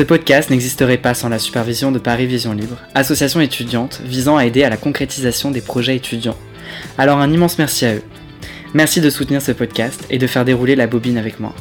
Ce 0.00 0.04
podcast 0.06 0.48
n'existerait 0.48 0.96
pas 0.96 1.12
sans 1.12 1.28
la 1.28 1.38
supervision 1.38 1.92
de 1.92 1.98
Paris 1.98 2.24
Vision 2.24 2.54
Libre, 2.54 2.78
association 2.94 3.38
étudiante 3.38 4.00
visant 4.02 4.38
à 4.38 4.46
aider 4.46 4.64
à 4.64 4.70
la 4.70 4.78
concrétisation 4.78 5.50
des 5.50 5.60
projets 5.60 5.94
étudiants. 5.94 6.38
Alors 6.96 7.18
un 7.18 7.30
immense 7.30 7.58
merci 7.58 7.84
à 7.84 7.96
eux. 7.96 8.02
Merci 8.72 9.02
de 9.02 9.10
soutenir 9.10 9.42
ce 9.42 9.52
podcast 9.52 10.06
et 10.08 10.16
de 10.16 10.26
faire 10.26 10.46
dérouler 10.46 10.74
la 10.74 10.86
bobine 10.86 11.18
avec 11.18 11.38
moi. 11.38 11.54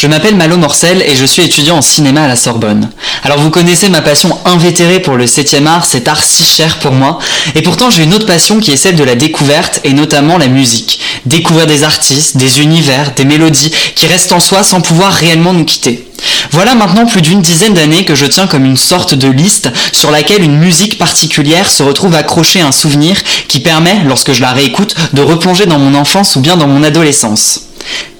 Je 0.00 0.06
m'appelle 0.06 0.34
Malo 0.34 0.56
Morcel 0.56 1.02
et 1.02 1.14
je 1.14 1.26
suis 1.26 1.42
étudiant 1.42 1.76
en 1.76 1.82
cinéma 1.82 2.22
à 2.22 2.26
la 2.26 2.34
Sorbonne. 2.34 2.88
Alors 3.22 3.38
vous 3.38 3.50
connaissez 3.50 3.90
ma 3.90 4.00
passion 4.00 4.38
invétérée 4.46 5.00
pour 5.00 5.18
le 5.18 5.26
7 5.26 5.56
art, 5.66 5.84
cet 5.84 6.08
art 6.08 6.22
si 6.22 6.42
cher 6.42 6.78
pour 6.78 6.92
moi, 6.92 7.18
et 7.54 7.60
pourtant 7.60 7.90
j'ai 7.90 8.04
une 8.04 8.14
autre 8.14 8.24
passion 8.24 8.60
qui 8.60 8.70
est 8.70 8.78
celle 8.78 8.96
de 8.96 9.04
la 9.04 9.14
découverte 9.14 9.80
et 9.84 9.92
notamment 9.92 10.38
la 10.38 10.48
musique. 10.48 11.00
Découvrir 11.26 11.66
des 11.66 11.84
artistes, 11.84 12.38
des 12.38 12.62
univers, 12.62 13.12
des 13.14 13.26
mélodies 13.26 13.74
qui 13.94 14.06
restent 14.06 14.32
en 14.32 14.40
soi 14.40 14.62
sans 14.62 14.80
pouvoir 14.80 15.12
réellement 15.12 15.52
nous 15.52 15.66
quitter. 15.66 16.08
Voilà 16.50 16.74
maintenant 16.74 17.04
plus 17.04 17.20
d'une 17.20 17.42
dizaine 17.42 17.74
d'années 17.74 18.06
que 18.06 18.14
je 18.14 18.24
tiens 18.24 18.46
comme 18.46 18.64
une 18.64 18.78
sorte 18.78 19.12
de 19.12 19.28
liste 19.28 19.68
sur 19.92 20.10
laquelle 20.10 20.42
une 20.42 20.56
musique 20.56 20.96
particulière 20.96 21.70
se 21.70 21.82
retrouve 21.82 22.14
accrochée 22.14 22.62
à 22.62 22.66
un 22.66 22.72
souvenir 22.72 23.18
qui 23.48 23.60
permet, 23.60 24.00
lorsque 24.06 24.32
je 24.32 24.40
la 24.40 24.52
réécoute, 24.52 24.94
de 25.12 25.20
replonger 25.20 25.66
dans 25.66 25.78
mon 25.78 25.94
enfance 25.94 26.36
ou 26.36 26.40
bien 26.40 26.56
dans 26.56 26.68
mon 26.68 26.84
adolescence. 26.84 27.66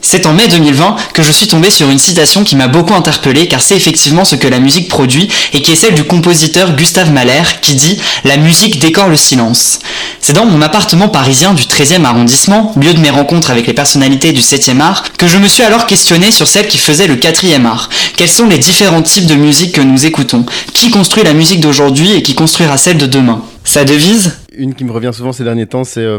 C'est 0.03 0.27
en 0.27 0.33
mai 0.33 0.49
2020 0.49 0.97
que 1.15 1.23
je 1.23 1.31
suis 1.31 1.47
tombé 1.47 1.71
sur 1.71 1.89
une 1.89 2.01
citation 2.01 2.43
qui 2.43 2.57
m'a 2.57 2.67
beaucoup 2.67 2.95
interpellé 2.95 3.47
car 3.47 3.61
c'est 3.61 3.77
effectivement 3.77 4.25
ce 4.25 4.35
que 4.35 4.49
la 4.49 4.59
musique 4.59 4.89
produit 4.89 5.29
et 5.53 5.63
qui 5.63 5.71
est 5.71 5.77
celle 5.77 5.95
du 5.95 6.03
compositeur 6.03 6.75
Gustave 6.75 7.13
Mahler 7.13 7.43
qui 7.63 7.77
dit 7.77 8.01
La 8.25 8.37
musique 8.37 8.81
décore 8.81 9.09
le 9.09 9.17
silence. 9.17 9.79
C'est 10.19 10.33
dans 10.33 10.47
mon 10.47 10.63
appartement 10.63 11.09
parisien 11.09 11.55
du 11.55 11.63
13e 11.63 12.05
arrondissement, 12.05 12.75
lieu 12.77 12.93
de 12.93 12.99
mes 12.99 13.11
rencontres 13.11 13.53
avec 13.53 13.69
les 13.69 13.73
personnalités 13.73 14.33
du 14.33 14.41
7e 14.41 14.81
art, 14.81 15.05
que 15.13 15.29
je 15.29 15.39
me 15.39 15.47
suis 15.47 15.63
alors 15.63 15.87
questionné 15.87 16.33
sur 16.33 16.49
celle 16.49 16.67
qui 16.67 16.79
faisait 16.79 17.07
le 17.07 17.15
4e 17.15 17.65
art. 17.65 17.89
Quels 18.17 18.29
sont 18.29 18.47
les 18.47 18.59
différents 18.59 19.03
types 19.03 19.27
de 19.27 19.37
musique 19.37 19.77
que 19.77 19.81
nous 19.81 20.07
écoutons? 20.07 20.45
Qui 20.75 20.91
construit 20.91 21.23
la 21.23 21.35
musique 21.35 21.61
d'aujourd'hui 21.61 22.15
et 22.15 22.23
qui 22.23 22.35
construira 22.35 22.79
celle 22.79 22.99
de 22.99 23.07
demain? 23.07 23.45
Sa 23.65 23.85
devise? 23.85 24.39
Une 24.57 24.75
qui 24.75 24.85
me 24.85 24.91
revient 24.93 25.13
souvent 25.15 25.33
ces 25.33 25.45
derniers 25.45 25.67
temps, 25.67 25.85
c'est 25.85 26.01
euh, 26.01 26.19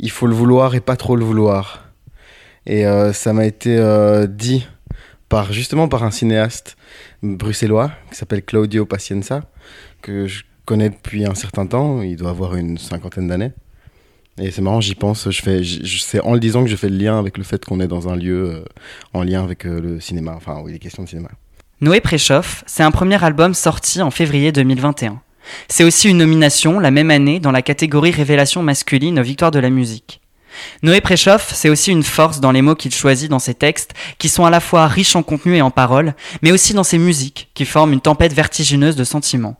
Il 0.00 0.10
faut 0.10 0.26
le 0.26 0.34
vouloir 0.34 0.74
et 0.74 0.80
pas 0.80 0.96
trop 0.96 1.14
le 1.14 1.24
vouloir. 1.24 1.87
Et 2.68 2.86
euh, 2.86 3.14
ça 3.14 3.32
m'a 3.32 3.46
été 3.46 3.76
euh, 3.78 4.26
dit 4.26 4.66
par 5.30 5.52
justement 5.52 5.88
par 5.88 6.04
un 6.04 6.10
cinéaste 6.10 6.76
bruxellois 7.22 7.90
qui 8.10 8.16
s'appelle 8.16 8.44
Claudio 8.44 8.84
Pacienza, 8.84 9.42
que 10.02 10.26
je 10.26 10.44
connais 10.66 10.90
depuis 10.90 11.24
un 11.24 11.34
certain 11.34 11.66
temps. 11.66 12.02
Il 12.02 12.16
doit 12.16 12.30
avoir 12.30 12.56
une 12.56 12.76
cinquantaine 12.76 13.26
d'années. 13.26 13.52
Et 14.38 14.50
c'est 14.50 14.60
marrant, 14.60 14.82
j'y 14.82 14.94
pense. 14.94 15.30
Je 15.30 15.42
fais, 15.42 15.62
c'est 15.64 16.20
en 16.20 16.34
le 16.34 16.40
disant 16.40 16.62
que 16.62 16.70
je 16.70 16.76
fais 16.76 16.90
le 16.90 16.96
lien 16.96 17.18
avec 17.18 17.38
le 17.38 17.42
fait 17.42 17.64
qu'on 17.64 17.80
est 17.80 17.88
dans 17.88 18.08
un 18.08 18.16
lieu 18.16 18.50
euh, 18.50 18.64
en 19.14 19.22
lien 19.22 19.42
avec 19.42 19.64
le 19.64 19.98
cinéma, 19.98 20.34
enfin, 20.36 20.60
oui, 20.62 20.72
les 20.72 20.78
questions 20.78 21.02
de 21.02 21.08
cinéma. 21.08 21.30
Noé 21.80 22.00
Préchoff, 22.00 22.64
c'est 22.66 22.82
un 22.82 22.90
premier 22.90 23.22
album 23.24 23.54
sorti 23.54 24.02
en 24.02 24.10
février 24.10 24.52
2021. 24.52 25.20
C'est 25.68 25.84
aussi 25.84 26.10
une 26.10 26.18
nomination 26.18 26.78
la 26.78 26.90
même 26.90 27.10
année 27.10 27.40
dans 27.40 27.50
la 27.50 27.62
catégorie 27.62 28.10
Révélation 28.10 28.62
masculine 28.62 29.18
aux 29.18 29.22
Victoires 29.22 29.50
de 29.50 29.58
la 29.58 29.70
musique. 29.70 30.20
Noé 30.82 31.00
Préchoff, 31.00 31.52
c'est 31.54 31.68
aussi 31.68 31.90
une 31.90 32.02
force 32.02 32.40
dans 32.40 32.52
les 32.52 32.62
mots 32.62 32.74
qu'il 32.74 32.94
choisit 32.94 33.30
dans 33.30 33.38
ses 33.38 33.54
textes, 33.54 33.94
qui 34.18 34.28
sont 34.28 34.44
à 34.44 34.50
la 34.50 34.60
fois 34.60 34.86
riches 34.86 35.16
en 35.16 35.22
contenu 35.22 35.56
et 35.56 35.62
en 35.62 35.70
paroles, 35.70 36.14
mais 36.42 36.52
aussi 36.52 36.74
dans 36.74 36.84
ses 36.84 36.98
musiques, 36.98 37.50
qui 37.54 37.64
forment 37.64 37.92
une 37.92 38.00
tempête 38.00 38.32
vertigineuse 38.32 38.96
de 38.96 39.04
sentiments. 39.04 39.56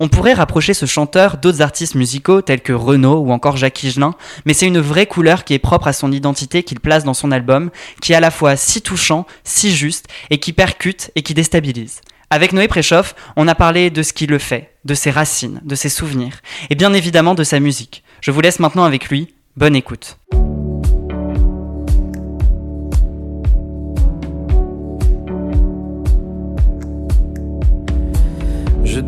On 0.00 0.08
pourrait 0.08 0.34
rapprocher 0.34 0.74
ce 0.74 0.86
chanteur 0.86 1.38
d'autres 1.38 1.60
artistes 1.60 1.96
musicaux 1.96 2.40
tels 2.40 2.60
que 2.60 2.72
Renaud 2.72 3.18
ou 3.18 3.32
encore 3.32 3.56
Jacques 3.56 3.82
Higelin, 3.82 4.14
mais 4.44 4.54
c'est 4.54 4.66
une 4.66 4.78
vraie 4.78 5.06
couleur 5.06 5.42
qui 5.42 5.54
est 5.54 5.58
propre 5.58 5.88
à 5.88 5.92
son 5.92 6.12
identité 6.12 6.62
qu'il 6.62 6.78
place 6.78 7.02
dans 7.02 7.14
son 7.14 7.32
album, 7.32 7.70
qui 8.00 8.12
est 8.12 8.16
à 8.16 8.20
la 8.20 8.30
fois 8.30 8.54
si 8.54 8.80
touchant, 8.80 9.26
si 9.42 9.74
juste, 9.74 10.06
et 10.30 10.38
qui 10.38 10.52
percute 10.52 11.10
et 11.16 11.22
qui 11.22 11.34
déstabilise. 11.34 12.00
Avec 12.30 12.52
Noé 12.52 12.68
Préchoff, 12.68 13.16
on 13.36 13.48
a 13.48 13.54
parlé 13.54 13.90
de 13.90 14.02
ce 14.02 14.12
qui 14.12 14.26
le 14.26 14.38
fait, 14.38 14.74
de 14.84 14.94
ses 14.94 15.10
racines, 15.10 15.60
de 15.64 15.74
ses 15.74 15.88
souvenirs, 15.88 16.42
et 16.70 16.76
bien 16.76 16.92
évidemment 16.92 17.34
de 17.34 17.42
sa 17.42 17.58
musique. 17.58 18.04
Je 18.20 18.30
vous 18.30 18.40
laisse 18.40 18.60
maintenant 18.60 18.84
avec 18.84 19.08
lui, 19.08 19.34
Bonne 19.58 19.74
écoute. 19.74 20.20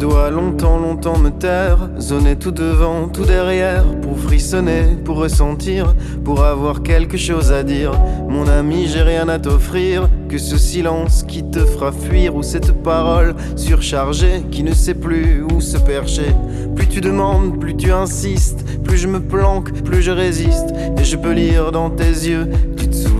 Dois 0.00 0.30
longtemps, 0.30 0.78
longtemps 0.78 1.18
me 1.18 1.28
taire, 1.28 1.90
zoner 1.98 2.34
tout 2.34 2.52
devant, 2.52 3.06
tout 3.08 3.26
derrière, 3.26 3.84
pour 4.00 4.18
frissonner, 4.18 4.96
pour 5.04 5.18
ressentir, 5.18 5.94
pour 6.24 6.42
avoir 6.42 6.82
quelque 6.82 7.18
chose 7.18 7.52
à 7.52 7.62
dire. 7.62 7.92
Mon 8.26 8.48
ami, 8.48 8.88
j'ai 8.88 9.02
rien 9.02 9.28
à 9.28 9.38
t'offrir, 9.38 10.08
que 10.30 10.38
ce 10.38 10.56
silence 10.56 11.22
qui 11.22 11.44
te 11.44 11.58
fera 11.58 11.92
fuir, 11.92 12.34
ou 12.34 12.42
cette 12.42 12.82
parole 12.82 13.34
surchargée 13.56 14.42
qui 14.50 14.62
ne 14.62 14.72
sait 14.72 14.94
plus 14.94 15.42
où 15.42 15.60
se 15.60 15.76
percher. 15.76 16.34
Plus 16.74 16.88
tu 16.88 17.02
demandes, 17.02 17.60
plus 17.60 17.76
tu 17.76 17.92
insistes, 17.92 18.64
plus 18.82 18.96
je 18.96 19.06
me 19.06 19.20
planque, 19.20 19.70
plus 19.82 20.00
je 20.00 20.12
résiste, 20.12 20.72
et 20.98 21.04
je 21.04 21.16
peux 21.16 21.32
lire 21.32 21.72
dans 21.72 21.90
tes 21.90 22.04
yeux, 22.04 22.48
tu 22.74 22.88
te 22.88 22.94
souviens 22.94 23.19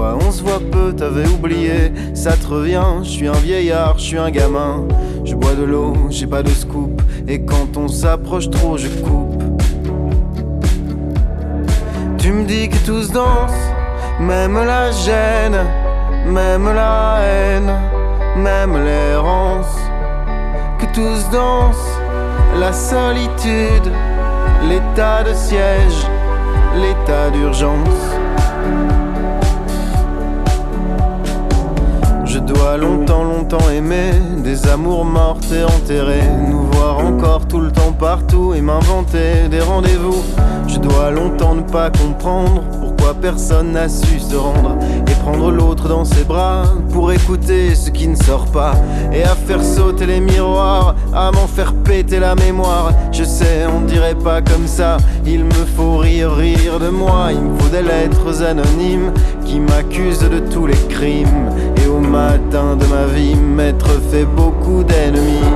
on 0.00 0.30
se 0.30 0.42
voit 0.42 0.60
peu, 0.70 0.92
t'avais 0.92 1.26
oublié, 1.28 1.92
ça 2.14 2.32
te 2.32 2.46
revient, 2.46 3.02
je 3.02 3.08
suis 3.08 3.28
un 3.28 3.32
vieillard, 3.32 3.98
je 3.98 4.02
suis 4.02 4.18
un 4.18 4.30
gamin. 4.30 4.86
Je 5.24 5.34
bois 5.34 5.54
de 5.54 5.64
l'eau, 5.64 5.94
j'ai 6.08 6.26
pas 6.26 6.42
de 6.42 6.48
scoop. 6.48 7.02
Et 7.28 7.44
quand 7.44 7.76
on 7.76 7.88
s'approche 7.88 8.50
trop, 8.50 8.76
je 8.76 8.88
coupe. 8.88 9.42
Tu 12.18 12.32
me 12.32 12.44
dis 12.44 12.68
que 12.68 12.78
tous 12.84 13.12
dansent, 13.12 13.52
même 14.18 14.54
la 14.54 14.90
gêne, 14.90 15.58
même 16.26 16.64
la 16.74 17.18
haine, 17.22 17.72
même 18.36 18.82
l'errance. 18.84 19.76
Que 20.78 20.86
tous 20.94 21.30
dansent, 21.30 21.98
la 22.58 22.72
solitude, 22.72 23.92
l'état 24.68 25.22
de 25.22 25.34
siège, 25.34 26.06
l'état 26.74 27.30
d'urgence. 27.30 28.19
Dois 32.52 32.76
longtemps, 32.76 33.24
longtemps 33.24 33.70
aimer 33.70 34.12
des 34.42 34.66
amours 34.66 35.04
mortes 35.04 35.52
et 35.52 35.64
enterrées. 35.64 36.28
Nous 36.48 36.62
voir 36.72 36.98
encore 36.98 37.46
tout 37.46 37.60
le 37.60 37.70
temps 37.70 37.92
partout 37.92 38.54
et 38.54 38.60
m'inventer 38.60 39.48
des 39.50 39.60
rendez-vous. 39.60 40.22
Je 40.66 40.78
dois 40.78 41.10
longtemps 41.10 41.54
ne 41.54 41.62
pas 41.62 41.90
comprendre 41.90 42.62
pourquoi 42.80 43.14
personne 43.14 43.72
n'a 43.72 43.88
su 43.88 44.20
se 44.20 44.36
rendre 44.36 44.76
et 45.08 45.14
prendre 45.22 45.50
l'autre 45.50 45.88
dans 45.88 46.04
ses 46.04 46.24
bras 46.24 46.64
pour 46.92 47.12
écouter 47.12 47.74
ce 47.74 47.90
qui 47.90 48.08
ne 48.08 48.16
sort 48.16 48.46
pas 48.46 48.74
et 49.12 49.22
à 49.22 49.34
faire 49.34 49.62
sauter 49.62 50.06
les 50.06 50.20
miroirs, 50.20 50.94
à 51.12 51.30
m'en 51.32 51.46
faire 51.46 51.72
péter 51.72 52.18
la 52.18 52.34
mémoire. 52.34 52.92
Je 53.12 53.24
sais, 53.24 53.66
on 53.66 53.82
dirait 53.82 54.14
pas 54.14 54.42
comme 54.42 54.66
ça. 54.66 54.96
Il 55.26 55.44
me 55.44 55.64
faut 55.76 55.98
rire, 55.98 56.32
rire 56.32 56.78
de 56.80 56.88
moi. 56.88 57.28
Il 57.32 57.40
me 57.40 57.58
faut 57.58 57.68
des 57.68 57.82
lettres 57.82 58.42
anonymes 58.42 59.12
qui 59.44 59.60
m'accusent 59.60 60.20
de 60.20 60.38
tous 60.38 60.66
les 60.66 60.78
crimes 60.88 61.50
matin 62.00 62.76
de 62.76 62.86
ma 62.86 63.06
vie, 63.14 63.34
m'être 63.34 63.88
fait 64.10 64.24
beaucoup 64.24 64.82
d'ennemis. 64.82 65.50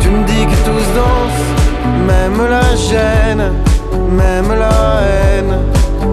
Tu 0.00 0.08
me 0.08 0.24
dis 0.26 0.44
que 0.46 0.58
tous 0.68 0.86
dansent, 0.94 1.46
même 2.06 2.40
la 2.48 2.76
gêne, 2.76 3.52
même 4.10 4.50
la 4.58 5.00
haine, 5.06 5.54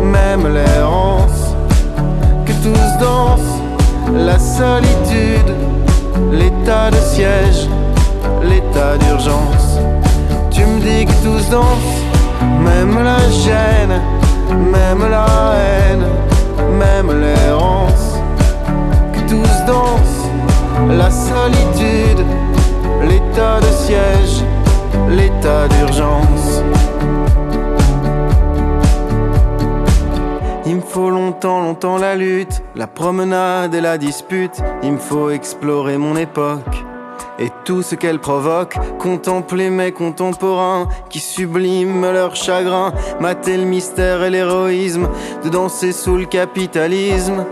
même 0.03 0.53
l'errance. 0.53 1.55
Que 2.45 2.53
tous 2.63 3.03
dansent, 3.03 3.59
la 4.13 4.39
solitude, 4.39 5.53
l'état 6.31 6.91
de 6.91 6.97
siège, 6.97 7.67
l'état 8.43 8.97
d'urgence. 8.97 9.79
Tu 10.51 10.61
me 10.65 10.79
dis 10.79 11.05
que 11.05 11.13
tous 11.23 11.49
dansent, 11.49 12.01
même 12.63 12.95
la 13.03 13.19
gêne, 13.29 14.01
même 14.71 15.09
la 15.09 15.25
haine 15.55 16.05
même 16.73 17.11
l'errance, 17.21 18.17
que 19.13 19.19
tous 19.29 19.65
dansent, 19.67 20.29
la 20.89 21.09
solitude, 21.09 22.25
l'état 23.01 23.59
de 23.59 23.71
siège, 23.85 24.43
l'état 25.09 25.67
d'urgence. 25.67 26.63
Il 30.65 30.77
me 30.77 30.81
faut 30.81 31.09
longtemps, 31.09 31.61
longtemps 31.61 31.97
la 31.97 32.15
lutte, 32.15 32.63
la 32.75 32.87
promenade 32.87 33.75
et 33.75 33.81
la 33.81 33.97
dispute. 33.97 34.61
Il 34.81 34.93
me 34.93 34.97
faut 34.97 35.29
explorer 35.29 35.97
mon 35.97 36.15
époque 36.15 36.85
et 37.43 37.51
tout 37.65 37.81
ce 37.81 37.95
qu'elle 37.95 38.19
provoque. 38.19 38.77
Contempler 38.99 39.69
mes 39.69 39.91
contemporains 39.91 40.87
qui 41.09 41.19
subliment 41.19 42.11
leur 42.11 42.35
chagrin, 42.35 42.93
mater 43.19 43.57
le 43.57 43.65
mystère 43.65 44.23
et 44.23 44.29
l'héroïsme 44.29 45.09
de 45.43 45.49
danser 45.49 45.91
sous 45.91 46.15
le 46.15 46.25
capitalisme. 46.25 47.45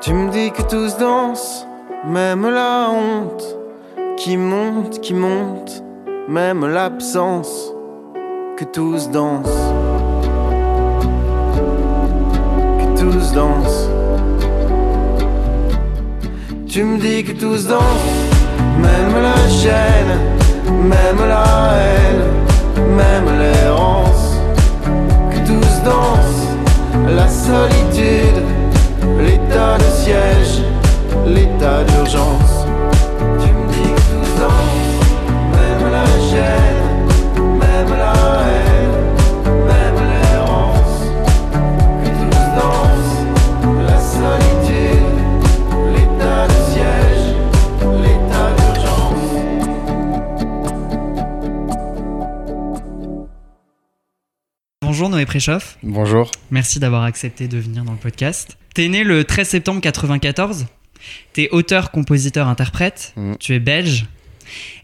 Tu 0.00 0.14
me 0.14 0.30
dis 0.30 0.52
que 0.52 0.62
tous 0.62 0.96
dansent, 0.98 1.66
même 2.06 2.48
la 2.48 2.88
honte 2.90 3.58
qui 4.16 4.36
monte, 4.36 5.00
qui 5.00 5.14
monte, 5.14 5.82
même 6.28 6.64
l'absence 6.64 7.72
que 8.56 8.64
tous 8.64 9.10
dansent. 9.10 9.72
Que 12.78 13.00
tous 13.00 13.32
dansent. 13.32 13.95
Tu 16.76 16.84
me 16.84 16.98
dis 16.98 17.24
que 17.24 17.32
tous 17.32 17.68
dansent, 17.68 17.80
même 18.76 19.22
la 19.22 19.48
chaîne, 19.48 20.20
même 20.82 21.26
la 21.26 21.72
haine, 21.72 22.84
même 22.94 23.38
l'errance. 23.40 24.36
Que 25.30 25.38
tous 25.38 25.82
dansent, 25.86 26.48
la 27.08 27.26
solitude, 27.30 28.42
l'état 29.24 29.78
de 29.78 29.90
siège, 30.04 30.64
l'état 31.26 31.82
d'urgence. 31.84 32.65
Bonjour 54.98 55.10
Noé 55.10 55.26
Préchoff, 55.26 55.76
Bonjour. 55.82 56.30
merci 56.50 56.80
d'avoir 56.80 57.02
accepté 57.02 57.48
de 57.48 57.58
venir 57.58 57.84
dans 57.84 57.92
le 57.92 57.98
podcast. 57.98 58.56
T'es 58.72 58.88
né 58.88 59.04
le 59.04 59.24
13 59.24 59.46
septembre 59.46 59.82
94, 59.82 60.64
t'es 61.34 61.50
auteur, 61.50 61.90
compositeur, 61.90 62.48
interprète, 62.48 63.12
Mm. 63.14 63.34
tu 63.38 63.54
es 63.54 63.58
belge. 63.58 64.06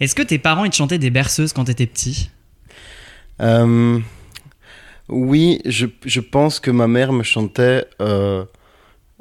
Est-ce 0.01 0.15
que 0.15 0.21
tes 0.21 0.37
parents 0.37 0.67
ils 0.67 0.71
te 0.71 0.77
chantaient 0.77 0.99
des 0.99 1.09
berceuses 1.09 1.55
quand 1.55 1.65
t'étais 1.65 1.87
petit? 1.87 2.29
Euh, 3.41 4.01
oui, 5.09 5.63
je, 5.65 5.87
je 6.05 6.21
pense 6.21 6.61
que 6.61 6.71
ma 6.71 6.89
mère 6.89 7.15
me 7.15 7.23
chantait 7.23 7.87
euh, 8.03 8.45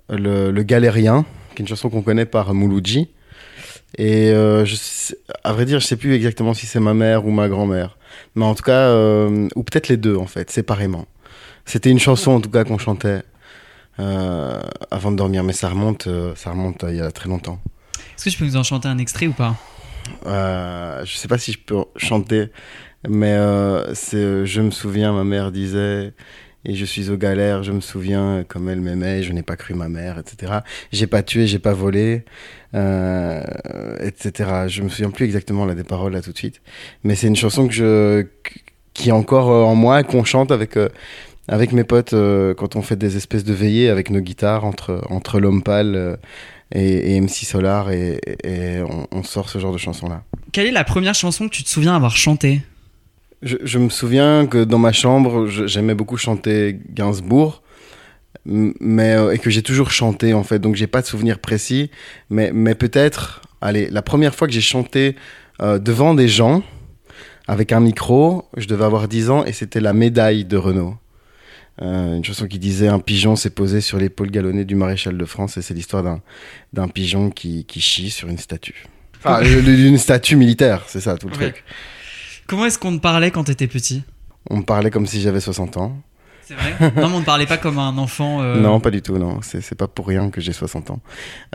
le, 0.09 0.51
le 0.51 0.63
Galérien, 0.63 1.25
qui 1.55 1.61
est 1.61 1.63
une 1.63 1.69
chanson 1.69 1.89
qu'on 1.89 2.01
connaît 2.01 2.25
par 2.25 2.53
Mouloudji. 2.53 3.07
Et 3.97 4.31
euh, 4.31 4.65
je 4.65 4.75
à 5.45 5.53
vrai 5.53 5.63
dire, 5.63 5.79
je 5.79 5.85
sais 5.87 5.95
plus 5.95 6.13
exactement 6.15 6.53
si 6.53 6.65
c'est 6.65 6.81
ma 6.81 6.93
mère 6.93 7.25
ou 7.25 7.31
ma 7.31 7.47
grand-mère. 7.47 7.95
Mais 8.35 8.45
en 8.45 8.55
tout 8.55 8.63
cas, 8.63 8.89
euh, 8.89 9.47
ou 9.55 9.63
peut-être 9.63 9.87
les 9.87 9.97
deux 9.97 10.15
en 10.15 10.27
fait, 10.27 10.49
séparément. 10.49 11.05
C'était 11.65 11.89
une 11.89 11.99
chanson 11.99 12.31
en 12.31 12.41
tout 12.41 12.49
cas 12.49 12.63
qu'on 12.63 12.77
chantait 12.77 13.21
euh, 13.99 14.61
avant 14.89 15.11
de 15.11 15.17
dormir, 15.17 15.43
mais 15.43 15.53
ça 15.53 15.69
remonte, 15.69 16.07
euh, 16.07 16.33
ça 16.35 16.51
remonte 16.51 16.85
il 16.87 16.95
y 16.95 17.01
a 17.01 17.11
très 17.11 17.29
longtemps. 17.29 17.59
Est-ce 18.15 18.25
que 18.25 18.29
tu 18.29 18.37
peux 18.37 18.45
nous 18.45 18.57
en 18.57 18.63
chanter 18.63 18.87
un 18.87 18.97
extrait 18.97 19.27
ou 19.27 19.33
pas? 19.33 19.55
Je 20.25 21.15
sais 21.15 21.27
pas 21.27 21.37
si 21.37 21.51
je 21.51 21.59
peux 21.59 21.83
chanter, 21.95 22.51
mais 23.07 23.37
c'est 23.93 24.45
Je 24.45 24.61
me 24.61 24.71
souviens, 24.71 25.13
ma 25.13 25.23
mère 25.23 25.51
disait, 25.51 26.13
et 26.65 26.75
je 26.75 26.85
suis 26.85 27.09
aux 27.09 27.17
galères, 27.17 27.63
je 27.63 27.71
me 27.71 27.81
souviens 27.81 28.43
comme 28.47 28.69
elle 28.69 28.81
m'aimait, 28.81 29.23
je 29.23 29.33
n'ai 29.33 29.41
pas 29.41 29.55
cru 29.55 29.73
ma 29.73 29.89
mère, 29.89 30.19
etc. 30.19 30.59
J'ai 30.91 31.07
pas 31.07 31.23
tué, 31.23 31.47
j'ai 31.47 31.59
pas 31.59 31.73
volé, 31.73 32.23
euh, 32.75 33.41
etc. 33.99 34.67
Je 34.67 34.83
me 34.83 34.89
souviens 34.89 35.09
plus 35.09 35.25
exactement 35.25 35.65
là, 35.65 35.73
des 35.73 35.83
paroles 35.83 36.13
là 36.13 36.21
tout 36.21 36.31
de 36.31 36.37
suite, 36.37 36.61
mais 37.03 37.15
c'est 37.15 37.27
une 37.27 37.35
chanson 37.35 37.67
que 37.67 37.73
je, 37.73 38.25
qui 38.93 39.09
est 39.09 39.13
encore 39.13 39.49
euh, 39.49 39.63
en 39.63 39.75
moi, 39.75 40.03
qu'on 40.03 40.23
chante 40.23 40.51
avec. 40.51 40.77
euh, 40.77 40.89
avec 41.47 41.73
mes 41.73 41.83
potes, 41.83 42.11
quand 42.11 42.75
on 42.75 42.81
fait 42.81 42.95
des 42.95 43.17
espèces 43.17 43.43
de 43.43 43.51
veillées 43.51 43.89
avec 43.89 44.09
nos 44.09 44.21
guitares 44.21 44.63
entre, 44.63 45.01
entre 45.09 45.39
l'homme 45.39 45.63
pâle 45.63 46.17
et, 46.71 47.19
MC 47.19 47.45
Solar, 47.45 47.91
et, 47.91 48.21
on, 48.87 49.07
on 49.11 49.23
sort 49.23 49.49
ce 49.49 49.57
genre 49.57 49.73
de 49.73 49.77
chansons-là. 49.79 50.23
Quelle 50.53 50.67
est 50.67 50.71
la 50.71 50.83
première 50.83 51.15
chanson 51.15 51.49
que 51.49 51.53
tu 51.53 51.63
te 51.63 51.69
souviens 51.69 51.95
avoir 51.95 52.15
chantée? 52.15 52.61
Je, 53.43 53.57
je 53.63 53.79
me 53.79 53.89
souviens 53.89 54.45
que 54.45 54.63
dans 54.63 54.77
ma 54.77 54.91
chambre, 54.91 55.47
j'aimais 55.47 55.95
beaucoup 55.95 56.17
chanter 56.17 56.79
Gainsbourg, 56.89 57.61
mais 58.45 59.15
euh, 59.15 59.31
et 59.31 59.39
que 59.39 59.49
j'ai 59.49 59.61
toujours 59.61 59.91
chanté 59.91 60.33
en 60.33 60.43
fait, 60.43 60.59
donc 60.59 60.75
j'ai 60.75 60.87
pas 60.87 61.01
de 61.01 61.07
souvenir 61.07 61.39
précis, 61.39 61.91
mais 62.29 62.51
mais 62.53 62.75
peut-être, 62.75 63.41
allez, 63.61 63.89
la 63.89 64.01
première 64.01 64.35
fois 64.35 64.47
que 64.47 64.53
j'ai 64.53 64.61
chanté 64.61 65.15
euh, 65.61 65.79
devant 65.79 66.13
des 66.13 66.27
gens 66.27 66.63
avec 67.47 67.71
un 67.71 67.79
micro, 67.79 68.45
je 68.57 68.67
devais 68.67 68.85
avoir 68.85 69.07
10 69.07 69.29
ans 69.29 69.45
et 69.45 69.53
c'était 69.53 69.81
la 69.81 69.93
médaille 69.93 70.45
de 70.45 70.57
Renault. 70.57 70.95
Euh, 71.81 72.15
une 72.15 72.23
chanson 72.23 72.47
qui 72.47 72.59
disait 72.59 72.87
un 72.87 72.99
pigeon 72.99 73.35
s'est 73.35 73.49
posé 73.49 73.81
sur 73.81 73.97
l'épaule 73.97 74.29
galonnée 74.29 74.65
du 74.65 74.75
maréchal 74.75 75.17
de 75.17 75.25
France 75.25 75.57
et 75.57 75.61
c'est 75.61 75.73
l'histoire 75.73 76.19
d'un 76.73 76.87
pigeon 76.87 77.29
qui, 77.29 77.65
qui 77.65 77.81
chie 77.81 78.09
sur 78.09 78.29
une 78.29 78.37
statue. 78.37 78.85
Enfin, 79.17 79.41
d'une 79.61 79.97
statue 79.97 80.35
militaire, 80.35 80.83
c'est 80.87 81.01
ça 81.01 81.17
tout 81.17 81.27
le 81.27 81.33
truc. 81.33 81.63
Comment 82.51 82.65
est-ce 82.65 82.77
qu'on 82.77 82.97
te 82.97 83.01
parlait 83.01 83.31
quand 83.31 83.45
t'étais 83.45 83.67
petit? 83.67 84.03
On 84.49 84.57
me 84.57 84.63
parlait 84.63 84.91
comme 84.91 85.07
si 85.07 85.21
j'avais 85.21 85.39
60 85.39 85.77
ans. 85.77 85.95
C'est 86.43 86.53
vrai? 86.55 86.91
Non, 86.97 87.07
mais 87.07 87.15
on 87.15 87.19
ne 87.21 87.23
parlait 87.23 87.45
pas 87.45 87.55
comme 87.55 87.79
un 87.79 87.97
enfant. 87.97 88.41
euh, 88.41 88.59
Non, 88.59 88.81
pas 88.81 88.91
du 88.91 89.01
tout, 89.01 89.17
non. 89.17 89.39
C'est 89.41 89.73
pas 89.73 89.87
pour 89.87 90.05
rien 90.05 90.29
que 90.29 90.41
j'ai 90.41 90.51
60 90.51 90.91
ans. 90.91 90.99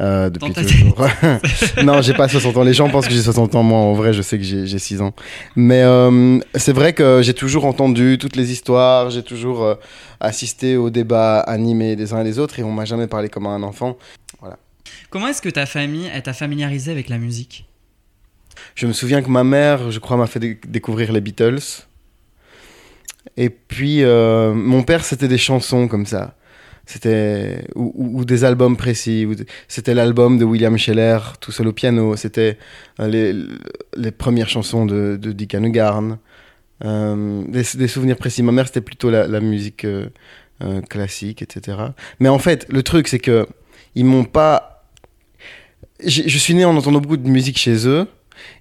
Euh, 0.00 0.30
depuis 0.30 0.54
toujours. 0.54 1.06
non, 1.84 2.00
j'ai 2.00 2.14
pas 2.14 2.28
60 2.28 2.56
ans. 2.56 2.62
Les 2.62 2.72
gens 2.72 2.88
pensent 2.88 3.08
que 3.08 3.12
j'ai 3.12 3.20
60 3.20 3.56
ans. 3.56 3.62
Moi, 3.62 3.78
en 3.78 3.92
vrai, 3.92 4.14
je 4.14 4.22
sais 4.22 4.38
que 4.38 4.44
j'ai 4.44 4.66
j'ai 4.66 4.78
6 4.78 5.02
ans. 5.02 5.12
Mais 5.54 5.82
euh, 5.82 6.38
c'est 6.54 6.72
vrai 6.72 6.94
que 6.94 7.20
j'ai 7.22 7.34
toujours 7.34 7.66
entendu 7.66 8.16
toutes 8.18 8.36
les 8.36 8.50
histoires. 8.50 9.10
J'ai 9.10 9.22
toujours 9.22 9.64
euh, 9.64 9.74
assisté 10.20 10.78
aux 10.78 10.88
débats 10.88 11.40
animés 11.40 11.94
des 11.96 12.14
uns 12.14 12.22
et 12.22 12.24
des 12.24 12.38
autres. 12.38 12.58
Et 12.58 12.62
on 12.62 12.72
m'a 12.72 12.86
jamais 12.86 13.06
parlé 13.06 13.28
comme 13.28 13.46
un 13.46 13.62
enfant. 13.64 13.98
Comment 15.10 15.28
est-ce 15.28 15.42
que 15.42 15.50
ta 15.50 15.66
famille 15.66 16.08
elle 16.10 16.22
t'a 16.22 16.32
familiarisé 16.32 16.90
avec 16.90 17.10
la 17.10 17.18
musique? 17.18 17.66
Je 18.74 18.86
me 18.86 18.92
souviens 18.92 19.22
que 19.22 19.28
ma 19.30 19.44
mère, 19.44 19.90
je 19.90 19.98
crois, 19.98 20.16
m'a 20.16 20.26
fait 20.26 20.40
dé- 20.40 20.60
découvrir 20.66 21.12
les 21.12 21.20
Beatles. 21.20 21.86
Et 23.36 23.50
puis, 23.50 24.02
euh, 24.02 24.54
mon 24.54 24.82
père, 24.82 25.04
c'était 25.04 25.28
des 25.28 25.38
chansons 25.38 25.88
comme 25.88 26.06
ça. 26.06 26.34
C'était 26.86 27.64
ou, 27.74 28.24
des 28.24 28.44
albums 28.44 28.76
précis. 28.76 29.26
C'était 29.66 29.92
l'album 29.92 30.38
de 30.38 30.44
William 30.44 30.78
Scheller, 30.78 31.18
tout 31.40 31.50
seul 31.50 31.66
au 31.66 31.72
piano. 31.72 32.14
C'était 32.14 32.58
euh, 33.00 33.44
les, 33.96 34.10
premières 34.12 34.48
chansons 34.48 34.86
de, 34.86 35.18
de 35.20 35.32
Dick 35.32 35.54
Hanegarn. 35.54 36.18
Euh, 36.84 37.42
des, 37.48 37.88
souvenirs 37.88 38.16
précis. 38.16 38.42
Ma 38.44 38.52
mère, 38.52 38.68
c'était 38.68 38.80
plutôt 38.80 39.10
la, 39.10 39.40
musique 39.40 39.84
classique, 40.88 41.42
etc. 41.42 41.78
Mais 42.20 42.28
en 42.28 42.38
fait, 42.38 42.66
le 42.68 42.82
truc, 42.84 43.08
c'est 43.08 43.18
que 43.18 43.46
ils 43.96 44.04
m'ont 44.04 44.24
pas. 44.24 44.84
Je 46.04 46.38
suis 46.38 46.54
né 46.54 46.64
en 46.64 46.76
entendant 46.76 47.00
beaucoup 47.00 47.16
de 47.16 47.28
musique 47.28 47.58
chez 47.58 47.88
eux. 47.88 48.06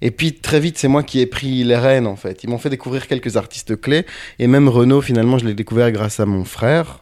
Et 0.01 0.11
puis 0.11 0.33
très 0.33 0.59
vite, 0.59 0.77
c'est 0.77 0.87
moi 0.87 1.03
qui 1.03 1.19
ai 1.19 1.25
pris 1.25 1.63
les 1.63 1.77
rênes 1.77 2.07
en 2.07 2.15
fait. 2.15 2.43
Ils 2.43 2.49
m'ont 2.49 2.57
fait 2.57 2.69
découvrir 2.69 3.07
quelques 3.07 3.37
artistes 3.37 3.79
clés. 3.79 4.05
Et 4.39 4.47
même 4.47 4.69
Renaud, 4.69 5.01
finalement, 5.01 5.37
je 5.37 5.45
l'ai 5.45 5.53
découvert 5.53 5.91
grâce 5.91 6.19
à 6.19 6.25
mon 6.25 6.43
frère. 6.43 7.01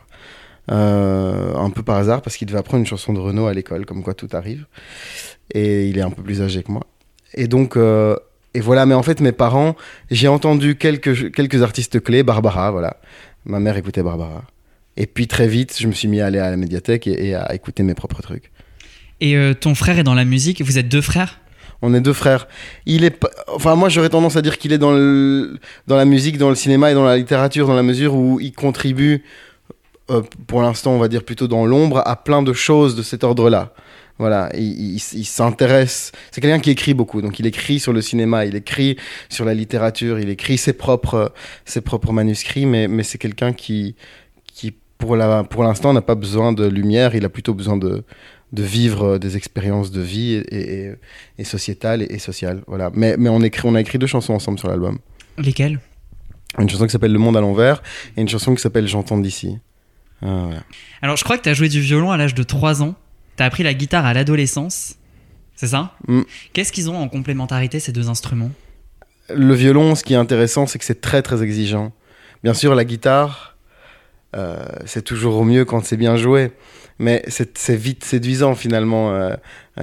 Euh, 0.72 1.56
un 1.56 1.70
peu 1.70 1.84
par 1.84 1.98
hasard, 1.98 2.22
parce 2.22 2.38
qu'il 2.38 2.48
devait 2.48 2.60
apprendre 2.60 2.80
une 2.80 2.88
chanson 2.88 3.12
de 3.12 3.20
Renaud 3.20 3.48
à 3.48 3.54
l'école, 3.54 3.86
comme 3.86 4.02
quoi 4.02 4.14
tout 4.14 4.30
arrive. 4.32 4.66
Et 5.54 5.88
il 5.88 5.98
est 5.98 6.02
un 6.02 6.10
peu 6.10 6.24
plus 6.24 6.42
âgé 6.42 6.64
que 6.64 6.72
moi. 6.72 6.88
Et 7.34 7.48
donc, 7.48 7.76
euh, 7.76 8.16
et 8.54 8.62
voilà, 8.62 8.86
mais 8.86 8.94
en 8.94 9.04
fait, 9.04 9.20
mes 9.20 9.32
parents, 9.32 9.76
j'ai 10.10 10.28
entendu 10.28 10.78
quelques, 10.78 11.34
quelques 11.34 11.62
artistes 11.62 12.02
clés, 12.02 12.24
Barbara, 12.24 12.72
voilà. 12.72 12.98
Ma 13.46 13.60
mère 13.60 13.76
écoutait 13.76 14.04
Barbara. 14.04 14.44
Et 14.96 15.08
puis 15.08 15.28
très 15.28 15.48
vite, 15.48 15.76
je 15.80 15.88
me 15.88 15.92
suis 15.92 16.08
mis 16.08 16.22
à 16.22 16.28
aller 16.28 16.40
à 16.40 16.50
la 16.50 16.58
médiathèque 16.58 17.08
et, 17.08 17.36
à 17.36 17.54
écouter 17.54 17.84
mes 17.84 17.96
propres 17.96 18.22
trucs. 18.22 18.52
Et 19.20 19.36
euh, 19.36 19.54
ton 19.54 19.74
frère 19.76 20.00
est 20.00 20.04
dans 20.04 20.14
la 20.14 20.26
musique, 20.26 20.62
vous 20.62 20.78
êtes 20.78 20.88
deux 20.88 21.02
frères? 21.02 21.40
On 21.86 21.94
est 21.94 22.00
deux 22.00 22.14
frères. 22.14 22.48
Il 22.86 23.04
est, 23.04 23.22
enfin 23.50 23.76
moi 23.76 23.90
j'aurais 23.90 24.08
tendance 24.08 24.38
à 24.38 24.42
dire 24.42 24.58
qu'il 24.58 24.72
est 24.72 24.78
dans 24.78 24.94
la 24.94 26.06
musique, 26.06 26.38
dans 26.38 26.48
le 26.48 26.56
cinéma 26.56 26.90
et 26.90 26.94
dans 26.94 27.04
la 27.04 27.18
littérature, 27.18 27.68
dans 27.68 27.76
la 27.76 27.84
mesure 27.84 28.16
où 28.16 28.40
il 28.40 28.54
contribue, 28.54 29.26
euh, 30.10 30.22
pour 30.48 30.62
l'instant 30.62 30.94
on 30.94 30.98
va 30.98 31.10
dire 31.10 31.26
plutôt 31.26 31.50
dans 31.50 31.66
l'ombre, 31.66 32.02
à 32.06 32.16
plein 32.16 32.42
de 32.42 32.54
choses 32.54 32.96
de 32.96 33.04
cet 33.04 33.26
ordre-là. 33.26 33.74
Voilà, 34.18 34.50
il, 34.56 35.00
s'intéresse. 35.00 36.14
C'est 36.32 36.40
quelqu'un 36.40 36.60
qui 36.60 36.70
écrit 36.70 36.94
beaucoup, 36.94 37.22
donc 37.22 37.40
il 37.40 37.48
écrit 37.48 37.82
sur 37.82 37.92
le 37.92 38.02
cinéma, 38.02 38.46
il 38.46 38.56
écrit 38.56 38.96
sur 39.28 39.44
la 39.44 39.54
littérature, 39.54 40.20
il 40.20 40.30
écrit 40.30 40.58
ses 40.58 40.72
propres, 40.72 41.34
ses 41.66 41.82
propres 41.82 42.14
manuscrits, 42.14 42.66
mais, 42.66 43.04
c'est 43.04 43.18
quelqu'un 43.18 43.52
qui, 43.52 43.96
qui 44.46 44.74
pour 45.00 45.18
l'instant 45.18 45.92
n'a 45.92 46.02
pas 46.02 46.16
besoin 46.16 46.54
de 46.54 46.66
lumière, 46.66 47.16
il 47.16 47.26
a 47.26 47.30
plutôt 47.30 47.54
besoin 47.54 47.76
de, 47.76 48.06
de 48.54 48.64
vivre 48.64 49.18
des 49.18 49.36
expériences 49.36 49.92
de 49.92 50.02
vie 50.02 50.34
et, 50.34 50.86
et, 50.86 50.94
et 51.40 51.44
sociétales 51.44 52.04
et, 52.04 52.06
et 52.10 52.20
sociales. 52.20 52.62
Voilà. 52.68 52.92
Mais, 52.94 53.18
mais 53.18 53.30
on, 53.30 53.42
écrit, 53.42 53.68
on 53.68 53.76
a 53.76 53.82
écrit 53.82 53.98
deux 53.98 54.08
chansons 54.08 54.34
ensemble 54.34 54.60
sur 54.60 54.70
l'album. 54.70 55.00
Lesquels 55.38 55.80
Une 56.60 56.70
chanson 56.70 56.86
qui 56.86 56.92
s'appelle 56.92 57.12
Le 57.12 57.20
Monde 57.20 57.36
à 57.36 57.42
l'envers 57.42 57.82
et 58.16 58.22
une 58.22 58.30
chanson 58.30 58.54
qui 58.54 58.62
s'appelle 58.62 58.88
J'entends 58.88 59.18
d'ici. 59.18 59.58
Ah, 60.22 60.44
voilà. 60.46 60.64
Alors 61.02 61.18
je 61.18 61.24
crois 61.24 61.38
que 61.38 61.44
tu 61.44 61.50
as 61.50 61.54
joué 61.56 61.68
du 61.68 61.82
violon 61.82 62.12
à 62.12 62.18
l'âge 62.18 62.36
de 62.36 62.44
3 62.44 62.84
ans. 62.84 62.96
Tu 63.38 63.44
as 63.44 63.48
appris 63.48 63.64
la 63.64 63.74
guitare 63.74 64.06
à 64.06 64.14
l'adolescence. 64.14 64.96
C'est 65.56 65.68
ça? 65.68 65.96
Mm. 66.08 66.22
Qu'est-ce 66.54 66.72
qu'ils 66.72 66.90
ont 66.90 66.98
en 66.98 67.10
complémentarité 67.10 67.80
ces 67.80 67.92
deux 67.92 68.08
instruments? 68.08 68.52
Le 69.34 69.54
violon, 69.56 69.96
ce 69.96 70.04
qui 70.04 70.14
est 70.14 70.18
intéressant, 70.18 70.68
c'est 70.68 70.78
que 70.78 70.86
c'est 70.86 71.02
très 71.02 71.24
très 71.24 71.42
exigeant. 71.42 71.92
Bien 72.44 72.54
sûr, 72.54 72.76
la 72.76 72.86
guitare, 72.86 73.53
euh, 74.36 74.64
c'est 74.86 75.04
toujours 75.04 75.38
au 75.38 75.44
mieux 75.44 75.66
quand 75.66 75.84
c'est 75.86 75.98
bien 75.98 76.16
joué, 76.16 76.52
mais 77.00 77.24
c'est 77.28 77.76
vite 77.76 78.04
séduisant 78.04 78.56
finalement, 78.56 79.12
euh, 79.12 79.36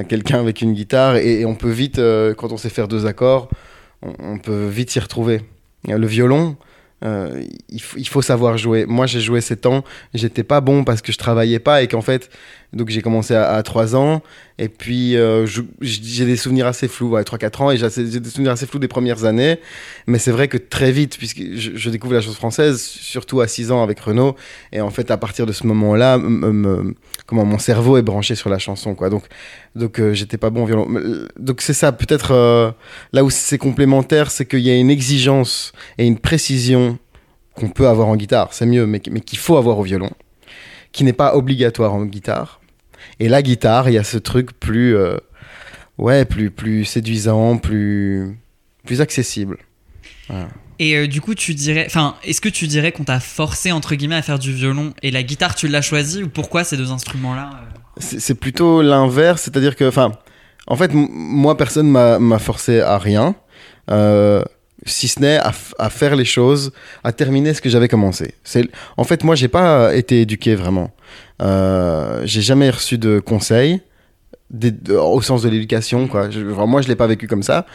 quelqu'un 0.09 0.40
avec 0.40 0.62
une 0.62 0.73
guitare, 0.73 1.16
et, 1.16 1.45
on 1.45 1.54
peut 1.54 1.71
vite, 1.71 1.99
euh, 1.99 2.35
quand 2.35 2.52
on 2.52 2.57
sait 2.57 2.69
faire 2.69 2.88
deux 2.88 3.07
accords, 3.07 3.49
on, 4.02 4.38
peut 4.38 4.66
vite 4.66 4.90
s'y 4.90 5.00
retrouver. 5.00 5.42
Le 5.87 6.07
violon, 6.07 6.57
il 7.02 8.09
faut 8.09 8.23
savoir 8.23 8.57
jouer. 8.57 8.87
Moi, 8.87 9.07
j'ai 9.07 9.21
joué 9.21 9.40
7 9.40 9.66
ans, 9.66 9.85
j'étais 10.14 10.42
pas 10.42 10.61
bon 10.61 10.85
parce 10.85 11.02
que 11.02 11.12
je 11.12 11.19
travaillais 11.19 11.59
pas, 11.59 11.83
et 11.83 11.88
qu'en 11.88 12.00
fait, 12.00 12.30
donc 12.73 12.89
j'ai 12.89 13.03
commencé 13.03 13.35
à, 13.35 13.53
à 13.53 13.62
3 13.62 13.97
ans, 13.97 14.23
et 14.59 14.69
puis 14.69 15.17
euh, 15.17 15.47
j'ai 15.81 16.25
des 16.25 16.37
souvenirs 16.37 16.67
assez 16.67 16.87
flous, 16.87 17.11
ouais, 17.11 17.23
3-4 17.23 17.62
ans, 17.62 17.71
et 17.71 17.77
j'ai 17.77 18.21
des 18.21 18.29
souvenirs 18.29 18.53
assez 18.53 18.67
flous 18.67 18.79
des 18.79 18.89
premières 18.89 19.25
années. 19.25 19.59
Mais 20.07 20.19
c'est 20.19 20.31
vrai 20.31 20.49
que 20.49 20.59
très 20.59 20.93
vite, 20.93 21.17
puisque 21.17 21.43
je, 21.55 21.91
découvre 21.91 22.15
la 22.15 22.21
chose 22.21 22.37
française, 22.37 22.81
surtout 22.81 23.41
à 23.41 23.49
6 23.49 23.73
ans 23.73 23.83
avec 23.83 23.99
Renaud, 24.00 24.37
et 24.73 24.81
en 24.81 24.91
fait, 24.91 25.11
à 25.11 25.17
partir 25.17 25.47
de 25.47 25.53
ce 25.53 25.67
moment-là, 25.67 26.19
comment 27.27 27.45
mon 27.45 27.59
cerveau 27.59 27.97
est 27.97 28.03
branché 28.03 28.35
sur 28.35 28.50
la 28.50 28.59
chanson, 28.59 28.95
quoi. 28.95 29.11
Donc, 29.11 29.25
donc 29.75 29.99
euh, 30.00 30.12
j'étais 30.15 30.37
pas 30.37 30.50
bon 30.50 30.65
au 30.65 30.67
violon. 30.67 30.89
Euh, 30.95 31.29
Donc 31.39 31.61
c'est 31.61 31.73
ça, 31.73 31.93
peut-être 31.93 32.33
euh, 32.33 32.71
là 33.12 33.25
où 33.25 33.31
c'est 33.31 33.59
complémentaire, 33.59 34.31
c'est 34.31 34.47
qu'il 34.47 34.61
y 34.61 34.71
a 34.71 34.77
une 34.77 34.91
exigence 34.91 35.73
et 35.99 36.07
une 36.07 36.19
précision 36.19 36.99
qu'on 37.55 37.69
peut 37.69 37.89
avoir 37.89 38.09
en 38.09 38.17
guitare, 38.17 38.53
c'est 38.53 38.67
mieux, 38.67 38.87
mais, 38.87 39.00
mais 39.11 39.21
qu'il 39.21 39.39
faut 39.39 39.57
avoir 39.57 39.79
au 39.79 39.83
violon, 39.83 40.11
qui 40.93 41.05
n'est 41.05 41.12
pas 41.12 41.35
obligatoire 41.35 41.95
en 41.95 42.05
guitare. 42.05 42.60
Et 43.21 43.29
la 43.29 43.43
guitare, 43.43 43.89
il 43.89 43.93
y 43.93 43.99
a 43.99 44.05
ce 44.05 44.17
truc 44.19 44.59
plus, 44.59 44.97
euh, 44.97 45.17
ouais, 45.99 46.25
plus, 46.25 46.50
plus 46.50 46.85
séduisant, 46.85 47.59
plus, 47.59 48.37
plus 48.85 49.00
accessible. 49.00 49.59
Et 50.79 50.97
euh, 50.97 51.07
du 51.07 51.21
coup, 51.21 51.35
tu 51.35 51.53
dirais, 51.53 51.85
enfin, 51.87 52.17
est-ce 52.25 52.41
que 52.41 52.49
tu 52.49 52.67
dirais 52.67 52.93
qu'on 52.93 53.05
t'a 53.05 53.21
forcé 53.21 53.71
entre 53.71 53.95
guillemets 53.95 54.17
à 54.17 54.23
faire 54.23 54.39
du 54.39 54.53
violon 54.53 54.95
et 55.03 55.11
la 55.11 55.23
guitare, 55.23 55.55
tu 55.55 55.69
l'as 55.69 55.83
choisi 55.83 56.23
ou 56.23 56.29
pourquoi 56.29 56.65
ces 56.65 56.79
deux 56.79 56.91
instruments-là 56.91 57.50
euh? 57.53 57.81
C'est 58.00 58.35
plutôt 58.35 58.81
l'inverse, 58.81 59.43
c'est-à-dire 59.43 59.77
que, 59.77 59.87
enfin, 59.87 60.12
en 60.67 60.77
fait, 60.77 60.93
moi, 60.95 61.59
personne 61.59 61.91
m'a 61.91 62.19
m'a 62.19 62.39
forcé 62.39 62.81
à 62.81 62.97
rien, 62.97 63.35
euh, 63.91 64.43
si 64.87 65.09
ce 65.09 65.21
n'est 65.21 65.39
à, 65.39 65.91
faire 65.91 66.17
les 66.17 66.25
choses, 66.25 66.73
à 67.05 67.12
terminer 67.12 67.53
ce 67.53 67.61
que 67.61 67.69
j'avais 67.69 67.89
commencé. 67.89 68.35
C'est, 68.45 68.67
en 68.97 69.05
fait, 69.05 69.23
moi, 69.25 69.35
j'ai 69.35 69.49
pas 69.49 69.95
été 69.95 70.23
éduqué 70.23 70.55
vraiment. 70.55 70.91
Euh, 71.40 72.23
j'ai 72.25 72.42
jamais 72.42 72.70
reçu 72.70 72.99
de 72.99 73.18
conseils. 73.20 73.80
au 74.90 75.23
sens 75.23 75.42
de 75.42 75.49
l'éducation, 75.49 76.09
quoi. 76.09 76.28
Je- 76.28 76.40
moi, 76.40 76.82
je 76.82 76.88
l'ai 76.88 76.97
pas 76.97 77.06
vécu 77.06 77.28
comme 77.28 77.44
ça. 77.44 77.66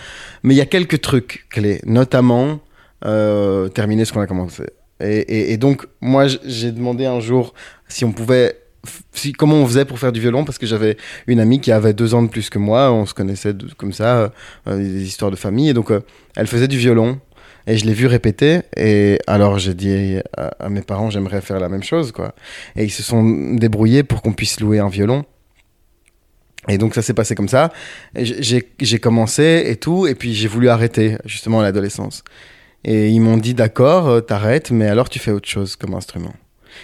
Mais 0.44 0.54
il 0.54 0.58
y 0.58 0.62
a 0.62 0.66
quelques 0.66 1.00
trucs 1.00 1.46
clés, 1.50 1.80
notamment 1.86 2.60
euh, 3.06 3.70
terminer 3.70 4.04
ce 4.04 4.12
qu'on 4.12 4.20
a 4.20 4.28
commencé. 4.28 4.64
Et, 5.00 5.56
donc, 5.58 5.86
moi, 6.02 6.28
j'ai 6.28 6.72
demandé 6.72 7.06
un 7.06 7.20
jour 7.22 7.54
si 7.88 8.04
on 8.04 8.12
pouvait, 8.12 8.58
si, 9.14 9.32
comment 9.34 9.56
on 9.56 9.66
faisait 9.66 9.86
pour 9.86 10.00
faire 10.00 10.12
du 10.12 10.20
violon, 10.20 10.44
parce 10.44 10.58
que 10.58 10.66
j'avais 10.66 10.98
une 11.28 11.40
amie 11.40 11.60
qui 11.62 11.72
avait 11.72 11.94
deux 11.94 12.14
ans 12.14 12.24
de 12.24 12.30
plus 12.30 12.50
que 12.50 12.60
moi, 12.60 12.92
on 12.92 13.06
se 13.06 13.14
connaissait 13.14 13.54
comme 13.78 13.94
ça, 13.94 14.34
euh, 14.68 14.78
des 14.78 15.04
histoires 15.04 15.32
de 15.32 15.36
famille, 15.36 15.70
et 15.70 15.74
donc 15.74 15.92
elle 16.36 16.48
faisait 16.48 16.68
du 16.68 16.78
violon. 16.78 17.20
Et 17.68 17.78
je 17.78 17.86
l'ai 17.86 17.94
vu 17.94 18.06
répéter, 18.06 18.62
et 18.78 19.18
alors 19.26 19.58
j'ai 19.58 19.74
dit 19.74 20.18
à, 20.38 20.70
mes 20.70 20.82
parents, 20.82 21.10
j'aimerais 21.10 21.42
faire 21.42 21.60
la 21.60 21.68
même 21.68 21.82
chose, 21.82 22.12
quoi. 22.12 22.36
Et 22.76 22.84
ils 22.84 22.92
se 22.92 23.02
sont 23.02 23.56
débrouillés 23.56 24.04
pour 24.04 24.22
qu'on 24.22 24.34
puisse 24.34 24.60
louer 24.60 24.80
un 24.80 24.90
violon. 24.90 25.26
Et 26.68 26.78
donc 26.78 26.94
ça 26.94 27.02
s'est 27.02 27.14
passé 27.14 27.34
comme 27.34 27.48
ça. 27.48 27.72
J'ai- 28.16 29.00
commencé 29.00 29.64
et 29.68 29.78
tout, 29.78 30.06
et 30.06 30.16
puis 30.16 30.34
j'ai 30.36 30.48
voulu 30.48 30.70
arrêter, 30.70 31.18
justement, 31.26 31.60
à 31.60 31.64
l'adolescence. 31.64 32.24
Et 32.84 33.10
ils 33.10 33.20
m'ont 33.20 33.38
dit, 33.38 33.56
d'accord, 33.56 34.08
euh, 34.08 34.22
t'arrêtes, 34.22 34.70
mais 34.70 34.88
alors 34.88 35.10
tu 35.10 35.18
fais 35.18 35.32
autre 35.32 35.50
chose 35.50 35.76
comme 35.76 35.96
instrument. 35.96 36.34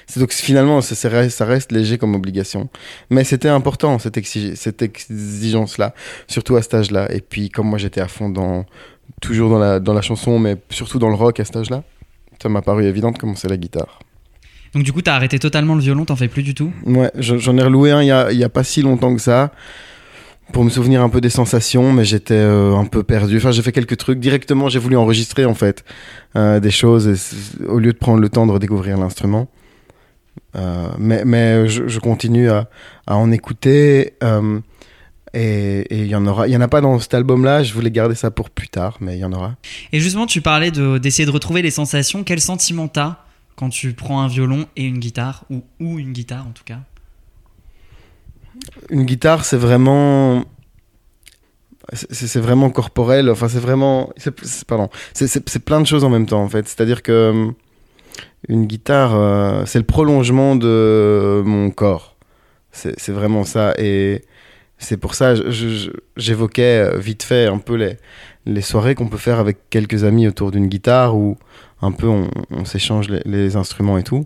C'est 0.07 0.19
donc 0.19 0.31
finalement, 0.31 0.81
ça, 0.81 1.09
reste, 1.09 1.71
léger 1.71 1.97
comme 1.97 2.15
obligation. 2.15 2.69
Mais 3.09 3.23
c'était 3.23 3.49
important, 3.49 3.99
cette 3.99 4.17
exigence-là, 4.17 5.93
surtout 6.27 6.55
à 6.55 6.61
cet 6.61 6.73
âge-là. 6.73 7.11
Et 7.13 7.21
puis, 7.21 7.49
comme 7.49 7.67
moi 7.67 7.77
j'étais 7.77 8.01
à 8.01 8.07
fond 8.07 8.29
dans, 8.29 8.65
toujours 9.19 9.49
dans 9.49 9.59
la, 9.59 9.79
dans 9.79 9.93
la 9.93 10.01
chanson, 10.01 10.39
mais 10.39 10.57
surtout 10.69 10.99
dans 10.99 11.09
le 11.09 11.15
rock 11.15 11.39
à 11.39 11.45
cet 11.45 11.55
âge-là, 11.57 11.83
ça 12.41 12.49
m'a 12.49 12.61
paru 12.61 12.85
évident 12.85 13.11
de 13.11 13.17
commencer 13.17 13.47
la 13.47 13.57
guitare. 13.57 13.99
Donc 14.73 14.83
du 14.83 14.93
coup, 14.93 15.01
t'as 15.01 15.15
arrêté 15.15 15.37
totalement 15.37 15.75
le 15.75 15.81
violon, 15.81 16.05
t'en 16.05 16.15
fais 16.15 16.27
plus 16.29 16.43
du 16.43 16.53
tout? 16.53 16.71
Ouais, 16.85 17.11
je- 17.17 17.37
j'en 17.37 17.57
ai 17.57 17.63
reloué 17.63 17.91
un 17.91 18.01
il 18.01 18.07
y 18.07 18.11
a, 18.11 18.31
y 18.31 18.43
a 18.43 18.49
pas 18.49 18.63
si 18.63 18.81
longtemps 18.81 19.13
que 19.13 19.21
ça, 19.21 19.51
pour 20.53 20.63
me 20.63 20.69
souvenir 20.69 21.01
un 21.01 21.09
peu 21.09 21.19
des 21.21 21.29
sensations, 21.29 21.91
mais 21.93 22.05
j'étais 22.05 22.33
euh, 22.35 22.73
un 22.75 22.85
peu 22.85 23.03
perdu. 23.03 23.37
Enfin, 23.37 23.51
j'ai 23.51 23.61
fait 23.61 23.71
quelques 23.73 23.97
trucs. 23.97 24.19
Directement, 24.19 24.69
j'ai 24.69 24.79
voulu 24.79 24.95
enregistrer, 24.97 25.45
en 25.45 25.53
fait, 25.53 25.83
euh, 26.35 26.59
des 26.59 26.71
choses, 26.71 27.09
au 27.67 27.79
lieu 27.79 27.91
de 27.93 27.97
prendre 27.97 28.19
le 28.21 28.29
temps 28.29 28.47
de 28.47 28.51
redécouvrir 28.51 28.97
l'instrument. 28.97 29.47
Euh, 30.55 30.87
mais 30.97 31.23
mais 31.25 31.67
je, 31.67 31.87
je 31.87 31.99
continue 31.99 32.49
à, 32.49 32.69
à 33.07 33.15
en 33.17 33.31
écouter. 33.31 34.13
euh, 34.23 34.59
et 35.33 35.85
il 35.91 36.07
y 36.07 36.15
en 36.15 36.25
aura. 36.25 36.47
Il 36.47 36.51
y 36.53 36.57
en 36.57 36.61
a 36.61 36.67
pas 36.67 36.81
dans 36.81 36.99
cet 36.99 37.13
album-là. 37.13 37.63
Je 37.63 37.73
voulais 37.73 37.91
garder 37.91 38.15
ça 38.15 38.31
pour 38.31 38.49
plus 38.49 38.67
tard, 38.67 38.97
mais 38.99 39.17
il 39.17 39.19
y 39.21 39.25
en 39.25 39.31
aura. 39.33 39.55
Et 39.93 39.99
justement, 39.99 40.25
tu 40.25 40.41
parlais 40.41 40.71
de- 40.71 40.97
d'essayer 40.97 41.25
de 41.25 41.31
retrouver 41.31 41.61
les 41.61 41.71
sensations. 41.71 42.23
Quel 42.23 42.41
sentiment 42.41 42.87
t'as 42.87 43.17
quand 43.55 43.69
tu 43.69 43.93
prends 43.93 44.21
un 44.21 44.27
violon 44.27 44.65
et 44.75 44.83
une 44.85 44.99
guitare? 44.99 45.45
Ou, 45.49 45.63
ou 45.79 45.99
une 45.99 46.11
guitare 46.13 46.45
en 46.47 46.51
tout 46.51 46.63
cas? 46.65 46.79
Une 48.89 49.05
guitare, 49.05 49.45
c'est 49.45 49.57
vraiment. 49.57 50.43
C'est 51.93 52.39
vraiment 52.39 52.69
corporel, 52.69 53.29
enfin 53.29 53.47
c'est 53.49 53.59
vraiment. 53.59 54.11
c'est- 54.17 54.65
Pardon. 54.65 54.89
C'est- 55.13 55.59
plein 55.59 55.81
de 55.81 55.87
choses 55.87 56.03
en 56.03 56.09
même 56.09 56.25
temps 56.25 56.41
en 56.43 56.49
fait. 56.49 56.67
C'est-à-dire 56.67 57.01
que. 57.03 57.11
euh, 57.11 57.51
Une 58.49 58.65
guitare, 58.65 59.13
euh, 59.15 59.65
c'est 59.65 59.77
le 59.79 59.85
prolongement 59.85 60.55
de 60.55 61.41
mon 61.45 61.69
corps. 61.69 62.15
C'est 62.71 62.99
c'est 62.99 63.11
vraiment 63.11 63.43
ça. 63.45 63.73
Et 63.77 64.23
c'est 64.83 64.97
pour 64.97 65.15
ça, 65.15 65.33
j'évoquais 66.17 66.91
euh, 66.93 66.97
vite 66.97 67.23
fait 67.23 67.45
un 67.45 67.59
peu 67.59 67.75
les, 67.75 67.97
les 68.45 68.61
soirées 68.61 68.95
qu'on 68.95 69.07
peut 69.07 69.17
faire 69.17 69.39
avec 69.39 69.69
quelques 69.69 70.03
amis 70.03 70.27
autour 70.27 70.51
d'une 70.51 70.67
guitare 70.67 71.15
où 71.15 71.37
un 71.81 71.91
peu 71.91 72.07
on, 72.07 72.29
on 72.49 72.65
s'échange 72.65 73.09
les, 73.09 73.21
les 73.25 73.55
instruments 73.55 73.97
et 73.97 74.03
tout. 74.03 74.25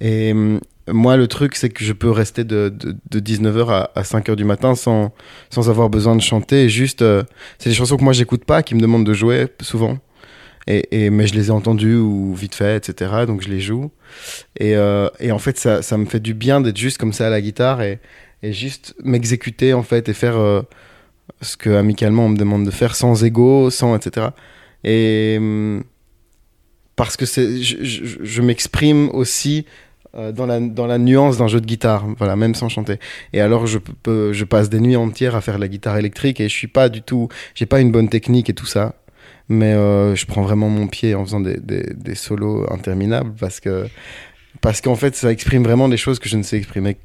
Et 0.00 0.32
hum, 0.32 0.60
moi, 0.88 1.16
le 1.16 1.26
truc, 1.28 1.56
c'est 1.56 1.70
que 1.70 1.84
je 1.84 1.92
peux 1.92 2.10
rester 2.10 2.44
de, 2.44 2.68
de, 2.68 2.96
de 3.10 3.20
19h 3.20 3.70
à, 3.70 3.90
à 3.94 4.02
5h 4.02 4.36
du 4.36 4.44
matin 4.44 4.74
sans, 4.74 5.12
sans 5.50 5.70
avoir 5.70 5.88
besoin 5.88 6.14
de 6.16 6.20
chanter. 6.20 6.68
Juste, 6.68 7.02
euh, 7.02 7.22
c'est 7.58 7.70
des 7.70 7.74
chansons 7.74 7.96
que 7.96 8.04
moi, 8.04 8.12
j'écoute 8.12 8.44
pas, 8.44 8.62
qui 8.62 8.74
me 8.74 8.80
demandent 8.80 9.06
de 9.06 9.14
jouer 9.14 9.46
souvent. 9.60 9.98
Et, 10.66 11.04
et, 11.04 11.10
mais 11.10 11.26
je 11.26 11.34
les 11.34 11.48
ai 11.48 11.50
entendues 11.50 11.96
ou 11.96 12.34
vite 12.34 12.54
fait, 12.54 12.76
etc. 12.76 13.24
Donc 13.26 13.42
je 13.42 13.48
les 13.48 13.60
joue. 13.60 13.90
Et, 14.58 14.76
euh, 14.76 15.08
et 15.20 15.32
en 15.32 15.38
fait, 15.38 15.58
ça, 15.58 15.82
ça 15.82 15.98
me 15.98 16.06
fait 16.06 16.20
du 16.20 16.34
bien 16.34 16.60
d'être 16.60 16.78
juste 16.78 16.98
comme 16.98 17.12
ça 17.12 17.26
à 17.26 17.30
la 17.30 17.40
guitare 17.40 17.82
et, 17.82 18.00
et 18.44 18.52
juste 18.52 18.94
m'exécuter, 19.02 19.72
en 19.72 19.82
fait, 19.82 20.08
et 20.10 20.12
faire 20.12 20.36
euh, 20.36 20.60
ce 21.40 21.56
que 21.56 21.70
amicalement 21.70 22.26
on 22.26 22.28
me 22.28 22.36
demande 22.36 22.66
de 22.66 22.70
faire 22.70 22.94
sans 22.94 23.24
ego, 23.24 23.70
sans, 23.70 23.96
etc. 23.96 24.28
Et 24.84 25.36
hum, 25.38 25.82
parce 26.94 27.16
que 27.16 27.24
c'est, 27.24 27.60
je, 27.62 28.42
m'exprime 28.42 29.08
aussi 29.14 29.64
euh, 30.14 30.30
dans, 30.30 30.46
la, 30.46 30.60
dans 30.60 30.86
la 30.86 30.98
nuance 30.98 31.38
d'un 31.38 31.48
jeu 31.48 31.60
de 31.60 31.66
guitare, 31.66 32.06
voilà, 32.18 32.36
même 32.36 32.54
sans 32.54 32.68
chanter. 32.68 32.98
Et 33.32 33.40
alors, 33.40 33.66
je, 33.66 33.78
peux, 33.78 34.32
je 34.34 34.44
passe 34.44 34.68
des 34.68 34.78
nuits 34.78 34.96
entières 34.96 35.34
à 35.34 35.40
faire 35.40 35.58
la 35.58 35.66
guitare 35.66 35.96
électrique 35.96 36.38
et 36.38 36.48
je 36.48 36.54
suis 36.54 36.68
pas 36.68 36.90
du 36.90 37.00
tout, 37.00 37.28
j'ai 37.54 37.66
pas 37.66 37.80
une 37.80 37.90
bonne 37.90 38.10
technique 38.10 38.50
et 38.50 38.54
tout 38.54 38.66
ça. 38.66 38.94
Mais 39.48 39.72
euh, 39.72 40.14
je 40.14 40.26
prends 40.26 40.42
vraiment 40.42 40.68
mon 40.68 40.86
pied 40.86 41.14
en 41.14 41.24
faisant 41.24 41.40
des, 41.40 41.58
des, 41.58 41.82
des 41.94 42.14
solos 42.14 42.66
interminables 42.70 43.32
parce 43.40 43.60
que, 43.60 43.86
parce 44.60 44.80
qu'en 44.80 44.96
fait, 44.96 45.16
ça 45.16 45.32
exprime 45.32 45.64
vraiment 45.64 45.88
des 45.88 45.96
choses 45.96 46.18
que 46.18 46.28
je 46.28 46.36
ne 46.36 46.42
sais 46.42 46.58
exprimer 46.58 46.96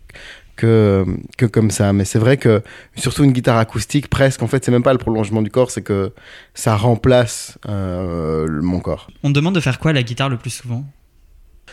que, 0.60 1.06
que 1.38 1.46
comme 1.46 1.72
ça. 1.72 1.94
Mais 1.94 2.06
c'est 2.06 2.20
vrai 2.20 2.38
que, 2.38 2.62
surtout 2.96 3.24
une 3.24 3.32
guitare 3.32 3.58
acoustique, 3.58 4.08
presque, 4.10 4.42
en 4.44 4.48
fait, 4.48 4.64
c'est 4.64 4.72
même 4.72 4.84
pas 4.84 4.94
le 4.94 5.00
prolongement 5.00 5.42
du 5.42 5.50
corps, 5.50 5.72
c'est 5.72 5.82
que 5.82 6.12
ça 6.54 6.76
remplace 6.76 7.58
euh, 7.68 8.46
le- 8.48 8.62
mon 8.62 8.80
corps. 8.80 9.08
On 9.24 9.30
te 9.30 9.34
demande 9.36 9.56
de 9.56 9.60
faire 9.62 9.80
quoi 9.80 9.94
la 9.94 10.04
guitare 10.04 10.30
le 10.30 10.38
plus 10.38 10.50
souvent? 10.52 10.84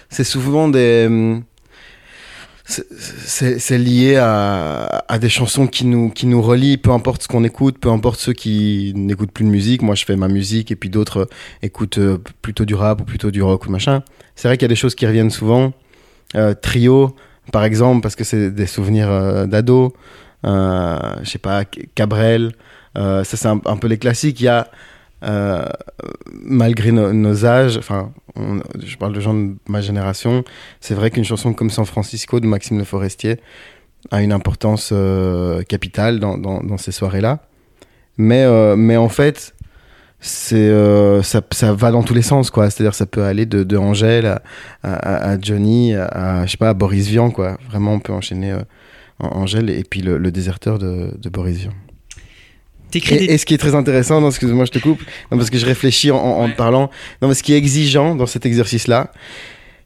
C'est 0.09 0.25
souvent 0.25 0.69
des. 0.69 1.07
hum, 1.09 1.43
c'est- 2.64 3.78
lié 3.78 4.16
à, 4.16 5.05
à 5.09 5.19
des 5.19 5.28
chansons 5.28 5.66
qui 5.69 5.85
nous, 5.87 6.11
qui 6.11 6.26
nous 6.26 6.43
relient, 6.43 6.78
peu 6.78 6.90
importe 6.90 7.23
ce 7.23 7.28
qu'on 7.28 7.45
écoute, 7.45 7.78
peu 7.78 7.90
importe 7.90 8.19
ceux 8.19 8.33
qui 8.33 8.93
n'écoutent 8.97 9.31
plus 9.33 9.45
de 9.45 9.50
musique. 9.50 9.83
Moi, 9.83 9.95
je 9.95 10.05
fais 10.05 10.16
ma 10.16 10.28
musique 10.28 10.71
et 10.73 10.76
puis 10.76 10.90
d'autres 10.90 11.21
euh, 11.21 11.26
écoutent 11.62 11.99
euh, 11.99 12.19
plutôt 12.43 12.64
du 12.64 12.75
rap 12.75 13.00
ou 13.00 13.05
plutôt 13.05 13.31
du 13.31 13.43
rock 13.43 13.66
ou 13.66 13.71
machin. 13.71 14.02
C'est 14.35 14.49
vrai 14.49 14.57
qu'il 14.57 14.64
y 14.64 14.71
a 14.71 14.75
des 14.75 14.75
choses 14.76 14.95
qui 14.97 15.07
reviennent 15.07 15.31
souvent. 15.31 15.73
Euh, 16.35 16.55
trio, 16.55 17.14
par 17.53 17.65
exemple, 17.65 18.00
parce 18.03 18.17
que 18.17 18.25
c'est 18.25 18.50
des 18.50 18.67
souvenirs 18.67 19.11
euh, 19.11 19.47
d'ado. 19.47 19.95
Euh, 20.45 20.99
je 21.23 21.31
sais 21.31 21.38
pas, 21.38 21.65
Cabrel. 21.95 22.53
Euh, 22.97 23.25
ça, 23.25 23.37
c'est 23.37 23.49
un, 23.49 23.59
peu 23.59 23.88
les 23.88 23.99
classiques. 23.99 24.41
Il 24.41 24.45
y 24.45 24.49
a. 24.49 24.69
euh, 25.25 25.65
malgré 26.33 26.93
no- 26.93 27.12
nos 27.12 27.45
âges, 27.47 27.76
enfin, 27.79 28.12
je 28.85 28.97
parle 28.97 29.12
de 29.15 29.21
gens 29.21 29.35
de 29.35 29.55
ma 29.67 29.81
génération, 29.81 30.45
c'est 30.81 30.95
vrai 30.95 31.11
qu'une 31.11 31.25
chanson 31.25 31.55
comme 31.55 31.71
San 31.71 31.87
Francisco 31.87 32.38
de 32.38 32.47
Maxime 32.47 32.79
Le 32.79 32.85
Forestier, 32.85 33.41
a 34.11 34.23
une 34.23 34.33
importance 34.33 34.93
capitale 35.69 36.21
dans, 36.21 36.38
dans, 36.38 36.62
dans 36.62 36.76
ces 36.76 36.93
soirées-là. 36.93 37.41
Mais, 38.19 38.47
mais 38.76 38.97
en 38.97 39.09
fait, 39.09 39.55
c'est 40.20 40.56
euh, 40.56 41.23
ça, 41.23 41.42
ça, 41.50 41.73
va 41.73 41.90
dans 41.90 42.02
tous 42.02 42.14
les 42.14 42.23
sens 42.23 42.50
quoi. 42.50 42.70
C'est 42.70 42.82
à 42.82 42.85
dire 42.85 42.94
ça 42.94 43.06
peut 43.06 43.25
aller 43.25 43.46
de, 43.46 43.64
de 43.64 43.76
Angèle 43.76 44.26
à, 44.26 44.42
à, 44.82 45.30
à, 45.30 45.40
Johnny 45.40 45.94
à 45.94 46.46
je 46.46 46.52
sais 46.52 46.56
pas 46.56 46.70
à 46.70 46.75
Boris 46.75 47.06
Vian 47.08 47.30
quoi. 47.30 47.58
Vraiment 47.68 47.94
on 47.94 48.00
peut 48.00 48.12
enchaîner 48.12 48.52
euh, 48.52 48.62
Angèle 49.20 49.70
et 49.70 49.85
puis 49.85 50.00
le, 50.00 50.16
le 50.18 50.30
déserteur 50.32 50.78
de, 50.78 51.14
de, 51.18 51.28
Boris 51.28 51.58
Vian. 51.58 51.73
Et, 52.94 53.00
des... 53.00 53.25
et, 53.26 53.38
ce 53.38 53.44
qui 53.44 53.52
est 53.52 53.58
très 53.58 53.75
intéressant 53.75 54.26
excuse-moi 54.26 54.64
je 54.64 54.70
te 54.70 54.78
coupe 54.78 55.00
non, 55.30 55.37
parce 55.37 55.50
que 55.50 55.58
je 55.58 55.66
réfléchis 55.66 56.11
en, 56.11 56.16
en, 56.16 56.46
ouais. 56.46 56.54
parlant. 56.54 56.90
Non 57.20 57.28
mais 57.28 57.35
ce 57.35 57.42
qui 57.42 57.52
est 57.52 57.58
exigeant 57.58 58.14
dans 58.14 58.26
cet 58.26 58.46
exercice 58.46 58.88
là 58.88 59.12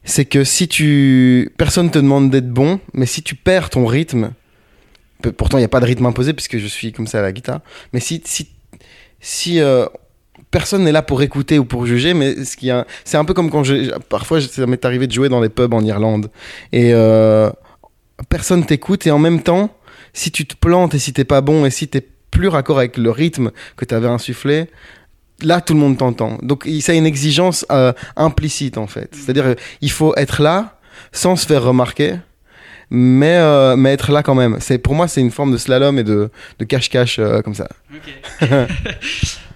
c'est 0.03 0.25
que 0.25 0.43
si 0.45 0.67
tu 0.67 1.51
personne 1.57 1.91
te 1.91 1.99
demande 1.99 2.31
d'être 2.31 2.49
bon 2.49 2.79
mais 2.93 3.05
si 3.05 3.21
tu 3.21 3.35
perds 3.35 3.69
ton 3.69 3.85
rythme 3.85 4.31
pourtant 5.37 5.57
il 5.57 5.61
n'y 5.61 5.65
a 5.65 5.69
pas 5.69 5.81
de 5.81 5.85
rythme 5.85 6.05
imposé 6.05 6.33
puisque 6.33 6.57
je 6.57 6.67
suis 6.67 6.93
comme 6.93 7.05
ça 7.05 7.19
à 7.19 7.21
la 7.21 7.33
guitare 7.33 7.59
mais 7.91 7.99
si 7.99 8.21
si 8.25 8.49
si 9.19 9.59
euh, 9.59 9.85
personne 10.51 10.83
n'est 10.83 10.91
là 10.91 11.01
pour 11.01 11.21
écouter 11.21 11.57
ou 11.57 11.65
pour 11.65 11.85
juger, 11.85 12.13
mais 12.13 12.43
ce 12.43 12.57
qui 12.57 12.69
a... 12.69 12.85
c'est 13.05 13.17
un 13.17 13.25
peu 13.25 13.33
comme 13.33 13.49
quand 13.49 13.63
je, 13.63 13.97
parfois 14.09 14.41
ça 14.41 14.67
m'est 14.67 14.85
arrivé 14.85 15.07
de 15.07 15.11
jouer 15.11 15.29
dans 15.29 15.41
des 15.41 15.49
pubs 15.49 15.73
en 15.73 15.81
Irlande 15.81 16.29
et 16.71 16.93
euh, 16.93 17.49
personne 18.29 18.65
t'écoute 18.65 19.07
et 19.07 19.11
en 19.11 19.19
même 19.19 19.41
temps, 19.41 19.75
si 20.13 20.31
tu 20.31 20.45
te 20.45 20.55
plantes 20.55 20.93
et 20.93 20.99
si 20.99 21.13
t'es 21.13 21.23
pas 21.23 21.41
bon 21.41 21.65
et 21.65 21.71
si 21.71 21.87
t'es 21.87 22.05
plus 22.29 22.49
raccord 22.49 22.77
avec 22.77 22.97
le 22.97 23.09
rythme 23.09 23.51
que 23.77 23.85
tu 23.85 23.95
avais 23.95 24.07
insufflé, 24.07 24.67
là 25.41 25.61
tout 25.61 25.73
le 25.73 25.79
monde 25.79 25.97
t'entend. 25.97 26.37
Donc 26.43 26.67
ça 26.81 26.91
a 26.91 26.95
une 26.95 27.05
exigence 27.05 27.65
euh, 27.71 27.93
implicite 28.15 28.77
en 28.77 28.87
fait. 28.87 29.09
C'est-à-dire 29.13 29.55
il 29.79 29.91
faut 29.91 30.13
être 30.17 30.41
là 30.41 30.77
sans 31.13 31.35
se 31.35 31.45
faire 31.45 31.63
remarquer 31.63 32.15
mais, 32.91 33.37
euh, 33.37 33.75
mais 33.75 33.93
être 33.93 34.11
là 34.11 34.21
quand 34.21 34.35
même. 34.35 34.57
C'est 34.59 34.77
pour 34.77 34.93
moi, 34.93 35.07
c'est 35.07 35.21
une 35.21 35.31
forme 35.31 35.51
de 35.51 35.57
slalom 35.57 35.97
et 35.97 36.03
de, 36.03 36.29
de 36.59 36.65
cache-cache 36.65 37.19
euh, 37.19 37.41
comme 37.41 37.55
ça. 37.55 37.69
Ok. 37.93 38.49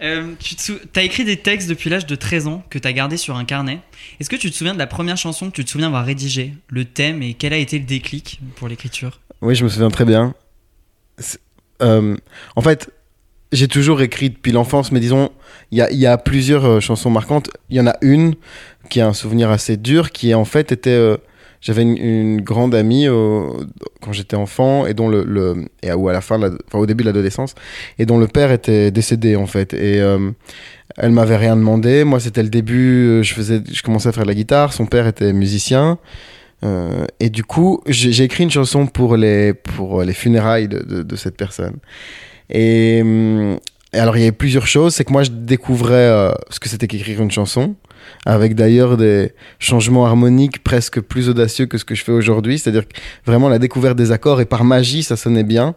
euh, 0.01 0.33
tu 0.39 0.73
as 0.95 1.03
écrit 1.03 1.25
des 1.25 1.37
textes 1.37 1.69
depuis 1.69 1.89
l'âge 1.89 2.05
de 2.05 2.15
13 2.15 2.47
ans 2.47 2.63
que 2.69 2.79
tu 2.79 2.87
as 2.87 2.93
gardé 2.93 3.17
sur 3.17 3.35
un 3.35 3.45
carnet. 3.45 3.79
Est-ce 4.19 4.29
que 4.29 4.37
tu 4.37 4.49
te 4.49 4.55
souviens 4.55 4.73
de 4.73 4.79
la 4.79 4.87
première 4.87 5.17
chanson 5.17 5.49
que 5.49 5.55
tu 5.55 5.65
te 5.65 5.69
souviens 5.69 5.87
avoir 5.87 6.05
rédigée, 6.05 6.53
le 6.69 6.85
thème 6.85 7.21
et 7.21 7.33
quel 7.33 7.53
a 7.53 7.57
été 7.57 7.77
le 7.77 7.85
déclic 7.85 8.39
pour 8.55 8.67
l'écriture? 8.67 9.19
Oui, 9.41 9.53
je 9.53 9.63
me 9.65 9.69
souviens 9.69 9.89
très 9.89 10.05
bien. 10.05 10.33
En 11.81 12.61
fait, 12.61 12.89
j'ai 13.51 13.67
toujours 13.67 14.01
écrit 14.01 14.29
depuis 14.29 14.51
l'enfance, 14.51 14.91
mais 14.91 14.99
disons, 14.99 15.31
il 15.71 15.77
y 15.79 15.81
a, 15.81 15.91
y 15.91 16.05
a, 16.05 16.17
plusieurs 16.17 16.65
euh, 16.65 16.79
chansons 16.79 17.09
marquantes. 17.09 17.49
Il 17.69 17.77
y 17.77 17.79
en 17.79 17.87
a 17.87 17.95
une 18.01 18.35
qui 18.89 19.01
a 19.01 19.07
un 19.07 19.13
souvenir 19.13 19.49
assez 19.49 19.77
dur, 19.77 20.11
qui 20.11 20.33
en 20.33 20.45
fait 20.45 20.71
était 20.71 20.89
euh, 20.89 21.17
j'avais 21.65 21.81
une, 21.81 21.97
une, 21.97 22.41
grande 22.41 22.75
amie 22.75 23.09
au, 23.09 23.57
quand 23.99 24.13
j'étais 24.13 24.35
enfant 24.35 24.85
et 24.85 24.93
dont 24.93 25.09
le, 25.09 25.23
le 25.23 25.65
et 25.81 25.89
à, 25.89 25.97
ou 25.97 26.07
à 26.07 26.13
la 26.13 26.21
fin, 26.21 26.37
la, 26.37 26.51
enfin 26.67 26.77
au 26.77 26.85
début 26.85 27.03
de 27.03 27.09
l'adolescence, 27.09 27.55
et 27.97 28.05
dont 28.05 28.19
le 28.19 28.27
père 28.27 28.51
était 28.51 28.91
décédé 28.91 29.35
en 29.35 29.47
fait. 29.47 29.73
Et 29.73 29.99
euh, 29.99 30.29
elle 30.95 31.11
m'avait 31.11 31.37
rien 31.37 31.55
demandé. 31.55 32.03
Moi, 32.03 32.19
c'était 32.19 32.43
le 32.43 32.49
début. 32.49 33.21
Je 33.23 33.33
faisais, 33.33 33.63
je 33.69 33.81
commençais 33.81 34.09
à 34.09 34.11
faire 34.11 34.23
de 34.23 34.27
la 34.27 34.35
guitare. 34.35 34.73
Son 34.73 34.85
père 34.85 35.07
était 35.07 35.33
musicien. 35.33 35.97
Euh, 36.63 37.05
et 37.19 37.31
du 37.31 37.43
coup, 37.43 37.81
j'ai 37.87 38.23
écrit 38.23 38.43
une 38.43 38.51
chanson 38.51 38.85
pour 38.85 39.17
les 39.17 39.55
pour 39.55 40.03
les 40.03 40.13
funérailles 40.13 40.67
de, 40.67 40.79
de, 40.83 41.01
de 41.01 41.15
cette 41.15 41.35
personne. 41.35 41.77
Et, 42.51 42.99
et, 42.99 43.97
alors, 43.97 44.17
il 44.17 44.19
y 44.19 44.23
avait 44.23 44.31
plusieurs 44.31 44.67
choses. 44.67 44.93
C'est 44.93 45.03
que 45.03 45.11
moi, 45.11 45.23
je 45.23 45.31
découvrais 45.31 45.95
euh, 45.95 46.31
ce 46.51 46.59
que 46.59 46.69
c'était 46.69 46.85
qu'écrire 46.85 47.23
une 47.23 47.31
chanson 47.31 47.73
avec 48.25 48.55
d'ailleurs 48.55 48.97
des 48.97 49.33
changements 49.59 50.05
harmoniques 50.05 50.63
presque 50.63 50.99
plus 51.01 51.29
audacieux 51.29 51.65
que 51.65 51.77
ce 51.77 51.85
que 51.85 51.95
je 51.95 52.03
fais 52.03 52.11
aujourd'hui. 52.11 52.59
C'est-à-dire 52.59 52.83
vraiment 53.25 53.49
la 53.49 53.59
découverte 53.59 53.97
des 53.97 54.11
accords 54.11 54.41
et 54.41 54.45
par 54.45 54.63
magie, 54.63 55.03
ça 55.03 55.15
sonnait 55.15 55.43
bien, 55.43 55.75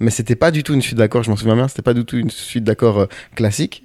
mais 0.00 0.10
c'était 0.10 0.36
pas 0.36 0.50
du 0.50 0.62
tout 0.62 0.74
une 0.74 0.82
suite 0.82 0.98
d'accords. 0.98 1.22
Je 1.22 1.30
m'en 1.30 1.36
souviens 1.36 1.56
bien, 1.56 1.68
c'était 1.68 1.82
pas 1.82 1.94
du 1.94 2.04
tout 2.04 2.16
une 2.16 2.30
suite 2.30 2.64
d'accords 2.64 3.00
euh, 3.00 3.06
classique. 3.34 3.82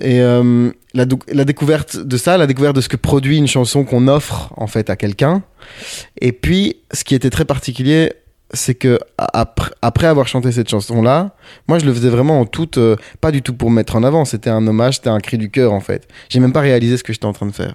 Et 0.00 0.20
euh, 0.20 0.70
la, 0.94 1.06
la, 1.28 1.44
découverte 1.44 1.96
de 1.96 2.16
ça, 2.16 2.36
la 2.36 2.48
découverte 2.48 2.74
de 2.74 2.80
ce 2.80 2.88
que 2.88 2.96
produit 2.96 3.38
une 3.38 3.46
chanson 3.46 3.84
qu'on 3.84 4.08
offre 4.08 4.52
en 4.56 4.66
fait 4.66 4.90
à 4.90 4.96
quelqu'un. 4.96 5.44
Et 6.20 6.32
puis, 6.32 6.78
ce 6.92 7.04
qui 7.04 7.14
était 7.14 7.30
très 7.30 7.44
particulier, 7.44 8.14
c'est 8.52 8.74
que 8.74 8.98
après, 9.18 9.70
après, 9.82 10.06
avoir 10.06 10.28
chanté 10.28 10.52
cette 10.52 10.68
chanson 10.68 11.02
là 11.02 11.34
moi 11.66 11.78
je 11.78 11.86
le 11.86 11.92
faisais 11.92 12.10
vraiment 12.10 12.40
en 12.40 12.46
toute 12.46 12.78
euh, 12.78 12.96
pas 13.20 13.32
du 13.32 13.42
tout 13.42 13.54
pour 13.54 13.70
me 13.70 13.76
mettre 13.76 13.96
en 13.96 14.02
avant. 14.04 14.24
C'était 14.24 14.50
un 14.50 14.66
hommage 14.66 14.96
c'était 14.96 15.10
un 15.10 15.20
cri 15.20 15.38
du 15.38 15.50
cœur 15.50 15.72
en 15.72 15.80
fait. 15.80 16.06
J'ai 16.28 16.40
même 16.40 16.52
pas 16.52 16.60
réalisé 16.60 16.96
ce 16.96 17.04
que 17.04 17.12
j'étais 17.12 17.26
en 17.26 17.32
train 17.32 17.46
de 17.46 17.52
faire. 17.52 17.74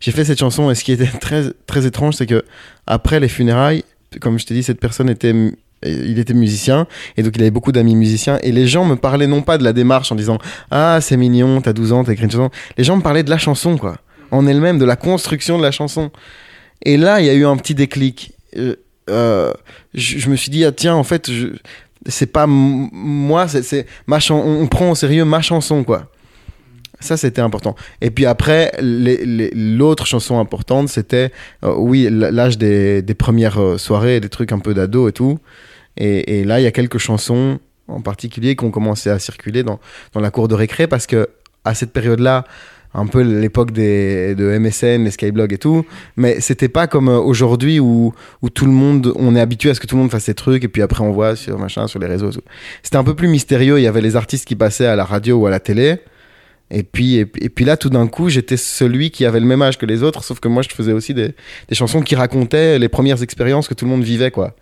J'ai 0.00 0.12
fait 0.12 0.24
cette 0.24 0.38
chanson 0.38 0.70
et 0.70 0.74
ce 0.74 0.84
qui 0.84 0.92
était 0.92 1.06
très 1.20 1.50
très 1.66 1.86
étrange 1.86 2.14
c'est 2.14 2.26
que 2.26 2.44
après 2.86 3.20
les 3.20 3.28
funérailles 3.28 3.84
comme 4.20 4.38
je 4.38 4.46
t'ai 4.46 4.54
dit 4.54 4.62
cette 4.62 4.80
personne 4.80 5.08
était 5.08 5.34
il 5.84 6.18
était 6.18 6.34
musicien 6.34 6.86
et 7.16 7.24
donc 7.24 7.34
il 7.34 7.42
avait 7.42 7.50
beaucoup 7.50 7.72
d'amis 7.72 7.96
musiciens 7.96 8.38
et 8.42 8.52
les 8.52 8.68
gens 8.68 8.84
me 8.84 8.94
parlaient 8.94 9.26
non 9.26 9.42
pas 9.42 9.58
de 9.58 9.64
la 9.64 9.72
démarche 9.72 10.12
en 10.12 10.14
disant 10.14 10.38
ah 10.70 11.00
c'est 11.00 11.16
mignon 11.16 11.60
t'as 11.60 11.72
12 11.72 11.92
ans 11.92 12.04
t'as 12.04 12.12
écrit 12.12 12.26
une 12.26 12.30
chanson 12.30 12.50
les 12.76 12.84
gens 12.84 12.96
me 12.96 13.02
parlaient 13.02 13.24
de 13.24 13.30
la 13.30 13.38
chanson 13.38 13.76
quoi 13.76 13.96
en 14.32 14.46
elle-même 14.46 14.78
de 14.78 14.84
la 14.84 14.96
construction 14.96 15.58
de 15.58 15.62
la 15.62 15.70
chanson. 15.70 16.10
Et 16.84 16.96
là 16.96 17.20
il 17.20 17.26
y 17.26 17.30
a 17.30 17.34
eu 17.34 17.46
un 17.46 17.56
petit 17.56 17.76
déclic 17.76 18.32
euh, 19.10 19.52
je, 19.94 20.28
me 20.28 20.36
suis 20.36 20.50
dit, 20.50 20.64
ah, 20.64 20.72
tiens, 20.72 20.94
en 20.94 21.04
fait, 21.04 21.30
c'est 22.06 22.26
pas 22.26 22.46
moi, 22.46 23.48
c'est 23.48 23.86
ma 24.06 24.18
on, 24.30 24.66
prend 24.66 24.90
au 24.90 24.94
sérieux 24.94 25.24
ma 25.24 25.42
chanson, 25.42 25.84
quoi. 25.84 26.08
Ça, 27.00 27.16
c'était 27.16 27.40
important. 27.40 27.74
Et 28.00 28.10
puis 28.10 28.26
après, 28.26 28.72
l'autre 28.80 30.06
chanson 30.06 30.38
importante, 30.38 30.88
c'était, 30.88 31.32
euh, 31.64 31.74
oui, 31.76 32.08
l'âge 32.10 32.58
des, 32.58 33.02
des, 33.02 33.14
premières 33.14 33.60
euh, 33.60 33.76
soirées, 33.76 34.20
des 34.20 34.28
trucs 34.28 34.52
un 34.52 34.60
peu 34.60 34.72
d'ado 34.72 35.08
et 35.08 35.12
tout. 35.12 35.38
Et, 35.96 36.38
et, 36.38 36.44
là, 36.44 36.60
il 36.60 36.62
y 36.62 36.66
a 36.66 36.70
quelques 36.70 36.98
chansons 36.98 37.58
en 37.88 38.00
particulier 38.00 38.54
qui 38.54 38.64
ont 38.64 38.70
commencé 38.70 39.10
à 39.10 39.18
circuler 39.18 39.64
dans, 39.64 39.80
dans 40.12 40.20
la 40.20 40.30
cour 40.30 40.46
de 40.46 40.54
récré 40.54 40.86
parce 40.86 41.06
que 41.06 41.28
à 41.64 41.74
cette 41.74 41.92
période-là, 41.92 42.44
un 42.94 43.06
peu 43.06 43.22
l'époque 43.22 43.70
des 43.70 44.34
de 44.34 44.58
MSN, 44.58 45.04
les 45.04 45.10
Skyblog 45.10 45.52
et 45.52 45.58
tout, 45.58 45.86
mais 46.16 46.40
c'était 46.40 46.68
pas 46.68 46.86
comme 46.86 47.08
euh, 47.08 47.18
aujourd'hui 47.18 47.80
où, 47.80 48.12
où 48.42 48.50
tout 48.50 48.66
le 48.66 48.72
monde, 48.72 49.12
on 49.16 49.34
est 49.34 49.40
habitué 49.40 49.70
à 49.70 49.74
ce 49.74 49.80
que 49.80 49.86
tout 49.86 49.96
le 49.96 50.02
monde 50.02 50.10
fasse 50.10 50.24
ses 50.24 50.34
trucs 50.34 50.64
et 50.64 50.68
puis 50.68 50.82
après 50.82 51.02
on 51.02 51.12
voit 51.12 51.36
sur 51.36 51.58
machin, 51.58 51.86
sur 51.86 51.98
les 51.98 52.06
réseaux. 52.06 52.30
C'était 52.82 52.96
un 52.96 53.04
peu 53.04 53.14
plus 53.14 53.28
mystérieux. 53.28 53.78
Il 53.78 53.82
y 53.82 53.86
avait 53.86 54.00
les 54.00 54.16
artistes 54.16 54.46
qui 54.46 54.56
passaient 54.56 54.86
à 54.86 54.96
la 54.96 55.04
radio 55.04 55.36
ou 55.38 55.46
à 55.46 55.50
la 55.50 55.60
télé. 55.60 55.98
Et 56.70 56.84
puis, 56.84 57.16
et, 57.16 57.30
et 57.40 57.48
puis 57.50 57.66
là, 57.66 57.76
tout 57.76 57.90
d'un 57.90 58.06
coup, 58.06 58.30
j'étais 58.30 58.56
celui 58.56 59.10
qui 59.10 59.26
avait 59.26 59.40
le 59.40 59.46
même 59.46 59.60
âge 59.60 59.76
que 59.76 59.84
les 59.84 60.02
autres, 60.02 60.24
sauf 60.24 60.40
que 60.40 60.48
moi, 60.48 60.62
je 60.62 60.70
faisais 60.70 60.92
aussi 60.92 61.12
des, 61.12 61.34
des 61.68 61.74
chansons 61.74 62.00
qui 62.00 62.14
racontaient 62.14 62.78
les 62.78 62.88
premières 62.88 63.22
expériences 63.22 63.68
que 63.68 63.74
tout 63.74 63.84
le 63.84 63.90
monde 63.90 64.02
vivait, 64.02 64.30
quoi. 64.30 64.54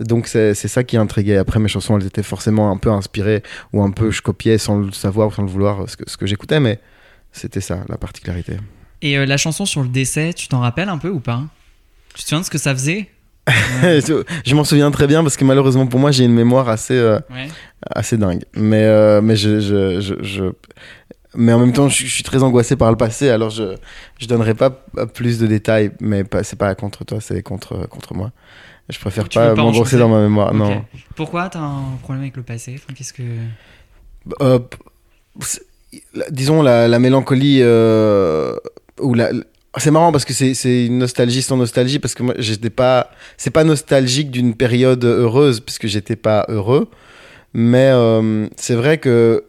Donc 0.00 0.28
c'est 0.28 0.54
ça 0.54 0.82
qui 0.82 0.96
intriguait. 0.96 1.36
Après 1.36 1.60
mes 1.60 1.68
chansons, 1.68 1.98
elles 1.98 2.06
étaient 2.06 2.22
forcément 2.22 2.70
un 2.70 2.78
peu 2.78 2.90
inspirées 2.90 3.42
ou 3.72 3.82
un 3.82 3.90
peu 3.90 4.10
je 4.10 4.22
copiais 4.22 4.56
sans 4.56 4.78
le 4.78 4.92
savoir 4.92 5.28
ou 5.28 5.32
sans 5.32 5.42
le 5.42 5.48
vouloir 5.48 5.88
ce 5.88 5.96
que, 5.96 6.08
ce 6.08 6.16
que 6.16 6.26
j'écoutais, 6.26 6.58
mais 6.58 6.80
c'était 7.32 7.60
ça, 7.60 7.84
la 7.88 7.96
particularité. 7.96 8.56
Et 9.02 9.16
euh, 9.16 9.26
la 9.26 9.36
chanson 9.36 9.66
sur 9.66 9.82
le 9.82 9.88
décès, 9.88 10.32
tu 10.32 10.48
t'en 10.48 10.60
rappelles 10.60 10.88
un 10.88 10.98
peu 10.98 11.08
ou 11.08 11.20
pas? 11.20 11.42
Tu 12.14 12.22
te 12.22 12.28
souviens 12.28 12.40
de 12.40 12.44
ce 12.44 12.50
que 12.50 12.58
ça 12.58 12.74
faisait? 12.74 13.08
Je 13.48 14.54
m'en 14.54 14.64
souviens 14.64 14.90
très 14.90 15.06
bien 15.06 15.22
parce 15.22 15.36
que 15.36 15.44
malheureusement 15.44 15.86
pour 15.86 15.98
moi 15.98 16.10
j'ai 16.10 16.24
une 16.24 16.34
mémoire 16.34 16.68
assez 16.68 16.94
euh, 16.94 17.18
ouais. 17.30 17.48
assez 17.90 18.16
dingue. 18.16 18.44
Mais 18.54 18.84
euh, 18.84 19.20
mais 19.22 19.34
je, 19.34 19.60
je, 19.60 20.00
je, 20.00 20.14
je, 20.22 20.44
mais 21.34 21.52
en 21.52 21.58
même 21.58 21.72
temps 21.72 21.88
je, 21.88 22.06
suis 22.06 22.22
très 22.22 22.42
angoissé 22.42 22.76
par 22.76 22.90
le 22.90 22.96
passé 22.96 23.30
alors 23.30 23.50
je 23.50 23.74
je 24.18 24.26
donnerai 24.26 24.54
pas 24.54 24.70
plus 25.14 25.38
de 25.38 25.46
détails 25.46 25.90
mais 26.00 26.22
c'est 26.42 26.58
pas 26.58 26.74
contre 26.74 27.04
toi 27.04 27.20
c'est 27.20 27.42
contre 27.42 27.86
contre 27.88 28.14
moi. 28.14 28.30
Je 28.88 28.98
préfère 28.98 29.28
tu 29.28 29.38
pas, 29.38 29.54
pas 29.54 29.62
m'engrosser 29.62 29.98
dans 29.98 30.08
ma 30.08 30.20
mémoire 30.20 30.48
okay. 30.48 30.58
non. 30.58 30.84
Pourquoi 31.16 31.48
t'as 31.48 31.60
un 31.60 31.96
problème 32.02 32.22
avec 32.22 32.36
le 32.36 32.42
passé? 32.42 32.74
Enfin, 32.76 32.92
qu'est-ce 32.92 33.12
que 33.12 33.22
disons 36.30 36.62
la, 36.62 36.88
la 36.88 36.98
mélancolie 36.98 37.58
euh, 37.62 38.54
ou 39.00 39.14
la 39.14 39.30
c'est 39.78 39.90
marrant 39.90 40.10
parce 40.10 40.24
que 40.24 40.32
c'est 40.32 40.86
une 40.86 40.98
nostalgie 40.98 41.42
sans 41.42 41.56
nostalgie 41.56 42.00
parce 42.00 42.14
que 42.14 42.22
moi 42.22 42.34
j'étais 42.38 42.70
pas 42.70 43.10
c'est 43.36 43.50
pas 43.50 43.64
nostalgique 43.64 44.30
d'une 44.30 44.54
période 44.54 45.04
heureuse 45.04 45.60
puisque 45.60 45.86
j'étais 45.86 46.16
pas 46.16 46.44
heureux 46.48 46.88
mais 47.54 47.90
euh, 47.92 48.46
c'est 48.56 48.74
vrai 48.74 48.98
que 48.98 49.44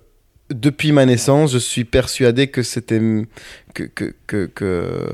depuis 0.51 0.91
ma 0.91 1.05
naissance 1.05 1.53
je 1.53 1.57
suis 1.57 1.85
persuadé 1.85 2.47
que 2.47 2.61
c'était 2.61 2.99
que 3.73 3.83
que 3.83 4.13
que, 4.27 4.45
que, 4.45 5.09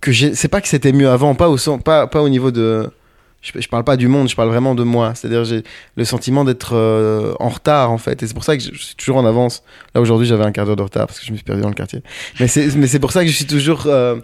que 0.00 0.12
c'est 0.12 0.48
pas 0.48 0.60
que 0.60 0.68
c'était 0.68 0.92
mieux 0.92 1.08
avant 1.08 1.34
pas 1.34 1.48
au 1.48 1.78
pas 1.78 2.06
pas 2.06 2.20
au 2.20 2.28
niveau 2.28 2.50
de 2.50 2.90
je, 3.40 3.52
je, 3.60 3.68
parle 3.68 3.84
pas 3.84 3.96
du 3.96 4.08
monde, 4.08 4.28
je 4.28 4.34
parle 4.34 4.48
vraiment 4.48 4.74
de 4.74 4.82
moi. 4.82 5.12
C'est-à-dire 5.14 5.44
j'ai 5.44 5.62
le 5.96 6.04
sentiment 6.04 6.44
d'être 6.44 6.74
euh, 6.74 7.34
en 7.38 7.48
retard 7.48 7.92
en 7.92 7.98
fait. 7.98 8.22
Et 8.22 8.26
c'est 8.26 8.34
pour 8.34 8.42
ça 8.42 8.56
que 8.56 8.62
je, 8.62 8.74
suis 8.74 8.94
toujours 8.96 9.18
en 9.18 9.26
avance. 9.26 9.62
Là 9.94 10.00
aujourd'hui 10.00 10.26
j'avais 10.26 10.44
un 10.44 10.50
quart 10.50 10.66
d'heure 10.66 10.76
de 10.76 10.82
retard 10.82 11.06
parce 11.06 11.20
que 11.20 11.26
je 11.26 11.30
me 11.30 11.36
suis 11.36 11.44
perdu 11.44 11.62
dans 11.62 11.68
le 11.68 11.74
quartier. 11.74 12.02
Mais 12.40 12.48
c'est 12.48 12.74
mais 12.76 12.88
c'est 12.88 12.98
pour 12.98 13.12
ça 13.12 13.24
que 13.24 13.30
je 13.30 13.36
suis 13.36 13.46
toujours 13.46 13.84
euh, 13.86 14.16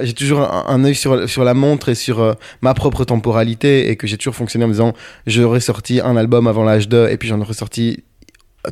j'ai 0.00 0.14
toujours 0.14 0.40
un, 0.40 0.64
un 0.68 0.84
œil 0.84 0.94
sur 0.94 1.28
sur 1.28 1.44
la 1.44 1.54
montre 1.54 1.90
et 1.90 1.94
sur 1.94 2.20
euh, 2.20 2.32
ma 2.62 2.72
propre 2.72 3.04
temporalité 3.04 3.90
et 3.90 3.96
que 3.96 4.06
j'ai 4.06 4.16
toujours 4.16 4.34
fonctionné 4.34 4.64
en 4.64 4.68
me 4.68 4.72
disant 4.72 4.94
j'aurais 5.26 5.60
sorti 5.60 6.00
un 6.00 6.16
album 6.16 6.46
avant 6.46 6.64
l'âge 6.64 6.88
2 6.88 7.08
et 7.10 7.18
puis 7.18 7.28
j'en 7.28 7.40
aurais 7.40 7.54
sorti 7.54 8.04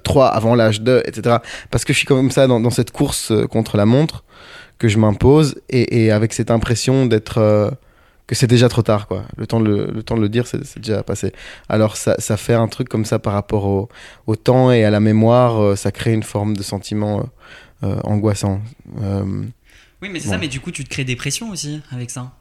trois 0.03 0.29
avant 0.29 0.55
l'âge 0.55 0.81
2 0.81 1.03
etc. 1.05 1.37
Parce 1.71 1.85
que 1.85 1.93
je 1.93 1.99
suis 1.99 2.07
comme 2.07 2.31
ça 2.31 2.47
dans, 2.47 2.71
cette 2.71 2.91
course 2.91 3.33
contre 3.51 3.77
la 3.77 3.85
montre 3.85 4.25
que 4.79 4.89
je 4.89 4.97
m'impose 4.97 5.57
et, 5.69 6.11
avec 6.11 6.33
cette 6.33 6.51
impression 6.51 7.05
d'être 7.05 7.77
que 8.31 8.37
c'est 8.37 8.47
déjà 8.47 8.69
trop 8.69 8.83
tard, 8.83 9.07
quoi. 9.09 9.25
Le 9.37 9.47
temps 9.47 9.61
de 9.61 9.67
le, 9.69 9.87
le 9.93 10.03
temps 10.03 10.17
de 10.17 10.21
le 10.23 10.29
dire, 10.29 10.47
c'est 10.47 10.79
déjà 10.79 11.03
passé. 11.03 11.33
Alors 11.69 11.97
ça, 11.97 12.15
ça 12.19 12.37
fait 12.37 12.55
un 12.55 12.69
truc 12.69 12.89
comme 12.89 13.05
ça 13.05 13.19
par 13.19 13.33
rapport 13.33 13.65
au, 13.67 13.89
au 14.27 14.37
temps 14.37 14.71
et 14.73 14.85
à 14.85 14.91
la 14.91 15.01
mémoire, 15.01 15.61
euh, 15.61 15.77
ça 15.77 15.91
crée 15.91 16.13
une 16.13 16.23
forme 16.23 16.57
de 16.57 16.63
sentiment 16.63 17.29
euh, 17.83 17.87
euh, 17.89 18.01
angoissant. 18.05 18.61
Oui, 20.03 20.09
mais 20.11 20.19
c'est 20.21 20.27
Bon. 20.27 20.33
ça, 20.33 20.39
mais 20.39 20.49
du 20.49 20.61
coup, 20.61 20.71
tu 20.71 20.85
te 20.85 20.89
crées 20.89 21.05
des 21.05 21.17
pressions 21.17 21.51
aussi 21.51 21.81
avec 21.93 22.11
ça? 22.11 22.33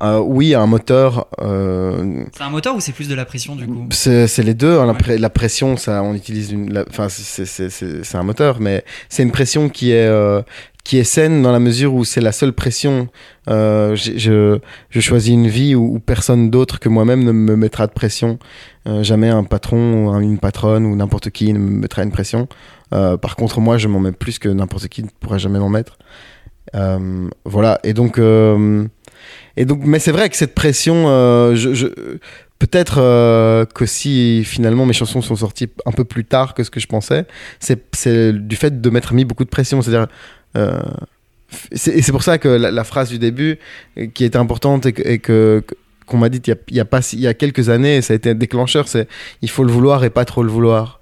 euh, 0.00 0.20
oui, 0.20 0.54
un 0.54 0.66
moteur. 0.66 1.26
euh, 1.40 2.24
C'est 2.36 2.42
un 2.44 2.50
moteur 2.50 2.76
ou 2.76 2.80
c'est 2.80 2.92
plus 2.92 3.08
de 3.08 3.16
la 3.16 3.24
pression 3.24 3.56
du 3.56 3.66
coup? 3.66 3.88
C'est 3.90 4.28
les 4.44 4.54
deux. 4.54 4.78
hein, 4.78 4.86
la, 4.86 4.92
Ouais. 4.92 4.98
pré- 4.98 5.18
la 5.18 5.28
pression, 5.30 5.76
ça, 5.76 6.02
on 6.04 6.14
utilise 6.14 6.52
une. 6.52 6.84
Enfin, 6.88 7.08
c'est- 7.08 8.14
un 8.14 8.22
moteur, 8.22 8.60
mais 8.60 8.84
c'est 9.08 9.24
une 9.24 9.32
pression 9.32 9.68
qui 9.68 9.90
est 9.90 10.06
euh, 10.06 10.40
qui 10.88 10.96
est 10.96 11.04
saine 11.04 11.42
dans 11.42 11.52
la 11.52 11.58
mesure 11.58 11.92
où 11.92 12.02
c'est 12.02 12.22
la 12.22 12.32
seule 12.32 12.54
pression. 12.54 13.08
Euh, 13.50 13.94
je, 13.94 14.58
je 14.88 15.00
choisis 15.00 15.34
une 15.34 15.46
vie 15.46 15.74
où, 15.74 15.98
personne 16.00 16.48
d'autre 16.48 16.80
que 16.80 16.88
moi-même 16.88 17.24
ne 17.24 17.32
me 17.32 17.56
mettra 17.56 17.86
de 17.86 17.92
pression. 17.92 18.38
Euh, 18.86 19.02
jamais 19.02 19.28
un 19.28 19.44
patron 19.44 20.06
ou 20.06 20.08
un- 20.08 20.20
une 20.20 20.38
patronne 20.38 20.86
ou 20.86 20.96
n'importe 20.96 21.28
qui 21.28 21.52
ne 21.52 21.58
me 21.58 21.78
mettra 21.80 22.02
une 22.02 22.10
pression. 22.10 22.48
Euh, 22.94 23.18
par 23.18 23.36
contre, 23.36 23.60
moi, 23.60 23.76
je 23.76 23.86
m'en 23.86 24.00
mets 24.00 24.12
plus 24.12 24.38
que 24.38 24.48
n'importe 24.48 24.88
qui 24.88 25.02
ne 25.02 25.08
pourra 25.20 25.36
jamais 25.36 25.58
m'en 25.58 25.68
mettre. 25.68 25.98
Voilà. 27.44 27.80
Et 27.84 27.92
donc. 27.92 28.18
et 28.18 29.64
donc, 29.66 29.80
mais 29.84 29.98
c'est 29.98 30.12
vrai 30.12 30.30
que 30.30 30.36
cette 30.36 30.54
pression, 30.54 31.04
peut-être 32.58 32.98
euh, 32.98 33.64
que 33.66 33.86
si 33.86 34.42
finalement 34.44 34.84
mes 34.86 34.92
chansons 34.92 35.22
sont 35.22 35.36
sorties 35.36 35.68
un 35.86 35.92
peu 35.92 36.04
plus 36.04 36.24
tard 36.24 36.54
que 36.54 36.64
ce 36.64 36.70
que 36.70 36.80
je 36.80 36.86
pensais, 36.88 37.24
c'est 37.60 38.32
du 38.32 38.56
fait 38.56 38.80
de 38.80 38.90
m'être 38.90 39.14
mis 39.14 39.24
beaucoup 39.24 39.44
de 39.44 39.50
pression. 39.50 39.80
C'est-à-dire, 39.82 40.08
euh, 40.56 40.80
et 41.72 42.02
c'est 42.02 42.12
pour 42.12 42.22
ça 42.22 42.38
que 42.38 42.48
la, 42.48 42.84
phrase 42.84 43.08
du 43.08 43.18
début, 43.18 43.58
euh, 43.96 44.06
qui 44.12 44.24
était 44.24 44.38
importante 44.38 44.86
et 44.86 45.18
que- 45.18 45.64
qu'on 46.06 46.16
m'a 46.18 46.28
dit 46.30 46.40
il 46.46 46.48
y 46.48 46.52
a, 46.52 46.56
il 46.70 46.84
pas 46.86 47.00
il 47.12 47.20
y 47.20 47.26
a 47.26 47.34
quelques 47.34 47.68
années, 47.68 48.00
ça 48.02 48.14
a 48.14 48.16
été 48.16 48.30
un 48.30 48.34
déclencheur, 48.34 48.88
c'est 48.88 49.08
il 49.42 49.50
faut 49.50 49.64
le 49.64 49.72
vouloir 49.72 50.04
et 50.04 50.10
pas 50.10 50.24
trop 50.24 50.42
le 50.42 50.50
vouloir. 50.50 51.00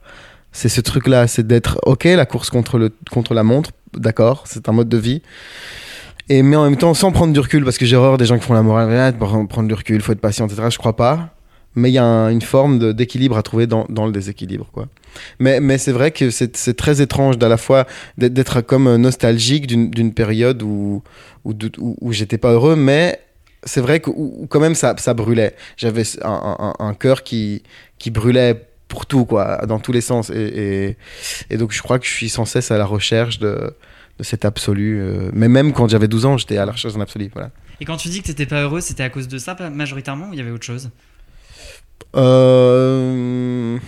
C'est 0.53 0.69
ce 0.69 0.81
truc-là, 0.81 1.27
c'est 1.29 1.47
d'être 1.47 1.79
ok 1.85 2.05
la 2.05 2.27
course 2.27 2.51
contre 2.51 2.79
le 2.79 2.91
contre 3.11 3.35
la 3.35 3.43
montre, 3.45 3.71
d'accord, 3.95 4.45
c'est 4.47 4.69
un 4.69 4.73
mode 4.73 4.89
de 4.89 4.97
vie. 4.97 5.23
Et 6.29 6.43
mais 6.43 6.57
en 6.57 6.65
même 6.65 6.77
temps 6.77 6.93
sans 6.95 7.13
prendre 7.13 7.33
du 7.33 7.39
recul 7.41 7.65
parce 7.65 7.79
que 7.79 7.87
j'ai 7.87 7.95
horreur 7.95 8.17
des 8.19 8.25
gens 8.27 8.37
qui 8.39 8.45
font 8.45 8.55
la 8.55 8.63
morale, 8.63 8.91
ah, 8.99 9.13
prendre 9.13 9.69
du 9.69 9.75
recul, 9.75 10.01
faut 10.03 10.13
être 10.13 10.21
patient, 10.21 10.47
etc. 10.47 10.63
Je 10.71 10.79
crois 10.79 10.97
pas. 10.97 11.31
Mais 11.77 11.91
il 11.91 11.93
y 11.93 11.99
a 11.99 12.05
un- 12.05 12.31
une 12.31 12.41
forme 12.43 12.95
d'équilibre 12.95 13.37
à 13.37 13.43
trouver 13.43 13.67
dans, 13.67 13.85
dans 13.91 14.07
le 14.07 14.13
déséquilibre, 14.13 14.67
quoi. 14.73 14.87
Mais, 15.39 15.61
mais 15.61 15.79
c'est 15.79 15.93
vrai 15.93 16.11
que 16.11 16.31
c'est 16.31 16.57
c'est 16.57 16.75
très 16.77 17.01
étrange 17.01 17.39
d'à 17.39 17.49
la 17.49 17.57
fois 17.57 17.87
d'être- 18.19 18.61
comme 18.61 18.97
nostalgique 18.97 19.67
d'une 19.67 19.91
d'une 19.91 20.13
période 20.13 20.63
où, 20.63 21.03
où, 21.45 21.55
de- 21.55 21.71
où, 21.79 21.97
où 22.01 22.13
j'étais 22.13 22.39
pas 22.39 22.53
heureux, 22.53 22.77
mais 22.77 23.21
c'est 23.65 23.81
vrai 23.81 24.01
que 24.01 24.11
où- 24.11 24.47
quand 24.49 24.61
même 24.61 24.75
ça, 24.75 24.95
ça 24.99 25.15
brûlait. 25.15 25.55
J'avais 25.77 26.03
un, 26.23 26.75
un, 26.79 26.85
un 26.87 26.95
cœur 26.95 27.23
qui, 27.23 27.63
qui 27.99 28.11
brûlait 28.11 28.63
pour 28.89 29.07
tout, 29.07 29.25
quoi, 29.25 29.67
dans 29.67 29.81
tous 29.81 29.91
les 29.93 30.01
sens. 30.01 30.31
Et, 30.31 30.35
et, 30.35 30.97
et 31.51 31.57
donc 31.57 31.73
je 31.73 31.83
crois 31.83 31.99
que 31.99 32.07
je 32.07 32.13
suis 32.13 32.29
sans 32.29 32.45
cesse 32.45 32.71
à 32.71 32.79
la 32.79 32.87
recherche 32.87 33.39
de, 33.41 33.75
de 34.19 34.23
cet 34.25 34.45
absolu. 34.45 35.01
euh, 35.01 35.31
mais 35.33 35.49
même 35.49 35.73
quand 35.73 35.89
j'avais 35.89 36.07
12 36.09 36.25
ans, 36.27 36.37
j'étais 36.39 36.57
à 36.59 36.65
la 36.67 36.73
recherche 36.73 36.95
d'un 36.95 37.01
absolu. 37.01 37.29
Voilà. 37.33 37.51
Et 37.81 37.85
quand 37.85 37.97
tu 37.97 38.09
dis 38.09 38.21
que 38.23 38.27
t'étais 38.29 38.47
pas 38.47 38.63
heureux, 38.63 38.81
c'était 38.81 39.03
à 39.03 39.11
cause 39.11 39.27
de 39.29 39.39
ça 39.39 39.57
majoritairement 39.71 40.29
ou 40.29 40.33
il 40.33 40.39
y 40.39 40.41
avait 40.43 40.53
autre 40.53 40.65
chose? 40.65 40.91
Euh, 42.15 43.79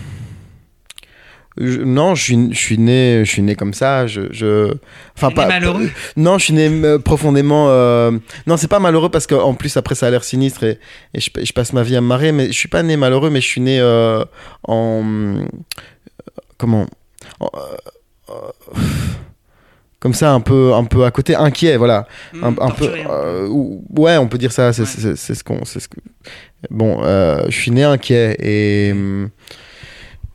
je- 1.60 1.80
non, 1.80 2.14
je 2.14 2.22
suis, 2.22 2.48
je 2.52 2.58
suis 2.58 2.78
né, 2.78 3.22
je 3.24 3.30
suis 3.30 3.42
né 3.42 3.54
comme 3.54 3.74
ça. 3.74 4.06
Je, 4.06 4.22
je... 4.30 4.72
enfin 5.16 5.28
né 5.28 5.46
malheureux 5.46 5.88
Non, 6.16 6.38
je 6.38 6.44
suis 6.44 6.54
né 6.54 6.68
euh, 6.68 6.98
profondément. 6.98 7.66
euh, 7.68 8.12
Non, 8.46 8.56
c'est 8.56 8.68
pas 8.68 8.78
malheureux 8.80 9.08
parce 9.10 9.26
qu'en 9.26 9.54
plus 9.54 9.76
après 9.76 9.94
ça 9.94 10.06
a 10.06 10.10
l'air 10.10 10.24
sinistre 10.24 10.64
et, 10.64 10.78
et 11.14 11.20
je, 11.20 11.30
je 11.42 11.52
passe 11.52 11.72
ma 11.72 11.82
vie 11.82 11.96
à 11.96 12.00
me 12.00 12.06
marrer. 12.06 12.32
Mais 12.32 12.46
je 12.48 12.52
suis 12.58 12.68
pas 12.68 12.82
né 12.82 12.96
malheureux, 12.96 13.30
mais 13.30 13.40
je 13.40 13.46
suis 13.46 13.60
né 13.60 13.78
euh, 13.80 14.24
en 14.66 15.44
comment 16.56 16.86
En- 17.40 17.50
euh, 17.54 18.30
euh, 18.30 18.80
comme 20.00 20.14
ça 20.14 20.32
un 20.32 20.40
peu 20.40 20.74
un 20.74 20.84
peu 20.84 21.04
à 21.04 21.10
côté 21.10 21.34
inquiet 21.34 21.76
voilà 21.76 22.06
un, 22.40 22.50
Hmm, 22.52 22.56
un 22.60 22.70
peu 22.70 22.84
un 22.84 23.10
euh, 23.10 23.48
ouais 23.96 24.16
on 24.16 24.28
peut 24.28 24.38
dire 24.38 24.52
ça 24.52 24.72
c'est 24.72 24.82
Ouais. 24.82 25.16
ce 25.16 25.42
qu'on 25.42 25.64
c'est 25.64 25.80
ce 25.80 25.88
que 25.88 25.96
bon 26.70 27.00
euh, 27.02 27.44
je 27.48 27.56
suis 27.60 27.70
né 27.72 27.82
inquiet 27.82 28.36
et 28.40 28.94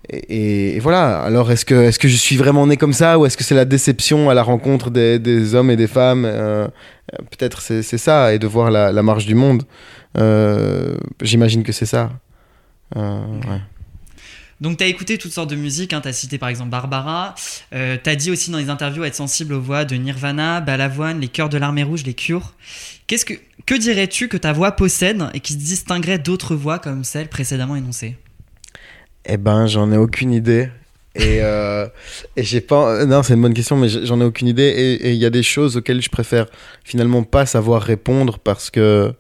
et, 0.09 0.75
et 0.75 0.79
voilà. 0.79 1.21
Alors 1.21 1.51
est-ce 1.51 1.65
que 1.65 1.75
est-ce 1.75 1.99
que 1.99 2.07
je 2.07 2.15
suis 2.15 2.35
vraiment 2.37 2.67
né 2.67 2.77
comme 2.77 2.93
ça 2.93 3.17
ou 3.17 3.25
est-ce 3.25 3.37
que 3.37 3.43
c'est 3.43 3.55
la 3.55 3.65
déception 3.65 4.29
à 4.29 4.33
la 4.33 4.43
rencontre 4.43 4.89
des, 4.89 5.19
des 5.19 5.55
hommes 5.55 5.71
et 5.71 5.75
des 5.75 5.87
femmes 5.87 6.25
Euh, 6.25 6.67
peut-être 7.31 7.61
c'est 7.61 7.97
ça 7.97 8.33
et 8.33 8.39
de 8.39 8.47
voir 8.47 8.71
la, 8.71 8.91
la 8.91 9.03
marche 9.03 9.25
du 9.25 9.35
monde. 9.35 9.63
Euh, 10.17 10.95
j'imagine 11.21 11.63
que 11.63 11.71
c'est 11.71 11.85
ça. 11.85 12.11
Euh, 12.95 13.25
ouais. 13.49 13.61
Donc 14.61 14.77
t'as 14.77 14.85
écouté 14.85 15.17
toutes 15.17 15.33
sortes 15.33 15.49
de 15.49 15.55
musiques, 15.57 15.91
hein, 15.91 15.99
t'as 16.01 16.13
cité 16.13 16.37
par 16.37 16.47
exemple 16.47 16.69
Barbara, 16.69 17.35
euh, 17.73 17.97
t'as 18.01 18.15
dit 18.15 18.31
aussi 18.31 18.49
dans 18.49 18.59
les 18.59 18.69
interviews 18.69 19.03
être 19.03 19.15
sensible 19.15 19.53
aux 19.55 19.61
voix 19.61 19.83
de 19.83 19.95
Nirvana, 19.95 20.61
Balavoine, 20.61 21.19
les 21.19 21.27
Chœurs 21.27 21.49
de 21.49 21.57
l'Armée 21.57 21.83
Rouge, 21.83 22.03
les 22.05 22.13
Cure. 22.13 22.53
Qu'est-ce 23.07 23.25
que 23.25 23.33
que 23.65 23.75
dirais-tu 23.75 24.27
que 24.29 24.37
ta 24.37 24.53
voix 24.53 24.71
possède 24.71 25.21
et 25.33 25.39
qui 25.41 25.53
se 25.53 25.57
distinguerait 25.57 26.19
d'autres 26.19 26.55
voix 26.55 26.79
comme 26.79 27.03
celles 27.03 27.27
précédemment 27.27 27.75
énoncées? 27.75 28.15
Eh 29.25 29.37
ben, 29.37 29.67
j'en 29.67 29.91
ai 29.91 29.97
aucune 29.97 30.31
idée. 30.31 30.69
Et, 31.15 31.39
euh, 31.41 31.87
et 32.35 32.43
j'ai 32.43 32.61
pas. 32.61 33.05
Non, 33.05 33.23
c'est 33.23 33.33
une 33.33 33.41
bonne 33.41 33.53
question, 33.53 33.77
mais 33.77 33.89
j'en 33.89 34.19
ai 34.19 34.23
aucune 34.23 34.47
idée. 34.47 34.63
Et 34.63 35.07
et 35.07 35.11
il 35.11 35.17
y 35.17 35.25
a 35.25 35.29
des 35.29 35.43
choses 35.43 35.77
auxquelles 35.77 36.01
je 36.01 36.09
préfère 36.09 36.47
finalement 36.83 37.23
pas 37.23 37.45
savoir 37.45 37.81
répondre 37.81 38.39
parce 38.39 38.69
que 38.69 39.13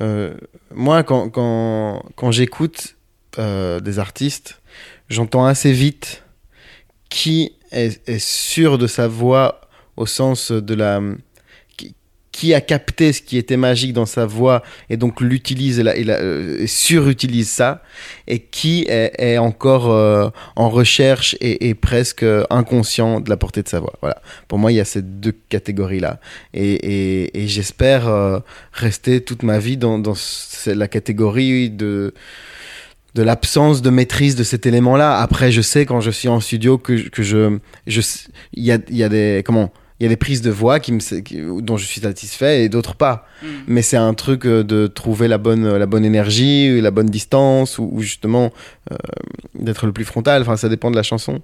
euh, 0.00 0.34
moi, 0.74 1.02
quand, 1.02 1.30
quand, 1.30 2.02
quand 2.16 2.30
j'écoute 2.30 2.96
euh, 3.38 3.80
des 3.80 3.98
artistes, 3.98 4.60
j'entends 5.08 5.46
assez 5.46 5.72
vite 5.72 6.24
qui 7.08 7.52
est, 7.70 8.08
est 8.08 8.18
sûr 8.18 8.78
de 8.78 8.86
sa 8.86 9.08
voix 9.08 9.60
au 9.96 10.06
sens 10.06 10.52
de 10.52 10.74
la. 10.74 11.00
Qui, 12.36 12.52
a 12.52 12.60
capté 12.60 13.12
ce 13.12 13.22
qui 13.22 13.36
était 13.38 13.56
magique 13.56 13.92
dans 13.92 14.06
sa 14.06 14.26
voix 14.26 14.62
et 14.90 14.96
donc 14.96 15.20
l'utilise 15.20 15.78
et, 15.78 15.84
la- 15.84 15.96
et 15.96 16.02
la- 16.02 16.20
euh, 16.20 16.62
et 16.64 16.66
surutilise 16.66 17.48
ça 17.48 17.82
et 18.26 18.40
qui 18.40 18.84
est, 18.88 19.12
est 19.18 19.38
encore 19.38 19.86
euh, 19.92 20.28
en 20.56 20.68
recherche 20.68 21.36
et, 21.40 21.68
et 21.68 21.74
presque 21.74 22.24
euh, 22.24 22.42
inconscient 22.50 23.20
de 23.20 23.30
la 23.30 23.36
portée 23.36 23.62
de 23.62 23.68
sa 23.68 23.78
voix. 23.78 23.94
Voilà. 24.00 24.20
Pour 24.48 24.58
moi, 24.58 24.72
il 24.72 24.74
y 24.74 24.80
a 24.80 24.84
ces 24.84 25.02
deux 25.02 25.34
catégories-là. 25.48 26.18
Et, 26.54 27.30
j'espère 27.46 28.08
euh, 28.08 28.40
rester 28.72 29.20
toute 29.20 29.44
ma 29.44 29.58
vie 29.60 29.76
dans, 29.76 30.00
dans 30.00 30.16
la 30.66 30.88
catégorie 30.88 31.70
de 31.70 32.14
de 33.14 33.22
l'absence 33.22 33.80
de 33.80 33.90
maîtrise 33.90 34.34
de 34.34 34.42
cet 34.42 34.66
élément-là. 34.66 35.20
Après, 35.20 35.52
je 35.52 35.60
sais 35.62 35.86
quand 35.86 36.00
je 36.00 36.10
suis 36.10 36.28
en 36.28 36.40
studio 36.40 36.78
que, 36.78 36.94
que 37.10 37.22
je, 37.22 37.58
il 37.86 38.64
y 38.64 38.72
a, 38.72 38.78
y 38.90 39.04
a 39.04 39.08
des, 39.08 39.42
comment, 39.46 39.72
il 40.04 40.08
y 40.08 40.12
a 40.12 40.14
des 40.16 40.16
prises 40.16 40.42
de 40.42 40.50
voix 40.50 40.80
qui 40.80 40.92
me, 40.92 40.98
qui- 41.20 41.40
dont 41.62 41.76
je 41.76 41.86
suis 41.86 42.00
satisfait 42.02 42.62
et 42.64 42.68
d'autres 42.68 42.94
pas 42.94 43.26
mais 43.66 43.82
c'est 43.82 43.96
un 43.96 44.14
truc 44.14 44.44
euh, 44.46 44.62
de 44.62 44.86
trouver 44.86 45.28
la 45.28 45.38
bonne, 45.38 45.76
la 45.76 45.86
bonne 45.86 46.04
énergie, 46.04 46.80
la 46.80 46.90
bonne 46.90 47.06
distance, 47.08 47.78
ou, 47.78 47.88
ou 47.92 48.00
justement 48.02 48.52
euh, 48.92 48.96
d'être 49.54 49.86
le 49.86 49.92
plus 49.92 50.04
frontal. 50.04 50.42
Enfin, 50.42 50.56
ça 50.56 50.68
dépend 50.68 50.90
de 50.90 50.96
la 50.96 51.02
chanson. 51.02 51.42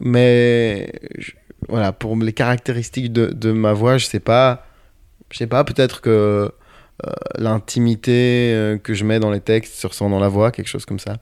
Mais 0.00 0.92
je- 1.18 1.32
voilà, 1.68 1.92
pour 1.92 2.16
les 2.16 2.32
caractéristiques 2.32 3.12
de, 3.12 3.26
de 3.26 3.52
ma 3.52 3.72
voix, 3.72 3.96
je 3.98 4.06
sais 4.06 4.20
pas. 4.20 4.66
Je 5.30 5.38
sais 5.38 5.46
pas, 5.46 5.64
peut-être 5.64 6.00
que 6.02 6.10
euh, 7.06 7.10
l'intimité 7.38 8.78
que 8.82 8.94
je 8.94 9.04
mets 9.04 9.18
dans 9.20 9.30
les 9.30 9.40
textes 9.40 9.74
se 9.74 9.86
ressent 9.86 10.10
dans 10.10 10.20
la 10.20 10.28
voix, 10.28 10.50
quelque 10.52 10.68
chose 10.68 10.84
comme 10.84 10.98
ça. 10.98 11.16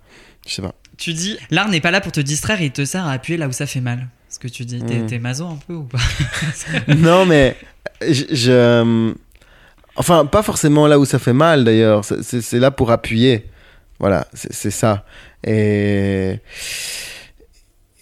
Je 0.46 0.54
sais 0.54 0.62
pas. 0.62 0.74
Tu 0.98 1.12
dis 1.14 1.38
l'art 1.50 1.68
n'est 1.68 1.80
pas 1.80 1.90
là 1.90 2.00
pour 2.00 2.12
te 2.12 2.20
distraire, 2.20 2.60
il 2.60 2.72
te 2.72 2.84
sert 2.84 3.06
à 3.06 3.12
appuyer 3.12 3.38
là 3.38 3.48
où 3.48 3.52
ça 3.52 3.66
fait 3.66 3.80
mal. 3.80 4.08
Que 4.42 4.48
tu 4.48 4.64
dis, 4.64 4.82
t'es 4.82 4.96
Mm. 4.98 5.06
t'es 5.06 5.18
maso 5.20 5.46
un 5.46 5.58
peu 5.68 5.74
ou 5.74 5.84
pas 5.84 5.98
non, 6.88 7.24
mais 7.26 7.56
je, 8.00 8.24
je- 8.32 9.12
Enfin, 9.94 10.24
pas 10.26 10.42
forcément 10.42 10.86
là 10.88 10.98
où 10.98 11.04
ça 11.04 11.18
fait 11.20 11.32
mal 11.34 11.62
d'ailleurs. 11.64 12.04
C'est- 12.04 12.22
C'est 12.24 12.40
c'est 12.40 12.58
là 12.58 12.70
pour 12.72 12.90
appuyer. 12.90 13.46
Voilà, 14.00 14.26
c'est 14.34 14.52
c'est 14.52 14.70
ça. 14.72 15.04
Et. 15.46 16.40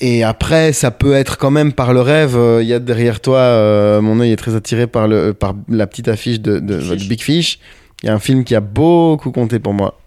Et 0.03 0.25
après, 0.25 0.73
ça 0.73 0.91
peut 0.91 1.13
être 1.13 1.37
quand 1.37 1.51
même 1.51 1.75
par 1.75 1.93
le 1.93 2.01
rêve. 2.01 2.35
euh, 2.37 2.63
Il 2.63 2.69
y 2.69 2.73
a 2.73 2.79
derrière 2.79 3.21
toi, 3.21 3.39
euh, 3.39 4.01
mon 4.01 4.19
œil 4.21 4.33
est 4.33 4.37
très 4.37 4.55
attiré 4.57 4.87
par, 4.87 5.07
le, 5.09 5.35
par 5.35 5.55
la 5.69 5.87
petite 5.87 6.09
affiche 6.09 6.41
de, 6.41 6.59
de 6.59 6.81
Fish. 6.81 7.07
Big 7.09 7.21
Fish. 7.21 7.59
Il 8.03 8.07
y 8.07 8.09
a 8.09 8.15
un 8.15 8.19
film 8.19 8.45
qui 8.45 8.55
a 8.55 8.61
beaucoup 8.61 9.31
compté 9.31 9.59
pour 9.59 9.75
moi. 9.75 10.01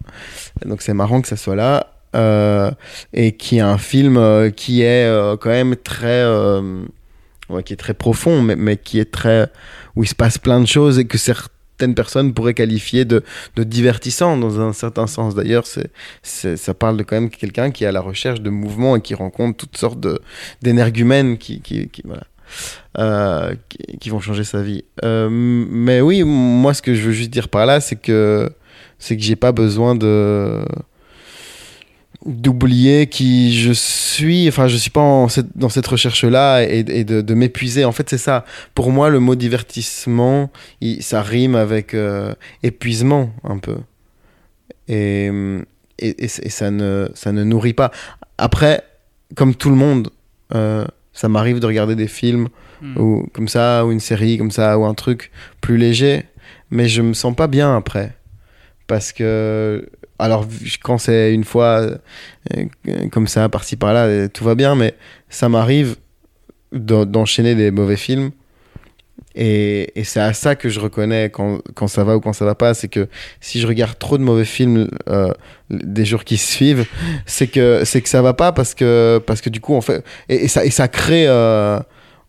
Donc 0.64 0.82
c'est 0.82 0.94
marrant 0.94 1.20
que 1.20 1.28
ça 1.28 1.36
soit 1.36 1.54
là. 1.54 1.93
Euh, 2.14 2.70
et 3.12 3.32
qui 3.32 3.56
est 3.56 3.60
un 3.60 3.78
film 3.78 4.16
euh, 4.16 4.50
qui 4.50 4.82
est 4.82 5.06
euh, 5.06 5.36
quand 5.36 5.50
même 5.50 5.76
très. 5.76 6.24
qui 7.64 7.72
est 7.72 7.76
très 7.76 7.94
profond, 7.94 8.42
mais, 8.42 8.56
mais 8.56 8.76
qui 8.76 9.00
est 9.00 9.10
très. 9.10 9.50
où 9.96 10.04
il 10.04 10.06
se 10.06 10.14
passe 10.14 10.38
plein 10.38 10.60
de 10.60 10.66
choses 10.66 10.98
et 10.98 11.06
que 11.06 11.18
certaines 11.18 11.94
personnes 11.94 12.32
pourraient 12.32 12.54
qualifier 12.54 13.04
de, 13.04 13.22
divertissant 13.56 14.36
dans 14.36 14.60
un 14.60 14.72
certain 14.72 15.06
sens. 15.06 15.34
D'ailleurs, 15.34 15.64
ça 16.22 16.74
parle 16.74 16.96
de 16.96 17.02
quand 17.02 17.16
même 17.16 17.30
quelqu'un 17.30 17.70
qui 17.70 17.84
est 17.84 17.88
à 17.88 17.92
la 17.92 18.00
recherche 18.00 18.40
de 18.40 18.50
mouvements 18.50 18.96
et 18.96 19.00
qui 19.00 19.14
rencontre 19.14 19.56
toutes 19.56 19.76
sortes 19.76 20.06
d'énergumènes 20.62 21.36
qui, 21.36 21.60
qui, 21.60 21.90
voilà. 22.04 23.50
qui, 23.98 24.10
vont 24.10 24.20
changer 24.20 24.44
sa 24.44 24.62
vie. 24.62 24.84
Mais 25.02 26.00
oui, 26.00 26.22
moi, 26.22 26.74
ce 26.74 26.82
que 26.82 26.94
je 26.94 27.02
veux 27.02 27.12
juste 27.12 27.30
dire 27.30 27.48
par 27.48 27.66
là, 27.66 27.80
c'est 27.80 27.96
que 27.96 28.48
c'est 29.00 29.16
que 29.16 29.22
j'ai 29.22 29.36
pas 29.36 29.52
besoin 29.52 29.96
de 29.96 30.64
d'oublier 32.26 33.06
qui 33.06 33.54
je 33.58 33.72
suis. 33.72 34.48
Enfin 34.48 34.66
je 34.68 34.76
suis 34.76 34.90
pas 34.90 35.00
en 35.00 35.28
cette- 35.28 35.56
dans 35.56 35.68
cette 35.68 35.86
recherche 35.86 36.24
là 36.24 36.62
et, 36.62 36.78
et 36.88 37.04
de, 37.04 37.20
de 37.20 37.34
m'épuiser. 37.34 37.84
En 37.84 37.92
fait 37.92 38.08
c'est 38.10 38.18
ça. 38.18 38.44
Pour 38.74 38.90
moi 38.90 39.10
le 39.10 39.20
mot 39.20 39.34
divertissement 39.34 40.50
il- 40.80 41.02
ça 41.02 41.22
rime 41.22 41.54
avec 41.54 41.94
euh, 41.94 42.34
épuisement 42.62 43.30
un 43.44 43.58
peu. 43.58 43.76
Et, 44.88 45.26
et, 45.98 46.08
et- 46.08 46.24
et 46.24 46.28
ça 46.50 46.70
ne 46.70 47.08
ça 47.14 47.32
ne 47.32 47.44
nourrit 47.44 47.74
pas. 47.74 47.90
Après 48.38 48.82
comme 49.36 49.54
tout 49.54 49.70
le 49.70 49.76
monde 49.76 50.10
euh, 50.54 50.84
ça 51.12 51.28
m'arrive 51.28 51.60
de 51.60 51.66
regarder 51.66 51.94
des 51.96 52.08
films 52.08 52.48
Hmm. 52.82 52.98
ou 52.98 53.28
comme 53.32 53.46
ça 53.46 53.86
ou 53.86 53.92
une 53.92 54.00
série 54.00 54.36
comme 54.36 54.50
ça 54.50 54.76
ou 54.80 54.84
un 54.84 54.94
truc 54.94 55.30
plus 55.60 55.76
léger 55.78 56.24
mais 56.70 56.88
je 56.88 57.02
me 57.02 57.14
sens 57.14 57.34
pas 57.34 57.46
bien 57.46 57.76
après. 57.76 58.14
Parce 58.88 59.12
que 59.12 59.88
alors 60.18 60.46
quand 60.82 60.98
c'est 60.98 61.34
une 61.34 61.44
fois 61.44 61.86
euh, 62.56 62.66
comme 63.10 63.26
ça 63.26 63.48
par-ci 63.48 63.76
par-là 63.76 64.04
euh, 64.04 64.28
tout 64.28 64.44
va 64.44 64.54
bien 64.54 64.74
mais 64.74 64.94
ça 65.28 65.48
m'arrive 65.48 65.96
d'en- 66.72 67.06
d'enchaîner 67.06 67.54
des 67.54 67.70
mauvais 67.70 67.96
films. 67.96 68.30
Et, 69.36 69.92
c'est 70.04 70.20
à 70.20 70.32
ça 70.32 70.54
que 70.54 70.68
je 70.68 70.78
reconnais 70.78 71.28
quand, 71.28 71.58
quand 71.74 71.88
ça 71.88 72.04
va 72.04 72.16
ou 72.16 72.20
quand 72.20 72.32
ça 72.32 72.44
va 72.44 72.54
pas 72.54 72.72
c'est 72.72 72.86
que 72.86 73.08
si 73.40 73.60
je 73.60 73.66
regarde 73.66 73.98
trop 73.98 74.16
de 74.16 74.22
mauvais 74.22 74.44
films 74.44 74.88
euh, 75.08 75.32
des 75.70 76.04
jours 76.04 76.22
qui 76.22 76.36
suivent 76.36 76.86
c'est 77.26 77.48
que 77.48 77.82
que 77.82 78.08
ça 78.08 78.22
va 78.22 78.32
pas 78.34 78.52
parce 78.52 78.74
que 78.74 79.20
parce 79.26 79.40
que 79.40 79.50
du 79.50 79.60
coup 79.60 79.74
on 79.74 79.80
fait 79.80 80.04
et, 80.28 80.46
ça 80.46 80.64
et 80.64 80.70
ça 80.70 80.86
crée 80.86 81.26
euh, 81.26 81.80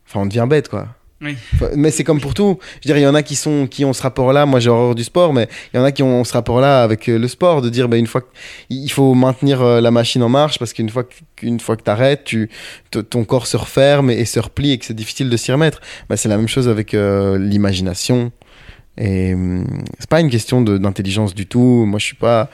enfin 0.04 0.20
on 0.20 0.26
devient 0.26 0.46
bête 0.48 0.68
quoi 0.68 0.88
Mais 1.20 1.90
c'est 1.90 2.04
comme 2.04 2.20
pour 2.20 2.34
tout 2.34 2.58
je 2.82 2.88
dire 2.88 2.98
il 2.98 3.02
y 3.02 3.06
en 3.06 3.14
a 3.14 3.22
qui 3.22 3.36
sont 3.36 3.66
qui 3.66 3.86
ont 3.86 3.94
ce 3.94 4.02
rapport 4.02 4.34
là 4.34 4.44
moi 4.44 4.60
j'ai 4.60 4.68
horreur 4.68 4.94
du 4.94 5.02
sport 5.02 5.32
mais 5.32 5.48
il 5.72 5.78
y 5.78 5.80
en 5.80 5.84
a 5.84 5.90
qui 5.90 6.02
ont 6.02 6.24
ce 6.24 6.34
rapport 6.34 6.60
là 6.60 6.82
avec 6.82 7.08
euh, 7.08 7.18
le 7.18 7.26
sport 7.26 7.62
de 7.62 7.70
dire 7.70 7.88
bah, 7.88 7.96
une 7.96 8.06
fois 8.06 8.22
il 8.68 8.90
faut 8.90 9.14
maintenir 9.14 9.62
euh, 9.62 9.80
la 9.80 9.90
machine 9.90 10.22
en 10.22 10.28
marche 10.28 10.58
parce 10.58 10.74
qu'une 10.74 10.90
fois 10.90 11.04
qu'une 11.36 11.58
que 11.58 11.82
t'arrêtes 11.82 12.24
tu 12.24 12.50
ton 12.90 13.24
corps 13.24 13.46
se 13.46 13.56
referme 13.56 14.10
et, 14.10 14.26
se 14.26 14.38
replie 14.38 14.72
et 14.72 14.78
que 14.78 14.84
c'est 14.84 14.94
difficile 14.94 15.30
de 15.30 15.36
s'y 15.38 15.52
remettre 15.52 15.80
bah, 16.10 16.18
c'est 16.18 16.28
la 16.28 16.36
même 16.36 16.48
chose 16.48 16.68
avec 16.68 16.92
euh, 16.92 17.38
l'imagination 17.38 18.30
et 18.98 19.34
hum, 19.34 19.66
c'est 19.98 20.08
pas 20.08 20.20
une 20.20 20.30
question 20.30 20.62
d'intelligence 20.62 21.34
du 21.34 21.46
tout. 21.46 21.84
Moi, 21.86 21.98
je 21.98 22.06
suis 22.06 22.16
pas. 22.16 22.48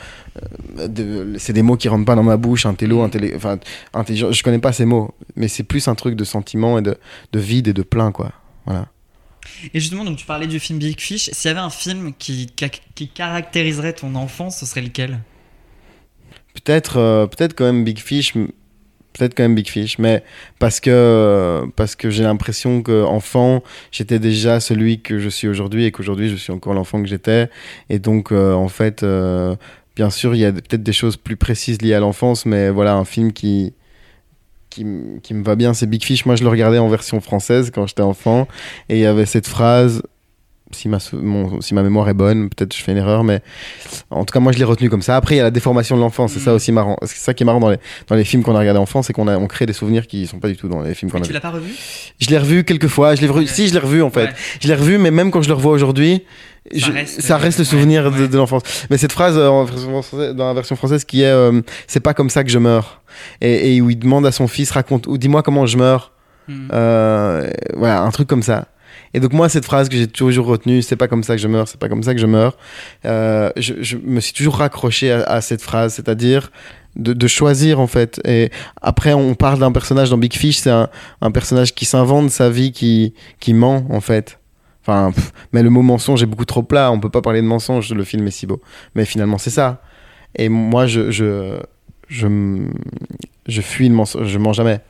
c'est 1.39 1.53
des 1.53 1.63
mots 1.63 1.77
qui 1.77 1.89
rentrent 1.89 2.05
pas 2.05 2.17
dans 2.17 2.25
ma 2.25 2.37
bouche. 2.37 2.67
Intello, 2.67 3.03
intellé, 3.03 3.33
enfin. 3.37 3.59
Je 4.09 4.43
connais 4.43 4.59
pas 4.59 4.73
ces 4.73 4.85
mots, 4.85 5.15
mais 5.37 5.47
c'est 5.47 5.63
plus 5.63 5.87
un 5.87 5.95
truc 5.95 6.17
de 6.17 6.25
sentiment 6.25 6.79
et 6.79 6.83
de, 6.83 6.97
de 7.33 7.39
vide 7.39 7.69
et 7.69 7.73
de 7.73 7.83
plein, 7.83 8.11
quoi. 8.11 8.33
Voilà. 8.67 8.89
Et 9.75 9.81
justement, 9.81 10.05
donc 10.05 10.17
tu 10.17 10.27
parlais 10.27 10.47
du 10.47 10.61
film 10.61 10.79
Big 10.79 11.01
Fish. 11.01 11.31
S'il 11.33 11.49
y 11.49 11.51
avait 11.51 11.61
un 11.61 11.71
film 11.71 12.13
qui, 12.19 12.49
caractériserait 13.15 13.93
ton 13.93 14.15
enfance, 14.15 14.59
ce 14.59 14.67
serait 14.67 14.83
lequel? 14.83 15.19
Peut-être, 16.55 16.99
euh, 16.99 17.27
peut-être 17.27 17.55
quand 17.55 17.65
même 17.65 17.85
Big 17.85 17.99
Fish. 17.99 18.35
Peut-être 18.35 19.35
quand 19.35 19.43
même 19.43 19.55
Big 19.55 19.69
Fish, 19.69 19.99
mais 19.99 20.25
parce 20.59 20.81
que 20.81 21.65
parce 21.77 21.97
que 21.97 22.09
j'ai 22.09 22.23
l'impression 22.23 22.83
que 22.83 23.05
enfant 23.05 23.63
j'étais 23.91 24.19
déjà 24.19 24.59
celui 24.59 25.03
que 25.03 25.19
je 25.19 25.29
suis 25.29 25.49
aujourd'hui 25.49 25.85
et 25.85 25.93
qu'aujourd'hui 25.93 26.31
je 26.31 26.37
suis 26.37 26.51
encore 26.51 26.73
l'enfant 26.73 27.03
que 27.03 27.09
j'étais 27.09 27.51
et 27.91 27.99
donc 27.99 28.33
euh, 28.33 28.55
en 28.55 28.69
fait 28.69 29.03
euh, 29.03 29.55
bien 29.97 30.09
sûr 30.09 30.35
il 30.35 30.39
y 30.39 30.47
a 30.47 30.53
peut-être 30.53 30.83
des 30.83 30.95
choses 30.95 31.19
plus 31.19 31.37
précises 31.37 31.83
liées 31.83 31.93
à 31.93 32.01
l'enfance 32.01 32.47
mais 32.47 32.71
voilà 32.71 32.95
un 32.95 33.05
film 33.05 33.35
qui 33.35 33.75
qui, 34.75 34.87
qui 35.23 35.35
me 35.35 35.45
va 35.45 35.55
bien 35.57 35.75
c'est 35.75 35.87
Big 35.87 36.03
Fish. 36.05 36.27
Moi 36.27 36.37
je 36.37 36.43
le 36.43 36.49
regardais 36.49 36.79
en 36.79 36.89
version 36.89 37.21
française 37.21 37.71
quand 37.71 37.87
j'étais 37.87 38.03
enfant 38.03 38.49
et 38.89 38.97
il 38.97 39.01
y 39.01 39.07
avait 39.07 39.27
cette 39.27 39.47
phrase 39.47 40.03
si 40.75 40.89
ma, 40.89 40.99
mon- 41.13 41.61
si 41.61 41.75
ma 41.75 41.83
mémoire 41.83 42.09
est 42.09 42.15
bonne, 42.15 42.49
peut-être 42.49 42.77
je 42.77 42.83
fais 42.83 42.93
une 42.93 42.99
erreur, 42.99 43.25
mais 43.25 43.41
en 44.11 44.25
tout 44.25 44.33
cas, 44.33 44.41
moi 44.41 44.53
je 44.53 44.59
l'ai 44.59 44.65
retenu 44.65 44.89
comme 44.91 45.03
ça. 45.03 45.17
Après, 45.17 45.35
il 45.35 45.39
y 45.39 45.41
a 45.41 45.45
la 45.45 45.51
déformation 45.51 45.97
de 45.97 46.01
l'enfance, 46.01 46.33
c'est 46.33 46.41
ça 46.41 46.53
Mm. 46.53 46.55
aussi 46.57 46.73
marrant. 46.73 46.97
C'est 47.05 47.19
ça 47.19 47.35
qui 47.35 47.43
est 47.43 47.47
marrant 47.47 47.61
dans 47.61 47.71
les, 47.71 47.79
dans 48.09 48.15
les 48.17 48.25
films 48.25 48.43
qu'on 48.43 48.55
a 48.55 48.59
regardés 48.59 48.81
enfant, 48.81 49.03
c'est 49.03 49.13
qu'on 49.13 49.29
a, 49.29 49.37
on 49.39 49.47
crée 49.47 49.67
des 49.67 49.73
souvenirs 49.73 50.07
qui 50.07 50.27
sont 50.27 50.39
pas 50.39 50.49
du 50.49 50.57
tout 50.57 50.69
dans 50.69 50.83
les 50.83 50.95
films 50.95 51.11
qu'on 51.11 51.19
a 51.19 51.23
tu 51.23 51.33
l'as 51.33 51.41
pas 51.41 51.51
revu? 51.51 51.73
Je 52.21 52.29
l'ai 52.31 52.39
revu 52.39 52.65
quelques 52.65 52.89
fois, 52.89 53.15
je 53.15 53.21
l'ai 53.21 53.29
revu, 53.29 53.47
si 53.47 53.69
je 53.69 53.73
l'ai 53.73 53.79
revu 53.81 54.03
en 54.03 54.11
fait. 54.11 54.25
Ouais. 54.25 54.33
Je 54.61 54.69
l'ai 54.69 54.75
revu, 54.75 54.99
mais 54.99 55.11
même 55.11 55.31
quand 55.31 55.43
je 55.43 55.49
le 55.49 55.55
revois 55.55 55.73
aujourd'hui, 55.73 56.23
Ça 56.79 56.91
reste- 56.91 57.21
ça 57.21 57.37
reste 57.39 57.59
le 57.59 57.65
souvenir 57.65 58.11
de, 58.13 58.23
ouais. 58.23 58.29
de 58.29 58.37
l'enfance. 58.37 58.63
Mais 58.91 58.97
cette 58.99 59.13
phrase 59.13 59.37
euh, 59.37 59.49
en 59.49 59.65
dans 60.35 60.47
la 60.49 60.55
version 60.55 60.77
française 60.77 61.05
qui 61.05 61.23
est 61.23 61.27
euh, 61.27 61.61
c'est 61.89 62.01
pas 62.01 62.15
comme 62.15 62.31
ça 62.31 62.45
que 62.45 62.51
je 62.51 62.59
meurs 62.59 63.01
et, 63.41 63.77
et 63.77 63.81
où 63.81 63.91
il 63.91 63.99
demande 63.99 64.25
à 64.27 64.33
son 64.33 64.47
fils 64.47 64.71
raconte 64.71 65.07
ou 65.09 65.19
dis-moi 65.19 65.43
comment 65.43 65.67
je 65.67 65.77
meurs. 65.77 66.13
Hmm. 66.49 66.69
Euh, 66.73 67.51
voilà, 67.75 68.03
un 68.03 68.11
truc 68.11 68.29
comme 68.29 68.43
ça. 68.43 68.67
Et 69.15 69.21
donc 69.21 69.33
moi, 69.33 69.49
cette 69.49 69.65
phrase 69.65 69.89
que 69.89 69.97
j'ai 69.97 70.09
toujours 70.09 70.47
retenue, 70.47 70.83
c'est 70.83 70.97
pas 70.97 71.09
comme 71.09 71.23
ça 71.23 71.35
que 71.35 71.43
je 71.43 71.49
meurs, 71.49 71.69
c'est 71.69 71.79
pas 71.79 71.89
comme 71.89 72.03
ça 72.03 72.15
que 72.15 72.21
je 72.21 72.27
meurs, 72.27 72.57
euh, 73.05 73.51
je, 73.57 73.75
je 73.81 73.97
me 73.97 74.21
suis 74.21 74.33
toujours 74.33 74.57
raccroché 74.57 75.13
à, 75.13 75.23
à 75.25 75.41
cette 75.41 75.63
phrase, 75.63 75.95
c'est-à-dire 75.95 76.51
de, 76.97 77.13
de 77.13 77.27
choisir 77.27 77.81
en 77.81 77.87
fait. 77.87 78.21
Et 78.27 78.51
après, 78.81 79.13
on 79.13 79.35
parle 79.35 79.59
d'un 79.59 79.73
personnage 79.73 80.11
dans 80.11 80.19
Big 80.19 80.35
Fish, 80.35 80.59
c'est 80.59 80.71
un, 80.71 80.89
un 81.21 81.31
personnage 81.31 81.75
qui 81.75 81.85
s'invente 81.85 82.31
sa 82.31 82.51
vie, 82.51 82.73
qui, 82.73 83.15
qui 83.41 83.55
ment 83.55 83.87
en 83.91 84.01
fait. 84.01 84.39
Enfin, 84.83 85.13
pff, 85.15 85.33
mais 85.53 85.63
le 85.63 85.71
mot 85.71 85.83
mensonge 85.83 86.23
est 86.23 86.27
beaucoup 86.27 86.45
trop 86.45 86.63
plat, 86.63 86.91
on 86.91 86.99
peut 86.99 87.11
pas 87.11 87.23
parler 87.23 87.41
de 87.41 87.47
mensonge, 87.47 87.93
le 87.93 88.05
film 88.05 88.27
est 88.27 88.33
si 88.33 88.47
beau. 88.47 88.61
Mais 88.95 89.05
finalement, 89.05 89.39
c'est 89.39 89.51
ça. 89.51 89.83
Et 90.35 90.49
moi, 90.49 90.87
je, 90.87 91.11
je, 91.11 91.61
je, 92.13 92.27
je 93.49 93.61
fuis 93.61 93.89
le 93.89 93.95
mensonge, 93.95 94.27
je 94.29 94.39
mens 94.39 94.53
jamais. 94.53 94.81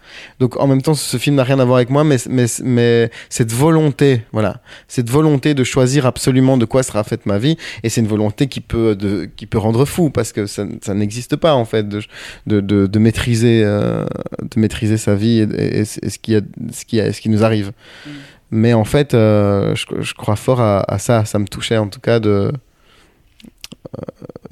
Donc 0.40 0.58
en 0.60 0.66
même 0.66 0.82
temps, 0.82 0.94
ce 0.94 1.16
film 1.16 1.36
n'a 1.36 1.44
rien 1.44 1.58
à 1.58 1.64
voir 1.64 1.76
avec 1.76 1.88
moi, 1.90 2.04
mais, 2.04 2.16
mais, 2.28 2.46
mais 2.62 3.10
cette 3.30 3.52
volonté, 3.52 4.22
voilà, 4.32 4.60
cette 4.88 5.08
volonté 5.08 5.54
de 5.54 5.64
choisir 5.64 6.04
absolument 6.06 6.56
de 6.58 6.64
quoi 6.64 6.82
sera 6.82 7.04
faite 7.04 7.24
ma 7.26 7.38
vie, 7.38 7.56
et 7.82 7.88
c'est 7.88 8.00
une 8.00 8.08
volonté 8.08 8.46
qui 8.48 8.60
peut, 8.60 8.94
de, 8.96 9.28
qui 9.36 9.46
peut 9.46 9.58
rendre 9.58 9.84
fou, 9.84 10.10
parce 10.10 10.32
que 10.32 10.46
ça, 10.46 10.66
ça 10.82 10.94
n'existe 10.94 11.36
pas 11.36 11.54
en 11.54 11.64
fait, 11.64 11.88
de, 11.88 12.02
de, 12.46 12.60
de, 12.60 12.86
de 12.86 12.98
maîtriser, 12.98 13.62
euh, 13.64 14.04
de 14.42 14.60
maîtriser 14.60 14.96
sa 14.96 15.14
vie 15.14 15.38
et, 15.40 15.78
et- 15.78 15.78
et 15.80 15.84
ce, 15.84 16.18
qui 16.18 16.34
a, 16.36 16.40
ce, 16.72 16.84
qui 16.84 17.00
a, 17.00 17.12
ce 17.12 17.20
qui 17.20 17.28
nous 17.28 17.44
arrive. 17.44 17.72
Mm. 18.06 18.10
Mais 18.54 18.72
en 18.74 18.84
fait, 18.84 19.14
euh, 19.14 19.74
je, 19.74 19.86
je 20.00 20.12
crois 20.14 20.36
fort 20.36 20.60
à, 20.60 20.80
à 20.92 20.98
ça, 20.98 21.24
ça 21.24 21.38
me 21.38 21.46
touchait 21.46 21.78
en 21.78 21.88
tout 21.88 22.00
cas 22.00 22.20
de... 22.20 22.52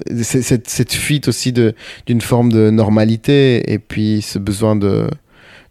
euh, 0.09 0.23
cette, 0.23 0.69
cette 0.69 0.93
fuite 0.93 1.27
aussi 1.27 1.51
de 1.51 1.73
d'une 2.05 2.21
forme 2.21 2.51
de 2.51 2.69
normalité 2.69 3.71
et 3.71 3.79
puis 3.79 4.21
ce 4.21 4.39
besoin 4.39 4.75
de 4.75 5.07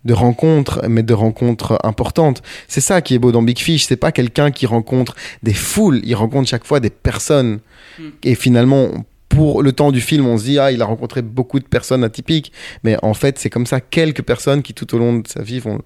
de 0.04 0.14
rencontres 0.14 0.82
mais 0.88 1.02
de 1.02 1.14
rencontres 1.14 1.78
importantes. 1.82 2.42
C'est 2.68 2.80
ça 2.80 3.02
qui 3.02 3.14
est 3.14 3.18
beau 3.18 3.32
dans 3.32 3.42
Big 3.42 3.58
Fish 3.58 3.86
c'est 3.86 3.96
pas 3.96 4.12
quelqu'un 4.12 4.50
qui 4.50 4.66
rencontre 4.66 5.14
des 5.42 5.54
foules 5.54 6.00
il 6.04 6.14
rencontre 6.14 6.48
chaque 6.48 6.64
fois 6.64 6.80
des 6.80 6.90
personnes. 6.90 7.60
Mm. 7.98 8.08
et 8.24 8.34
finalement 8.34 8.88
pour 9.28 9.62
le 9.62 9.72
temps 9.72 9.92
du 9.92 10.00
film 10.00 10.26
on 10.26 10.38
se 10.38 10.44
dit 10.44 10.58
ah 10.58 10.72
il 10.72 10.80
a 10.82 10.84
rencontré 10.84 11.22
beaucoup 11.22 11.58
de 11.58 11.64
personnes 11.64 12.04
atypiques. 12.04 12.52
Mais 12.82 12.96
en 13.02 13.14
fait 13.14 13.38
c'est 13.38 13.50
comme 13.50 13.66
ça 13.66 13.80
quelques 13.80 14.22
personnes 14.22 14.62
qui 14.62 14.74
tout 14.74 14.94
au 14.94 14.98
long 14.98 15.18
de 15.18 15.28
sa 15.28 15.42
vie 15.42 15.60
vont, 15.60 15.76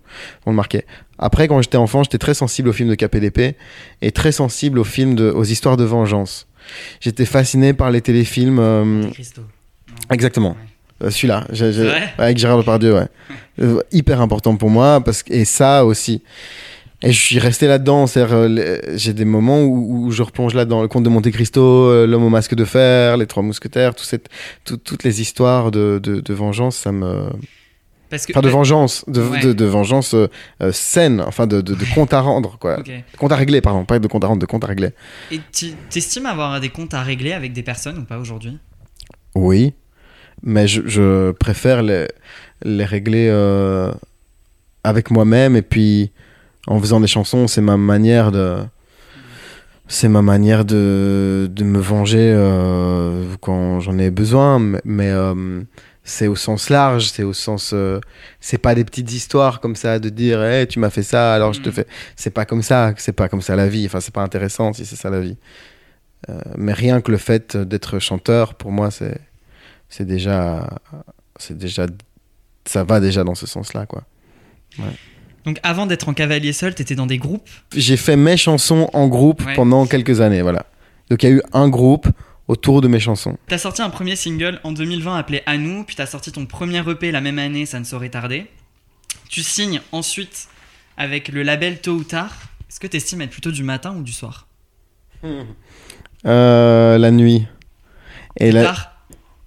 vont 0.44 0.52
le 0.52 0.54
marquer. 0.54 0.84
Après 1.18 1.48
quand 1.48 1.60
j'étais 1.60 1.76
enfant 1.76 2.02
j'étais 2.02 2.18
très 2.18 2.34
sensible 2.34 2.68
aux 2.68 2.72
films 2.72 2.90
de 2.90 2.94
KPDP 2.94 3.56
et 4.00 4.12
très 4.12 4.32
sensible 4.32 4.78
aux 4.78 4.84
films 4.84 5.14
de, 5.14 5.30
aux 5.30 5.44
histoires 5.44 5.76
de 5.76 5.84
vengeance 5.84 6.46
j'étais 7.00 7.24
fasciné 7.24 7.72
par 7.72 7.90
les 7.90 8.00
téléfilms 8.00 8.58
euh. 8.58 8.84
Non. 8.84 9.10
Exactement. 10.10 10.50
Ouais. 11.00 11.06
Euh, 11.06 11.10
Celui-là, 11.10 11.46
avec 12.18 12.38
Gérard 12.38 12.58
Depardieu, 12.58 12.94
ouais. 12.94 13.06
Euh, 13.60 13.80
hyper 13.92 14.20
important 14.20 14.56
pour 14.56 14.70
moi, 14.70 15.00
parce 15.04 15.22
que, 15.22 15.32
et 15.32 15.44
ça 15.44 15.84
aussi. 15.84 16.22
Et 17.02 17.12
je 17.12 17.20
suis 17.20 17.38
resté 17.38 17.66
là-dedans, 17.66 18.06
euh, 18.16 18.78
j'ai 18.94 19.12
des 19.12 19.24
moments 19.26 19.60
où, 19.62 20.06
où 20.06 20.10
je 20.10 20.22
replonge 20.22 20.54
là 20.54 20.64
dans 20.64 20.80
le 20.80 20.88
conte 20.88 21.02
de 21.04 21.08
Monte 21.10 21.30
Cristo, 21.32 21.60
euh, 21.60 22.06
l'homme 22.06 22.24
au 22.24 22.28
masque 22.30 22.54
de 22.54 22.64
fer, 22.64 23.16
les 23.18 23.26
trois 23.26 23.42
mousquetaires, 23.42 23.94
tout 23.94 24.04
cette, 24.04 24.28
tout- 24.64 24.78
toutes 24.78 25.04
les 25.04 25.20
histoires 25.20 25.70
de, 25.70 26.00
de, 26.02 26.20
de 26.20 26.34
vengeance, 26.34 26.76
ça 26.76 26.92
me... 26.92 27.24
Parce 28.10 28.26
que. 28.26 28.32
Enfin, 28.32 28.42
de 28.42 28.48
vengeance, 28.48 29.04
de, 29.08 29.20
Ouais. 29.22 29.40
de, 29.40 29.52
de 29.52 29.64
vengeance 29.64 30.14
euh, 30.14 30.28
euh, 30.62 30.72
saine, 30.72 31.22
enfin, 31.26 31.46
de, 31.46 31.60
de, 31.60 31.76
compte 31.94 32.12
à 32.12 32.20
rendre, 32.20 32.58
quoi. 32.58 32.78
Compte 33.18 33.32
à 33.32 33.36
régler, 33.36 33.60
pardon, 33.60 33.84
pas 33.84 33.98
de 33.98 34.06
compte 34.08 34.24
à 34.24 34.26
rendre, 34.26 34.40
de 34.40 34.46
compte 34.46 34.64
à 34.64 34.66
régler. 34.68 34.90
Et 35.30 35.40
tu 35.52 35.72
t'estimes 35.90 36.26
avoir 36.26 36.60
des 36.60 36.68
comptes 36.68 36.94
à 36.94 37.02
régler 37.02 37.32
avec 37.32 37.52
des 37.52 37.62
personnes 37.62 37.98
ou 37.98 38.04
pas 38.04 38.18
aujourd'hui? 38.18 38.58
Oui, 39.34 39.72
mais 40.42 40.66
je, 40.68 40.82
je 40.86 41.32
préfère 41.32 41.82
les, 41.82 42.06
les 42.62 42.84
régler 42.84 43.28
euh, 43.30 43.92
avec 44.84 45.10
moi-même 45.10 45.56
et 45.56 45.62
puis 45.62 46.12
en 46.66 46.78
faisant 46.80 47.00
des 47.00 47.06
chansons, 47.06 47.46
c'est 47.46 47.60
ma 47.60 47.76
manière 47.76 48.30
de 48.32 48.58
c'est 49.86 50.08
ma 50.08 50.22
manière 50.22 50.64
de, 50.64 51.46
de 51.52 51.62
me 51.64 51.78
venger 51.78 52.32
euh, 52.34 53.24
quand 53.42 53.80
j'en 53.80 53.98
ai 53.98 54.10
besoin, 54.10 54.58
mais, 54.58 54.80
mais, 54.84 55.12
c'est 56.06 56.26
au 56.26 56.36
sens 56.36 56.68
large, 56.70 57.06
c'est 57.10 57.22
au 57.22 57.32
sens 57.32 57.70
euh, 57.72 57.98
c'est 58.40 58.58
pas 58.58 58.74
des 58.74 58.84
petites 58.84 59.10
histoires 59.12 59.60
comme 59.60 59.74
ça 59.74 59.98
de 59.98 60.10
dire 60.10 60.42
hey, 60.44 60.66
tu 60.66 60.78
m'as 60.78 60.90
fait 60.90 61.02
ça 61.02 61.34
alors 61.34 61.52
je 61.54 61.60
te 61.60 61.68
Mhm. 61.70 61.74
fais 61.74 61.86
c'est 62.14 62.30
pas 62.30 62.44
comme 62.44 62.62
ça, 62.62 62.92
c'est 62.98 63.12
pas 63.14 63.28
comme 63.28 63.40
ça 63.42 63.56
la 63.56 63.68
vie, 63.68 63.86
enfin 63.86 64.00
c'est 64.00 64.12
pas 64.14 64.22
intéressant 64.22 64.72
si 64.74 64.84
c'est 64.84 64.96
ça 64.96 65.08
la 65.10 65.20
vie. 65.20 65.36
Euh, 66.28 66.40
mais 66.56 66.72
rien 66.72 67.00
que 67.00 67.10
le 67.10 67.16
fait 67.18 67.56
d'être 67.56 67.98
chanteur 67.98 68.54
pour 68.54 68.70
moi 68.70 68.90
c'est 68.90 69.18
c'est 69.88 70.04
déjà 70.06 70.68
c'est 71.38 71.56
déjà 71.56 71.86
ça 72.66 72.84
va 72.84 73.00
déjà 73.00 73.24
dans 73.24 73.34
ce 73.34 73.46
sens 73.46 73.74
là 73.74 73.84
quoi 73.86 74.04
Donc 75.44 75.58
avant 75.62 75.86
d'être 75.86 76.08
en 76.08 76.14
cavalier 76.14 76.52
seul, 76.54 76.74
t'étais 76.74 76.94
dans 76.94 77.06
des 77.06 77.18
groupes? 77.18 77.48
J'ai 77.76 77.96
fait 77.98 78.16
mes 78.16 78.36
chansons 78.38 78.88
en 78.94 79.08
groupe 79.08 79.44
Ouais. 79.44 79.54
pendant 79.54 79.86
quelques 79.86 80.20
années, 80.22 80.40
voilà. 80.42 80.64
Donc 81.10 81.22
il 81.22 81.28
y 81.28 81.32
a 81.32 81.34
eu 81.36 81.42
un 81.52 81.68
groupe 81.68 82.08
autour 82.48 82.80
de 82.80 82.88
mes 82.88 83.00
chansons. 83.00 83.36
T'as 83.48 83.58
sorti 83.58 83.82
un 83.82 83.90
premier 83.90 84.16
single 84.16 84.60
en 84.64 84.72
2020 84.72 85.16
appelé 85.16 85.42
À 85.46 85.56
nous, 85.56 85.84
puis 85.84 85.96
t'as 85.96 86.06
sorti 86.06 86.32
ton 86.32 86.46
premier 86.46 86.82
EP 86.88 87.10
la 87.10 87.20
même 87.20 87.38
année, 87.38 87.66
ça 87.66 87.78
ne 87.80 87.84
saurait 87.84 88.10
tarder. 88.10 88.46
Tu 89.28 89.42
signes 89.42 89.80
ensuite 89.92 90.48
avec 90.96 91.28
le 91.28 91.42
label 91.42 91.80
Tôt 91.80 91.92
ou 91.92 92.04
Tard. 92.04 92.34
Est-ce 92.68 92.80
que 92.80 92.86
t'estimes 92.86 93.22
être 93.22 93.30
plutôt 93.30 93.50
du 93.50 93.62
matin 93.62 93.94
ou 93.96 94.02
du 94.02 94.12
soir? 94.12 94.46
Euh, 96.26 96.96
la 96.96 97.10
nuit. 97.10 97.46
Et 98.40 98.50
la... 98.50 98.62
Tard 98.62 98.92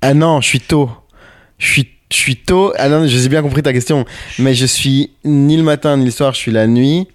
Ah 0.04 0.14
non, 0.14 0.42
je 0.42 0.48
suis 0.48 0.60
tôt. 0.60 0.92
Je 1.58 1.66
suis, 1.72 1.90
je 2.12 2.16
suis 2.16 2.36
tôt. 2.36 2.72
Ah 2.78 2.88
non, 2.88 3.08
j'ai 3.08 3.30
bien 3.30 3.42
compris 3.42 3.64
ta 3.64 3.74
question. 3.74 4.06
Mais 4.38 4.54
je 4.54 4.68
suis 4.68 5.10
ni 5.24 5.58
le 5.58 5.64
matin 5.64 5.98
ni 5.98 6.06
le 6.06 6.12
soir, 6.12 6.36
je 6.36 6.38
suis 6.38 6.52
la 6.52 6.68
nuit. 6.68 7.08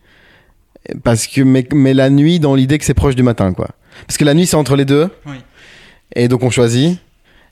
Parce 1.05 1.29
que, 1.29 1.43
mais, 1.43 1.65
mais 1.73 1.95
la 1.95 2.11
nuit 2.11 2.41
dans 2.41 2.57
l'idée 2.57 2.77
que 2.77 2.85
c'est 2.85 2.93
proche 2.93 3.15
du 3.15 3.23
matin, 3.23 3.53
quoi. 3.53 3.69
Parce 4.07 4.17
que 4.17 4.25
la 4.25 4.35
nuit, 4.35 4.47
c'est 4.47 4.57
entre 4.57 4.75
les 4.75 4.85
deux. 4.85 5.09
Oui. 5.27 5.37
Et 6.15 6.29
donc 6.29 6.43
on 6.43 6.51
choisit. 6.51 6.99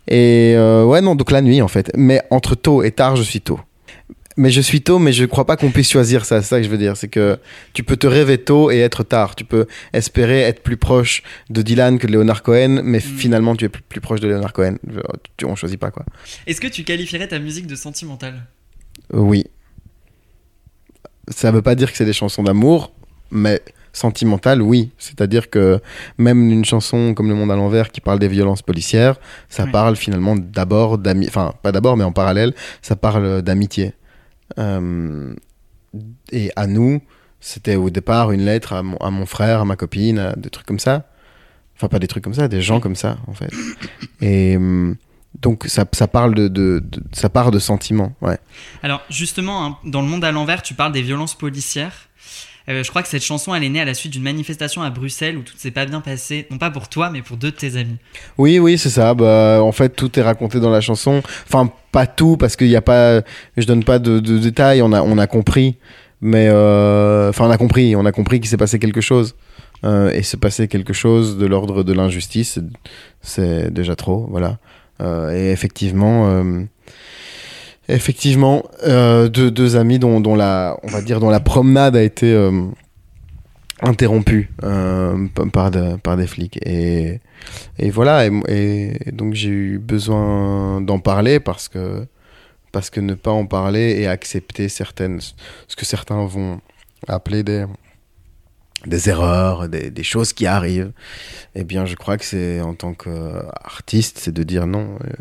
Et 0.09 0.55
euh, 0.57 0.85
ouais, 0.85 1.01
non, 1.01 1.15
donc 1.15 1.31
la 1.31 1.43
nuit 1.43 1.63
en 1.63 1.69
fait. 1.69 1.91
Mais 1.97 2.23
entre 2.31 2.55
tôt 2.55 2.83
et 2.83 2.91
tard, 2.91 3.17
je 3.17 3.23
suis 3.23 3.41
tôt. 3.41 3.61
Mais 4.37 4.51
je 4.51 4.61
suis 4.61 4.81
tôt, 4.81 4.99
mais 4.99 5.13
je 5.13 5.25
crois 5.25 5.45
pas 5.45 5.57
qu'on 5.57 5.71
puisse 5.71 5.91
choisir 5.91 6.25
ça. 6.25 6.41
C'est 6.41 6.49
ça 6.49 6.59
que 6.59 6.63
je 6.65 6.71
veux 6.71 6.79
dire. 6.79 6.97
C'est 6.97 7.09
que 7.09 7.39
tu 7.73 7.83
peux 7.83 7.97
te 7.97 8.07
rêver 8.07 8.39
tôt 8.39 8.71
et 8.71 8.79
être 8.79 9.03
tard. 9.03 9.35
Tu 9.35 9.45
peux 9.45 9.67
espérer 9.93 10.41
être 10.43 10.63
plus 10.63 10.77
proche 10.77 11.23
de 11.51 11.63
Dylan 11.63 11.99
que 11.99 12.07
de 12.07 12.13
Leonard 12.13 12.43
Cohen, 12.43 12.81
mais 12.83 13.01
finalement 13.01 13.55
tu 13.55 13.67
es 13.67 13.69
plus, 13.69 13.83
plus 13.83 14.01
proche 14.01 14.21
de 14.21 14.29
Leonard 14.29 14.53
Cohen. 14.53 14.77
Tu, 15.37 15.45
on 15.45 15.57
choisit 15.57 15.79
pas 15.79 15.91
quoi. 15.91 16.07
Est-ce 16.47 16.61
que 16.61 16.69
tu 16.69 16.85
qualifierais 16.85 17.29
ta 17.29 17.39
musique 17.39 17.67
de 17.67 17.75
sentimentale? 17.75 18.47
Euh, 19.13 19.19
oui. 19.19 19.45
Ça 21.29 21.53
veut 21.53 21.63
pas 21.63 21.75
dire 21.75 21.91
que 21.91 21.97
c'est 21.97 22.05
des 22.05 22.13
chansons 22.13 22.43
d'amour, 22.43 22.93
mais 23.31 23.61
sentimentales, 23.93 24.63
oui. 24.63 24.91
C'est-à-dire 24.99 25.51
que 25.51 25.81
même 26.19 26.51
une 26.51 26.65
chanson 26.65 27.15
comme 27.15 27.29
Le 27.29 27.35
Monde 27.35 27.51
à 27.51 27.57
l'envers 27.57 27.91
qui 27.91 28.01
parle 28.01 28.19
des 28.19 28.29
violences 28.29 28.63
policières, 28.63 29.17
ça 29.49 29.67
parle 29.67 29.97
finalement 29.97 30.37
d'abord 30.37 30.99
d'amitié. 30.99 31.29
Enfin, 31.31 31.55
pas 31.63 31.73
d'abord, 31.73 31.97
mais 31.97 32.05
en 32.05 32.13
parallèle, 32.13 32.55
ça 32.83 32.97
parle 32.97 33.43
d'amitié. 33.43 33.95
Euh, 34.59 35.35
et 36.33 36.51
à 36.57 36.67
nous, 36.67 37.01
c'était 37.41 37.77
au 37.77 37.91
départ 37.91 38.33
une 38.33 38.45
lettre 38.45 38.73
à 38.75 38.83
mon, 38.83 38.97
à 38.99 39.11
mon 39.11 39.27
frère, 39.27 39.61
à 39.61 39.65
ma 39.65 39.77
copine, 39.77 40.19
à 40.19 40.35
des 40.37 40.51
trucs 40.51 40.67
comme 40.67 40.79
ça. 40.79 41.07
Enfin, 41.77 41.89
pas 41.89 41.99
des 41.99 42.07
trucs 42.09 42.23
comme 42.23 42.35
ça, 42.35 42.47
des 42.49 42.61
gens 42.63 42.79
comme 42.81 42.97
ça, 42.97 43.17
en 43.27 43.33
fait. 43.33 43.51
Et 44.21 44.57
hum, 44.57 44.97
donc, 45.41 45.65
ça, 45.67 45.85
ça 45.93 46.07
parle 46.09 46.35
de, 46.35 46.49
de- 46.49 46.83
de- 46.85 47.03
ça 47.13 47.29
part 47.31 47.51
de 47.51 47.59
sentiments, 47.59 48.13
ouais. 48.21 48.39
Alors 48.83 49.01
justement, 49.09 49.65
hein, 49.65 49.77
dans 49.85 50.03
Le 50.03 50.09
Monde 50.09 50.25
à 50.25 50.33
l'envers, 50.33 50.61
tu 50.63 50.75
parles 50.75 50.93
des 50.93 51.03
violences 51.03 51.35
policières. 51.35 52.09
Euh, 52.71 52.85
je 52.85 52.91
crois 52.91 53.03
que 53.03 53.09
cette 53.09 53.25
chanson, 53.25 53.55
elle 53.55 53.65
est 53.65 53.69
née 53.69 53.81
à 53.81 53.85
la 53.85 53.95
suite 53.95 54.13
d'une 54.13 54.23
manifestation 54.23 54.83
à 54.83 54.91
Bruxelles 54.91 55.37
où 55.37 55.43
tout 55.43 55.55
ne 55.55 55.59
s'est 55.59 55.71
pas 55.73 55.87
bien 55.87 56.01
passé, 56.01 56.47
non 56.51 56.59
pas 56.59 56.71
pour 56.71 56.89
toi, 56.89 57.11
mais 57.11 57.21
pour 57.21 57.37
deux 57.37 57.51
de 57.51 57.57
tes 57.57 57.77
amis. 57.77 57.97
Oui, 58.39 58.59
oui, 58.59 58.79
c'est 58.79 58.91
ça. 58.91 59.13
Bah, 59.15 59.59
en 59.63 59.73
fait, 59.73 59.91
tout 59.91 60.17
est 60.19 60.23
raconté 60.23 60.61
dans 60.61 60.71
la 60.71 60.81
chanson. 60.81 61.21
Enfin, 61.47 61.73
pas 61.91 62.07
tout, 62.07 62.37
parce 62.37 62.55
qu'il 62.57 62.69
n'y 62.69 62.77
a 62.77 62.83
pas. 62.83 63.23
Je 63.57 63.67
donne 63.67 63.83
pas 63.83 63.99
de, 63.99 64.21
détails. 64.21 64.83
On 64.83 64.93
a, 64.93 65.27
compris. 65.27 65.77
Mais. 66.21 66.47
euh, 66.49 67.31
Enfin, 67.31 67.47
on 67.47 67.51
a 67.51 67.57
compris. 67.59 67.97
On 67.97 68.07
a 68.07 68.13
compris 68.13 68.39
qu'il 68.41 68.49
s'est 68.49 68.57
passé 68.57 68.79
quelque 68.79 69.01
chose. 69.01 69.35
Euh, 69.83 70.11
et 70.13 70.23
se 70.23 70.37
passer 70.37 70.69
quelque 70.69 70.93
chose 70.93 71.39
de 71.39 71.47
l'ordre 71.47 71.83
de 71.83 71.93
l'injustice, 71.95 72.59
c'est- 73.23 73.71
déjà 73.73 73.97
trop. 73.97 74.27
Voilà. 74.31 74.59
Et 75.33 75.51
effectivement. 75.51 76.43
Effectivement, 77.91 78.63
euh, 78.85 79.29
deux, 79.29 79.77
amis 79.77 79.99
dont, 79.99 80.35
la, 80.37 80.77
on 80.83 80.89
va 80.89 81.03
dire, 81.03 81.19
dont 81.21 81.31
la 81.31 81.41
promenade 81.41 81.97
a 81.97 82.03
été 82.03 82.33
euh, 82.33 82.51
interrompue 83.83 84.51
euh, 84.63 85.27
par, 85.53 85.71
de- 85.71 85.97
par 85.97 86.17
des 86.17 86.27
flics. 86.27 86.59
Et, 86.65 87.21
voilà, 87.91 88.27
et 88.49 88.93
donc 89.13 89.35
j'ai 89.35 89.49
eu 89.49 89.79
besoin 89.79 90.81
d'en 90.81 90.99
parler 91.01 91.41
parce 91.41 91.69
que, 91.69 92.07
parce 92.71 92.91
que 92.91 93.01
ne 93.01 93.15
pas 93.15 93.33
en 93.33 93.47
parler 93.47 93.97
et 94.01 94.07
accepter 94.07 94.69
certaines, 94.69 95.21
ce 95.21 95.75
que 95.77 95.85
certains 95.85 96.25
vont 96.27 96.61
appeler 97.09 97.43
des, 97.43 97.65
des 98.87 99.09
erreurs, 99.11 99.69
des, 99.69 99.91
des 99.91 100.03
choses 100.03 100.33
qui 100.33 100.47
arrivent, 100.47 100.93
eh 101.55 101.65
bien 101.65 101.85
je 101.85 101.97
crois 101.97 102.17
que 102.17 102.25
c'est 102.25 102.61
en 102.61 102.75
tant 102.75 102.95
qu'artiste, 102.95 104.19
c'est 104.19 104.33
de 104.33 104.43
dire 104.43 104.67
non, 104.67 104.97
euh, 105.05 105.13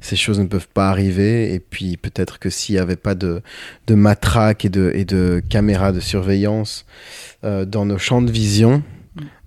ces 0.00 0.16
choses 0.16 0.38
ne 0.38 0.46
peuvent 0.46 0.68
pas 0.68 0.90
arriver. 0.90 1.54
Et 1.54 1.60
puis 1.60 1.96
peut-être 1.96 2.38
que 2.38 2.50
s'il 2.50 2.74
n'y 2.74 2.80
avait 2.80 2.96
pas 2.96 3.14
de, 3.14 3.42
de 3.86 3.94
matraque 3.94 4.64
et 4.64 4.68
de, 4.68 4.92
et 4.94 5.04
de 5.04 5.42
caméras 5.48 5.92
de 5.92 6.00
surveillance 6.00 6.84
euh, 7.44 7.64
dans 7.64 7.86
nos 7.86 7.98
champs 7.98 8.22
de 8.22 8.30
vision, 8.30 8.82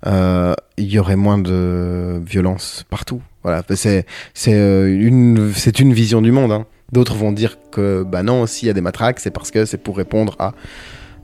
euh, 0.07 0.53
il 0.77 0.91
y 0.91 0.99
aurait 0.99 1.15
moins 1.15 1.37
de 1.37 2.21
violence 2.25 2.85
partout. 2.89 3.21
Voilà, 3.43 3.63
c'est 3.75 4.05
euh, 4.47 4.87
une 4.87 5.53
une 5.79 5.93
vision 5.93 6.21
du 6.21 6.31
monde. 6.31 6.51
hein. 6.51 6.65
D'autres 6.91 7.15
vont 7.15 7.31
dire 7.31 7.57
que 7.71 8.03
bah 8.03 8.23
non, 8.23 8.45
s'il 8.45 8.67
y 8.67 8.71
a 8.71 8.73
des 8.73 8.81
matraques, 8.81 9.19
c'est 9.19 9.31
parce 9.31 9.51
que 9.51 9.65
c'est 9.65 9.77
pour 9.77 9.97
répondre 9.97 10.35
à. 10.39 10.53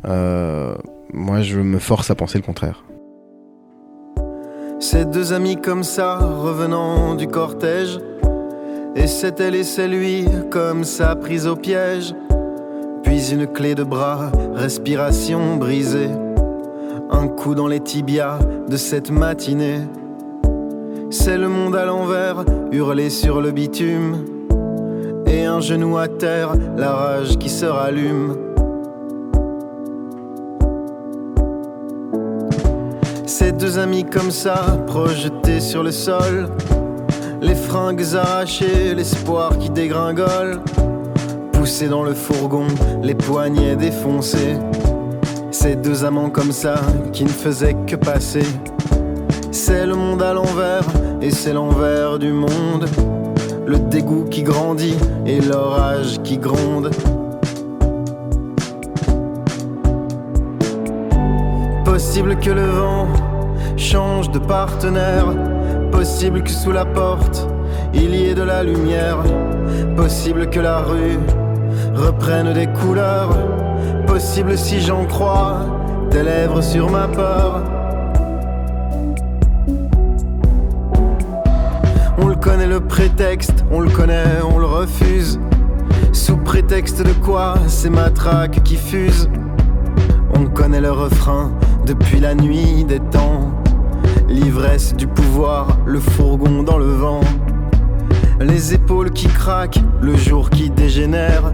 Euh, 0.06 0.76
moi, 1.14 1.42
je 1.42 1.60
me 1.60 1.80
force 1.80 2.10
à 2.12 2.16
penser 2.16 2.38
le 2.38 2.44
contraire. 2.44 2.84
Ces 4.80 5.06
deux 5.06 5.34
amis 5.34 5.58
comme 5.58 5.84
ça, 5.84 6.18
revenant 6.18 7.16
du 7.16 7.28
cortège. 7.28 8.00
Et 8.96 9.08
c'est 9.08 9.40
elle 9.40 9.56
et 9.56 9.64
c'est 9.64 9.88
lui, 9.88 10.26
comme 10.50 10.84
ça, 10.84 11.16
prise 11.16 11.48
au 11.48 11.56
piège. 11.56 12.16
Puis 13.04 13.32
une 13.32 13.48
clé 13.48 13.76
de 13.76 13.84
bras, 13.84 14.32
respiration 14.56 15.58
brisée. 15.58 16.10
Un 17.12 17.28
coup 17.28 17.56
dans 17.56 17.68
les 17.68 17.80
tibias 17.80 18.40
de 18.68 18.78
cette 18.78 19.12
matinée. 19.12 19.82
C'est 21.10 21.38
le 21.38 21.50
monde 21.50 21.76
à 21.76 21.86
l'envers, 21.86 22.46
hurlé 22.72 23.10
sur 23.10 23.42
le 23.42 23.52
bitume. 23.52 24.26
Et 25.26 25.46
un 25.46 25.60
genou 25.60 25.98
à 25.98 26.08
terre, 26.08 26.54
la 26.78 26.94
rage 26.94 27.38
qui 27.38 27.50
se 27.50 27.66
rallume. 27.66 28.38
Ces 33.50 33.56
deux 33.56 33.80
amis 33.80 34.06
comme 34.06 34.30
ça, 34.30 34.78
projetés 34.86 35.60
sur 35.60 35.82
le 35.82 35.90
sol. 35.92 36.50
Les 37.42 37.56
fringues 37.56 38.06
arrachées, 38.14 38.94
l'espoir 38.94 39.58
qui 39.58 39.72
dégringole. 39.72 40.60
Poussés 41.54 41.88
dans 41.88 42.04
le 42.04 42.14
fourgon, 42.14 42.68
les 43.02 43.16
poignets 43.16 43.76
défoncés. 43.76 44.56
Ces 45.50 45.76
deux 45.76 46.06
amants 46.06 46.30
comme 46.30 46.52
ça, 46.52 46.76
qui 47.12 47.24
ne 47.24 47.30
faisaient 47.30 47.76
que 47.88 47.96
passer. 47.96 48.46
C'est 49.50 49.88
le 49.88 49.96
monde 49.96 50.22
à 50.22 50.36
l'envers, 50.36 50.84
et 51.20 51.32
c'est 51.32 51.54
l'envers 51.54 52.20
du 52.20 52.32
monde. 52.32 52.86
Le 53.66 53.80
dégoût 53.80 54.26
qui 54.30 54.44
grandit, 54.44 54.96
et 55.26 55.42
l'orage 55.42 56.22
qui 56.24 56.38
gronde. 56.38 56.92
Possible 61.84 62.38
que 62.38 62.52
le 62.52 62.68
vent 62.68 63.08
change 63.80 64.30
de 64.32 64.40
partenaire. 64.40 65.26
Possible 65.92 66.44
que 66.44 66.52
sous 66.52 66.72
la 66.72 66.86
porte 66.86 67.48
il 67.94 68.14
y 68.16 68.26
ait 68.26 68.36
de 68.36 68.44
la 68.44 68.64
lumière. 68.64 69.18
Possible 69.96 70.50
que 70.50 70.60
la 70.60 70.80
rue 70.80 71.18
reprenne 71.96 72.54
des 72.54 72.68
couleurs. 72.68 73.36
Possible 74.06 74.58
si 74.58 74.80
j'en 74.80 75.06
crois 75.06 75.66
tes 76.10 76.24
lèvres 76.24 76.62
sur 76.62 76.90
ma 76.90 77.08
peur. 77.08 77.64
On 82.18 82.28
le 82.28 82.36
connaît 82.36 82.68
le 82.68 82.82
prétexte, 82.82 83.64
on 83.72 83.80
le 83.80 83.90
connaît, 83.90 84.42
on 84.54 84.60
le 84.60 84.66
refuse. 84.66 85.40
Sous 86.12 86.38
prétexte 86.38 87.02
de 87.02 87.14
quoi 87.14 87.56
C'est 87.68 87.90
matraque 87.90 88.62
qui 88.64 88.76
fuse. 88.76 89.30
On 90.36 90.46
connaît 90.46 90.82
le 90.82 90.92
refrain 90.92 91.52
depuis 91.86 92.20
la 92.20 92.36
nuit 92.36 92.84
des 92.86 93.00
temps. 93.00 93.59
L'ivresse 94.28 94.96
du 94.96 95.08
pouvoir, 95.08 95.78
le 95.86 96.00
fourgon 96.00 96.64
dans 96.64 96.78
le 96.78 96.92
vent. 96.92 97.22
Les 98.40 98.74
épaules 98.74 99.12
qui 99.12 99.28
craquent, 99.28 99.82
le 100.02 100.16
jour 100.16 100.50
qui 100.50 100.70
dégénère. 100.70 101.54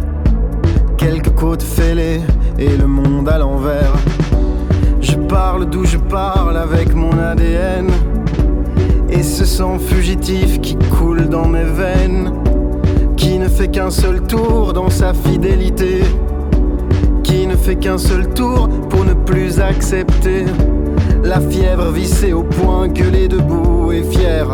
Quelques 0.98 1.34
côtes 1.34 1.64
fêlées 1.64 2.22
et 2.58 2.76
le 2.76 2.88
monde 2.88 3.30
à 3.30 3.38
l'envers. 3.38 3.94
Je 5.02 5.16
parle 5.16 5.70
d'où 5.70 5.86
je 5.86 5.98
parle 5.98 6.58
avec 6.58 6.94
mon 6.94 7.12
ADN. 7.18 7.90
Et 9.10 9.24
ce 9.24 9.46
sang 9.46 9.80
fugitif 9.80 10.62
qui 10.62 10.76
coule 10.98 11.30
dans 11.30 11.48
mes 11.48 11.64
veines. 11.64 12.34
Qui 13.18 13.40
ne 13.40 13.48
fait 13.48 13.70
qu'un 13.70 13.92
seul 13.92 14.22
tour 14.22 14.74
dans 14.74 14.90
sa 14.90 15.14
fidélité 15.14 16.02
qui 17.26 17.48
ne 17.48 17.56
fait 17.56 17.76
qu'un 17.76 17.98
seul 17.98 18.28
tour 18.34 18.70
pour 18.90 19.04
ne 19.04 19.14
plus 19.14 19.60
accepter 19.60 20.46
la 21.26 21.40
fièvre 21.40 21.90
vissée 21.90 22.34
au 22.34 22.44
point 22.44 22.88
que 22.88 23.02
les 23.04 23.28
debout 23.28 23.92
et 23.92 24.04
fière. 24.04 24.48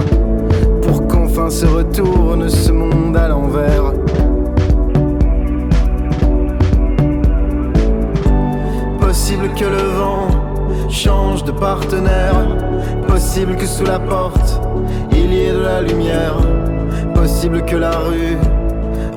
Pour 0.82 1.06
qu'enfin 1.06 1.50
se 1.50 1.66
retourne 1.66 2.48
ce 2.48 2.72
monde 2.72 3.18
à 3.18 3.28
l'envers. 3.28 3.92
Possible 9.02 9.50
que 9.54 9.66
le 9.66 9.84
vent 10.00 10.28
change 10.90 11.44
de 11.44 11.52
partenaire. 11.52 12.48
Possible 13.06 13.58
que 13.58 13.66
sous 13.66 13.84
la 13.84 14.00
porte 14.00 14.62
il 15.12 15.34
y 15.34 15.42
ait 15.42 15.52
de 15.52 15.60
la 15.60 15.82
lumière. 15.82 16.38
Possible 17.14 17.66
que 17.66 17.76
la 17.76 17.98
rue 17.98 18.38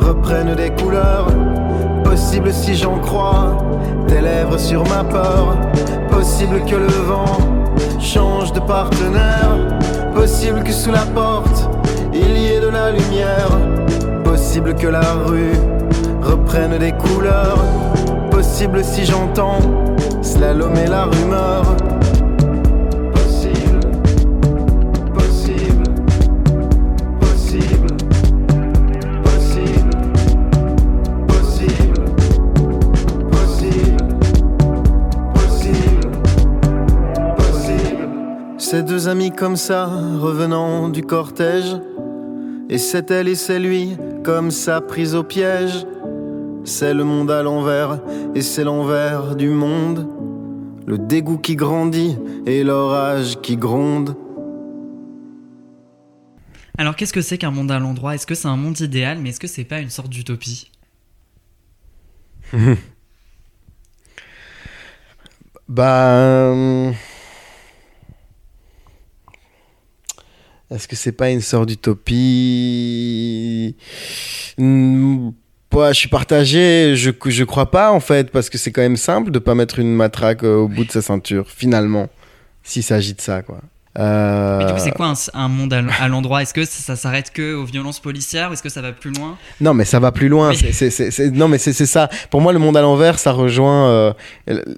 reprenne 0.00 0.56
des 0.56 0.70
couleurs. 0.70 1.28
Possible 2.02 2.52
si 2.52 2.74
j'en 2.74 2.98
crois 2.98 3.56
tes 4.08 4.20
lèvres 4.20 4.58
sur 4.58 4.82
ma 4.88 5.04
peur 5.04 5.56
Possible 6.24 6.64
que 6.64 6.76
le 6.76 6.86
vent 6.86 7.36
change 8.00 8.50
de 8.54 8.60
partenaire. 8.60 9.58
Possible 10.14 10.64
que 10.64 10.72
sous 10.72 10.90
la 10.90 11.04
porte, 11.14 11.68
il 12.14 12.38
y 12.38 12.46
ait 12.46 12.60
de 12.60 12.68
la 12.68 12.92
lumière. 12.92 13.50
Possible 14.24 14.74
que 14.74 14.86
la 14.86 15.02
rue 15.26 15.52
reprenne 16.22 16.78
des 16.78 16.92
couleurs. 16.92 17.62
Possible 18.30 18.82
si 18.82 19.04
j'entends 19.04 19.60
slalom 20.22 20.74
et 20.76 20.86
la 20.86 21.04
rumeur. 21.04 21.76
Deux 38.94 39.08
amis 39.08 39.32
comme 39.32 39.56
ça, 39.56 39.86
revenant 39.86 40.88
du 40.88 41.02
cortège. 41.02 41.76
Et 42.70 42.78
c'est 42.78 43.10
elle 43.10 43.26
et 43.26 43.34
c'est 43.34 43.58
lui, 43.58 43.96
comme 44.22 44.52
ça 44.52 44.80
prise 44.80 45.16
au 45.16 45.24
piège. 45.24 45.84
C'est 46.62 46.94
le 46.94 47.02
monde 47.02 47.28
à 47.32 47.42
l'envers 47.42 47.98
et 48.36 48.40
c'est 48.40 48.62
l'envers 48.62 49.34
du 49.34 49.48
monde. 49.48 50.06
Le 50.86 50.96
dégoût 50.96 51.38
qui 51.38 51.56
grandit 51.56 52.16
et 52.46 52.62
l'orage 52.62 53.40
qui 53.40 53.56
gronde. 53.56 54.14
Alors 56.78 56.94
qu'est-ce 56.94 57.12
que 57.12 57.20
c'est 57.20 57.36
qu'un 57.36 57.50
monde 57.50 57.72
à 57.72 57.80
l'endroit? 57.80 58.14
Est-ce 58.14 58.28
que 58.28 58.36
c'est 58.36 58.46
un 58.46 58.56
monde 58.56 58.78
idéal, 58.78 59.18
mais 59.18 59.30
est-ce 59.30 59.40
que 59.40 59.48
c'est 59.48 59.64
pas 59.64 59.80
une 59.80 59.90
sorte 59.90 60.08
d'utopie? 60.08 60.70
Bah. 65.66 66.52
euh, 66.52 66.92
Est-ce 70.74 70.88
que 70.88 70.96
c'est 70.96 71.12
pas 71.12 71.30
une 71.30 71.40
sorte 71.40 71.68
d'utopie? 71.68 73.76
Hmm, 74.58 75.28
ouais, 75.72 75.94
je 75.94 75.98
suis 75.98 76.08
partagé, 76.08 76.96
je, 76.96 77.10
je 77.26 77.44
crois 77.44 77.70
pas 77.70 77.92
en 77.92 78.00
fait, 78.00 78.30
parce 78.30 78.50
que 78.50 78.58
c'est 78.58 78.72
quand 78.72 78.82
même 78.82 78.96
simple 78.96 79.30
de 79.30 79.38
pas 79.38 79.54
mettre 79.54 79.78
une 79.78 79.94
matraque 79.94 80.42
euh, 80.42 80.56
au 80.56 80.68
bout 80.68 80.84
de 80.84 80.90
sa 80.90 81.02
ceinture, 81.02 81.46
finalement, 81.48 82.08
s'il 82.62 82.82
s'agit 82.82 83.14
de 83.14 83.20
ça, 83.20 83.42
quoi. 83.42 83.60
Euh, 83.96 84.72
Mais 84.74 84.80
c'est 84.80 84.90
quoi 84.90 85.06
un, 85.06 85.14
un 85.34 85.46
monde 85.46 85.72
à, 85.72 86.08
l'endroit? 86.08 86.42
Est-ce 86.42 86.52
que 86.52 86.64
ça, 86.64 86.82
ça 86.82 86.96
s'arrête 86.96 87.30
que 87.30 87.54
aux 87.54 87.64
violences 87.64 88.00
policières 88.00 88.50
ou 88.50 88.54
est-ce 88.54 88.62
que 88.62 88.68
ça 88.68 88.82
va 88.82 88.90
plus 88.90 89.12
loin? 89.12 89.38
Non, 89.60 89.72
mais 89.72 89.84
ça 89.84 90.00
va 90.00 90.10
plus 90.10 90.28
loin. 90.28 90.50
Non, 91.32 91.46
mais 91.46 91.58
c'est 91.58 91.72
c'est 91.72 91.86
ça. 91.86 92.08
Pour 92.28 92.40
moi, 92.40 92.52
le 92.52 92.58
monde 92.58 92.76
à 92.76 92.82
l'envers, 92.82 93.20
ça 93.20 93.30
rejoint 93.30 93.88
euh, 93.90 94.12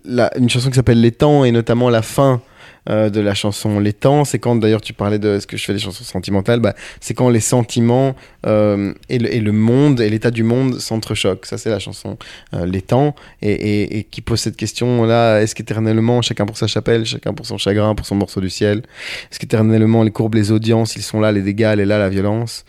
la- 0.05 0.37
une 0.37 0.51
chanson 0.51 0.69
qui 0.69 0.75
s'appelle 0.75 1.01
Les 1.01 1.13
Temps 1.13 1.47
et 1.47 1.51
notamment 1.51 1.89
la 1.89 2.03
fin 2.03 2.43
euh, 2.89 3.11
de 3.11 3.21
la 3.21 3.35
chanson 3.35 3.79
Les 3.81 3.93
Temps. 3.93 4.25
C'est 4.25 4.39
quand, 4.39 4.57
d'ailleurs, 4.57 4.81
tu 4.81 4.93
parlais 4.93 5.19
de 5.19 5.37
est-ce 5.37 5.47
que 5.47 5.57
je 5.57 5.65
fais 5.65 5.73
des 5.73 5.79
chansons 5.79 6.05
sentimentales? 6.05 6.61
Bah, 6.61 6.75
C'est 7.01 7.15
quand 7.15 7.29
les 7.29 7.41
sentiments 7.41 8.15
euh, 8.47 8.93
et, 9.09 9.19
le, 9.19 9.29
le 9.39 9.53
monde 9.53 10.01
et 10.01 10.09
l'état 10.11 10.31
du 10.31 10.43
monde 10.43 10.79
s'entrechoquent. 10.79 11.47
Ça, 11.47 11.59
c'est 11.59 11.71
la 11.71 11.79
chanson 11.79 12.17
euh, 12.55 12.67
Les 12.67 12.83
Temps 12.83 13.15
et, 13.43 13.99
et- 13.99 14.05
qui 14.05 14.21
pose 14.21 14.41
cette 14.41 14.57
question-là 14.57 15.41
est-ce 15.43 15.55
qu'éternellement, 15.55 16.23
chacun 16.23 16.47
pour 16.47 16.57
sa 16.57 16.67
chapelle, 16.67 17.05
chacun 17.05 17.35
pour 17.35 17.47
son 17.47 17.59
chagrin, 17.59 17.95
pour 17.95 18.07
son 18.07 18.15
morceau 18.15 18.41
du 18.41 18.51
ciel? 18.51 18.83
Est-ce 19.31 19.39
qu'éternellement, 19.39 20.03
les 20.03 20.11
courbes, 20.11 20.35
les 20.35 20.53
audiences, 20.53 20.97
ils 20.97 21.03
sont 21.03 21.21
là, 21.21 21.33
les 21.33 21.43
dégâts, 21.43 21.71
elle 21.73 21.81
est 21.81 21.87
là, 21.87 21.99
la 21.99 22.09
violence? 22.09 22.65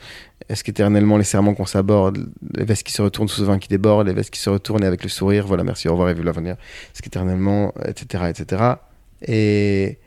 Est-ce 0.49 0.63
qu'éternellement 0.63 1.17
les 1.17 1.25
serments 1.25 1.53
qu'on 1.53 1.65
s'aborde, 1.65 2.29
les 2.55 2.63
vestes 2.63 2.83
qui 2.83 2.93
se 2.93 3.01
retournent 3.01 3.27
sous 3.27 3.41
ce 3.41 3.45
vin 3.45 3.59
qui 3.59 3.67
déborde, 3.67 4.07
les 4.07 4.13
vestes 4.13 4.29
qui 4.29 4.39
se 4.39 4.49
retournent 4.49 4.83
et 4.83 4.87
avec 4.87 5.03
le 5.03 5.09
sourire, 5.09 5.45
voilà, 5.45 5.63
merci, 5.65 5.89
au 5.89 5.91
revoir 5.91 6.09
et 6.09 6.13
vive 6.13 6.23
l'avenir. 6.23 6.53
Est-ce 6.53 7.01
qu'éternellement, 7.01 7.73
etc., 7.85 8.23
etc. 8.29 8.63
Et 9.27 9.97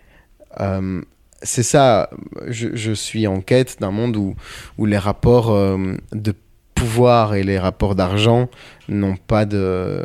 euh, 0.59 1.03
c'est 1.43 1.63
ça, 1.63 2.11
je, 2.49 2.75
je 2.75 2.93
suis 2.93 3.27
en 3.27 3.41
quête 3.41 3.79
d'un 3.81 3.91
monde 3.91 4.17
où, 4.17 4.35
où 4.79 4.87
les 4.87 4.99
rapports 4.99 5.51
euh, 5.51 5.95
de 6.13 6.35
pouvoir 6.75 7.35
et 7.35 7.43
les 7.43 7.59
rapports 7.59 7.95
d'argent 7.95 8.49
n'ont 8.89 9.17
pas 9.17 9.45
de. 9.45 10.05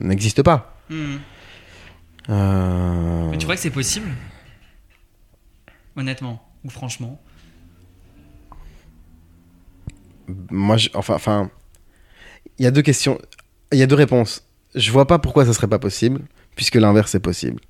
n'existent 0.00 0.42
pas. 0.42 0.76
Hmm. 0.90 1.16
Euh, 2.30 3.28
Mais 3.30 3.38
tu 3.38 3.44
crois 3.46 3.56
que 3.56 3.60
c'est 3.60 3.70
possible? 3.70 4.08
Honnêtement 5.96 6.40
ou 6.64 6.70
franchement? 6.70 7.20
Moi, 10.50 10.76
je- 10.76 10.88
enfin, 10.94 11.14
enfin, 11.14 11.50
il 12.58 12.64
y 12.64 12.66
a 12.66 12.70
deux 12.70 12.82
questions, 12.82 13.18
il 13.72 13.78
y 13.78 13.82
a 13.82 13.86
deux 13.86 13.96
réponses. 13.96 14.46
Je 14.74 14.90
vois 14.92 15.06
pas 15.06 15.18
pourquoi 15.18 15.44
ça 15.44 15.52
serait 15.52 15.68
pas 15.68 15.78
possible, 15.78 16.22
puisque 16.54 16.76
l'inverse 16.76 17.14
est 17.14 17.20
possible. 17.20 17.60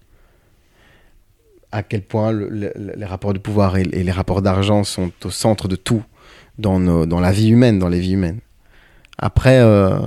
À 1.73 1.83
quel 1.83 2.03
point 2.03 2.33
le- 2.33 2.49
le- 2.51 2.73
le- 2.77 2.93
les 2.97 3.05
rapports 3.07 3.33
de 3.33 3.39
pouvoir 3.39 3.77
et, 3.79 3.85
les 3.85 4.13
rapports 4.13 4.43
d'argent 4.43 4.85
sont 4.85 5.11
au 5.25 5.31
centre 5.31 5.69
de 5.69 5.77
tout 5.77 6.05
dans, 6.59 6.79
nos- 6.79 7.07
dans 7.07 7.19
la 7.21 7.33
vie 7.33 7.49
humaine, 7.49 7.79
dans 7.79 7.89
les 7.89 7.99
vies 8.01 8.13
humaines. 8.13 8.41
Après, 9.19 9.59
euh, 9.59 9.99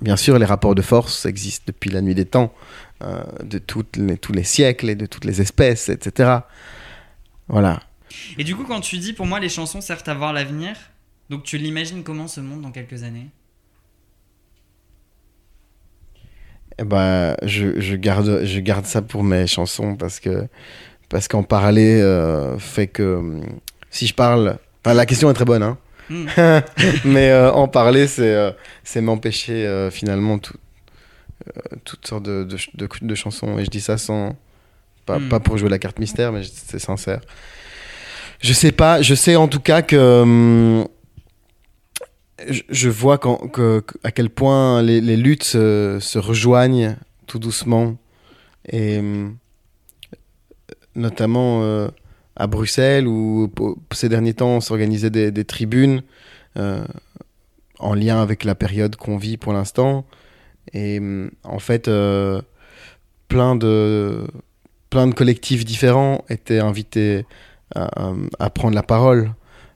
bien 0.00 0.16
sûr, 0.16 0.38
les 0.38 0.46
rapports 0.46 0.74
de 0.74 0.82
force 0.82 1.26
existent 1.26 1.64
depuis 1.68 1.90
la 1.90 2.00
nuit 2.00 2.14
des 2.16 2.24
temps, 2.24 2.52
euh, 3.02 3.22
de 3.44 3.60
les, 3.96 4.16
tous 4.18 4.32
les 4.32 4.44
siècles 4.44 4.90
et 4.90 4.94
de 4.96 5.06
toutes 5.06 5.24
les 5.24 5.40
espèces, 5.40 5.88
etc. 5.88 6.38
Voilà. 7.48 7.80
Et 8.38 8.44
du 8.44 8.56
coup, 8.56 8.64
quand 8.64 8.80
tu 8.80 8.98
dis 8.98 9.12
pour 9.12 9.26
moi 9.26 9.38
les 9.40 9.48
chansons 9.48 9.80
servent 9.80 10.02
à 10.06 10.14
voir 10.14 10.32
l'avenir, 10.32 10.74
donc 11.28 11.44
tu 11.44 11.56
l'imagines 11.58 12.02
comment 12.02 12.26
ce 12.26 12.40
monde 12.40 12.62
dans 12.62 12.72
quelques 12.72 13.04
années? 13.04 13.28
Eh 16.80 16.84
ben, 16.84 17.36
je, 17.42 17.78
je, 17.78 17.94
garde, 17.94 18.40
je 18.44 18.58
garde 18.60 18.86
ça 18.86 19.02
pour 19.02 19.22
mes 19.22 19.46
chansons 19.46 19.96
parce 19.96 20.18
que 20.18 20.46
parce 21.10 21.28
qu'en 21.28 21.42
parler 21.42 22.00
euh, 22.00 22.58
fait 22.58 22.86
que 22.86 23.16
hum, 23.16 23.44
si 23.90 24.06
je 24.06 24.14
parle. 24.14 24.56
Enfin, 24.82 24.94
la 24.94 25.04
question 25.04 25.30
est 25.30 25.34
très 25.34 25.44
bonne, 25.44 25.62
hein. 25.62 25.76
Hmm. 26.08 26.26
mais 27.04 27.30
euh, 27.30 27.52
en 27.52 27.68
parler, 27.68 28.06
c'est 28.06 28.34
euh, 28.34 28.50
c'est 28.82 29.02
m'empêcher 29.02 29.88
finalement 29.92 30.38
tout, 30.38 30.56
toutes 31.84 32.06
sortes 32.06 32.22
de, 32.24 32.44
de, 32.44 32.56
de, 32.74 32.88
de 33.02 33.14
chansons. 33.14 33.58
Et 33.58 33.64
je 33.64 33.70
dis 33.70 33.80
ça 33.82 33.98
sans. 33.98 34.34
Pas, 35.04 35.18
Hmm. 35.18 35.28
pas 35.28 35.40
pour 35.40 35.58
jouer 35.58 35.68
la 35.68 35.78
carte 35.78 35.98
mystère, 35.98 36.32
mais 36.32 36.42
c'est 36.44 36.78
sincère. 36.78 37.20
Je 38.40 38.52
sais 38.54 38.72
pas, 38.72 39.02
je 39.02 39.14
sais 39.14 39.36
en 39.36 39.48
tout 39.48 39.60
cas 39.60 39.82
que. 39.82 40.84
Je, 42.48 42.88
vois 42.88 43.20
à 44.02 44.10
quel 44.10 44.30
point 44.30 44.82
les, 44.82 45.16
luttes 45.16 45.44
se, 45.44 46.18
rejoignent 46.18 46.96
tout 47.26 47.38
doucement. 47.38 47.96
Et 48.68 48.98
hum, 48.98 49.36
notamment 50.94 51.62
euh, 51.62 51.88
à 52.36 52.46
Bruxelles, 52.46 53.06
où 53.06 53.50
ces 53.92 54.08
derniers 54.08 54.34
temps 54.34 54.56
on 54.56 54.60
s'organisait 54.60 55.10
des, 55.10 55.44
tribunes 55.44 56.02
euh, 56.56 56.84
en 57.78 57.94
lien 57.94 58.20
avec 58.20 58.44
la 58.44 58.54
période 58.54 58.96
qu'on 58.96 59.16
vit 59.16 59.36
pour 59.36 59.52
l'instant. 59.52 60.04
Et 60.72 61.00
en 61.44 61.58
fait, 61.58 61.88
euh, 61.88 62.42
plein, 63.28 63.56
de, 63.56 64.26
collectifs 64.90 65.64
différents 65.64 66.24
étaient 66.28 66.60
invités 66.60 67.24
à 67.74 68.50
prendre 68.50 68.74
la 68.74 68.82
parole 68.82 69.32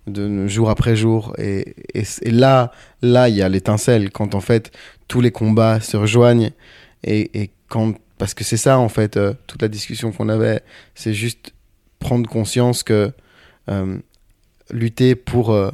de 0.07 0.47
jour 0.47 0.71
après 0.71 0.97
jour. 0.97 1.35
Et, 1.39 1.75
et, 1.95 2.31
là, 2.31 2.73
là, 3.03 3.29
il 3.29 3.37
y 3.37 3.43
a 3.43 3.49
l'étincelle 3.49 4.11
quand 4.11 4.35
en 4.35 4.41
fait 4.41 4.71
tous 5.09 5.21
les 5.21 5.31
combats 5.31 5.81
se 5.81 5.97
rejoignent 5.97 6.51
et, 7.03 7.43
et 7.43 7.51
quand 7.69 7.95
parce 8.19 8.35
que 8.35 8.45
c'est 8.45 8.57
ça 8.57 8.79
en 8.79 8.89
fait 8.89 9.17
euh, 9.17 9.35
toute 9.47 9.63
la 9.63 9.69
discussion 9.69 10.13
qu'on 10.13 10.29
avait, 10.29 10.63
c'est 10.95 11.15
juste 11.15 11.53
prendre 11.99 12.29
conscience 12.29 12.83
que 12.83 13.11
euh, 13.69 13.99
lutter 14.71 15.15
pour 15.15 15.53
euh, 15.53 15.71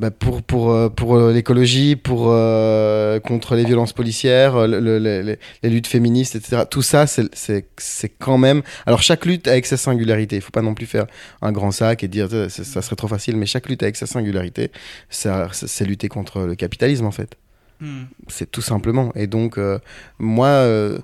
bah, 0.00 0.10
pour 0.10 0.42
pour 0.42 0.70
euh, 0.70 0.88
pour 0.88 1.14
euh, 1.14 1.30
l'écologie, 1.32 1.94
pour 1.94 2.28
euh, 2.28 3.20
contre 3.20 3.54
les 3.54 3.64
violences 3.64 3.92
policières, 3.92 4.66
le- 4.66 4.80
le- 4.80 4.98
le- 4.98 5.20
les, 5.20 5.38
les 5.62 5.70
luttes 5.70 5.86
féministes, 5.86 6.36
etc. 6.36 6.62
Tout 6.70 6.80
ça, 6.80 7.06
c'est 7.06 8.08
quand 8.18 8.38
même. 8.38 8.62
Alors 8.86 9.02
chaque 9.02 9.26
lutte 9.26 9.46
avec 9.46 9.66
sa 9.66 9.76
singularité. 9.76 10.36
Il 10.36 10.42
faut 10.42 10.50
pas 10.50 10.62
non 10.62 10.72
plus 10.74 10.86
faire 10.86 11.06
un 11.42 11.52
grand 11.52 11.70
sac 11.70 12.02
et 12.02 12.08
dire 12.08 12.28
ça 12.48 12.80
serait 12.82 12.96
trop 12.96 13.08
facile. 13.08 13.36
Mais 13.36 13.44
chaque 13.46 13.68
lutte 13.68 13.82
avec 13.82 13.96
sa 13.96 14.06
singularité, 14.06 14.70
c'est 15.10 15.84
lutter 15.84 16.08
contre 16.08 16.40
le 16.46 16.54
capitalisme 16.54 17.04
en 17.04 17.12
fait. 17.12 17.36
Hmm. 17.80 18.04
C'est 18.28 18.50
tout 18.50 18.62
simplement. 18.62 19.12
Et 19.14 19.26
donc, 19.26 19.58
euh, 19.58 19.78
moi, 20.18 20.48
euh, 20.48 20.98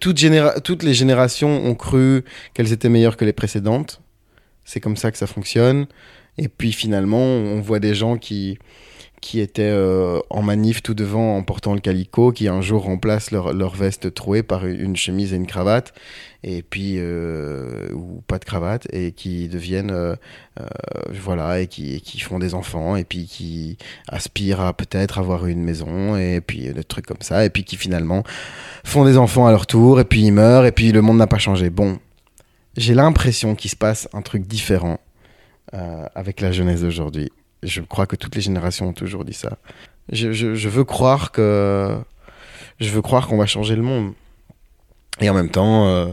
toute 0.00 0.22
toutes 0.64 0.82
les 0.82 0.94
générations 0.94 1.64
ont 1.66 1.74
cru 1.74 2.24
qu'elles 2.54 2.72
étaient 2.72 2.88
meilleures 2.88 3.16
que 3.16 3.24
les 3.24 3.32
précédentes. 3.32 4.00
C'est 4.64 4.80
comme 4.80 4.96
ça 4.96 5.10
que 5.10 5.18
ça 5.18 5.26
fonctionne. 5.26 5.86
Et 6.38 6.48
puis 6.48 6.72
finalement, 6.72 7.22
on 7.22 7.60
voit 7.60 7.78
des 7.78 7.94
gens 7.94 8.16
qui, 8.16 8.58
qui 9.22 9.38
étaient 9.38 9.62
euh, 9.62 10.18
en 10.30 10.42
manif 10.42 10.82
tout 10.82 10.94
devant 10.94 11.36
en 11.36 11.42
portant 11.42 11.74
le 11.74 11.80
calico, 11.80 12.32
qui 12.32 12.48
un 12.48 12.60
jour 12.60 12.82
remplacent 12.82 13.30
leur, 13.30 13.52
leur 13.52 13.74
veste 13.74 14.12
trouée 14.12 14.42
par 14.42 14.66
une 14.66 14.96
chemise 14.96 15.32
et 15.32 15.36
une 15.36 15.46
cravate, 15.46 15.94
et 16.42 16.62
puis 16.62 16.94
euh, 16.96 17.88
ou 17.92 18.22
pas 18.26 18.40
de 18.40 18.44
cravate, 18.44 18.88
et 18.92 19.12
qui 19.12 19.48
deviennent 19.48 19.92
euh, 19.92 20.16
voilà 21.12 21.60
et 21.60 21.68
qui, 21.68 22.00
qui 22.00 22.18
font 22.18 22.40
des 22.40 22.54
enfants, 22.54 22.96
et 22.96 23.04
puis 23.04 23.26
qui 23.26 23.78
aspirent 24.08 24.60
à 24.60 24.72
peut-être 24.72 25.18
avoir 25.18 25.46
une 25.46 25.62
maison, 25.62 26.16
et 26.16 26.40
puis 26.40 26.72
des 26.72 26.84
trucs 26.84 27.06
comme 27.06 27.20
ça, 27.22 27.44
et 27.44 27.50
puis 27.50 27.62
qui 27.62 27.76
finalement 27.76 28.24
font 28.84 29.04
des 29.04 29.18
enfants 29.18 29.46
à 29.46 29.52
leur 29.52 29.66
tour, 29.66 30.00
et 30.00 30.04
puis 30.04 30.22
ils 30.22 30.32
meurent, 30.32 30.66
et 30.66 30.72
puis 30.72 30.90
le 30.90 31.00
monde 31.00 31.18
n'a 31.18 31.28
pas 31.28 31.38
changé. 31.38 31.70
Bon, 31.70 32.00
j'ai 32.76 32.94
l'impression 32.94 33.54
qu'il 33.54 33.70
se 33.70 33.76
passe 33.76 34.08
un 34.12 34.22
truc 34.22 34.48
différent 34.48 34.98
avec 35.72 36.40
la 36.40 36.52
jeunesse 36.52 36.82
d'aujourd'hui 36.82 37.30
je 37.62 37.80
crois 37.80 38.06
que 38.06 38.16
toutes 38.16 38.34
les 38.34 38.40
générations 38.40 38.88
ont 38.88 38.92
toujours 38.92 39.24
dit 39.24 39.34
ça. 39.34 39.58
Je, 40.10 40.32
je, 40.32 40.68
veux 40.68 40.84
croire 40.84 41.30
que 41.30 41.96
je 42.80 42.90
veux 42.90 43.02
croire 43.02 43.28
qu'on 43.28 43.36
va 43.36 43.46
changer 43.46 43.76
le 43.76 43.82
monde. 43.82 44.12
Et 45.20 45.30
en 45.30 45.34
même 45.34 45.50
temps, 45.50 45.86
euh, 45.86 46.06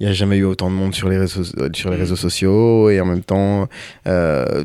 il 0.00 0.06
n'y 0.06 0.10
a 0.10 0.14
jamais 0.14 0.38
eu 0.38 0.44
autant 0.44 0.70
de 0.70 0.74
monde 0.74 0.94
sur 0.94 1.08
les 1.08 1.18
réseaux, 1.18 1.44
sur 1.74 1.90
les 1.90 1.96
réseaux 1.96 2.16
sociaux. 2.16 2.88
Et 2.88 3.00
en 3.00 3.04
même 3.04 3.22
temps, 3.22 3.68
euh, 4.06 4.64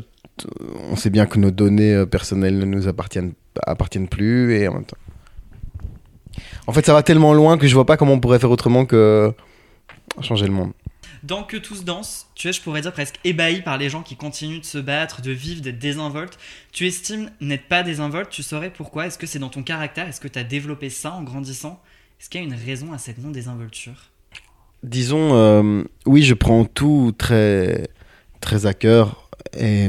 on 0.90 0.96
sait 0.96 1.10
bien 1.10 1.26
que 1.26 1.38
nos 1.38 1.50
données 1.50 1.94
euh, 1.94 2.06
personnelles 2.06 2.58
ne 2.58 2.64
nous 2.64 2.88
appartiennent, 2.88 3.34
appartiennent 3.66 4.08
plus. 4.08 4.54
Et 4.56 4.68
en 4.68 4.74
même 4.74 4.84
temps. 4.84 4.96
En 6.66 6.72
fait, 6.72 6.86
ça 6.86 6.94
va 6.94 7.02
tellement 7.02 7.34
loin 7.34 7.58
que 7.58 7.66
je 7.66 7.74
vois 7.74 7.84
pas 7.84 7.98
comment 7.98 8.14
on 8.14 8.20
pourrait 8.20 8.38
faire 8.38 8.50
autrement 8.50 8.86
que 8.86 9.32
changer 10.20 10.46
le 10.46 10.52
monde. 10.52 10.72
Dans 11.22 11.42
Que 11.42 11.56
tous 11.56 11.84
dansent, 11.84 12.28
tu 12.34 12.48
es, 12.48 12.52
je 12.52 12.62
pourrais 12.62 12.80
dire, 12.80 12.92
presque 12.92 13.20
ébahi 13.24 13.62
par 13.62 13.76
les 13.76 13.90
gens 13.90 14.02
qui 14.02 14.16
continuent 14.16 14.60
de 14.60 14.64
se 14.64 14.78
battre, 14.78 15.20
de 15.20 15.30
vivre, 15.30 15.60
d'être 15.60 15.78
désinvoltes. 15.78 16.38
Tu 16.72 16.86
estimes 16.86 17.30
n'être 17.40 17.68
pas 17.68 17.82
désinvolte, 17.82 18.30
tu 18.30 18.42
saurais 18.42 18.70
pourquoi. 18.70 19.06
Est-ce 19.06 19.18
que 19.18 19.26
c'est 19.26 19.38
dans 19.38 19.50
ton 19.50 19.62
caractère? 19.62 20.08
Est-ce 20.08 20.20
que 20.20 20.28
tu 20.28 20.38
as 20.38 20.44
développé 20.44 20.88
ça 20.88 21.12
en 21.12 21.22
grandissant? 21.22 21.82
Est-ce 22.20 22.30
qu'il 22.30 22.40
y 22.40 22.44
a 22.44 22.46
une 22.46 22.54
raison 22.54 22.92
à 22.92 22.98
cette 22.98 23.18
non-désinvolture? 23.18 24.10
Disons, 24.82 25.34
euh, 25.34 25.82
oui, 26.06 26.22
je 26.22 26.34
prends 26.34 26.64
tout 26.64 27.14
très, 27.16 27.90
très 28.40 28.64
à 28.64 28.72
cœur 28.72 29.28
et, 29.58 29.88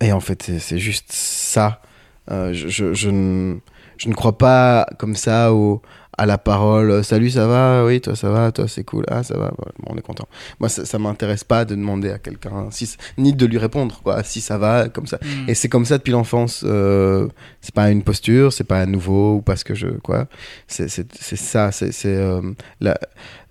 et 0.00 0.12
en 0.12 0.20
fait, 0.20 0.58
c'est 0.58 0.78
juste 0.78 1.12
ça. 1.12 1.82
Euh, 2.30 2.52
je, 2.54 2.68
je, 2.68 2.94
je, 2.94 3.10
ne, 3.10 3.58
je, 3.98 4.08
ne, 4.08 4.14
crois 4.14 4.38
pas 4.38 4.86
comme 4.98 5.14
ça 5.14 5.52
au, 5.52 5.82
à 6.16 6.26
la 6.26 6.38
parole 6.38 6.90
euh, 6.90 7.02
salut 7.02 7.30
ça 7.30 7.46
va? 7.46 7.84
Oui 7.84 8.00
toi 8.00 8.16
ça 8.16 8.30
va? 8.30 8.52
Toi 8.52 8.66
c'est 8.68 8.84
cool? 8.84 9.04
Ah 9.08 9.22
ça 9.22 9.36
va. 9.36 9.52
Bon, 9.56 9.64
on 9.86 9.96
est 9.96 10.02
content. 10.02 10.28
Moi 10.60 10.68
ça, 10.68 10.84
ça 10.84 10.98
m'intéresse 10.98 11.44
pas 11.44 11.64
de 11.64 11.74
demander 11.74 12.10
à 12.10 12.18
quelqu'un 12.18 12.68
si 12.70 12.96
ni 13.18 13.32
de 13.32 13.46
lui 13.46 13.58
répondre 13.58 14.00
quoi 14.02 14.22
si 14.22 14.40
ça 14.40 14.58
va 14.58 14.88
comme 14.88 15.06
ça. 15.06 15.18
Mm. 15.22 15.48
et 15.48 15.54
c'est 15.54 15.68
comme 15.68 15.84
ça 15.84 15.98
depuis 15.98 16.12
l'enfance 16.12 16.62
euh, 16.66 17.28
c'est 17.60 17.74
pas 17.74 17.90
une 17.90 18.02
posture 18.02 18.52
c'est 18.52 18.64
pas 18.64 18.86
nouveau 18.86 19.36
ou 19.36 19.42
parce 19.42 19.64
que 19.64 19.74
je 19.74 19.88
quoi. 19.88 20.26
C'est 20.66 20.88
ça 20.88 21.72
c'est 21.72 21.92
euh, 22.04 22.40
la 22.80 22.98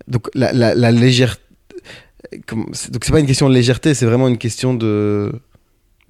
donc 0.08 0.28
la, 0.34 0.52
la, 0.52 0.74
la 0.74 0.90
légèreté 0.92 1.40
donc 2.48 3.04
c'est 3.04 3.12
pas 3.12 3.20
une 3.20 3.26
question 3.26 3.48
de 3.48 3.54
légèreté 3.54 3.94
c'est 3.94 4.06
vraiment 4.06 4.28
une 4.28 4.38
question 4.38 4.74
de 4.74 5.32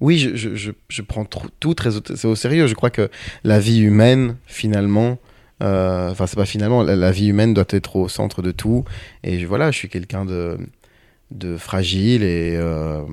oui, 0.01 0.17
je, 0.17 0.55
je, 0.55 0.71
je, 0.89 1.01
prends 1.01 1.25
tout 1.25 1.73
très 1.73 2.25
au 2.25 2.35
sérieux. 2.35 2.67
Je 2.67 2.73
crois 2.73 2.89
que 2.89 3.09
la 3.43 3.59
vie 3.59 3.79
humaine, 3.79 4.35
finalement, 4.45 5.17
enfin, 5.61 6.27
c'est 6.27 6.35
pas 6.35 6.45
finalement, 6.45 6.83
la, 6.83 7.11
vie 7.11 7.27
humaine 7.27 7.53
doit 7.53 7.65
être 7.69 7.95
au 7.95 8.09
centre 8.09 8.41
de 8.41 8.51
tout. 8.51 8.85
Et 9.23 9.43
voilà, 9.45 9.71
je 9.71 9.77
suis 9.77 9.89
quelqu'un 9.89 10.25
de, 10.25 11.57
fragile 11.57 12.23
et. 12.23 12.55
Euh. 12.55 13.03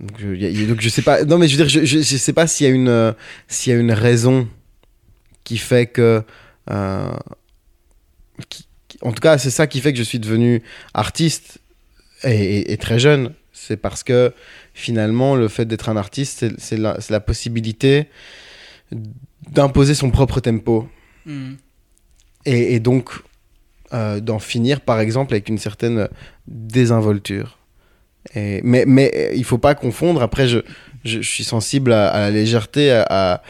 Donc 0.00 0.80
je, 0.80 0.88
sais 0.88 1.02
pas. 1.02 1.24
Non, 1.24 1.38
mais 1.38 1.48
je 1.48 1.56
veux 1.56 1.64
dire, 1.64 1.84
je, 1.84 1.84
je, 1.84 2.16
sais 2.16 2.32
pas 2.32 2.46
s'il 2.46 2.66
y, 2.66 2.70
a 2.70 2.72
une, 2.72 3.14
s'il 3.46 3.72
y 3.72 3.76
a 3.76 3.78
une 3.78 3.92
raison 3.92 4.48
qui 5.44 5.58
fait 5.58 5.86
que. 5.86 6.22
Euh, 6.70 7.12
en 9.02 9.12
tout 9.12 9.20
cas, 9.20 9.38
c'est 9.38 9.50
ça 9.50 9.66
qui 9.66 9.80
fait 9.80 9.92
que 9.92 9.98
je 9.98 10.02
suis 10.02 10.18
devenu 10.18 10.62
artiste 10.94 11.58
et, 12.24 12.76
très 12.78 12.98
jeune. 12.98 13.34
C'est 13.52 13.76
parce 13.76 14.02
que 14.02 14.32
finalement, 14.72 15.36
le 15.36 15.48
fait 15.48 15.66
d'être 15.66 15.88
un 15.88 15.96
artiste, 15.96 16.44
c'est 16.58 16.78
la, 16.78 17.20
possibilité 17.20 18.08
d'imposer 19.50 19.94
son 19.94 20.10
propre 20.10 20.40
tempo. 20.40 20.88
Hmm. 21.26 21.54
Et, 22.46 22.78
donc 22.78 23.10
euh, 23.94 24.20
d'en 24.20 24.38
finir, 24.38 24.80
par 24.82 25.00
exemple, 25.00 25.32
avec 25.32 25.48
une 25.48 25.58
certaine 25.58 26.08
désinvolture. 26.46 27.58
Et, 28.34 28.60
mais, 28.62 28.84
mais 28.86 29.32
il 29.34 29.44
faut 29.44 29.58
pas 29.58 29.74
confondre. 29.74 30.22
Après, 30.22 30.46
je, 30.46 30.58
je, 31.04 31.20
suis 31.20 31.44
sensible 31.44 31.92
à, 31.92 32.18
la 32.18 32.30
légèreté, 32.30 32.90
à, 32.90 33.42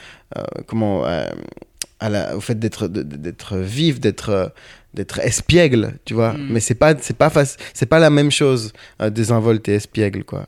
comment, 0.66 1.04
à, 1.04 2.08
la, 2.08 2.36
au 2.36 2.40
fait 2.40 2.58
d'être 2.58 2.86
d'être 2.88 3.56
vif, 3.56 3.98
d'être 3.98 4.52
d'être 4.94 5.18
espiègle, 5.18 5.98
tu 6.04 6.14
vois. 6.14 6.32
Hmm. 6.32 6.48
Mais 6.50 6.60
c'est 6.60 6.74
pas 6.74 6.94
c'est 7.00 7.16
pas 7.16 7.30
c'est 7.74 7.86
pas 7.86 7.98
la 7.98 8.10
même 8.10 8.30
chose, 8.30 8.72
euh, 9.02 9.10
désinvolte 9.10 9.68
et 9.68 9.74
espiègle, 9.74 10.24
quoi. 10.24 10.46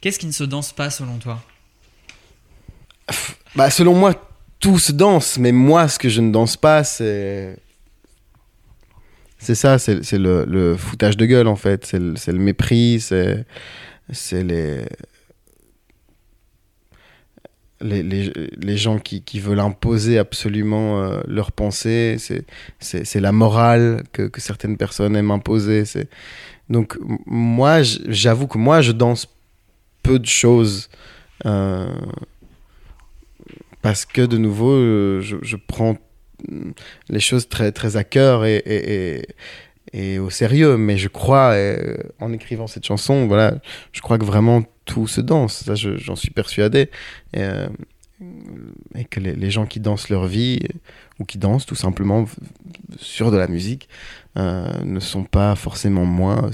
Qu'est-ce 0.00 0.18
qui 0.18 0.26
ne 0.26 0.32
se 0.32 0.44
danse 0.44 0.72
pas 0.72 0.90
selon 0.90 1.16
toi? 1.18 1.42
Bah 3.56 3.70
selon 3.70 3.94
moi, 3.94 4.14
tous 4.60 4.92
dansent, 4.92 5.38
mais 5.38 5.52
moi, 5.52 5.88
ce 5.88 5.98
que 5.98 6.08
je 6.08 6.20
ne 6.20 6.32
danse 6.32 6.56
pas, 6.56 6.84
c'est. 6.84 7.56
C'est 9.40 9.54
ça, 9.54 9.78
c'est 9.78 10.12
le, 10.12 10.76
foutage 10.76 11.16
de 11.16 11.24
gueule, 11.24 11.46
en 11.46 11.54
fait. 11.54 11.86
C'est 11.86 11.98
le, 11.98 12.38
mépris, 12.38 13.00
c'est 13.00 13.44
les... 14.32 14.84
Les, 17.80 18.02
les, 18.02 18.32
les, 18.60 18.76
gens 18.76 18.98
qui, 18.98 19.22
qui 19.22 19.38
veulent 19.38 19.60
imposer 19.60 20.18
absolument 20.18 21.00
euh, 21.00 21.20
leurs 21.28 21.52
pensées, 21.52 22.16
c'est 22.80 23.20
la 23.20 23.30
morale 23.30 24.02
que, 24.12 24.22
que, 24.22 24.40
certaines 24.40 24.76
personnes 24.76 25.14
aiment 25.14 25.30
imposer. 25.30 25.84
Donc, 26.68 26.98
moi, 27.24 27.82
j'avoue 27.82 28.48
que 28.48 28.58
moi, 28.58 28.80
je 28.80 28.90
danse 28.90 29.28
peu 30.02 30.18
de 30.18 30.26
choses. 30.26 30.88
Euh, 31.46 31.86
parce 33.82 34.04
que 34.04 34.22
de 34.22 34.38
nouveau, 34.38 34.72
euh, 34.72 35.20
je, 35.20 35.56
prends 35.56 35.96
les 37.08 37.20
choses 37.20 37.48
très, 37.48 37.72
très 37.72 37.96
à 37.96 38.04
cœur 38.04 38.44
et, 38.44 38.62
et, 38.66 39.22
et, 39.92 40.18
au 40.18 40.30
sérieux. 40.30 40.76
Mais 40.76 40.96
je 40.96 41.08
crois, 41.08 41.52
euh, 41.52 41.96
en 42.20 42.32
écrivant 42.32 42.66
cette 42.66 42.84
chanson, 42.84 43.26
voilà, 43.26 43.54
je 43.92 44.00
crois 44.00 44.18
que 44.18 44.24
vraiment 44.24 44.64
tout 44.84 45.06
se 45.06 45.20
danse. 45.20 45.64
Ça, 45.64 45.74
j'en 45.74 46.16
suis 46.16 46.30
persuadé. 46.30 46.90
Et, 47.32 47.42
euh, 47.42 47.68
et 48.96 49.04
que 49.04 49.20
les, 49.20 49.50
gens 49.50 49.64
qui 49.64 49.78
dansent 49.78 50.08
leur 50.08 50.26
vie 50.26 50.58
ou 51.20 51.24
qui 51.24 51.38
dansent 51.38 51.66
tout 51.66 51.76
simplement 51.76 52.24
sur 52.96 53.30
de 53.30 53.36
la 53.36 53.46
musique 53.46 53.88
ne 54.34 54.98
sont 54.98 55.22
pas 55.22 55.54
forcément 55.54 56.04
moins 56.04 56.50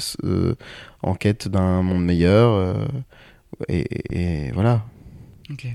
en 1.03 1.15
quête 1.15 1.49
d'un 1.49 1.81
monde 1.81 2.05
meilleur. 2.05 2.77
et, 3.71 4.51
voilà. 4.53 4.85
Ok. 5.51 5.69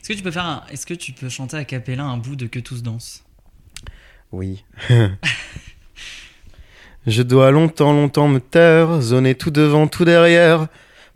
Est-ce 0.00 0.08
que 0.08 0.14
tu 0.14 0.22
peux 0.22 0.30
faire 0.30 0.64
Est-ce 0.70 0.86
que 0.86 0.94
tu 0.94 1.12
peux 1.12 1.28
chanter 1.28 1.56
à 1.56 1.64
capella 1.64 2.04
un 2.04 2.16
bout 2.16 2.36
de 2.36 2.46
Que 2.46 2.60
tous 2.60 2.82
dansent 2.82 3.24
Oui. 4.32 4.64
Je 7.06 7.22
dois 7.22 7.50
longtemps, 7.50 7.92
longtemps 7.92 8.28
me 8.28 8.40
taire, 8.40 9.02
zoner 9.02 9.34
tout 9.34 9.50
devant, 9.50 9.86
tout 9.88 10.06
derrière, 10.06 10.68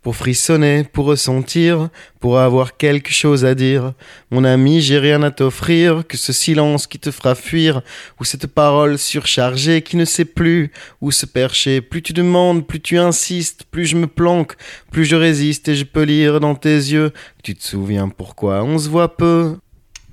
pour 0.08 0.16
frissonner, 0.16 0.84
pour 0.84 1.04
ressentir, 1.04 1.90
pour 2.18 2.38
avoir 2.38 2.78
quelque 2.78 3.12
chose 3.12 3.44
à 3.44 3.54
dire. 3.54 3.92
Mon 4.30 4.42
ami, 4.42 4.80
j'ai 4.80 4.98
rien 4.98 5.22
à 5.22 5.30
t'offrir 5.30 6.06
que 6.08 6.16
ce 6.16 6.32
silence 6.32 6.86
qui 6.86 6.98
te 6.98 7.10
fera 7.10 7.34
fuir, 7.34 7.82
ou 8.18 8.24
cette 8.24 8.46
parole 8.46 8.96
surchargée 8.96 9.82
qui 9.82 9.98
ne 9.98 10.06
sait 10.06 10.24
plus 10.24 10.72
où 11.02 11.10
se 11.10 11.26
percher. 11.26 11.82
Plus 11.82 12.00
tu 12.00 12.14
demandes, 12.14 12.66
plus 12.66 12.80
tu 12.80 12.96
insistes, 12.96 13.64
plus 13.70 13.84
je 13.84 13.96
me 13.96 14.06
planque, 14.06 14.54
plus 14.90 15.04
je 15.04 15.14
résiste 15.14 15.68
et 15.68 15.74
je 15.74 15.84
peux 15.84 16.04
lire 16.04 16.40
dans 16.40 16.54
tes 16.54 16.70
yeux. 16.70 17.12
Tu 17.42 17.54
te 17.54 17.62
souviens 17.62 18.08
pourquoi 18.08 18.64
on 18.64 18.78
se 18.78 18.88
voit 18.88 19.14
peu 19.14 19.58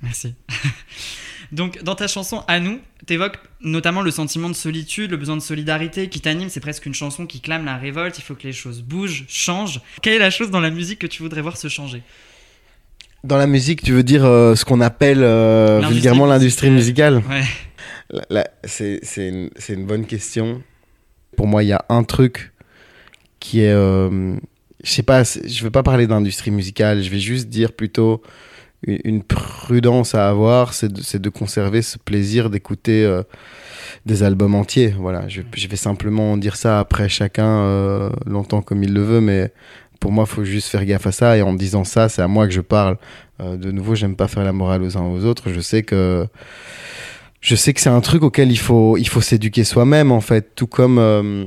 Merci. 0.02 0.34
Donc, 1.52 1.82
dans 1.82 1.94
ta 1.94 2.08
chanson 2.08 2.42
À 2.48 2.60
nous, 2.60 2.80
t'évoques 3.06 3.38
notamment 3.60 4.02
le 4.02 4.10
sentiment 4.10 4.48
de 4.48 4.54
solitude, 4.54 5.10
le 5.10 5.16
besoin 5.16 5.36
de 5.36 5.42
solidarité 5.42 6.08
qui 6.08 6.20
t'anime. 6.20 6.48
C'est 6.48 6.60
presque 6.60 6.86
une 6.86 6.94
chanson 6.94 7.26
qui 7.26 7.40
clame 7.40 7.64
la 7.64 7.76
révolte. 7.76 8.18
Il 8.18 8.22
faut 8.22 8.34
que 8.34 8.46
les 8.46 8.52
choses 8.52 8.82
bougent, 8.82 9.24
changent. 9.28 9.80
Quelle 10.02 10.14
est 10.14 10.18
la 10.18 10.30
chose 10.30 10.50
dans 10.50 10.60
la 10.60 10.70
musique 10.70 10.98
que 10.98 11.06
tu 11.06 11.22
voudrais 11.22 11.42
voir 11.42 11.56
se 11.56 11.68
changer? 11.68 12.02
Dans 13.24 13.38
la 13.38 13.46
musique, 13.46 13.82
tu 13.82 13.92
veux 13.92 14.02
dire 14.02 14.24
euh, 14.24 14.54
ce 14.54 14.64
qu'on 14.64 14.80
appelle 14.80 15.22
euh, 15.22 15.80
vulgairement 15.88 16.26
l'industrie 16.26 16.70
musicale 16.70 17.22
Ouais. 17.28 18.44
C'est 18.64 19.00
une, 19.16 19.50
une, 19.68 19.86
bonne 19.86 20.06
question. 20.06 20.62
Pour 21.36 21.48
moi, 21.48 21.64
il 21.64 21.68
y 21.68 21.72
a 21.72 21.84
un 21.88 22.04
truc 22.04 22.52
qui 23.40 23.62
est. 23.62 23.72
Euh, 23.72 24.36
je 24.84 24.90
sais 24.90 25.02
pas, 25.02 25.24
je 25.24 25.64
veux 25.64 25.70
pas 25.70 25.82
parler 25.82 26.06
d'industrie 26.06 26.52
musicale, 26.52 27.02
je 27.02 27.10
vais 27.10 27.18
juste 27.18 27.48
dire 27.48 27.72
plutôt 27.72 28.22
une 28.86 29.22
prudence 29.22 30.14
à 30.14 30.28
avoir, 30.28 30.72
c'est 30.72 30.92
de, 30.92 31.18
de, 31.18 31.28
conserver 31.28 31.82
ce 31.82 31.98
plaisir 31.98 32.50
d'écouter 32.50 33.04
euh, 33.04 33.22
des 34.06 34.22
albums 34.22 34.54
entiers. 34.54 34.94
Voilà, 34.98 35.26
je, 35.28 35.42
je, 35.54 35.68
vais 35.68 35.76
simplement 35.76 36.36
dire 36.36 36.56
ça 36.56 36.78
après 36.78 37.08
chacun 37.08 37.46
euh, 37.46 38.10
longtemps 38.26 38.62
comme 38.62 38.82
il 38.82 38.94
le 38.94 39.02
veut, 39.02 39.20
mais 39.20 39.52
pour 40.00 40.12
moi, 40.12 40.24
il 40.28 40.32
faut 40.32 40.44
juste 40.44 40.68
faire 40.68 40.84
gaffe 40.84 41.06
à 41.06 41.12
ça. 41.12 41.36
Et 41.36 41.42
en 41.42 41.54
disant 41.54 41.84
ça, 41.84 42.08
c'est 42.08 42.22
à 42.22 42.28
moi 42.28 42.46
que 42.46 42.52
je 42.52 42.60
parle. 42.60 42.96
Euh, 43.40 43.56
de 43.56 43.70
nouveau, 43.70 43.94
j'aime 43.94 44.16
pas 44.16 44.28
faire 44.28 44.44
la 44.44 44.52
morale 44.52 44.82
aux 44.82 44.96
uns 44.96 45.04
aux 45.04 45.24
autres. 45.24 45.50
Je 45.50 45.60
sais 45.60 45.82
que 45.82 46.26
je 47.40 47.54
sais 47.54 47.72
que 47.74 47.80
c'est 47.80 47.90
un 47.90 48.00
truc 48.00 48.22
auquel 48.22 48.50
il 48.50 48.58
faut 48.58 48.96
il 48.96 49.08
faut 49.08 49.20
s'éduquer 49.20 49.64
soi-même 49.64 50.12
en 50.12 50.20
fait. 50.20 50.54
Tout 50.54 50.66
comme 50.66 50.98
euh, 50.98 51.44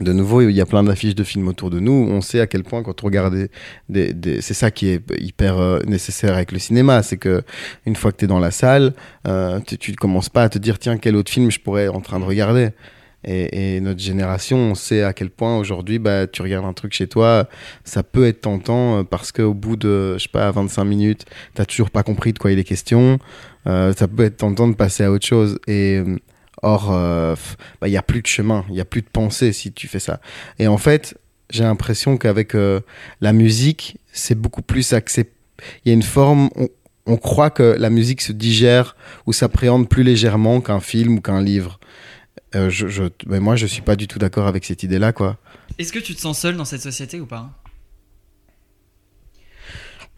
de 0.00 0.12
nouveau, 0.12 0.40
il 0.40 0.52
y 0.52 0.60
a 0.60 0.66
plein 0.66 0.84
d'affiches 0.84 1.14
de 1.14 1.24
films 1.24 1.48
autour 1.48 1.68
de 1.70 1.80
nous. 1.80 1.92
On 1.92 2.20
sait 2.20 2.40
à 2.40 2.46
quel 2.46 2.62
point 2.62 2.82
quand 2.82 3.02
on 3.02 3.06
regarde 3.06 3.48
des, 3.88 4.40
c'est 4.40 4.54
ça 4.54 4.70
qui 4.70 4.88
est 4.88 5.02
hyper 5.18 5.58
euh, 5.58 5.80
nécessaire 5.86 6.34
avec 6.34 6.52
le 6.52 6.58
cinéma, 6.58 7.02
c'est 7.02 7.16
que 7.16 7.42
une 7.86 7.96
fois 7.96 8.12
que 8.12 8.18
tu 8.18 8.24
es 8.24 8.28
dans 8.28 8.38
la 8.38 8.50
salle, 8.50 8.94
tu, 9.66 9.90
ne 9.90 9.96
commences 9.96 10.28
pas 10.28 10.44
à 10.44 10.48
te 10.48 10.58
dire 10.58 10.78
tiens 10.78 10.96
quel 10.96 11.16
autre 11.16 11.30
film 11.30 11.50
je 11.50 11.58
pourrais 11.58 11.84
être 11.84 11.94
en 11.94 12.00
train 12.00 12.20
de 12.20 12.24
regarder. 12.24 12.70
Et, 13.24 13.80
notre 13.80 14.00
génération, 14.00 14.56
on 14.56 14.74
sait 14.74 15.02
à 15.02 15.12
quel 15.12 15.30
point 15.30 15.58
aujourd'hui, 15.58 15.98
bah, 15.98 16.26
tu 16.26 16.42
regardes 16.42 16.64
un 16.64 16.72
truc 16.72 16.94
chez 16.94 17.06
toi, 17.06 17.48
ça 17.84 18.02
peut 18.02 18.26
être 18.26 18.42
tentant 18.42 19.00
euh, 19.00 19.02
parce 19.02 19.30
qu'au 19.30 19.52
bout 19.52 19.76
de, 19.76 20.14
je 20.14 20.22
sais 20.22 20.28
pas, 20.30 20.50
25 20.50 20.84
minutes, 20.84 21.26
t'as 21.54 21.66
toujours 21.66 21.90
pas 21.90 22.02
compris 22.02 22.32
de 22.32 22.38
quoi 22.38 22.50
il 22.50 22.58
est 22.58 22.64
question. 22.64 23.18
Euh, 23.66 23.92
ça 23.92 24.08
peut 24.08 24.24
être 24.24 24.38
tentant 24.38 24.68
de 24.68 24.74
passer 24.74 25.04
à 25.04 25.12
autre 25.12 25.26
chose. 25.26 25.58
Et 25.66 25.98
euh, 25.98 26.16
or, 26.62 26.90
bah, 27.80 27.88
il 27.88 27.90
n'y 27.90 27.96
a 27.96 28.02
plus 28.02 28.22
de 28.22 28.26
chemin, 28.26 28.64
il 28.68 28.74
n'y 28.74 28.80
a 28.80 28.84
plus 28.84 29.02
de 29.02 29.08
pensée 29.08 29.52
si 29.52 29.72
tu 29.72 29.88
fais 29.88 29.98
ça. 29.98 30.20
Et 30.58 30.66
en 30.68 30.78
fait, 30.78 31.18
j'ai 31.50 31.64
l'impression 31.64 32.16
qu'avec 32.16 32.54
la 33.20 33.32
musique, 33.32 33.98
c'est 34.12 34.34
beaucoup 34.34 34.62
plus 34.62 34.92
accepté. 34.92 35.34
Il 35.84 35.88
y 35.88 35.90
a 35.90 35.94
une 35.94 36.02
forme, 36.02 36.50
on 37.06 37.16
croit 37.16 37.50
que 37.50 37.76
la 37.78 37.90
musique 37.90 38.20
se 38.20 38.32
digère 38.32 38.96
ou 39.26 39.32
s'appréhende 39.32 39.88
plus 39.88 40.02
légèrement 40.02 40.60
qu'un 40.60 40.80
film 40.80 41.18
ou 41.18 41.20
qu'un 41.20 41.42
livre. 41.42 41.80
Euh, 42.54 42.70
mais 43.26 43.40
moi, 43.40 43.56
je 43.56 43.66
suis 43.66 43.82
pas 43.82 43.96
du 43.96 44.08
tout 44.08 44.18
d'accord 44.18 44.46
avec 44.46 44.64
cette 44.64 44.82
idée-là, 44.82 45.12
quoi. 45.12 45.38
Est-ce 45.78 45.92
que 45.92 45.98
tu 45.98 46.14
te 46.14 46.20
sens 46.20 46.38
seul 46.38 46.56
dans 46.56 46.64
cette 46.64 46.82
société 46.82 47.20
ou 47.20 47.26
pas? 47.26 47.50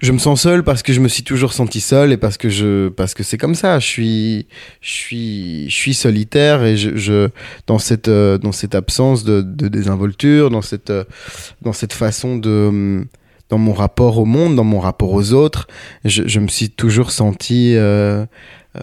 Je 0.03 0.11
me 0.11 0.19
sens 0.19 0.43
seul 0.43 0.65
parce 0.65 0.83
que 0.83 0.93
je 0.93 1.01
me 1.01 1.07
suis 1.07 1.23
toujours 1.23 1.53
senti 1.53 1.81
seul 1.81 2.11
et 2.11 2.17
parce 2.17 2.37
que 2.37 2.49
je 2.51 2.89
parce 2.89 3.15
que 3.15 3.23
c'est 3.23 3.39
comme 3.39 3.55
ça 3.55 3.79
je 3.79 3.87
suis 3.87 4.47
je 4.81 4.91
suis 4.91 5.71
je 5.71 5.75
suis 5.75 5.95
solitaire 5.95 6.65
et 6.65 6.77
je, 6.77 6.97
je 6.97 7.29
dans 7.69 7.79
cette 7.79 8.09
euh, 8.09 8.37
dans 8.37 8.51
cette 8.51 8.75
absence 8.75 9.23
de, 9.23 9.43
de, 9.43 9.69
désinvolture 9.69 10.51
dans 10.51 10.61
cette 10.61 10.91
euh, 10.91 11.05
dans 11.63 11.73
cette 11.73 11.93
façon 11.93 12.37
de 12.37 13.07
dans 13.49 13.59
mon 13.59 13.73
rapport 13.73 14.19
au 14.19 14.25
monde 14.25 14.57
dans 14.57 14.65
mon 14.65 14.81
rapport 14.81 15.13
aux 15.13 15.33
autres 15.33 15.69
je, 16.05 16.25
je 16.27 16.41
me 16.41 16.49
suis 16.49 16.69
toujours 16.69 17.13
senti 17.13 17.77
euh, 17.77 18.27
euh, 18.75 18.81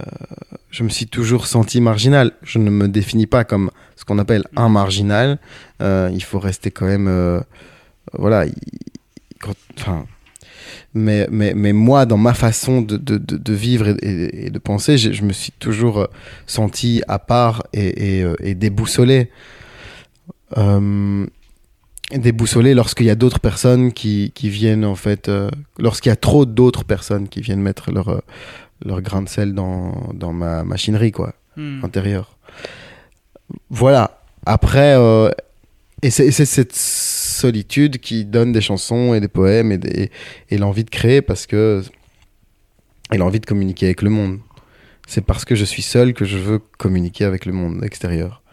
je 0.72 0.84
me 0.84 0.90
suis 0.90 1.08
toujours 1.08 1.48
senti 1.48 1.82
marginal. 1.82 2.34
Je 2.44 2.60
ne 2.60 2.70
me 2.70 2.88
définis 2.88 3.26
pas 3.26 3.44
comme 3.44 3.72
ce 3.96 4.06
qu'on 4.06 4.20
appelle 4.20 4.44
un 4.56 4.70
marginal. 4.70 5.40
Il 5.82 6.24
faut 6.24 6.38
rester 6.38 6.70
quand 6.70 6.86
même, 6.86 7.44
voilà. 8.14 8.46
enfin, 9.76 10.06
mais, 10.94 11.28
mais, 11.32 11.54
mais 11.54 11.74
moi, 11.74 12.06
dans 12.06 12.18
ma 12.18 12.34
façon 12.34 12.82
de, 12.82 12.98
de, 12.98 13.18
de 13.18 13.54
vivre 13.54 13.96
et, 14.02 14.50
de 14.50 14.60
penser, 14.60 14.98
je, 14.98 15.24
me 15.24 15.34
suis 15.34 15.52
toujours 15.52 16.08
senti 16.48 17.02
à 17.08 17.20
part 17.20 17.64
et, 17.74 18.20
et, 18.20 18.26
et 18.42 18.56
déboussolé. 18.56 19.30
déboussolé 22.12 22.74
lorsqu'il 22.74 23.06
y 23.06 23.12
a 23.12 23.16
d'autres 23.16 23.40
personnes 23.40 23.94
qui, 23.94 24.32
qui, 24.34 24.50
viennent, 24.50 24.86
en 24.86 24.96
fait, 24.96 25.32
lorsqu'il 25.78 26.10
y 26.10 26.14
a 26.14 26.16
trop 26.16 26.46
d'autres 26.46 26.84
personnes 26.84 27.28
qui 27.28 27.42
viennent 27.42 27.62
mettre 27.62 27.92
leur, 27.92 28.22
leur 28.86 29.02
grain 29.02 29.22
de 29.22 29.30
sel 29.30 29.54
dans, 29.54 30.12
dans 30.14 30.34
ma 30.34 30.64
machinerie, 30.64 31.12
quoi, 31.12 31.34
hmm. 31.58 31.84
intérieure. 31.84 32.38
Voilà. 33.70 34.20
Après, 34.46 34.96
euh, 34.98 35.30
et 36.02 36.12
c'est 36.12 36.32
cette 36.32 36.76
solitude 37.40 38.00
qui 38.00 38.26
donne 38.26 38.52
des 38.52 38.62
chansons 38.62 39.14
et 39.14 39.20
des 39.20 39.28
poèmes 39.28 39.72
et, 39.72 40.58
l'envie 40.58 40.84
de 40.84 40.90
créer 40.90 41.22
parce 41.22 41.46
que. 41.48 41.84
Et 43.12 43.18
l'envie 43.18 43.40
de 43.40 43.46
communiquer 43.46 43.88
avec 43.88 44.02
le 44.04 44.12
monde. 44.12 44.40
C'est 45.08 45.26
parce 45.26 45.44
que 45.44 45.56
je 45.56 45.66
suis 45.66 45.82
seul 45.82 46.14
que 46.14 46.26
je 46.26 46.38
veux 46.38 46.60
communiquer 46.78 47.26
avec 47.26 47.46
le 47.48 47.54
monde 47.54 47.84
extérieur. 47.84 48.44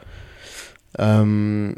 Euh, 0.99 1.71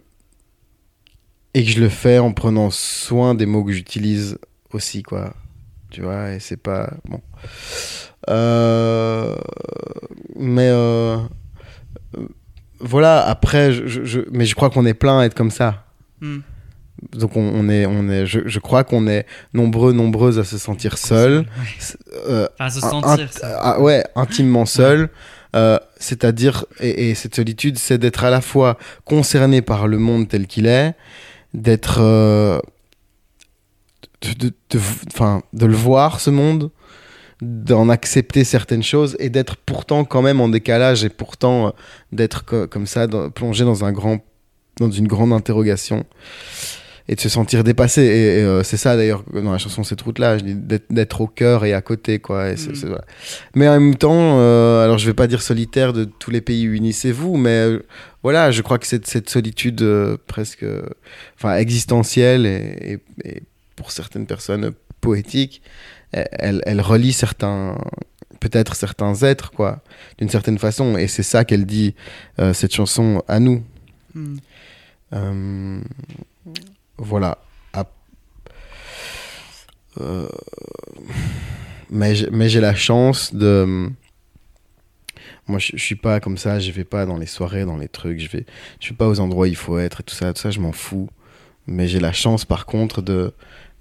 et 1.54 1.64
que 1.64 1.70
je 1.70 1.80
le 1.80 1.88
fais 1.88 2.18
en 2.18 2.32
prenant 2.32 2.70
soin 2.70 3.34
des 3.34 3.46
mots 3.46 3.64
que 3.64 3.72
j'utilise 3.72 4.38
aussi, 4.72 5.02
quoi. 5.02 5.34
Tu 5.90 6.02
vois, 6.02 6.32
et 6.32 6.38
c'est 6.38 6.59
pas. 6.59 6.92
Bon. 7.09 7.20
Euh, 8.28 9.36
mais 10.36 10.68
euh, 10.68 11.16
voilà, 12.78 13.26
après, 13.26 13.72
je, 13.72 14.20
mais 14.30 14.44
je 14.44 14.54
crois 14.54 14.70
qu'on 14.70 14.86
est 14.86 14.94
plein 14.94 15.18
à 15.20 15.24
être 15.24 15.34
comme 15.34 15.50
ça. 15.50 15.86
Hmm. 16.20 16.40
Donc 17.12 17.36
on, 17.36 17.68
est, 17.68 17.86
on 17.86 18.09
est, 18.09 18.26
je, 18.26 18.59
crois 18.59 18.84
qu'on 18.84 19.07
est 19.07 19.26
nombreux, 19.55 19.92
nombreuses 19.92 20.38
à 20.38 20.44
se 20.44 20.59
sentir 20.59 20.99
seuls. 20.99 21.46
Euh, 22.28 22.49
à 22.59 22.70
se 22.70 22.80
sentir. 22.80 23.28
Ah, 23.42 23.80
ouais, 23.80 24.05
intimement 24.16 24.66
seuls. 24.66 25.09
C'est-à-dire, 25.99 26.64
et, 26.80 27.14
cette 27.14 27.34
solitude, 27.34 27.78
c'est 27.78 27.99
d'être 27.99 28.24
à 28.24 28.30
la 28.30 28.40
fois 28.40 28.78
concerné 29.05 29.62
par 29.62 29.86
le 29.86 29.99
monde 29.99 30.28
tel 30.28 30.46
qu'il 30.46 30.66
est, 30.66 30.94
d'être, 31.55 32.01
de, 34.22 34.32
de, 34.70 34.80
de, 35.53 35.66
le 35.66 35.74
voir 35.74 36.20
ce 36.20 36.30
monde, 36.30 36.70
d'en 37.40 37.88
accepter 37.88 38.44
certaines 38.44 38.82
choses 38.82 39.16
et 39.20 39.30
d'être 39.30 39.57
pourtant 39.57 40.05
quand 40.05 40.22
même 40.22 40.40
en 40.40 40.49
décalage 40.49 41.05
et 41.05 41.09
pourtant 41.09 41.68
euh, 41.68 41.70
d'être 42.12 42.44
comme 42.66 42.86
ça 42.86 43.07
plongé 43.34 43.64
dans 43.64 43.84
un 43.84 43.92
grand 43.92 44.18
dans 44.78 44.90
une 44.90 45.09
grande 45.09 45.32
interrogation 45.32 46.05
et 47.09 47.14
de 47.14 47.20
se 47.20 47.28
sentir 47.28 47.64
dépassé. 47.64 48.02
Et, 48.02 48.42
euh, 48.42 48.62
c'est 48.62 48.76
ça 48.76 48.96
d'ailleurs 48.96 49.24
dans 49.32 49.52
la 49.52 49.59
chanson 49.59 49.82
cette 49.84 50.00
route 50.02 50.18
là 50.18 50.36
d'être 50.38 51.20
au 51.20 51.26
cœur 51.26 51.64
et 51.64 51.72
à 51.72 51.80
côté 51.80 52.18
quoi. 52.18 52.52
Mm. 52.52 52.96
mais 53.54 53.68
en 53.68 53.80
même 53.80 53.96
temps 53.96 54.38
euh, 54.38 54.84
alors 54.84 54.98
je 54.98 55.06
vais 55.06 55.14
pas 55.14 55.26
dire 55.26 55.42
solitaire 55.42 55.92
de 55.92 56.04
tous 56.04 56.30
les 56.30 56.40
pays 56.40 56.64
unissez-vous 56.64 57.36
mais 57.36 57.78
voilà 58.22 58.50
je 58.50 58.62
crois 58.62 58.78
que 58.78 58.86
cette, 58.86 59.06
cette 59.06 59.30
solitude 59.30 59.84
presque 60.26 60.66
enfin 61.36 61.56
existentielle 61.56 62.46
et, 62.46 62.98
et, 63.24 63.42
pour 63.76 63.90
certaines 63.92 64.26
personnes 64.26 64.72
poétique 65.00 65.62
elle, 66.12 66.62
elle 66.66 66.80
relie 66.80 67.12
certains 67.12 67.76
peut-être 68.38 68.76
certains 68.76 69.14
êtres 69.22 69.50
quoi 69.50 69.82
d'une 70.18 70.28
certaine 70.28 70.59
façon. 70.59 70.96
Et 70.96 71.09
c'est 71.09 71.22
ça 71.22 71.44
qu'elle 71.44 71.66
dit 71.66 71.94
euh, 72.38 72.52
cette 72.52 72.74
chanson 72.74 73.22
à 73.28 73.40
nous. 73.40 73.62
Hmm. 74.14 74.36
Voilà 76.99 77.38
euh, 80.01 80.28
mais 81.90 82.14
j'ai 82.14 82.61
la 82.61 82.74
chance 82.74 83.34
de 83.34 83.90
moi 85.46 85.59
je, 85.59 85.76
suis 85.76 85.96
pas 85.96 86.20
comme 86.20 86.36
ça 86.36 86.61
je 86.61 86.70
vais 86.70 86.84
pas 86.84 87.07
dans 87.07 87.16
les 87.16 87.26
soirées 87.26 87.64
dans 87.64 87.78
les 87.78 87.88
trucs 87.88 88.20
je 88.20 88.28
vais 88.28 88.46
je 88.80 88.90
vais 88.90 88.96
pas 88.96 89.09
aux 89.09 89.20
endroits 89.20 89.46
où 89.46 89.49
il 89.49 89.57
faut 89.57 89.78
être 89.78 90.01
et 90.01 90.05
tout 90.05 90.14
ça 90.14 90.32
tout 90.32 90.40
ça 90.40 90.51
je 90.51 90.61
m'en 90.61 90.72
fous 90.72 91.09
mais 91.66 91.88
j'ai 91.88 92.01
la 92.01 92.12
chance 92.12 92.44
par 92.44 92.66
contre 92.66 93.03
de 93.03 93.32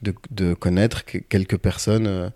de, 0.01 0.13
de 0.31 0.53
connaître 0.53 1.03
quelques 1.05 1.57
personnes, 1.57 2.07
euh, 2.07 2.29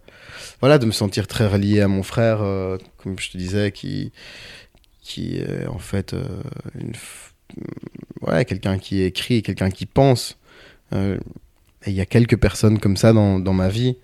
voilà, 0.59 0.77
de 0.77 0.86
me 0.86 0.91
sentir 0.91 1.27
très 1.27 1.47
relié 1.47 1.82
à 1.82 1.88
mon 1.88 2.03
frère, 2.03 2.41
euh, 2.41 2.77
comme 2.97 3.19
je 3.19 3.32
te 3.32 3.38
disais, 3.38 3.71
qui, 3.71 4.11
qui 5.01 5.38
est 5.38 5.67
en 5.67 5.77
fait 5.77 6.15
une, 6.75 6.93
quelqu'un 8.45 8.77
qui 8.77 9.01
écrit, 9.01 9.43
quelqu'un 9.43 9.69
qui 9.69 9.86
pense. 9.86 10.38
Et 10.93 11.17
il 11.87 11.93
y 11.93 12.01
a 12.01 12.05
quelques 12.05 12.37
personnes 12.37 12.79
comme 12.79 12.97
ça 12.97 13.13
dans, 13.13 13.39
dans 13.39 13.53
ma 13.53 13.69
vie, 13.69 13.97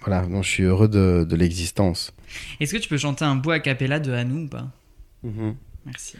voilà, 0.00 0.26
dont 0.26 0.42
je 0.42 0.48
suis 0.48 0.62
heureux 0.62 0.88
de, 0.88 1.26
de 1.28 1.36
l'existence. 1.36 2.12
Est-ce 2.60 2.72
que 2.72 2.78
tu 2.78 2.88
peux 2.88 2.98
chanter 2.98 3.24
un 3.24 3.36
bout 3.36 3.50
a 3.50 3.60
cappella 3.60 4.00
de 4.00 4.12
Hanou 4.12 4.44
ou 4.44 4.48
pas? 4.48 4.68
Mm-hmm. 5.24 5.54
Merci. 5.86 6.16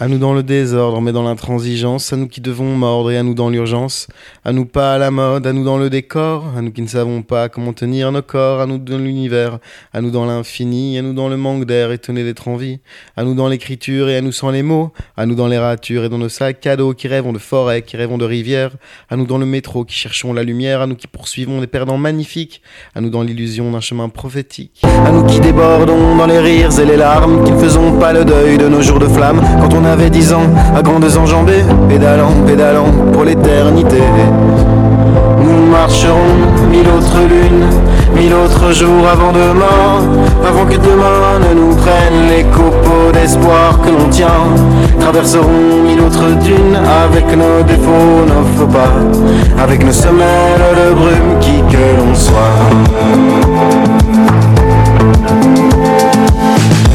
À 0.00 0.06
nous 0.06 0.18
dans 0.18 0.32
le 0.32 0.44
désordre, 0.44 1.00
mais 1.00 1.10
dans 1.10 1.24
l'intransigeance, 1.24 2.12
à 2.12 2.16
nous 2.16 2.28
qui 2.28 2.40
devons 2.40 2.76
mordre 2.76 3.10
et 3.10 3.18
à 3.18 3.24
nous 3.24 3.34
dans 3.34 3.50
l'urgence, 3.50 4.06
à 4.44 4.52
nous 4.52 4.64
pas 4.64 4.94
à 4.94 4.98
la 4.98 5.10
mode, 5.10 5.44
à 5.44 5.52
nous 5.52 5.64
dans 5.64 5.76
le 5.76 5.90
décor, 5.90 6.44
à 6.56 6.62
nous 6.62 6.70
qui 6.70 6.82
ne 6.82 6.86
savons 6.86 7.22
pas 7.22 7.48
comment 7.48 7.72
tenir 7.72 8.12
nos 8.12 8.22
corps, 8.22 8.60
à 8.60 8.66
nous 8.66 8.78
dans 8.78 8.96
l'univers, 8.96 9.58
à 9.92 10.00
nous 10.00 10.12
dans 10.12 10.24
l'infini, 10.24 10.96
à 10.98 11.02
nous 11.02 11.14
dans 11.14 11.28
le 11.28 11.36
manque 11.36 11.64
d'air 11.64 11.90
étonné 11.90 12.22
d'être 12.22 12.46
en 12.46 12.54
vie, 12.54 12.78
à 13.16 13.24
nous 13.24 13.34
dans 13.34 13.48
l'écriture 13.48 14.08
et 14.08 14.16
à 14.16 14.20
nous 14.20 14.30
sans 14.30 14.52
les 14.52 14.62
mots, 14.62 14.92
à 15.16 15.26
nous 15.26 15.34
dans 15.34 15.48
les 15.48 15.58
ratures 15.58 16.04
et 16.04 16.08
dans 16.08 16.18
nos 16.18 16.28
sacs 16.28 16.60
cadeaux 16.60 16.94
qui 16.94 17.08
rêvons 17.08 17.32
de 17.32 17.40
forêts, 17.40 17.82
qui 17.82 17.96
rêvons 17.96 18.18
de 18.18 18.24
rivières, 18.24 18.76
à 19.10 19.16
nous 19.16 19.26
dans 19.26 19.38
le 19.38 19.46
métro 19.46 19.84
qui 19.84 19.96
cherchons 19.96 20.32
la 20.32 20.44
lumière, 20.44 20.80
à 20.80 20.86
nous 20.86 20.94
qui 20.94 21.08
poursuivons 21.08 21.60
des 21.60 21.66
perdants 21.66 21.98
magnifiques, 21.98 22.62
à 22.94 23.00
nous 23.00 23.10
dans 23.10 23.22
l'illusion 23.22 23.72
d'un 23.72 23.80
chemin 23.80 24.08
prophétique, 24.08 24.80
à 24.84 25.10
nous 25.10 25.24
qui 25.24 25.40
débordons 25.40 26.14
dans 26.14 26.26
les 26.26 26.38
rires 26.38 26.78
et 26.78 26.86
les 26.86 26.96
larmes, 26.96 27.42
qui 27.42 27.50
ne 27.50 27.58
faisons 27.58 27.98
pas 27.98 28.12
le 28.12 28.24
deuil 28.24 28.58
de 28.58 28.68
nos 28.68 28.80
jours 28.80 29.00
de 29.00 29.08
flamme, 29.08 29.42
quand 29.60 29.74
on 29.74 29.87
avait 29.88 30.10
dix 30.10 30.32
ans, 30.32 30.48
à 30.76 30.82
grandes 30.82 31.16
enjambées, 31.16 31.64
pédalant, 31.88 32.32
pédalant 32.46 32.90
pour 33.12 33.24
l'éternité. 33.24 34.02
Nous 35.40 35.70
marcherons 35.70 36.36
mille 36.70 36.88
autres 36.88 37.20
lunes, 37.28 37.66
mille 38.14 38.34
autres 38.34 38.72
jours 38.72 39.06
avant 39.10 39.32
demain, 39.32 40.04
avant 40.46 40.66
que 40.66 40.76
demain 40.76 41.38
ne 41.48 41.60
nous 41.60 41.74
prenne 41.74 42.28
les 42.28 42.44
copeaux 42.44 43.12
d'espoir 43.12 43.80
que 43.80 43.90
l'on 43.90 44.08
tient. 44.10 44.44
Traverserons 45.00 45.82
mille 45.84 46.00
autres 46.00 46.30
dunes 46.42 46.78
avec 47.04 47.26
nos 47.36 47.62
défauts, 47.62 48.26
nos 48.26 48.44
faux 48.56 48.66
pas, 48.66 49.62
avec 49.62 49.84
nos 49.84 49.92
semelles 49.92 50.74
de 50.76 50.94
brume, 50.94 51.38
qui 51.40 51.62
que 51.70 51.82
l'on 51.98 52.14
soit. 52.14 54.07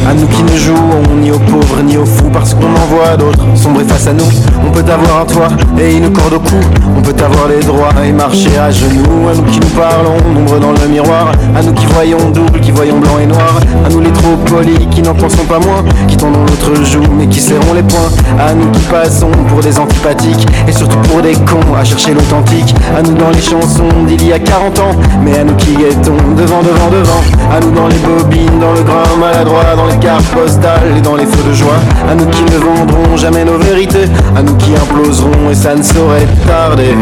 À 0.05 0.13
nous 0.13 0.27
qui 0.27 0.43
ne 0.43 0.57
jouons 0.57 1.15
ni 1.21 1.31
aux 1.31 1.39
pauvres 1.39 1.81
ni 1.83 1.97
aux 1.97 2.05
fous 2.05 2.29
parce 2.31 2.53
qu'on 2.53 2.65
en 2.65 2.85
voit 2.89 3.15
d'autres 3.17 3.45
sombrer 3.55 3.85
face 3.85 4.07
à 4.07 4.13
nous. 4.13 4.25
On 4.67 4.71
peut 4.71 4.83
avoir 4.91 5.21
un 5.21 5.25
toit 5.25 5.47
et 5.79 5.95
une 5.95 6.11
corde 6.11 6.33
au 6.33 6.39
cou. 6.39 6.59
On 6.97 7.01
peut 7.01 7.15
avoir 7.23 7.47
les 7.47 7.59
droits 7.59 7.93
et 8.05 8.11
marcher 8.11 8.57
à 8.57 8.69
genoux. 8.69 9.29
À 9.31 9.35
nous 9.35 9.43
qui 9.43 9.59
nous 9.59 9.67
parlons, 9.67 10.17
nombre 10.33 10.59
dans 10.59 10.71
le 10.71 10.87
miroir. 10.89 11.31
À 11.55 11.61
nous 11.61 11.73
qui 11.73 11.85
voyons 11.85 12.17
double, 12.33 12.59
qui 12.59 12.71
voyons 12.71 12.99
blanc 12.99 13.17
et 13.21 13.25
noir. 13.25 13.59
À 13.85 13.89
nous 13.89 14.01
les 14.01 14.11
trop 14.11 14.35
polis 14.45 14.87
qui 14.91 15.01
n'en 15.01 15.13
pensons 15.13 15.45
pas 15.45 15.59
moins. 15.59 15.83
Qui 16.07 16.17
tendons 16.17 16.41
l'autre 16.41 16.83
joue 16.83 17.03
mais 17.17 17.27
qui 17.27 17.39
serrons 17.39 17.73
les 17.73 17.83
poings. 17.83 18.11
À 18.39 18.53
nous 18.53 18.69
qui 18.71 18.81
passons 18.81 19.31
pour 19.47 19.61
des 19.61 19.79
antipathiques 19.79 20.45
et 20.67 20.71
surtout 20.73 20.99
pour 21.09 21.21
des 21.21 21.33
cons 21.33 21.75
à 21.79 21.83
chercher 21.85 22.13
l'authentique. 22.13 22.75
À 22.97 23.01
nous 23.01 23.13
dans 23.13 23.29
les 23.29 23.41
chansons 23.41 23.87
d'il 24.05 24.27
y 24.27 24.33
a 24.33 24.39
40 24.39 24.79
ans. 24.79 24.95
Mais 25.23 25.39
à 25.39 25.43
nous 25.45 25.55
qui 25.55 25.75
guettons 25.75 26.17
devant, 26.35 26.61
devant, 26.61 26.89
devant. 26.91 27.23
À 27.55 27.61
nous 27.61 27.71
dans 27.71 27.87
les 27.87 27.99
bobines, 27.99 28.59
dans 28.59 28.73
le 28.73 28.83
grain 28.83 29.15
maladroit, 29.19 29.75
dans 29.77 29.85
les 29.85 29.92
cartes 29.99 30.25
postales 30.27 30.97
et 30.97 31.01
dans 31.01 31.15
les 31.15 31.25
feux 31.25 31.43
de 31.47 31.53
joie. 31.53 31.79
À 32.09 32.15
nous 32.15 32.25
qui 32.25 32.43
ne 32.43 32.57
vendrons 32.57 33.17
jamais 33.17 33.43
nos 33.45 33.57
vérités. 33.57 34.05
À 34.35 34.41
nous 34.41 34.55
qui 34.55 34.71
imploserons 34.75 35.49
et 35.51 35.55
ça 35.55 35.75
ne 35.75 35.83
saurait 35.83 36.27
tarder. 36.47 36.95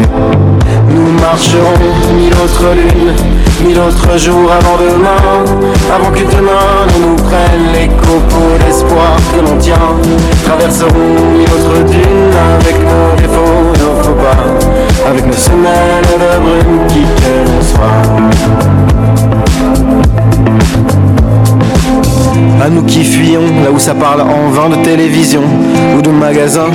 Nous 0.88 1.12
marcherons 1.20 1.78
mille 2.16 2.34
autres 2.34 2.74
lunes, 2.74 3.14
mille 3.64 3.78
autres 3.78 4.18
jours 4.18 4.50
avant 4.50 4.76
demain. 4.76 5.44
Avant 5.94 6.10
que 6.10 6.20
demain 6.20 6.86
ne 6.92 7.06
nous 7.06 7.16
prenne 7.16 7.72
les 7.72 7.88
copeaux 7.88 8.56
d'espoir 8.64 9.16
que 9.32 9.40
l'on 9.44 9.58
tient. 9.58 9.96
Traverserons 10.44 10.88
mille 11.36 11.48
autres 11.48 11.84
dunes 11.90 12.34
avec 12.54 12.78
nos 12.80 13.16
défauts, 13.16 13.72
nos 13.80 14.02
faux 14.02 14.14
pas. 14.14 15.08
Avec 15.08 15.26
nos 15.26 15.32
semelles 15.32 16.02
de 16.02 16.16
brume 16.40 16.86
qui 16.88 17.02
que 17.02 17.32
l'on 17.46 18.81
À 22.62 22.68
nous 22.68 22.84
qui 22.84 23.02
fuyons 23.02 23.40
là 23.64 23.72
où 23.74 23.78
ça 23.80 23.92
parle 23.92 24.20
en 24.20 24.48
vain 24.50 24.68
de 24.68 24.76
télévision 24.84 25.42
ou 25.96 26.00
de 26.00 26.10
magasin. 26.10 26.66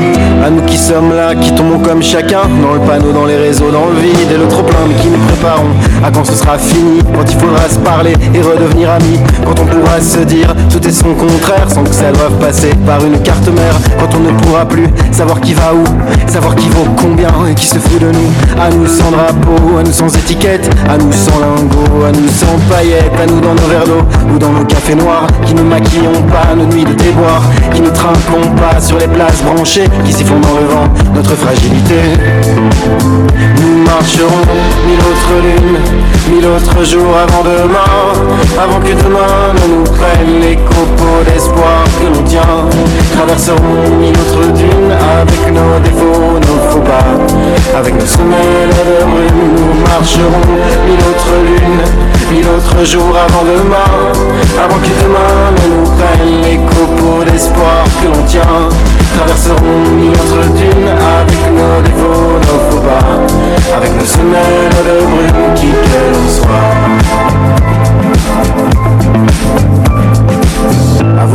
À 0.45 0.49
nous 0.49 0.61
qui 0.63 0.77
sommes 0.77 1.15
là, 1.15 1.33
qui 1.33 1.53
tombons 1.53 1.79
comme 1.79 2.03
chacun 2.03 2.41
dans 2.61 2.73
le 2.73 2.81
panneau, 2.81 3.13
dans 3.13 3.25
les 3.25 3.37
réseaux, 3.37 3.71
dans 3.71 3.85
le 3.85 4.01
vide 4.01 4.29
et 4.29 4.37
le 4.37 4.49
trop 4.49 4.63
plein, 4.63 4.79
mais 4.85 4.95
qui 4.95 5.07
nous 5.07 5.17
préparons 5.19 5.69
à 6.03 6.11
quand 6.11 6.25
ce 6.25 6.33
sera 6.33 6.57
fini, 6.57 6.99
quand 7.15 7.23
il 7.31 7.37
faudra 7.39 7.69
se 7.69 7.79
parler 7.79 8.13
et 8.33 8.41
redevenir 8.41 8.91
amis, 8.91 9.17
quand 9.45 9.57
on 9.61 9.65
pourra 9.65 10.01
se 10.01 10.19
dire 10.19 10.53
tout 10.69 10.85
est 10.85 10.91
son 10.91 11.13
contraire 11.13 11.69
sans 11.69 11.83
que 11.83 11.93
ça 11.93 12.11
doive 12.11 12.33
passer 12.33 12.71
par 12.85 13.05
une 13.05 13.19
carte 13.21 13.47
mère, 13.47 13.79
quand 13.97 14.13
on 14.17 14.19
ne 14.19 14.37
pourra 14.39 14.65
plus 14.65 14.89
savoir 15.13 15.39
qui 15.39 15.53
va 15.53 15.73
où, 15.73 15.85
savoir 16.29 16.55
qui 16.55 16.67
vaut 16.67 16.87
combien 17.01 17.29
et 17.49 17.55
qui 17.55 17.65
se 17.65 17.79
fout 17.79 18.01
de 18.01 18.07
nous. 18.07 18.61
À 18.61 18.69
nous 18.69 18.87
sans 18.87 19.09
drapeau, 19.09 19.77
à 19.79 19.83
nous 19.83 19.93
sans 19.93 20.13
étiquette, 20.17 20.69
à 20.89 20.97
nous 20.97 21.13
sans 21.13 21.39
lingots, 21.39 22.05
à 22.05 22.11
nous 22.11 22.27
sans 22.27 22.59
paillettes, 22.69 23.13
à 23.21 23.25
nous 23.25 23.39
dans 23.39 23.55
nos 23.55 23.67
verres 23.69 23.85
d'eau 23.85 24.33
ou 24.33 24.37
dans 24.37 24.51
nos 24.51 24.65
cafés 24.65 24.95
noirs, 24.95 25.27
qui 25.45 25.53
ne 25.53 25.76
maquillons 25.77 26.23
pas 26.31 26.55
nos 26.55 26.65
nuits 26.65 26.85
de 26.85 26.93
déboire, 26.93 27.43
qui 27.73 27.81
ne 27.81 27.89
trinquons 27.89 28.49
pas 28.55 28.81
sur 28.81 28.97
les 28.97 29.07
places 29.07 29.43
branchées, 29.43 29.87
qui 30.05 30.11
font 30.23 30.39
dans 30.39 30.57
le 30.59 30.65
vent 30.65 30.87
notre 31.13 31.35
fragilité. 31.35 32.01
Nous 33.59 33.83
marcherons 33.83 34.45
mille 34.87 35.03
autres 35.11 35.37
lunes, 35.45 35.79
mille 36.31 36.47
autres 36.47 36.83
jours 36.83 37.13
avant 37.25 37.43
demain, 37.43 37.93
avant 38.57 38.79
que 38.79 38.93
demain 39.03 39.53
ne 39.57 39.75
nous 39.75 39.83
prenne 39.83 40.41
les 40.41 40.55
copeaux 40.55 41.21
d'espoir 41.27 41.83
que 41.99 42.07
l'on 42.07 42.23
tient. 42.23 42.57
Traverserons 43.15 43.77
mille 43.99 44.17
autres 44.17 44.51
dunes 44.53 44.93
avec 45.19 45.41
nos 45.53 45.79
défauts, 45.79 46.39
nos 46.47 46.59
faux 46.71 46.81
pas, 46.91 47.77
avec 47.77 47.93
nos 47.93 48.05
semelles 48.05 48.73
de. 48.87 49.27
Nous 49.37 49.81
marcherons 49.81 50.47
mille 50.87 51.03
autres 51.11 51.35
lunes, 51.45 51.83
mille 52.31 52.47
autres 52.47 52.83
jours 52.83 53.15
avant 53.15 53.43
demain, 53.43 54.11
avant 54.63 54.79
que 54.79 54.93
demain 55.01 55.51
ne 55.57 55.65
nous 55.75 55.85
prenne 55.97 56.41
les 56.43 56.57
copeaux 56.57 57.23
d'espoir 57.23 57.83
que 58.01 58.07
l'on 58.07 58.23
tient. 58.23 58.69
Traverserons 59.15 59.81
mille 59.95 60.11
autres 60.11 60.47
dunes 60.53 60.89
avec 61.19 61.41
nos 61.51 61.81
défauts, 61.81 62.39
nos 62.39 62.59
faux 62.69 62.83
avec 63.75 63.91
nos 63.97 64.05
semelles 64.05 64.77
de 64.87 64.95
brume 65.05 65.53
qui 65.55 65.67
que 65.71 65.99
l'on 66.13 66.27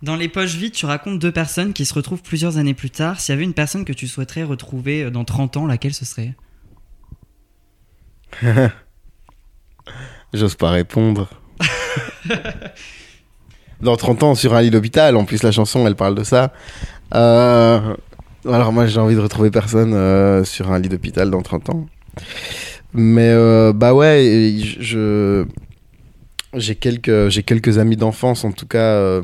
Dans 0.00 0.14
Les 0.14 0.28
Poches 0.28 0.54
Vides, 0.54 0.74
tu 0.74 0.86
racontes 0.86 1.18
deux 1.18 1.32
personnes 1.32 1.72
qui 1.72 1.84
se 1.84 1.92
retrouvent 1.92 2.22
plusieurs 2.22 2.56
années 2.56 2.74
plus 2.74 2.90
tard. 2.90 3.18
S'il 3.18 3.32
y 3.32 3.36
avait 3.36 3.42
une 3.44 3.54
personne 3.54 3.84
que 3.84 3.92
tu 3.92 4.06
souhaiterais 4.06 4.44
retrouver 4.44 5.02
euh, 5.02 5.10
dans 5.10 5.24
30 5.24 5.56
ans, 5.56 5.66
laquelle 5.66 5.92
ce 5.92 6.04
serait? 6.04 6.34
J'ose 10.32 10.54
pas 10.54 10.70
répondre. 10.70 11.28
Dans 13.80 13.96
30 13.96 14.22
ans, 14.24 14.34
sur 14.34 14.54
un 14.54 14.62
lit 14.62 14.70
d'hôpital, 14.70 15.16
en 15.16 15.24
plus 15.24 15.42
la 15.44 15.52
chanson, 15.52 15.86
elle 15.86 15.94
parle 15.94 16.16
de 16.16 16.24
ça. 16.24 16.52
Euh, 17.14 17.94
alors 18.44 18.72
moi, 18.72 18.86
j'ai 18.86 18.98
envie 18.98 19.14
de 19.14 19.20
retrouver 19.20 19.52
personne 19.52 19.94
euh, 19.94 20.42
sur 20.44 20.72
un 20.72 20.80
lit 20.80 20.88
d'hôpital 20.88 21.30
dans 21.30 21.42
30 21.42 21.70
ans. 21.70 21.86
Mais 22.92 23.32
bah 23.72 23.94
ouais, 23.94 24.56
je 24.80 25.46
j'ai 26.54 26.74
quelques 26.74 27.28
j'ai 27.28 27.44
quelques 27.44 27.78
amis 27.78 27.96
d'enfance 27.96 28.44
en 28.44 28.50
tout 28.50 28.66
cas 28.66 29.20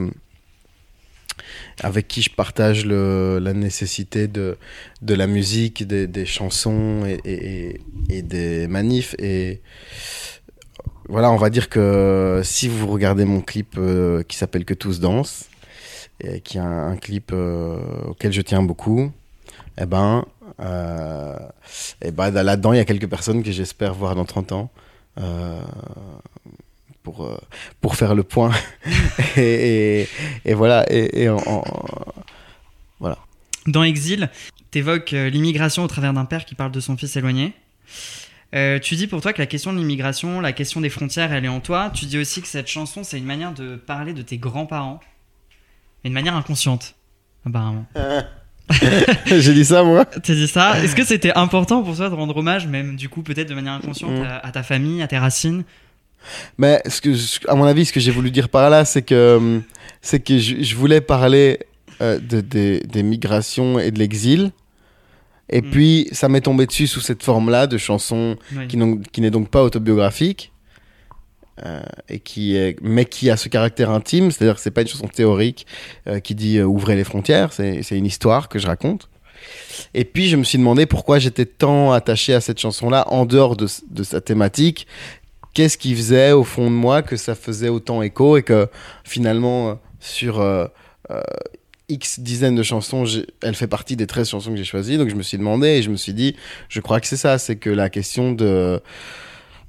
avec 1.82 2.08
qui 2.08 2.22
je 2.22 2.30
partage 2.30 2.86
la 2.86 3.52
nécessité 3.52 4.28
de, 4.28 4.56
la 5.02 5.26
musique, 5.26 5.86
des, 5.86 6.26
chansons 6.26 7.02
et, 7.24 7.80
des 8.08 8.66
manifs. 8.68 9.14
Et 9.18 9.60
voilà, 11.08 11.30
on 11.30 11.36
va 11.36 11.50
dire 11.50 11.68
que 11.68 12.40
si 12.44 12.68
vous 12.68 12.86
regardez 12.86 13.24
mon 13.24 13.40
clip 13.40 13.74
euh, 13.76 14.22
qui 14.22 14.36
s'appelle 14.36 14.64
Que 14.64 14.74
tous 14.74 15.00
dansent, 15.00 15.48
et 16.20 16.40
qui 16.40 16.56
est 16.56 16.60
un, 16.60 16.88
un 16.88 16.96
clip 16.96 17.30
euh, 17.32 17.78
auquel 18.06 18.32
je 18.32 18.40
tiens 18.40 18.62
beaucoup, 18.62 19.10
eh 19.78 19.86
ben, 19.86 20.24
euh, 20.60 21.36
eh 22.02 22.10
ben 22.10 22.30
là-dedans, 22.30 22.72
il 22.72 22.76
y 22.76 22.80
a 22.80 22.84
quelques 22.84 23.08
personnes 23.08 23.42
que 23.42 23.50
j'espère 23.50 23.94
voir 23.94 24.14
dans 24.14 24.24
30 24.24 24.52
ans. 24.52 24.70
Pour, 27.04 27.24
euh, 27.26 27.36
pour 27.80 27.94
faire 27.96 28.14
le 28.16 28.22
point. 28.24 28.50
et, 29.36 30.00
et, 30.00 30.08
et 30.46 30.54
voilà. 30.54 30.84
Et, 30.92 31.22
et 31.22 31.28
en, 31.28 31.36
en- 31.36 31.62
voilà. 32.98 33.18
Dans 33.66 33.82
Exil, 33.84 34.30
t'évoques 34.72 35.12
euh, 35.12 35.28
l'immigration 35.30 35.84
au 35.84 35.86
travers 35.86 36.12
d'un 36.14 36.24
père 36.24 36.44
qui 36.46 36.54
parle 36.56 36.72
de 36.72 36.80
son 36.80 36.96
fils 36.96 37.14
éloigné. 37.16 37.52
Euh, 38.54 38.78
tu 38.78 38.94
dis 38.96 39.06
pour 39.06 39.20
toi 39.20 39.32
que 39.34 39.38
la 39.42 39.46
question 39.46 39.72
de 39.72 39.78
l'immigration, 39.78 40.40
la 40.40 40.52
question 40.52 40.80
des 40.80 40.88
frontières, 40.88 41.32
elle 41.32 41.44
est 41.44 41.48
en 41.48 41.60
toi. 41.60 41.90
Tu 41.92 42.06
dis 42.06 42.16
aussi 42.18 42.40
que 42.40 42.48
cette 42.48 42.68
chanson, 42.68 43.04
c'est 43.04 43.18
une 43.18 43.24
manière 43.26 43.52
de 43.52 43.76
parler 43.76 44.12
de 44.14 44.22
tes 44.22 44.38
grands-parents, 44.38 45.00
mais 46.04 46.10
de 46.10 46.14
manière 46.14 46.34
inconsciente, 46.36 46.94
apparemment. 47.46 47.84
J'ai 49.26 49.52
dit 49.52 49.64
ça, 49.66 49.82
moi 49.84 50.04
T'as 50.22 50.32
dit 50.34 50.48
ça 50.48 50.82
Est-ce 50.82 50.96
que 50.96 51.04
c'était 51.04 51.34
important 51.34 51.82
pour 51.82 51.96
toi 51.96 52.08
de 52.08 52.14
rendre 52.14 52.34
hommage, 52.38 52.66
même 52.66 52.96
du 52.96 53.10
coup 53.10 53.22
peut-être 53.22 53.48
de 53.50 53.54
manière 53.54 53.74
inconsciente, 53.74 54.18
Mm. 54.18 54.22
à, 54.22 54.38
à 54.38 54.50
ta 54.52 54.62
famille, 54.62 55.02
à 55.02 55.06
tes 55.08 55.18
racines? 55.18 55.64
Mais 56.58 56.80
ce 56.88 57.00
que, 57.00 57.14
ce- 57.14 57.40
à 57.48 57.54
mon 57.54 57.64
avis, 57.64 57.84
ce 57.86 57.92
que 57.92 58.00
j'ai 58.00 58.10
voulu 58.10 58.30
dire 58.30 58.48
par 58.48 58.68
là, 58.70 58.84
c'est 58.84 59.02
que, 59.02 59.36
hum, 59.36 59.62
c'est 60.02 60.20
que 60.20 60.38
je, 60.38 60.62
je 60.62 60.76
voulais 60.76 61.00
parler 61.00 61.60
euh, 62.00 62.18
de, 62.18 62.40
des- 62.40 62.80
des 62.80 63.02
migrations 63.02 63.78
et 63.78 63.90
de 63.90 63.98
l'exil. 63.98 64.50
Et 65.50 65.60
Mm. 65.62 65.70
puis, 65.70 66.08
ça 66.12 66.28
m'est 66.28 66.40
tombé 66.40 66.66
dessus 66.66 66.86
sous 66.86 67.00
cette 67.00 67.22
forme-là 67.22 67.66
de 67.66 67.76
chanson 67.78 68.36
Oui. 68.56 68.66
qui, 68.66 69.20
n'est 69.20 69.30
donc 69.30 69.48
pas 69.50 69.62
autobiographique, 69.62 70.50
euh, 71.64 71.82
et 72.08 72.18
qui 72.18 72.56
est, 72.56 72.76
mais 72.82 73.04
qui 73.04 73.30
a 73.30 73.36
ce 73.36 73.48
caractère 73.48 73.90
intime, 73.90 74.30
c'est-à-dire 74.32 74.56
que 74.56 74.60
c'est 74.60 74.72
pas 74.72 74.82
une 74.82 74.88
chanson 74.88 75.06
théorique 75.06 75.66
euh, 76.08 76.18
qui 76.18 76.34
dit 76.34 76.58
euh, 76.58 76.64
ouvrez 76.64 76.96
les 76.96 77.04
frontières, 77.04 77.52
c'est 77.52 77.82
c'est 77.84 77.96
une 77.96 78.06
histoire 78.06 78.48
que 78.48 78.58
je 78.58 78.66
raconte. 78.66 79.08
Et 79.92 80.04
puis 80.04 80.28
je 80.28 80.36
me 80.36 80.42
suis 80.42 80.58
demandé 80.58 80.86
pourquoi 80.86 81.18
j'étais 81.20 81.44
tant 81.46 81.92
attaché 81.92 82.34
à 82.34 82.40
cette 82.40 82.58
chanson-là 82.58 83.04
en 83.12 83.24
dehors 83.26 83.56
de, 83.56 83.68
de 83.88 84.02
sa 84.02 84.20
thématique. 84.20 84.86
Qu'est-ce 85.54 85.78
qui 85.78 85.94
faisait 85.94 86.32
au 86.32 86.44
fond 86.44 86.64
de 86.64 86.74
moi 86.74 87.02
que 87.02 87.16
ça 87.16 87.34
faisait 87.34 87.68
autant 87.68 88.02
écho 88.02 88.36
et 88.36 88.42
que 88.42 88.68
finalement 89.04 89.70
euh, 89.70 89.74
sur 90.00 90.68
X 91.88 92.20
dizaines 92.20 92.56
de 92.56 92.62
chansons, 92.62 93.04
elle 93.42 93.54
fait 93.54 93.66
partie 93.66 93.96
des 93.96 94.06
13 94.06 94.28
chansons 94.28 94.50
que 94.50 94.56
j'ai 94.56 94.64
choisies. 94.64 94.98
Donc 94.98 95.08
je 95.08 95.14
me 95.14 95.22
suis 95.22 95.38
demandé 95.38 95.68
et 95.68 95.82
je 95.82 95.90
me 95.90 95.96
suis 95.96 96.14
dit, 96.14 96.36
je 96.68 96.80
crois 96.80 97.00
que 97.00 97.06
c'est 97.06 97.16
ça, 97.16 97.38
c'est 97.38 97.56
que 97.56 97.70
la 97.70 97.88
question 97.88 98.32
de, 98.32 98.80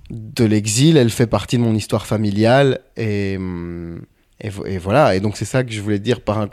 de 0.10 0.44
l'exil, 0.44 0.98
elle 0.98 1.10
fait 1.10 1.28
partie 1.28 1.58
de 1.58 1.62
mon 1.62 1.76
histoire 1.76 2.06
familiale 2.06 2.82
et. 2.98 3.36
Hum, 3.38 4.02
et, 4.42 4.78
voilà, 4.78 5.16
et 5.16 5.22
donc 5.22 5.38
c'est 5.38 5.46
ça 5.46 5.64
que 5.64 5.72
je 5.72 5.80
voulais 5.80 5.98
dire 5.98 6.20
par, 6.20 6.46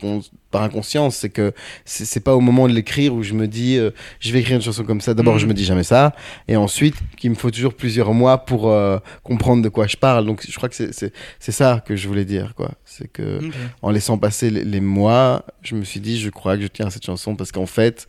par 0.52 0.62
inconscience, 0.62 1.16
c'est 1.16 1.30
que 1.30 1.52
c'est 1.84 2.22
pas 2.22 2.36
au 2.36 2.40
moment 2.40 2.68
de 2.68 2.72
l'écrire 2.72 3.12
où 3.12 3.24
je 3.24 3.34
me 3.34 3.48
dis 3.48 3.76
euh, 3.76 3.90
je 4.20 4.32
vais 4.32 4.38
écrire 4.38 4.54
une 4.54 4.62
chanson 4.62 4.84
comme 4.84 5.00
ça, 5.00 5.14
d'abord 5.14 5.40
je 5.40 5.46
mm. 5.46 5.48
me 5.48 5.54
dis 5.54 5.64
jamais 5.64 5.82
ça, 5.82 6.14
et 6.46 6.54
ensuite 6.54 6.94
qu'il 7.16 7.30
me 7.30 7.34
faut 7.34 7.50
toujours 7.50 7.74
plusieurs 7.74 8.14
mois 8.14 8.38
pour 8.38 8.70
euh, 8.70 8.98
comprendre 9.24 9.62
de 9.62 9.68
quoi 9.68 9.88
je 9.88 9.96
parle. 9.96 10.26
Donc 10.26 10.46
je 10.48 10.54
crois 10.54 10.68
que 10.68 10.76
c'est 10.76 11.12
ça 11.40 11.82
que 11.84 11.96
je 11.96 12.06
voulais 12.06 12.24
dire, 12.24 12.54
quoi. 12.54 12.70
C'est 12.84 13.10
que 13.10 13.40
en 13.82 13.90
laissant 13.90 14.16
passer 14.16 14.50
les, 14.50 14.80
mois, 14.80 15.44
je 15.62 15.74
me 15.74 15.82
suis 15.82 15.98
dit 15.98 16.20
je 16.20 16.30
crois 16.30 16.56
que 16.56 16.62
je 16.62 16.68
tiens 16.68 16.86
à 16.86 16.90
cette 16.90 17.04
chanson 17.04 17.34
parce 17.34 17.50
qu'en 17.50 17.66
fait, 17.66 18.06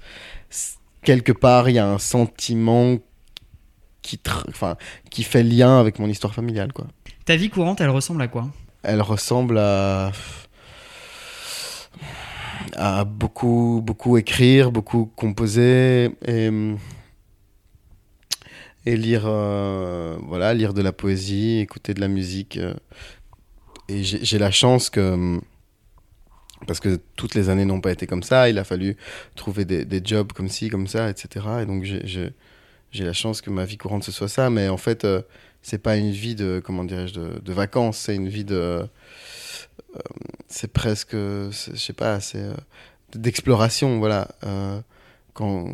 quelque 1.02 1.32
part, 1.32 1.68
il 1.70 1.76
y 1.76 1.80
a 1.80 1.88
un 1.88 1.98
sentiment 1.98 2.98
qui, 4.04 4.20
qui 5.10 5.24
fait 5.24 5.44
lien 5.44 5.80
avec 5.80 5.98
mon 5.98 6.08
histoire 6.10 6.36
familiale, 6.36 6.74
quoi. 6.74 6.86
Ta 7.26 7.38
vie 7.38 7.50
courante, 7.50 7.82
elle 7.82 7.90
ressemble 7.90 8.22
à 8.22 8.28
quoi? 8.28 8.50
Elle 8.84 9.02
ressemble 9.02 9.58
à 9.58 10.12
beaucoup 13.06 13.82
beaucoup 13.84 14.18
écrire, 14.18 14.72
beaucoup 14.72 15.12
composer 15.16 16.12
et 18.86 18.98
lire 18.98 19.24
euh, 19.26 20.18
voilà 20.24 20.54
lire 20.54 20.74
de 20.74 20.82
la 20.82 20.92
poésie, 20.92 21.60
écouter 21.60 21.94
de 21.94 22.02
la 22.02 22.08
musique 22.08 22.60
et 23.90 24.04
j'ai 24.04 24.38
la 24.38 24.52
chance 24.52 24.90
que 24.90 25.40
parce 26.66 26.80
que 26.80 27.00
toutes 27.16 27.36
les 27.36 27.50
années 27.50 27.66
n'ont 27.66 27.82
pas 27.82 27.92
été 27.92 28.08
comme 28.08 28.24
ça, 28.24 28.50
il 28.50 28.58
a 28.58 28.64
fallu 28.64 28.96
trouver 29.36 29.66
des, 29.66 29.84
des 29.86 30.02
jobs 30.04 30.32
comme 30.32 30.48
ci, 30.48 30.70
comme 30.70 30.88
ça, 30.88 31.10
etc. 31.10 31.46
Et 31.62 31.66
donc 31.66 31.84
j'ai 31.84 32.34
la 33.04 33.14
chance 33.14 33.42
que 33.42 33.50
ma 33.50 33.66
vie 33.66 33.78
courante 33.78 34.04
ce 34.04 34.12
soit 34.12 34.30
ça, 34.30 34.50
mais 34.50 34.70
en 34.70 34.78
fait 34.78 35.04
euh, 35.04 35.22
c'est 35.64 35.78
pas 35.78 35.96
une 35.96 36.12
vie 36.12 36.36
de 36.36 36.62
comment 36.64 36.84
dirais-je 36.84 37.14
de, 37.14 37.54
vacances, 37.54 37.98
c'est 37.98 38.16
une 38.16 38.28
vie 38.28 38.44
de 38.44 38.56
euh, 38.56 38.86
c'est 40.48 40.72
presque 40.72 41.16
je 41.16 41.76
sais 41.76 41.94
pas, 41.94 42.20
c'est 42.20 42.40
euh, 42.40 42.54
d'exploration 43.16 43.98
voilà. 43.98 44.28
Euh, 44.44 44.80
quand 45.34 45.70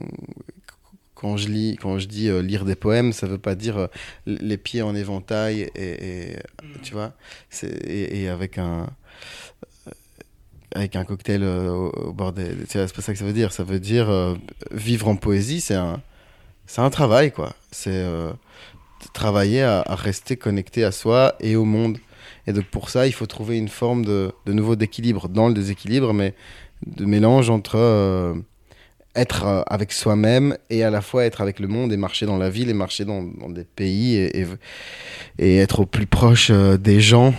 quand 1.16 1.36
je 1.36 1.50
lis, 1.50 1.76
quand 1.82 2.00
je 2.00 2.08
dis 2.08 2.30
lire 2.44 2.64
des 2.64 2.76
poèmes, 2.76 3.12
ça 3.12 3.28
veut 3.28 3.40
pas 3.40 3.56
dire 3.56 3.90
les 4.26 4.58
pieds 4.58 4.82
en 4.82 4.96
éventail 4.96 5.70
et, 5.76 6.38
mm. 6.64 6.82
tu 6.82 6.94
vois, 6.94 7.12
et, 7.64 8.22
et, 8.22 8.30
avec 8.30 8.58
un 8.58 8.88
avec 10.76 10.96
un 10.96 11.04
cocktail 11.04 11.44
au, 11.44 12.14
bord 12.14 12.32
des, 12.32 12.56
c'est 12.70 12.94
pas 12.94 13.02
ça 13.02 13.12
que 13.12 13.20
ça 13.20 13.26
veut 13.26 13.34
dire. 13.34 13.52
Ça 13.52 13.64
veut 13.64 13.82
dire 13.82 14.38
vivre 14.72 15.10
en 15.10 15.18
poésie, 15.18 15.60
c'est 15.60 15.76
un 15.76 16.02
c'est 16.68 16.82
un 16.82 16.90
travail 16.90 17.32
quoi. 17.32 17.54
C'est 17.72 18.06
travailler 19.14 19.64
à, 19.64 19.84
rester 19.90 20.38
connecté 20.38 20.84
à 20.84 20.92
soi 20.92 21.36
et 21.40 21.56
au 21.56 21.66
monde. 21.66 21.98
Et 22.48 22.54
donc 22.54 22.66
pour 22.66 22.90
ça, 22.90 23.08
il 23.08 23.14
faut 23.14 23.26
trouver 23.26 23.58
une 23.58 23.68
forme 23.68 24.06
de, 24.06 24.32
de 24.46 24.54
nouveau 24.54 24.76
d'équilibre 24.76 25.30
dans 25.30 25.48
le 25.48 25.54
déséquilibre, 25.54 26.14
mais 26.14 26.34
de 26.86 27.06
mélange 27.06 27.50
entre 27.50 27.78
euh, 27.78 28.36
être 29.16 29.46
euh, 29.46 29.62
avec 29.68 29.92
soi-même 29.92 30.58
et 30.70 30.84
à 30.84 30.90
la 30.90 31.02
fois 31.02 31.26
être 31.26 31.42
avec 31.42 31.60
le 31.60 31.68
monde 31.68 31.92
et 31.92 31.98
marcher 31.98 32.26
dans 32.26 32.38
la 32.38 32.50
ville 32.50 32.70
et 32.70 32.74
marcher 32.74 33.06
dans, 33.06 33.24
dans 33.24 33.50
des 33.50 33.66
pays 33.66 34.16
et, 34.16 34.46
et, 35.38 35.58
être 35.58 35.82
au 35.82 35.86
plus 35.86 36.06
proche 36.06 36.50
euh, 36.52 36.78
des 36.78 37.02
gens, 37.02 37.34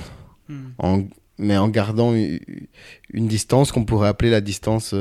hmm. 0.49 0.69
en, 0.79 1.03
mais 1.39 1.57
en 1.57 1.69
gardant 1.69 2.13
une, 2.15 2.41
distance 3.29 3.73
qu'on 3.73 3.85
pourrait 3.85 4.09
appeler 4.09 4.31
la 4.31 4.43
distance 4.43 4.95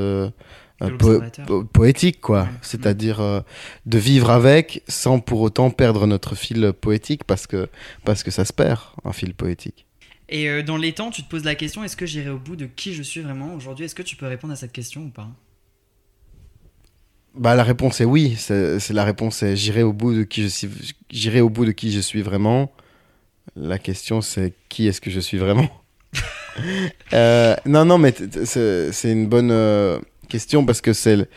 poétique, 1.72 2.20
quoi. 2.20 2.48
C'est-à-dire 2.62 3.20
euh, 3.20 3.40
de 3.86 3.98
vivre 3.98 4.30
avec 4.30 4.82
sans 4.88 5.20
pour 5.20 5.40
autant 5.40 5.70
perdre 5.70 6.06
notre 6.06 6.34
fil 6.34 6.72
poétique 6.72 7.24
parce 7.24 7.46
que, 7.46 7.68
parce 8.04 8.22
que 8.22 8.30
ça 8.30 8.44
se 8.44 8.52
perd, 8.52 8.80
un 9.04 9.12
fil 9.12 9.34
poétique. 9.34 9.86
Et 10.28 10.48
euh, 10.48 10.62
dans 10.62 10.76
les 10.76 10.92
temps, 10.92 11.10
tu 11.10 11.22
te 11.22 11.28
poses 11.28 11.44
la 11.44 11.54
question 11.54 11.84
est-ce 11.84 11.96
que 11.96 12.06
j'irai 12.06 12.30
au 12.30 12.38
bout 12.38 12.56
de 12.56 12.66
qui 12.66 12.94
je 12.94 13.02
suis 13.02 13.20
vraiment 13.20 13.54
aujourd'hui? 13.54 13.84
Est-ce 13.84 13.94
que 13.94 14.02
tu 14.02 14.16
peux 14.16 14.26
répondre 14.26 14.52
à 14.52 14.56
cette 14.56 14.72
question 14.72 15.02
ou 15.02 15.10
pas? 15.10 15.28
Bah, 17.34 17.54
la 17.54 17.64
réponse 17.64 18.00
est 18.00 18.04
oui. 18.04 18.36
C'est 18.38 18.90
la 18.90 19.04
réponse 19.04 19.42
est 19.42 19.56
j'irai 19.56 19.82
au 19.82 19.92
bout 19.92 20.14
de 20.14 20.22
qui 20.22 20.42
je 20.42 20.48
suis. 20.48 20.68
J'irai 21.10 21.40
au 21.40 21.50
bout 21.50 21.64
de 21.64 21.72
qui 21.72 21.92
je 21.92 22.00
suis 22.00 22.22
vraiment. 22.22 22.72
La 23.56 23.78
question 23.78 24.20
c'est 24.20 24.54
qui 24.68 24.86
est-ce 24.86 25.00
que 25.00 25.10
je 25.10 25.20
suis 25.20 25.38
vraiment? 25.38 25.68
Euh, 27.12 27.54
Non, 27.64 27.84
non, 27.84 27.96
mais 27.96 28.12
c'est 28.44 29.12
une 29.12 29.28
bonne 29.28 29.50
question 30.30 30.64
parce 30.64 30.80
que 30.80 30.94
c'est 30.94 31.28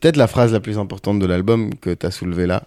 peut-être 0.00 0.16
la 0.16 0.26
phrase 0.26 0.52
la 0.52 0.60
plus 0.60 0.78
importante 0.78 1.20
de 1.20 1.26
l'album 1.26 1.74
que 1.76 1.94
tu 1.94 2.04
as 2.04 2.10
soulevée 2.10 2.46
là. 2.46 2.66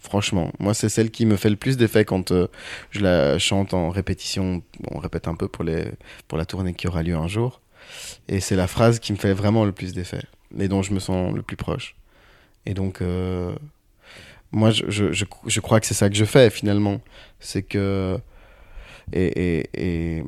Franchement, 0.00 0.52
moi, 0.58 0.74
c'est 0.74 0.90
celle 0.90 1.10
qui 1.10 1.24
me 1.24 1.36
fait 1.36 1.48
le 1.48 1.56
plus 1.56 1.78
d'effet 1.78 2.04
quand 2.04 2.30
euh, 2.30 2.48
je 2.90 3.00
la 3.00 3.38
chante 3.38 3.72
en 3.72 3.88
répétition. 3.88 4.62
on 4.90 4.98
répète 4.98 5.28
un 5.28 5.34
peu 5.34 5.48
pour, 5.48 5.64
les, 5.64 5.86
pour 6.28 6.36
la 6.36 6.44
tournée 6.44 6.74
qui 6.74 6.88
aura 6.88 7.02
lieu 7.02 7.14
un 7.14 7.28
jour. 7.28 7.62
Et 8.28 8.40
c'est 8.40 8.56
la 8.56 8.66
phrase 8.66 8.98
qui 8.98 9.12
me 9.12 9.16
fait 9.16 9.32
vraiment 9.32 9.64
le 9.64 9.72
plus 9.72 9.94
d'effet 9.94 10.22
et 10.58 10.68
dont 10.68 10.82
je 10.82 10.92
me 10.92 10.98
sens 10.98 11.34
le 11.34 11.42
plus 11.42 11.56
proche. 11.56 11.96
Et 12.66 12.74
donc, 12.74 13.00
euh, 13.00 13.54
moi, 14.52 14.70
je, 14.70 14.84
je, 14.88 15.24
je, 15.46 15.60
crois 15.60 15.80
que 15.80 15.86
c'est 15.86 15.94
ça 15.94 16.08
que 16.08 16.16
je 16.16 16.24
fais 16.24 16.50
finalement. 16.50 17.00
C'est 17.40 17.62
que. 17.62 18.18
Et, 19.12 19.68
et, 19.74 20.24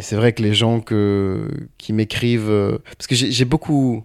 et 0.00 0.02
c'est 0.02 0.16
vrai 0.16 0.32
que 0.32 0.42
les 0.42 0.54
gens 0.54 0.80
qui 0.80 1.92
m'écrivent. 1.92 2.48
Euh, 2.48 2.78
parce 2.96 3.06
que 3.06 3.14
j'ai 3.14 3.44
beaucoup. 3.44 4.02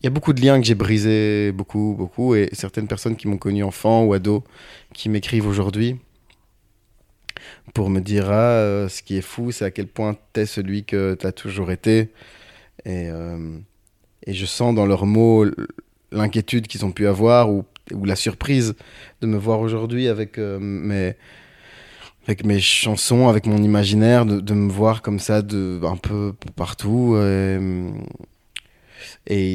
Il 0.00 0.04
y 0.04 0.06
a 0.06 0.10
beaucoup 0.10 0.32
de 0.32 0.40
liens 0.40 0.60
que 0.60 0.64
j'ai 0.64 0.76
brisés, 0.76 1.50
beaucoup, 1.50 1.96
beaucoup. 1.98 2.36
Et 2.36 2.48
certaines 2.52 2.86
personnes 2.86 3.16
qui 3.16 3.26
m'ont 3.26 3.36
connu 3.36 3.64
enfant 3.64 4.04
ou 4.04 4.12
ado, 4.12 4.44
qui 4.94 5.08
m'écrivent 5.08 5.48
aujourd'hui 5.48 5.96
pour 7.74 7.90
me 7.90 7.98
dire 7.98 8.30
Ah, 8.30 8.60
euh, 8.60 8.88
ce 8.88 9.02
qui 9.02 9.16
est 9.16 9.22
fou, 9.22 9.50
c'est 9.50 9.64
à 9.64 9.72
quel 9.72 9.88
point 9.88 10.16
t'es 10.32 10.46
celui 10.46 10.84
que 10.84 11.14
t'as 11.14 11.32
toujours 11.32 11.72
été. 11.72 12.12
Et, 12.84 13.10
euh, 13.10 13.58
je 14.28 14.46
sens 14.46 14.72
dans 14.72 14.86
leurs 14.86 15.04
mots 15.04 15.46
l'inquiétude 16.12 16.68
qu'ils 16.68 16.84
ont 16.84 16.92
pu 16.92 17.08
avoir 17.08 17.50
ou, 17.50 17.64
la 18.04 18.14
surprise 18.14 18.76
de 19.20 19.26
me 19.26 19.36
voir 19.36 19.58
aujourd'hui 19.58 20.06
avec 20.06 20.38
mes 20.38 21.14
avec 22.26 22.44
mes 22.44 22.60
chansons, 22.60 23.28
avec 23.28 23.46
mon 23.46 23.62
imaginaire, 23.62 24.26
de, 24.26 24.40
de, 24.40 24.54
me 24.54 24.70
voir 24.70 25.02
comme 25.02 25.18
ça 25.18 25.42
de, 25.42 25.80
un 25.84 25.96
peu 25.96 26.34
partout. 26.56 27.16
Et, 27.16 27.58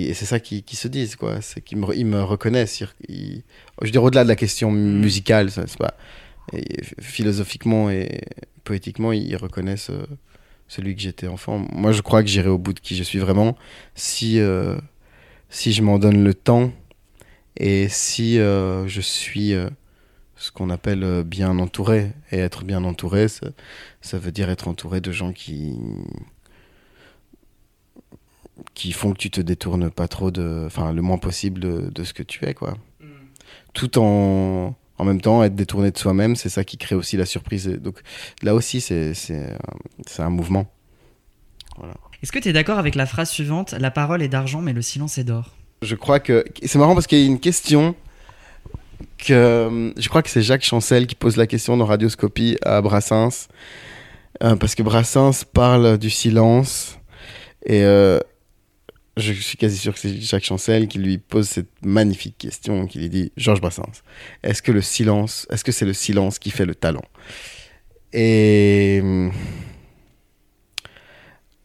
et 0.09 0.13
c'est 0.13 0.25
ça 0.25 0.39
qu'ils 0.39 0.63
qui 0.63 0.75
se 0.75 0.87
disent, 0.87 1.15
quoi. 1.15 1.41
C'est 1.41 1.61
qu'ils 1.61 1.77
me, 1.77 1.95
ils 1.95 2.05
me 2.05 2.21
reconnaissent. 2.21 2.79
je 2.79 2.85
veux 3.81 3.91
dire, 3.91 4.03
au-delà 4.03 4.23
de 4.23 4.29
la 4.29 4.35
question 4.35 4.71
musicale, 4.71 5.51
c'est 5.51 5.77
pas. 5.77 5.95
philosophiquement 6.99 7.89
et 7.89 8.21
poétiquement, 8.63 9.11
ils 9.11 9.35
reconnaissent 9.35 9.89
euh, 9.89 10.05
celui 10.67 10.95
que 10.95 11.01
j'étais 11.01 11.27
enfant. 11.27 11.65
Moi, 11.71 11.91
je 11.91 12.01
crois 12.01 12.23
que 12.23 12.29
j'irai 12.29 12.49
au 12.49 12.57
bout 12.57 12.73
de 12.73 12.79
qui 12.79 12.95
je 12.95 13.03
suis 13.03 13.19
vraiment 13.19 13.57
si, 13.95 14.39
euh, 14.39 14.77
si 15.49 15.73
je 15.73 15.81
m'en 15.81 15.99
donne 15.99 16.23
le 16.23 16.33
temps 16.33 16.71
et 17.57 17.87
si 17.89 18.39
euh, 18.39 18.87
je 18.87 19.01
suis 19.01 19.53
ce 20.41 20.51
qu'on 20.51 20.71
appelle 20.71 21.03
euh, 21.03 21.23
bien 21.23 21.59
entouré. 21.59 22.11
Et 22.31 22.39
être 22.39 22.63
bien 22.63 22.83
entouré, 22.83 23.27
ça, 23.27 24.17
veut 24.17 24.31
dire 24.31 24.49
être 24.49 24.67
entouré 24.67 24.99
de 25.01 25.11
gens 25.11 25.31
qui 25.31 25.77
qui 28.75 28.91
font 28.91 29.13
que 29.13 29.17
tu 29.17 29.31
te 29.31 29.41
détournes 29.41 29.89
pas 29.89 30.07
trop 30.07 30.29
de 30.29 30.63
enfin 30.67 30.93
le 30.93 31.01
moins 31.01 31.17
possible 31.17 31.59
de, 31.59 32.03
ce 32.03 32.13
que 32.13 32.21
tu 32.21 32.45
es 32.45 32.53
quoi 32.53 32.77
mm. 32.99 33.05
tout 33.73 33.97
en 33.97 34.75
en 34.99 35.03
même 35.03 35.19
temps 35.19 35.43
être 35.43 35.55
détourné 35.55 35.89
de 35.89 35.97
soi-même 35.97 36.35
c'est 36.35 36.49
ça 36.49 36.63
qui 36.63 36.77
crée 36.77 36.93
aussi 36.93 37.17
la 37.17 37.25
surprise 37.25 37.67
donc 37.67 38.01
là 38.43 38.53
aussi 38.53 38.79
c'est 38.79 39.15
c'est 39.15 39.57
un 40.19 40.29
mouvement 40.29 40.71
voilà. 41.77 41.95
est-ce 42.21 42.31
que 42.31 42.37
tu 42.37 42.49
es 42.49 42.53
d'accord 42.53 42.77
avec 42.77 42.93
la 42.93 43.07
phrase 43.07 43.31
suivante 43.31 43.71
la 43.71 43.89
parole 43.89 44.21
est 44.21 44.27
d'argent 44.27 44.61
mais 44.61 44.73
le 44.73 44.83
silence 44.83 45.17
est 45.17 45.23
d'or 45.23 45.55
je 45.81 45.95
crois 45.95 46.19
que 46.19 46.45
c'est 46.63 46.77
marrant 46.77 46.93
parce 46.93 47.07
qu'il 47.07 47.17
y 47.17 47.23
a 47.23 47.25
une 47.25 47.39
question 47.39 47.95
je 49.19 50.09
crois 50.09 50.21
que 50.21 50.29
c'est 50.29 50.41
Jacques 50.41 50.63
Chancel 50.63 51.07
qui 51.07 51.15
pose 51.15 51.37
la 51.37 51.47
question 51.47 51.77
dans 51.77 51.85
Radioscopie 51.85 52.57
à 52.63 52.81
Brassens. 52.81 53.47
Euh, 54.43 54.55
parce 54.55 54.75
que 54.75 54.83
Brassens 54.83 55.43
parle 55.53 55.97
du 55.97 56.09
silence. 56.09 56.97
Et 57.65 57.83
euh, 57.83 58.19
je 59.17 59.33
suis 59.33 59.57
quasi 59.57 59.77
sûr 59.77 59.93
que 59.93 59.99
c'est 59.99 60.19
Jacques 60.19 60.45
Chancel 60.45 60.87
qui 60.87 60.97
lui 60.97 61.17
pose 61.17 61.47
cette 61.47 61.69
magnifique 61.83 62.37
question, 62.37 62.87
qui 62.87 62.99
lui 62.99 63.09
dit 63.09 63.31
Georges 63.37 63.61
Brassens, 63.61 64.01
est-ce 64.41 64.61
que 64.61 64.71
le 64.71 64.81
silence, 64.81 65.45
est-ce 65.51 65.63
que 65.63 65.71
c'est 65.71 65.85
le 65.85 65.93
silence 65.93 66.39
qui 66.39 66.49
fait 66.49 66.65
le 66.65 66.73
talent? 66.73 67.03
Et 68.13 69.01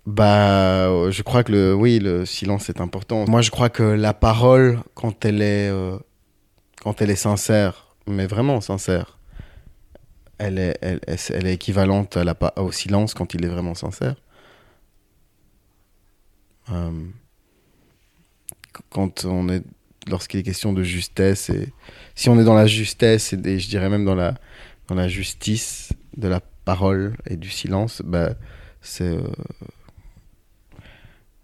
bah, 0.04 1.10
je 1.10 1.22
crois 1.22 1.42
que 1.42 1.52
le, 1.52 1.74
oui, 1.74 1.98
le 1.98 2.26
silence 2.26 2.68
est 2.68 2.80
important. 2.80 3.24
Moi, 3.28 3.42
je 3.42 3.50
crois 3.50 3.70
que 3.70 3.82
la 3.82 4.12
parole, 4.12 4.78
quand 4.94 5.24
elle 5.24 5.42
est 5.42 5.68
euh, 5.68 5.98
quand 6.82 7.02
elle 7.02 7.10
est 7.10 7.16
sincère, 7.16 7.96
mais 8.06 8.26
vraiment 8.26 8.60
sincère, 8.60 9.18
elle 10.38 10.58
est, 10.58 10.78
elle, 10.82 11.00
elle 11.06 11.46
est 11.46 11.54
équivalente 11.54 12.16
à 12.16 12.24
la, 12.24 12.36
au 12.56 12.72
silence 12.72 13.14
quand 13.14 13.34
il 13.34 13.44
est 13.44 13.48
vraiment 13.48 13.74
sincère. 13.74 14.16
Euh, 16.70 17.04
quand 18.90 19.24
on 19.24 19.48
est 19.48 19.62
lorsqu'il 20.08 20.40
est 20.40 20.42
question 20.42 20.72
de 20.72 20.82
justesse 20.82 21.50
et 21.50 21.72
si 22.14 22.28
on 22.28 22.38
est 22.38 22.44
dans 22.44 22.54
la 22.54 22.66
justesse 22.66 23.32
et, 23.32 23.58
je 23.58 23.68
dirais 23.68 23.88
même 23.88 24.04
dans 24.04 24.14
la 24.14 24.34
dans 24.88 24.94
la 24.94 25.08
justice 25.08 25.92
de 26.16 26.28
la 26.28 26.40
parole 26.64 27.16
et 27.26 27.36
du 27.36 27.50
silence 27.50 28.02
bah 28.04 28.34
c'est 28.80 29.16
euh, 29.16 29.22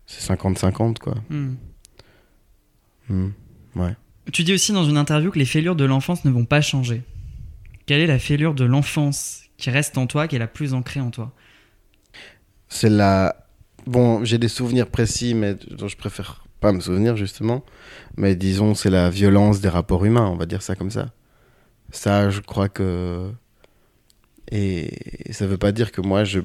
c'est 0.07 0.35
50-50 0.35 0.99
quoi. 0.99 1.15
Hmm, 1.29 1.55
ouais 3.77 3.95
Tu 4.31 4.45
dis 4.45 4.53
aussi 4.53 4.73
dans 4.73 4.85
une 4.85 4.97
interview 4.97 5.31
que 5.31 5.39
les 5.39 5.45
fêlures 5.45 5.75
de 5.75 5.85
l'enfance 5.85 6.25
ne 6.25 6.31
vont 6.31 6.45
pas 6.45 6.61
changer. 6.61 7.03
Quelle 7.87 8.01
est 8.01 8.07
la 8.07 8.21
fêlure 8.21 8.55
de 8.55 8.65
l'enfance 8.65 9.43
qui 9.57 9.71
reste 9.71 9.99
en 9.99 10.07
toi, 10.07 10.29
qui 10.29 10.37
est 10.37 10.39
la 10.39 10.47
plus 10.47 10.75
ancrée 10.75 11.01
en 11.01 11.11
toi? 11.11 11.33
C'est 12.69 12.91
la 12.91 13.37
bon 13.87 14.25
j'ai 14.25 14.39
des 14.39 14.49
souvenirs 14.49 14.87
précis 14.89 15.35
mais 15.35 15.55
dont 15.55 15.89
je 15.89 15.97
préfère 15.97 16.45
pas 16.61 16.73
me 16.73 16.81
souvenir 16.81 17.17
justement. 17.17 17.65
Mais 18.17 18.37
disons 18.37 18.75
c'est 18.75 18.91
la 18.91 19.11
violence 19.11 19.61
des 19.61 19.69
rapports 19.69 20.05
humains 20.05 20.29
on 20.29 20.37
va 20.37 20.47
dire 20.47 20.63
ça 20.63 20.77
comme 20.77 20.91
ça. 20.91 21.11
Ça 21.91 22.31
je 22.31 22.41
crois 22.41 22.69
que 22.69 23.31
et 24.51 25.33
ça 25.33 25.47
veut 25.47 25.59
pas 25.59 25.73
dire 25.73 25.91
que 25.93 26.01
moi 26.01 26.25
je 26.25 26.41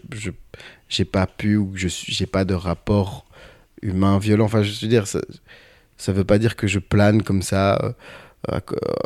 j'ai 0.90 1.06
pas 1.06 1.28
pu 1.28 1.58
ou 1.58 1.68
que 1.68 1.78
je 1.78 1.88
j'ai 1.90 2.26
pas 2.26 2.44
de 2.44 2.56
rapport 2.56 3.28
humain 3.84 4.18
violent. 4.18 4.46
Enfin 4.46 4.64
je 4.64 4.82
veux 4.82 4.90
dire 4.90 5.06
ça 5.08 5.22
ça 5.98 6.14
veut 6.14 6.24
pas 6.24 6.38
dire 6.38 6.56
que 6.56 6.68
je 6.68 6.80
plane 6.80 7.24
comme 7.24 7.42
ça 7.42 7.80
euh, 7.84 7.92
à- 8.60 8.62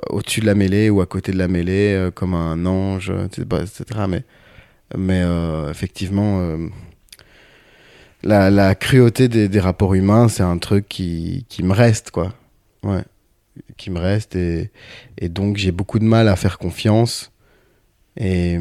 au-dessus 0.09 0.41
de 0.41 0.45
la 0.45 0.55
mêlée 0.55 0.89
ou 0.89 1.01
à 1.01 1.05
côté 1.05 1.31
de 1.31 1.37
la 1.37 1.47
mêlée 1.47 1.93
euh, 1.93 2.11
comme 2.11 2.33
un 2.33 2.65
ange 2.65 3.11
etc 3.25 3.45
mais 4.07 4.23
mais 4.97 5.21
euh, 5.23 5.69
effectivement 5.71 6.41
euh, 6.41 6.67
la, 8.23 8.75
cruauté 8.75 9.27
des, 9.27 9.59
rapports 9.59 9.93
humains, 9.93 10.27
c'est 10.27 10.43
un 10.43 10.57
truc 10.57 10.87
qui, 10.87 11.45
qui 11.49 11.63
me 11.63 11.73
reste, 11.73 12.11
quoi. 12.11 12.33
Ouais. 12.83 13.03
Qui 13.77 13.89
me 13.89 13.99
reste. 13.99 14.35
Et, 14.35 14.69
donc, 15.23 15.57
j'ai 15.57 15.71
beaucoup 15.71 15.99
de 15.99 16.05
mal 16.05 16.27
à 16.27 16.35
faire 16.35 16.57
confiance. 16.57 17.31
Et, 18.17 18.59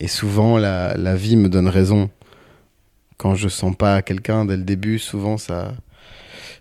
et 0.00 0.08
souvent, 0.08 0.58
la, 0.58 0.96
la 0.96 1.14
vie 1.14 1.36
me 1.36 1.48
donne 1.48 1.68
raison. 1.68 2.10
Quand 3.16 3.34
je 3.34 3.48
sens 3.48 3.74
pas 3.76 4.02
quelqu'un 4.02 4.44
dès 4.44 4.56
le 4.56 4.64
début, 4.64 4.98
souvent, 4.98 5.38
ça. 5.38 5.74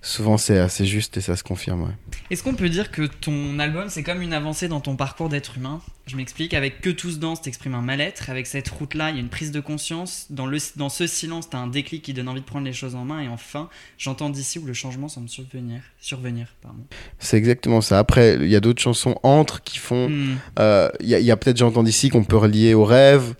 Souvent, 0.01 0.37
c'est 0.37 0.57
assez 0.59 0.85
juste 0.85 1.17
et 1.17 1.21
ça 1.21 1.35
se 1.35 1.43
confirme. 1.43 1.83
ouais. 1.83 1.95
Est-ce 2.29 2.43
qu'on 2.43 2.53
peut 2.53 2.69
dire 2.69 2.91
que 2.91 3.03
ton 3.03 3.57
album, 3.59 3.89
c'est 3.89 4.03
comme 4.03 4.21
une 4.21 4.33
avancée 4.33 4.67
dans 4.67 4.79
ton 4.79 4.95
parcours 4.95 5.27
d'être 5.29 5.57
humain? 5.57 5.81
Je 6.05 6.15
m'explique, 6.15 6.53
avec 6.53 6.81
Que 6.81 6.89
tous 6.89 7.19
dansent, 7.19 7.41
t'exprimes 7.41 7.73
un 7.75 7.81
mal-être. 7.81 8.29
Avec 8.29 8.47
cette 8.47 8.69
route-là, 8.69 9.09
il 9.09 9.15
y 9.15 9.17
a 9.17 9.21
une 9.21 9.29
prise 9.29 9.51
de 9.51 9.59
conscience. 9.59 10.27
Dans, 10.29 10.45
le, 10.45 10.57
dans 10.77 10.89
ce 10.89 11.07
silence, 11.07 11.49
t'as 11.49 11.57
un 11.57 11.67
déclic 11.67 12.01
qui 12.03 12.13
donne 12.13 12.27
envie 12.29 12.39
de 12.41 12.45
prendre 12.45 12.65
les 12.65 12.73
choses 12.73 12.95
en 12.95 13.03
main. 13.05 13.21
Et 13.21 13.27
enfin, 13.27 13.69
j'entends 13.97 14.29
d'ici 14.29 14.59
où 14.59 14.65
le 14.65 14.73
changement 14.73 15.07
semble 15.09 15.27
survenir. 15.29 15.81
survenir 15.99 16.47
pardon. 16.61 16.79
C'est 17.19 17.37
exactement 17.37 17.81
ça. 17.81 17.99
Après, 17.99 18.35
il 18.35 18.47
y 18.49 18.55
a 18.55 18.59
d'autres 18.61 18.81
chansons 18.81 19.15
entre 19.23 19.61
qui 19.63 19.77
font. 19.79 20.09
Hmm. 20.09 20.37
Euh, 20.59 20.89
Il 21.01 21.09
y 21.09 21.15
a, 21.15 21.19
il 21.19 21.25
y 21.25 21.31
a 21.31 21.37
peut-être, 21.37 21.57
j'entends 21.57 21.83
d'ici, 21.83 22.09
qu'on 22.09 22.23
peut 22.23 22.37
relier 22.37 22.73
au 22.73 22.85
rêve, 22.85 23.33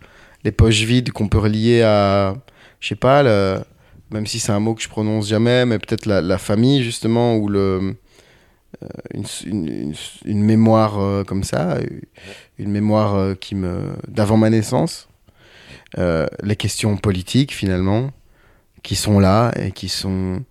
les 0.44 0.52
poches 0.52 0.82
vides 0.82 1.12
qu'on 1.12 1.28
peut 1.30 1.38
relier 1.40 1.82
à, 1.84 2.36
je 2.80 2.88
sais 2.90 2.96
pas, 2.96 3.24
le- 3.24 3.60
même 4.12 4.26
si 4.26 4.40
c'est 4.40 4.52
un 4.52 4.60
mot 4.60 4.74
que 4.74 4.82
je 4.82 4.90
prononce 4.90 5.28
jamais, 5.28 5.66
mais 5.66 5.80
peut-être 5.80 6.06
la, 6.06 6.38
famille, 6.38 6.84
justement, 6.84 7.36
ou 7.36 7.50
le, 7.50 7.96
euh, 8.84 9.24
une, 10.26 10.44
mémoire 10.44 11.00
euh, 11.00 11.24
comme 11.24 11.44
ça, 11.44 11.78
une 12.58 12.72
mémoire 12.72 13.16
euh, 13.16 13.34
qui 13.34 13.56
me 13.56 13.94
d'avant 14.08 14.38
ma 14.38 14.50
naissance. 14.50 15.08
Euh, 15.98 16.28
les 16.44 16.56
questions 16.56 16.98
politiques, 16.98 17.54
finalement, 17.54 18.12
qui 18.84 18.96
sont 18.96 19.20
là 19.20 19.52
et 19.58 19.72
qui 19.72 19.90
sont. 19.90 20.44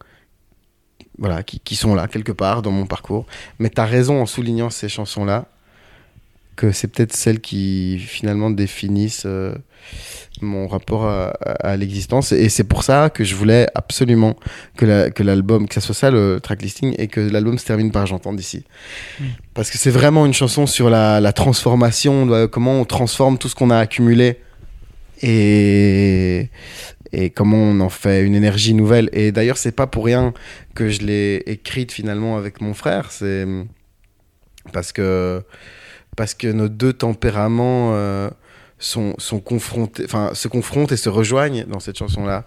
Voilà, 1.19 1.43
qui, 1.43 1.61
qui 1.61 1.77
sont 1.77 1.95
là 1.95 2.09
quelque 2.09 2.33
part 2.33 2.61
dans 2.61 2.71
mon 2.71 2.87
parcours. 2.87 3.27
Mais 3.59 3.71
tu 3.71 3.81
as 3.81 3.87
raison 3.87 4.21
en 4.21 4.27
soulignant 4.27 4.69
ces 4.69 4.89
chansons-là 4.89 5.47
que 6.57 6.73
c'est 6.73 6.89
peut-être 6.89 7.15
celles 7.15 7.41
qui 7.41 7.99
finalement 7.99 8.51
définissent 8.51 9.25
euh, 9.27 9.55
mon 10.41 10.67
rapport 10.69 11.05
à, 11.07 11.29
à- 11.29 11.71
à 11.73 11.77
l'existence. 11.77 12.33
Et 12.33 12.49
c'est 12.49 12.65
pour 12.65 12.83
ça 12.83 13.11
que 13.11 13.25
je 13.25 13.35
voulais 13.35 13.67
absolument 13.75 14.37
que 14.77 14.85
la- 14.87 15.11
que 15.11 15.23
l'album 15.23 15.69
que 15.69 15.75
ça 15.75 15.81
soit 15.81 15.95
ça 15.95 16.11
le 16.11 16.41
track 16.43 16.63
listing 16.63 16.95
et 16.99 17.09
que 17.09 17.21
l'album 17.21 17.59
se 17.59 17.65
termine 17.67 17.91
par 17.93 18.07
j'entends 18.07 18.33
d'ici. 18.33 18.65
Parce 19.55 19.71
que 19.71 19.79
c'est 19.79 19.91
vraiment 19.91 20.27
une 20.27 20.35
chanson 20.35 20.67
sur 20.67 20.89
la, 20.91 21.21
la 21.21 21.33
transformation 21.33 22.27
de- 22.27 22.47
comment 22.47 22.81
on 22.81 22.85
transforme 22.85 23.39
tout 23.39 23.49
ce 23.49 23.55
qu'on 23.55 23.71
a 23.71 23.79
accumulé 23.79 24.41
et 25.23 26.51
et 27.13 27.31
comment 27.31 27.57
on 27.59 27.81
en 27.81 27.89
fait 27.89 28.23
une 28.25 28.35
énergie 28.35 28.75
nouvelle. 28.75 29.09
Et 29.13 29.31
d'ailleurs 29.33 29.57
c'est 29.59 29.73
pas 29.73 29.87
pour 29.87 30.05
rien 30.07 30.35
que 30.75 30.89
je 30.91 31.01
l'ai 31.03 31.43
écrite 31.47 31.93
finalement 31.93 32.37
avec 32.37 32.61
mon 32.61 32.75
frère. 32.75 33.13
C'est 33.13 33.47
parce 34.73 34.93
que 34.93 35.43
parce 36.17 36.35
que 36.35 36.49
nos 36.49 36.69
deux 36.69 36.95
tempéraments 36.95 37.93
euh, 37.95 38.31
sont, 38.79 39.15
sont 39.19 39.39
confrontés, 39.39 40.05
enfin, 40.05 40.31
se 40.35 40.49
confrontent 40.49 40.93
et 40.93 40.97
se 40.97 41.11
rejoignent 41.11 41.65
dans 41.67 41.79
cette 41.79 41.99
chanson-là. 41.99 42.45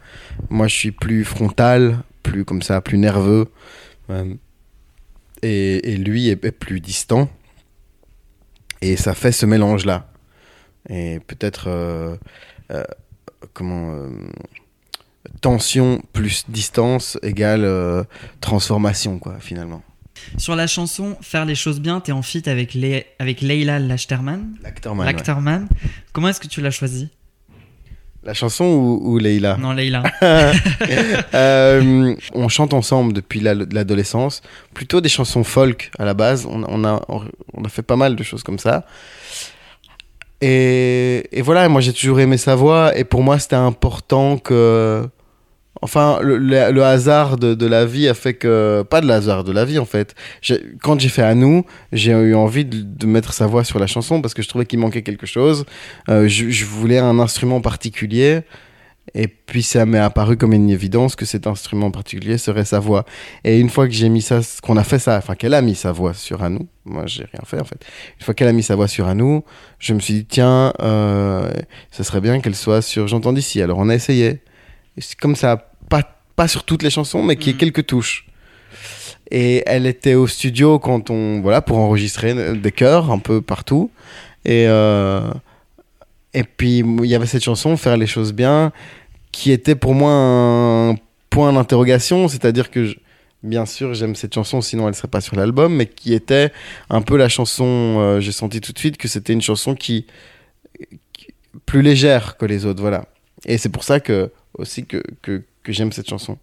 Moi, 0.50 0.68
je 0.68 0.76
suis 0.76 0.92
plus 0.92 1.24
frontal, 1.24 2.00
plus 2.24 2.44
comme 2.44 2.64
ça, 2.64 2.82
plus 2.82 2.98
nerveux. 2.98 3.48
euh, 4.10 4.34
et, 5.44 5.96
lui 5.98 6.28
est, 6.30 6.36
plus 6.52 6.82
distant. 6.82 7.30
Et 8.82 8.98
ça 8.98 9.14
fait 9.14 9.32
ce 9.32 9.46
mélange-là. 9.46 10.12
Et 10.90 11.20
peut-être, 11.28 11.66
euh, 11.68 12.18
comment, 13.54 14.08
tension 15.42 16.02
plus 16.12 16.46
distance 16.50 17.20
égale 17.22 18.06
transformation, 18.42 19.20
quoi, 19.20 19.38
finalement. 19.40 19.84
Sur 20.38 20.56
la 20.56 20.68
chanson 20.68 21.18
Faire 21.22 21.46
les 21.46 21.56
choses 21.56 21.80
bien, 21.80 22.00
t'es 22.00 22.12
en 22.12 22.22
feat 22.22 22.48
avec, 22.48 22.74
Le- 22.74 23.04
avec 23.20 23.42
Leila 23.42 23.80
Lachterman. 23.80 24.56
L'acteur 24.64 24.96
man, 24.96 25.06
ouais. 25.08 25.14
Lachterman. 25.14 25.68
Comment 26.14 26.30
est-ce 26.30 26.40
que 26.40 26.48
tu 26.48 26.62
l'as 26.62 26.72
choisi 26.72 27.10
La 28.24 28.34
chanson 28.34 28.66
ou, 28.66 29.00
ou 29.04 29.18
Leïla 29.18 29.58
Non, 29.58 29.72
Leila. 29.74 30.04
Euh, 31.34 32.16
on 32.34 32.48
chante 32.50 32.74
ensemble 32.74 33.14
depuis 33.14 33.40
la- 33.40 33.54
l'adolescence, 33.54 34.42
plutôt 34.74 35.00
des 35.02 35.10
chansons 35.10 35.44
folk 35.44 35.92
à 36.00 36.06
la 36.06 36.14
base. 36.14 36.46
On, 36.46 36.64
on 36.68 36.84
a, 36.84 37.02
on 37.08 37.64
a 37.64 37.70
fait 37.70 37.82
pas 37.84 37.96
mal 37.96 38.16
de 38.16 38.24
choses 38.24 38.44
comme 38.44 38.60
ça. 38.60 38.86
Et, 40.42 41.28
et 41.38 41.42
voilà, 41.42 41.68
moi 41.70 41.82
j'ai 41.82 41.92
toujours 41.94 42.20
aimé 42.20 42.38
sa 42.38 42.56
voix, 42.56 42.98
et 42.98 43.04
pour 43.04 43.24
moi 43.24 43.40
c'était 43.40 43.56
important 43.58 44.38
que. 44.38 45.08
Enfin, 45.82 46.20
le, 46.22 46.82
hasard 46.84 47.38
de, 47.38 47.66
la 47.66 47.86
vie 47.86 48.08
a 48.08 48.14
fait 48.14 48.34
que. 48.34 48.84
Pas 48.90 49.02
de 49.02 49.10
hasard 49.10 49.44
de 49.44 49.52
la 49.52 49.66
vie 49.66 49.80
en 49.80 49.86
fait. 49.86 50.14
Quand 50.82 51.00
j'ai 51.00 51.10
fait 51.10 51.22
à 51.24 51.36
nous, 51.36 51.66
j'ai 51.94 52.12
eu 52.12 52.36
envie 52.36 52.66
de, 52.66 53.06
mettre 53.06 53.34
sa 53.34 53.48
voix 53.48 53.64
sur 53.64 53.80
la 53.80 53.88
chanson 53.88 54.22
parce 54.22 54.34
que 54.34 54.42
je 54.42 54.50
trouvais 54.50 54.66
qu'il 54.66 54.80
manquait 54.80 55.04
quelque 55.04 55.26
chose. 55.26 55.66
Euh, 56.10 56.28
je, 56.28 56.66
voulais 56.66 57.00
un 57.00 57.20
instrument 57.20 57.62
particulier. 57.62 58.42
Et 59.16 59.28
puis 59.28 59.64
ça 59.64 59.88
m'est 59.88 59.98
apparu 59.98 60.38
comme 60.38 60.54
une 60.54 60.70
évidence 60.70 61.16
que 61.16 61.26
cet 61.26 61.48
instrument 61.48 61.90
particulier 61.90 62.38
serait 62.38 62.66
sa 62.66 62.80
voix. 62.80 63.06
Et 63.44 63.60
une 63.60 63.70
fois 63.70 63.88
que 63.88 63.94
j'ai 63.94 64.08
mis 64.08 64.22
ça, 64.22 64.42
qu'on 64.62 64.78
a 64.78 64.84
fait 64.84 65.00
ça, 65.00 65.18
enfin 65.18 65.34
qu'elle 65.34 65.56
a 65.56 65.64
mis 65.64 65.74
sa 65.74 65.92
voix 65.92 66.14
sur 66.14 66.44
Anou, 66.44 66.68
moi 66.86 67.08
j'ai 67.08 67.24
rien 67.24 67.42
fait 67.44 67.60
en 67.60 67.64
fait. 67.64 67.84
Une 68.20 68.26
fois 68.26 68.36
qu'elle 68.36 68.50
a 68.50 68.54
mis 68.54 68.62
sa 68.62 68.76
voix 68.76 68.88
sur 68.88 69.08
Anou, 69.08 69.44
je 69.80 69.96
me 69.96 70.00
suis 70.00 70.14
dit 70.14 70.26
tiens, 70.26 70.74
euh, 70.82 71.50
ce 71.90 72.04
serait 72.04 72.22
bien 72.22 72.40
qu'elle 72.40 72.54
soit 72.54 72.84
sur 72.84 73.08
J'entends 73.08 73.34
d'ici. 73.34 73.64
Alors 73.64 73.80
on 73.80 73.90
a 73.90 73.96
essayé. 73.96 74.42
Et 74.96 75.02
comme 75.20 75.36
ça, 75.36 75.69
pas, 76.40 76.48
sur 76.48 76.64
toutes 76.64 76.84
les 76.84 76.90
chansons, 76.98 77.22
mais 77.28 77.36
qu'il 77.36 77.48
y 77.48 77.50
ait 77.52 77.54
Mhm. 77.54 77.60
quelques 77.60 77.86
touches. 77.86 78.26
Et 79.32 79.62
elle 79.68 79.86
était 79.86 80.16
au 80.16 80.26
studio 80.26 80.80
quand 80.80 81.10
on, 81.10 81.42
voilà, 81.42 81.62
pour 81.62 81.78
enregistrer 81.78 82.32
des 82.56 82.72
chœurs 82.72 83.12
un 83.12 83.20
peu 83.20 83.42
partout. 83.42 83.92
Et, 84.46 84.66
euh, 84.68 85.30
et 86.34 86.44
puis 86.44 86.80
il 86.80 87.06
y 87.06 87.16
avait 87.16 87.26
cette 87.28 87.44
chanson, 87.44 87.76
Faire 87.78 87.98
les 87.98 88.08
choses 88.08 88.32
bien, 88.34 88.72
qui 89.32 89.52
était 89.52 89.76
pour 89.76 89.94
moi 89.94 90.12
un 90.14 90.96
point 91.30 91.52
d'interrogation, 91.54 92.28
c'est-à-dire 92.28 92.72
que 92.72 92.86
je- 92.86 92.96
bien 93.44 93.66
sûr 93.66 93.94
j'aime 93.94 94.16
cette 94.16 94.34
chanson, 94.34 94.62
sinon 94.62 94.88
elle 94.88 94.96
serait 94.96 95.08
pas 95.18 95.22
sur 95.22 95.36
l'album, 95.36 95.72
mais 95.76 95.86
qui 95.86 96.14
était 96.14 96.52
un 96.90 97.02
peu 97.02 97.18
la 97.18 97.30
chanson, 97.30 97.66
euh, 98.00 98.20
j'ai 98.22 98.32
senti 98.32 98.62
tout 98.62 98.72
de 98.74 98.80
suite 98.80 98.98
que 98.98 99.08
c'était 99.08 99.34
une 99.34 99.42
chanson 99.42 99.76
qui, 99.76 100.06
qui- 101.14 101.28
plus 101.66 101.82
légère 101.82 102.38
que 102.38 102.46
les 102.46 102.66
autres, 102.66 102.82
voilà. 102.82 103.02
Et 103.46 103.58
c'est 103.58 103.70
pour 103.76 103.84
ça 103.84 104.00
que 104.00 104.32
aussi 104.58 104.86
que, 104.86 105.02
que, 105.22 105.44
j'aime 105.74 105.92
cette 105.92 106.10
chanson. 106.10 106.38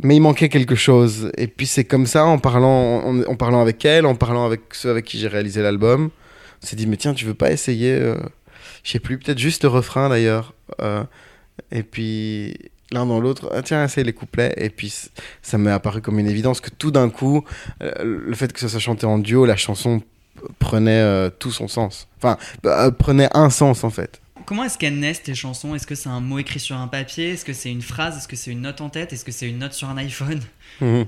Mais 0.00 0.16
il 0.16 0.20
manquait 0.20 0.48
quelque 0.48 0.74
chose. 0.74 1.30
Et 1.36 1.46
puis 1.46 1.66
c'est 1.66 1.84
comme 1.84 2.06
ça, 2.06 2.24
en 2.24 2.38
parlant, 2.38 3.02
en, 3.04 3.36
parlant 3.36 3.60
avec 3.60 3.84
elle, 3.84 4.06
en 4.06 4.14
parlant 4.14 4.44
avec 4.46 4.60
ceux 4.72 4.90
avec 4.90 5.04
qui 5.04 5.18
j'ai 5.18 5.28
réalisé 5.28 5.62
l'album, 5.62 6.10
on 6.62 6.66
s'est 6.66 6.76
dit, 6.76 6.86
mais 6.86 6.96
tiens, 6.96 7.14
tu 7.14 7.24
veux 7.24 7.34
pas 7.34 7.50
essayer, 7.50 7.92
euh, 7.92 8.16
je 8.84 8.92
sais 8.92 9.00
plus, 9.00 9.18
peut-être 9.18 9.38
juste 9.38 9.62
le 9.64 9.68
refrain 9.68 10.08
d'ailleurs. 10.08 10.54
euh, 10.80 11.04
et 11.72 11.82
puis 11.82 12.56
l'un 12.92 13.04
dans 13.06 13.20
l'autre, 13.20 13.50
ah, 13.52 13.62
tiens, 13.62 13.84
essaye 13.84 14.04
les 14.04 14.12
couplets. 14.12 14.54
Et 14.56 14.70
puis 14.70 14.94
ça 15.42 15.58
m'est 15.58 15.70
apparu 15.70 16.00
comme 16.00 16.18
une 16.18 16.28
évidence 16.28 16.60
que 16.60 16.70
tout 16.70 16.90
d'un 16.90 17.10
coup, 17.10 17.44
le 17.80 18.34
fait 18.34 18.52
que 18.52 18.60
ça 18.60 18.68
soit 18.68 18.80
chanté 18.80 19.06
en 19.06 19.18
duo, 19.18 19.44
la 19.44 19.56
chanson 19.56 20.02
prenait 20.58 21.00
euh, 21.00 21.30
tout 21.30 21.50
son 21.50 21.68
sens. 21.68 22.08
Enfin, 22.18 22.36
prenait 22.98 23.28
un 23.34 23.50
sens 23.50 23.84
en 23.84 23.90
fait. 23.90 24.20
Comment 24.48 24.64
est-ce 24.64 24.78
qu'elles 24.78 24.98
naissent 24.98 25.22
tes 25.22 25.34
chansons? 25.34 25.74
Est-ce 25.74 25.86
que 25.86 25.94
c'est 25.94 26.08
un 26.08 26.20
mot 26.20 26.38
écrit 26.38 26.58
sur 26.58 26.74
un 26.74 26.88
papier? 26.88 27.32
Est-ce 27.32 27.44
que 27.44 27.52
c'est 27.52 27.70
une 27.70 27.82
phrase? 27.82 28.16
Est-ce 28.16 28.26
que 28.26 28.34
c'est 28.34 28.50
une 28.50 28.62
note 28.62 28.80
en 28.80 28.88
tête? 28.88 29.12
Est-ce 29.12 29.26
que 29.26 29.30
c'est 29.30 29.46
une 29.46 29.58
note 29.58 29.74
sur 29.74 29.88
un 29.88 29.96
iPhone? 29.98 30.40
Mhm. 30.80 31.06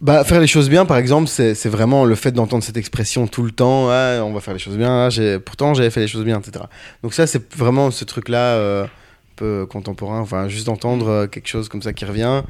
Bah, 0.00 0.22
faire 0.22 0.40
les 0.40 0.46
choses 0.46 0.68
bien, 0.68 0.84
par 0.84 0.96
exemple, 0.96 1.26
c'est 1.26 1.66
vraiment 1.66 2.04
le 2.04 2.14
fait 2.14 2.30
d'entendre 2.30 2.62
cette 2.62 2.76
expression 2.76 3.26
tout 3.26 3.42
le 3.42 3.50
temps. 3.50 3.88
Ah, 3.90 4.20
on 4.22 4.32
va 4.32 4.40
faire 4.40 4.54
les 4.54 4.60
choses 4.60 4.76
bien. 4.76 5.08
ah, 5.08 5.38
pourtant, 5.44 5.74
j'avais 5.74 5.90
fait 5.90 6.00
les 6.00 6.06
choses 6.06 6.24
bien, 6.24 6.38
etc. 6.38 6.66
Donc 7.02 7.12
ça, 7.12 7.26
c'est 7.26 7.52
vraiment 7.56 7.90
ce 7.90 8.04
truc-là, 8.04 8.54
euh, 8.54 8.84
un 8.84 8.88
peu 9.34 9.66
contemporain. 9.66 10.20
Enfin, 10.20 10.48
juste 10.48 10.66
d'entendre 10.66 11.08
euh, 11.08 11.26
quelque 11.26 11.48
chose 11.48 11.68
comme 11.68 11.82
ça 11.82 11.92
qui 11.92 12.04
revient, 12.04 12.42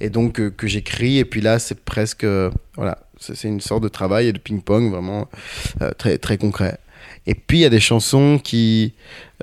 et 0.00 0.08
donc 0.08 0.40
euh, 0.40 0.50
que 0.50 0.66
j'écris. 0.66 1.18
Et 1.18 1.26
puis 1.26 1.42
là, 1.42 1.58
c'est 1.58 1.84
presque, 1.84 2.24
voilà, 2.76 2.98
c'est 3.18 3.48
une 3.48 3.60
sorte 3.60 3.82
de 3.82 3.88
travail 3.88 4.28
et 4.28 4.32
de 4.32 4.38
ping-pong 4.38 4.90
vraiment 4.90 5.28
très 5.98 6.16
très 6.16 6.38
concret. 6.38 6.78
Et 7.28 7.34
puis 7.34 7.58
il 7.58 7.60
y 7.60 7.66
a 7.66 7.70
des 7.70 7.78
chansons 7.78 8.40
qui 8.42 8.94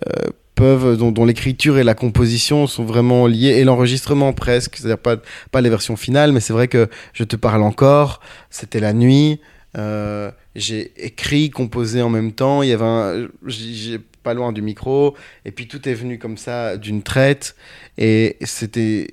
euh, 0.08 0.32
peuvent, 0.56 0.98
dont, 0.98 1.24
l'écriture 1.24 1.78
et 1.78 1.84
la 1.84 1.94
composition 1.94 2.66
sont 2.66 2.84
vraiment 2.84 3.28
liées, 3.28 3.60
et 3.60 3.64
l'enregistrement 3.64 4.34
presque, 4.34 4.78
c'est-à-dire 4.78 4.98
pas, 4.98 5.18
pas 5.52 5.62
les 5.62 5.70
versions 5.70 5.96
finales, 5.96 6.32
mais 6.32 6.40
c'est 6.40 6.52
vrai 6.52 6.68
que 6.68 6.90
Je 7.14 7.24
te 7.24 7.36
parle 7.36 7.62
encore, 7.62 8.22
c'était 8.50 8.80
la 8.80 8.92
nuit, 8.92 9.40
euh, 9.78 10.32
j'ai 10.56 10.94
écrit, 10.98 11.52
composé 11.52 12.02
en 12.02 12.10
même 12.10 12.32
temps, 12.32 12.64
il 12.64 12.70
y 12.70 12.74
avait 12.74 12.86
un, 12.86 13.28
j'ai 13.46 14.00
pas 14.24 14.34
loin 14.34 14.52
du 14.52 14.64
micro, 14.64 15.16
et 15.46 15.52
puis 15.52 15.68
tout 15.68 15.88
est 15.88 15.94
venu 15.94 16.18
comme 16.18 16.38
ça 16.38 16.78
d'une 16.78 17.04
traite, 17.04 17.56
et 18.00 18.38
c'était, 18.42 19.08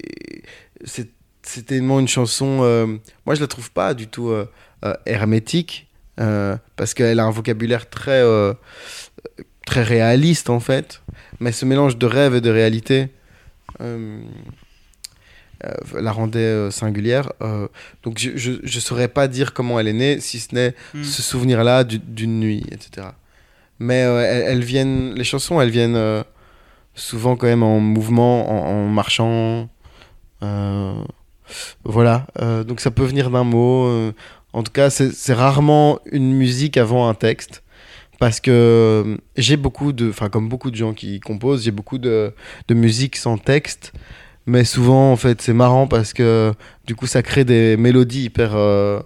c'était 0.84 1.62
tellement 1.66 2.00
une 2.00 2.08
chanson, 2.08 2.60
euh, 2.62 2.86
moi 3.26 3.34
je 3.34 3.42
la 3.42 3.48
trouve 3.48 3.70
pas 3.70 3.92
du 3.92 4.06
tout 4.06 4.32
hermétique, 5.04 5.91
euh, 6.20 6.56
parce 6.76 6.94
qu'elle 6.94 7.18
a 7.20 7.24
un 7.24 7.30
vocabulaire 7.30 7.88
très, 7.88 8.20
euh, 8.22 8.52
très 9.66 9.82
réaliste 9.82 10.50
en 10.50 10.60
fait, 10.60 11.02
mais 11.40 11.52
ce 11.52 11.64
mélange 11.64 11.96
de 11.96 12.06
rêve 12.06 12.34
et 12.34 12.40
de 12.40 12.50
réalité 12.50 13.08
euh, 13.80 14.20
la 15.94 16.10
rendait 16.12 16.70
singulière. 16.70 17.32
donc 18.02 18.18
je, 18.18 18.30
je 18.62 18.80
saurais 18.80 19.08
pas 19.08 19.28
dire 19.28 19.52
comment 19.54 19.78
elle 19.78 19.88
est 19.88 19.92
née, 19.92 20.20
si 20.20 20.40
ce 20.40 20.54
n'est 20.54 20.74
Hmm. 20.92 21.04
ce 21.04 21.22
souvenir-là 21.22 21.84
du- 21.84 21.98
d'une 22.00 22.40
nuit, 22.40 22.64
etc. 22.72 23.08
Mais 23.78 23.98
elles, 24.00 24.44
elles 24.48 24.64
viennent, 24.64 25.14
les 25.14 25.24
chansons, 25.24 25.60
elles 25.60 25.70
viennent 25.70 26.24
souvent 26.94 27.36
quand 27.36 27.46
même 27.46 27.62
en 27.62 27.78
mouvement, 27.80 28.50
en, 28.50 28.86
en 28.86 28.88
marchant. 28.88 29.68
euh, 30.42 30.94
voilà, 31.84 32.26
euh, 32.40 32.64
donc 32.64 32.80
ça 32.80 32.90
peut 32.90 33.04
venir 33.04 33.30
d'un 33.30 33.44
mot. 33.44 33.86
euh, 33.86 34.12
en 34.52 34.62
tout 34.62 34.72
cas, 34.72 34.90
c'est 34.90 35.32
rarement 35.34 35.98
une 36.10 36.32
musique 36.32 36.76
avant 36.76 37.08
un 37.08 37.14
texte. 37.14 37.62
Parce 38.18 38.38
que 38.38 38.50
euh, 38.52 39.16
j'ai 39.36 39.56
beaucoup 39.56 39.92
de. 39.92 40.08
Enfin, 40.10 40.28
comme 40.28 40.48
beaucoup 40.48 40.70
de 40.70 40.76
gens 40.76 40.92
qui 40.92 41.18
composent, 41.18 41.64
j'ai 41.64 41.72
beaucoup 41.72 41.98
de, 41.98 42.32
de 42.68 42.74
musique 42.74 43.16
sans 43.16 43.36
texte. 43.36 43.92
Mais 44.46 44.64
souvent, 44.64 45.10
en 45.10 45.16
fait, 45.16 45.42
c'est 45.42 45.52
marrant 45.52 45.88
parce 45.88 46.12
que 46.12 46.52
du 46.86 46.94
coup, 46.94 47.06
ça 47.08 47.22
crée 47.22 47.44
des 47.44 47.76
mélodies 47.76 48.24
hyper 48.24 48.54
euh, 48.54 49.00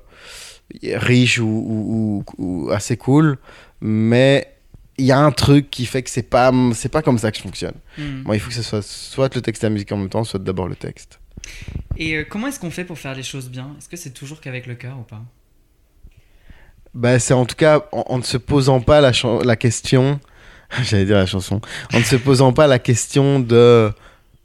riches 0.85 1.39
ou, 1.39 1.47
ou- 1.47 2.25
ou- 2.39 2.67
ou 2.67 2.71
assez 2.71 2.97
cool. 2.99 3.39
Mais 3.81 4.53
il 4.99 5.07
y 5.07 5.13
a 5.13 5.19
un 5.19 5.31
truc 5.33 5.71
qui 5.71 5.87
fait 5.87 6.03
que 6.03 6.11
c'est 6.11 6.23
pas, 6.29 6.53
c'est 6.75 6.89
pas 6.91 7.03
comme 7.03 7.19
ça 7.19 7.31
que 7.31 7.37
je 7.39 7.43
fonctionne. 7.43 7.75
Hmm. 7.99 8.23
Moi, 8.25 8.37
il 8.37 8.41
faut 8.41 8.49
que 8.49 8.55
ce 8.55 8.63
soit 8.63 8.83
soit 8.83 9.35
le 9.35 9.41
texte 9.41 9.63
et 9.65 9.67
la 9.67 9.71
musique 9.71 9.93
en 9.93 9.97
même 9.99 10.09
temps, 10.11 10.25
soit 10.25 10.41
d'abord 10.43 10.69
le 10.69 10.77
texte. 10.77 11.21
Et 11.97 12.17
euh, 12.17 12.25
comment 12.29 12.49
est-ce 12.49 12.59
qu'on 12.61 12.71
fait 12.71 12.85
pour 12.85 12.99
faire 12.99 13.15
les 13.15 13.23
choses 13.23 13.49
bien? 13.49 13.75
Est-ce 13.79 13.89
que 13.89 13.97
c'est 13.97 14.11
toujours 14.13 14.41
qu'avec 14.41 14.67
le 14.67 14.75
cœur 14.75 14.99
ou 14.99 15.03
pas? 15.03 15.23
Bah, 16.97 17.19
c'est 17.19 17.35
en 17.35 17.45
tout 17.45 17.57
cas 17.57 17.87
en, 17.93 18.05
en 18.09 18.19
ne 18.19 18.23
se 18.23 18.39
posant 18.39 18.81
pas 18.81 19.03
la, 19.03 19.13
question, 19.57 20.19
j'allais 20.83 21.05
dire 21.05 21.17
la 21.17 21.27
chanson, 21.27 21.61
en 21.93 21.99
ne 21.99 22.05
se 22.05 22.17
posant 22.17 22.55
pas 22.55 22.67
la 22.67 22.79
question 22.79 23.39
de 23.39 23.93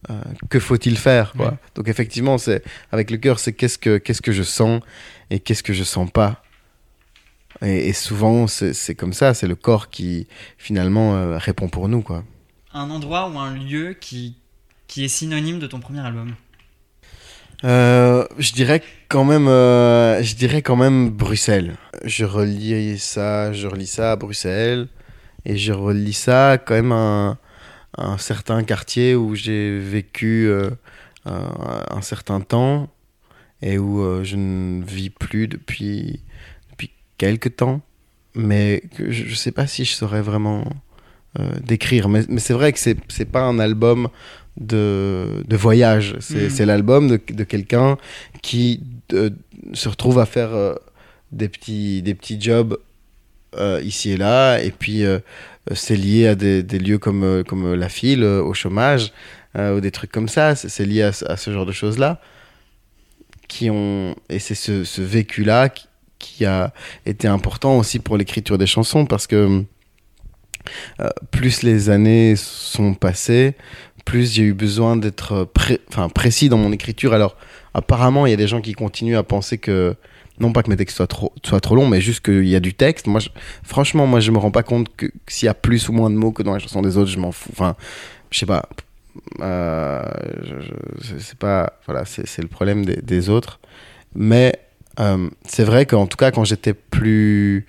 euh, 0.09 0.21
que 0.49 0.59
faut-il 0.59 0.97
faire 0.97 1.31
quoi. 1.31 1.51
Ouais. 1.51 1.57
Donc 1.75 1.87
effectivement, 1.87 2.37
c'est 2.37 2.61
avec 2.91 3.09
le 3.09 3.15
cœur, 3.15 3.39
c'est 3.39 3.53
qu'est-ce 3.53 3.77
que 3.77 3.97
qu'est-ce 3.97 4.21
que 4.21 4.33
je 4.33 4.43
sens 4.43 4.81
et 5.29 5.39
qu'est-ce 5.39 5.63
que 5.63 5.71
je 5.71 5.85
sens 5.85 6.11
pas. 6.11 6.43
Et, 7.61 7.87
et 7.87 7.93
souvent, 7.93 8.47
c'est 8.47 8.73
c'est 8.73 8.95
comme 8.95 9.13
ça, 9.13 9.33
c'est 9.33 9.47
le 9.47 9.55
corps 9.55 9.89
qui 9.89 10.27
finalement 10.57 11.15
euh, 11.15 11.37
répond 11.37 11.69
pour 11.69 11.87
nous 11.87 12.01
quoi. 12.01 12.25
Un 12.73 12.89
endroit 12.89 13.29
ou 13.29 13.39
un 13.39 13.53
lieu 13.53 13.93
qui, 13.93 14.35
qui 14.87 15.05
est 15.05 15.09
synonyme 15.09 15.59
de 15.59 15.67
ton 15.67 15.79
premier 15.79 16.01
album? 16.01 16.35
Euh, 17.63 18.25
je 18.37 18.53
dirais 18.53 18.81
quand 19.07 19.23
même, 19.23 19.47
euh, 19.47 20.21
je 20.23 20.35
dirais 20.35 20.61
quand 20.61 20.75
même 20.75 21.09
Bruxelles. 21.09 21.75
Je 22.03 22.25
relis 22.25 22.97
ça, 22.97 23.53
je 23.53 23.67
relis 23.67 23.87
ça 23.87 24.13
à 24.13 24.15
Bruxelles 24.15 24.87
et 25.45 25.57
je 25.57 25.71
relis 25.71 26.13
ça 26.13 26.57
quand 26.57 26.73
même 26.73 26.91
à 26.91 27.37
un, 27.97 28.17
certain 28.17 28.63
quartier 28.63 29.15
où 29.15 29.35
j'ai 29.35 29.77
vécu 29.77 30.47
euh, 30.47 30.71
un, 31.25 32.01
certain 32.01 32.41
temps 32.41 32.89
et 33.61 33.77
où 33.77 34.23
je 34.23 34.35
ne 34.37 34.83
vis 34.83 35.11
plus 35.11 35.47
depuis 35.47 36.21
depuis 36.71 36.89
quelques 37.19 37.57
temps, 37.57 37.81
mais 38.33 38.81
je, 38.97 39.11
je 39.11 39.35
sais 39.35 39.51
pas 39.51 39.67
si 39.67 39.85
je 39.85 39.93
saurais 39.93 40.21
vraiment 40.21 40.65
décrire. 41.61 42.09
Mais, 42.09 42.23
mais 42.27 42.39
c'est 42.39 42.53
vrai 42.53 42.73
que 42.73 42.79
c'est 42.79 42.97
c'est 43.07 43.25
pas 43.25 43.43
un 43.43 43.59
album 43.59 44.09
de, 44.57 45.43
de 45.47 45.55
voyage. 45.57 46.15
C'est 46.19 46.47
Mm. 46.47 46.49
c'est 46.49 46.65
l'album 46.65 47.07
de, 47.07 47.19
de 47.33 47.43
quelqu'un 47.43 47.97
qui 48.41 48.81
euh, 49.13 49.29
se 49.73 49.89
retrouve 49.89 50.19
à 50.19 50.25
faire 50.25 50.53
euh, 50.53 50.75
des, 51.31 51.47
petits, 51.49 52.01
des 52.01 52.13
petits 52.15 52.39
jobs 52.39 52.77
euh, 53.57 53.81
ici 53.83 54.11
et 54.11 54.17
là. 54.17 54.57
Et 54.61 54.71
puis, 54.71 55.03
euh, 55.05 55.19
c'est 55.73 55.95
lié 55.95 56.27
à 56.27 56.35
des, 56.35 56.63
des 56.63 56.79
lieux 56.79 56.97
comme, 56.97 57.43
comme 57.47 57.73
la 57.75 57.89
file, 57.89 58.23
au 58.23 58.53
chômage, 58.53 59.11
ou 59.57 59.79
des 59.81 59.91
trucs 59.91 60.11
comme 60.11 60.27
ça. 60.29 60.55
C'est 60.55 60.85
lié 60.85 61.03
à, 61.03 61.11
ce- 61.11 61.25
à 61.25 61.37
ce 61.37 61.51
genre 61.51 61.65
de 61.65 61.71
choses-là. 61.71 62.19
Qui 63.47 63.69
ont... 63.69 64.15
Et 64.29 64.39
c'est 64.39 64.55
ce, 64.55 64.83
ce 64.85 65.01
vécu-là 65.01 65.69
qui, 65.69 65.85
qui 66.19 66.45
a 66.45 66.73
été 67.05 67.27
important 67.27 67.77
aussi 67.77 67.99
pour 67.99 68.15
l'écriture 68.17 68.57
des 68.57 68.65
chansons 68.65 69.05
parce 69.05 69.27
que 69.27 69.63
euh, 70.99 71.09
plus 71.31 71.63
les 71.63 71.89
années 71.89 72.35
sont 72.37 72.93
passées, 72.93 73.55
plus 74.05 74.33
j'ai 74.33 74.43
eu 74.43 74.53
besoin 74.53 74.95
d'être 74.97 75.47
précis 76.13 76.49
dans 76.49 76.57
mon 76.57 76.71
écriture. 76.71 77.13
Alors, 77.13 77.35
apparemment, 77.73 78.25
il 78.25 78.31
y 78.31 78.33
a 78.33 78.37
des 78.37 78.47
gens 78.47 78.61
qui 78.61 78.73
continuent 78.73 79.17
à 79.17 79.23
penser 79.23 79.57
que, 79.57 79.95
non 80.39 80.51
pas 80.53 80.63
que 80.63 80.69
mes 80.69 80.75
textes 80.77 80.97
soient 80.97 81.07
trop, 81.07 81.33
soient 81.43 81.59
trop 81.61 81.75
longs, 81.75 81.87
mais 81.87 82.01
juste 82.01 82.21
qu'il 82.25 82.47
y 82.47 82.55
a 82.55 82.59
du 82.59 82.73
texte. 82.73 83.07
Moi, 83.07 83.19
je- 83.19 83.29
franchement, 83.63 84.07
moi, 84.07 84.19
je 84.19 84.31
me 84.31 84.37
rends 84.37 84.51
pas 84.51 84.63
compte 84.63 84.95
que, 84.95 85.05
s'il 85.27 85.45
y 85.45 85.49
a 85.49 85.53
plus 85.53 85.87
ou 85.89 85.93
moins 85.93 86.09
de 86.09 86.15
mots 86.15 86.31
que 86.31 86.43
dans 86.43 86.53
les 86.53 86.59
chansons 86.59 86.81
des 86.81 86.97
autres, 86.97 87.11
je 87.11 87.19
m'en 87.19 87.31
fous. 87.31 87.49
Enfin, 87.53 87.75
je 88.31 88.39
sais 88.39 88.45
pas. 88.45 88.67
Euh, 89.41 90.01
c'est- 91.19 91.35
pas. 91.37 91.73
Voilà, 91.85 92.05
c'est 92.05 92.41
le 92.41 92.47
problème 92.47 92.85
des, 92.85 92.95
des 93.01 93.29
autres. 93.29 93.59
Mais 94.15 94.53
euh, 94.99 95.29
c'est 95.45 95.63
vrai 95.63 95.85
qu'en 95.85 96.07
tout 96.07 96.17
cas, 96.17 96.31
quand 96.31 96.43
j'étais 96.43 96.73
plus. 96.73 97.65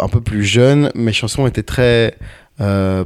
un 0.00 0.08
peu 0.08 0.20
plus 0.20 0.44
jeune, 0.44 0.90
mes 0.94 1.12
chansons 1.12 1.46
étaient 1.46 1.62
très. 1.62 2.16
euh, 2.60 3.04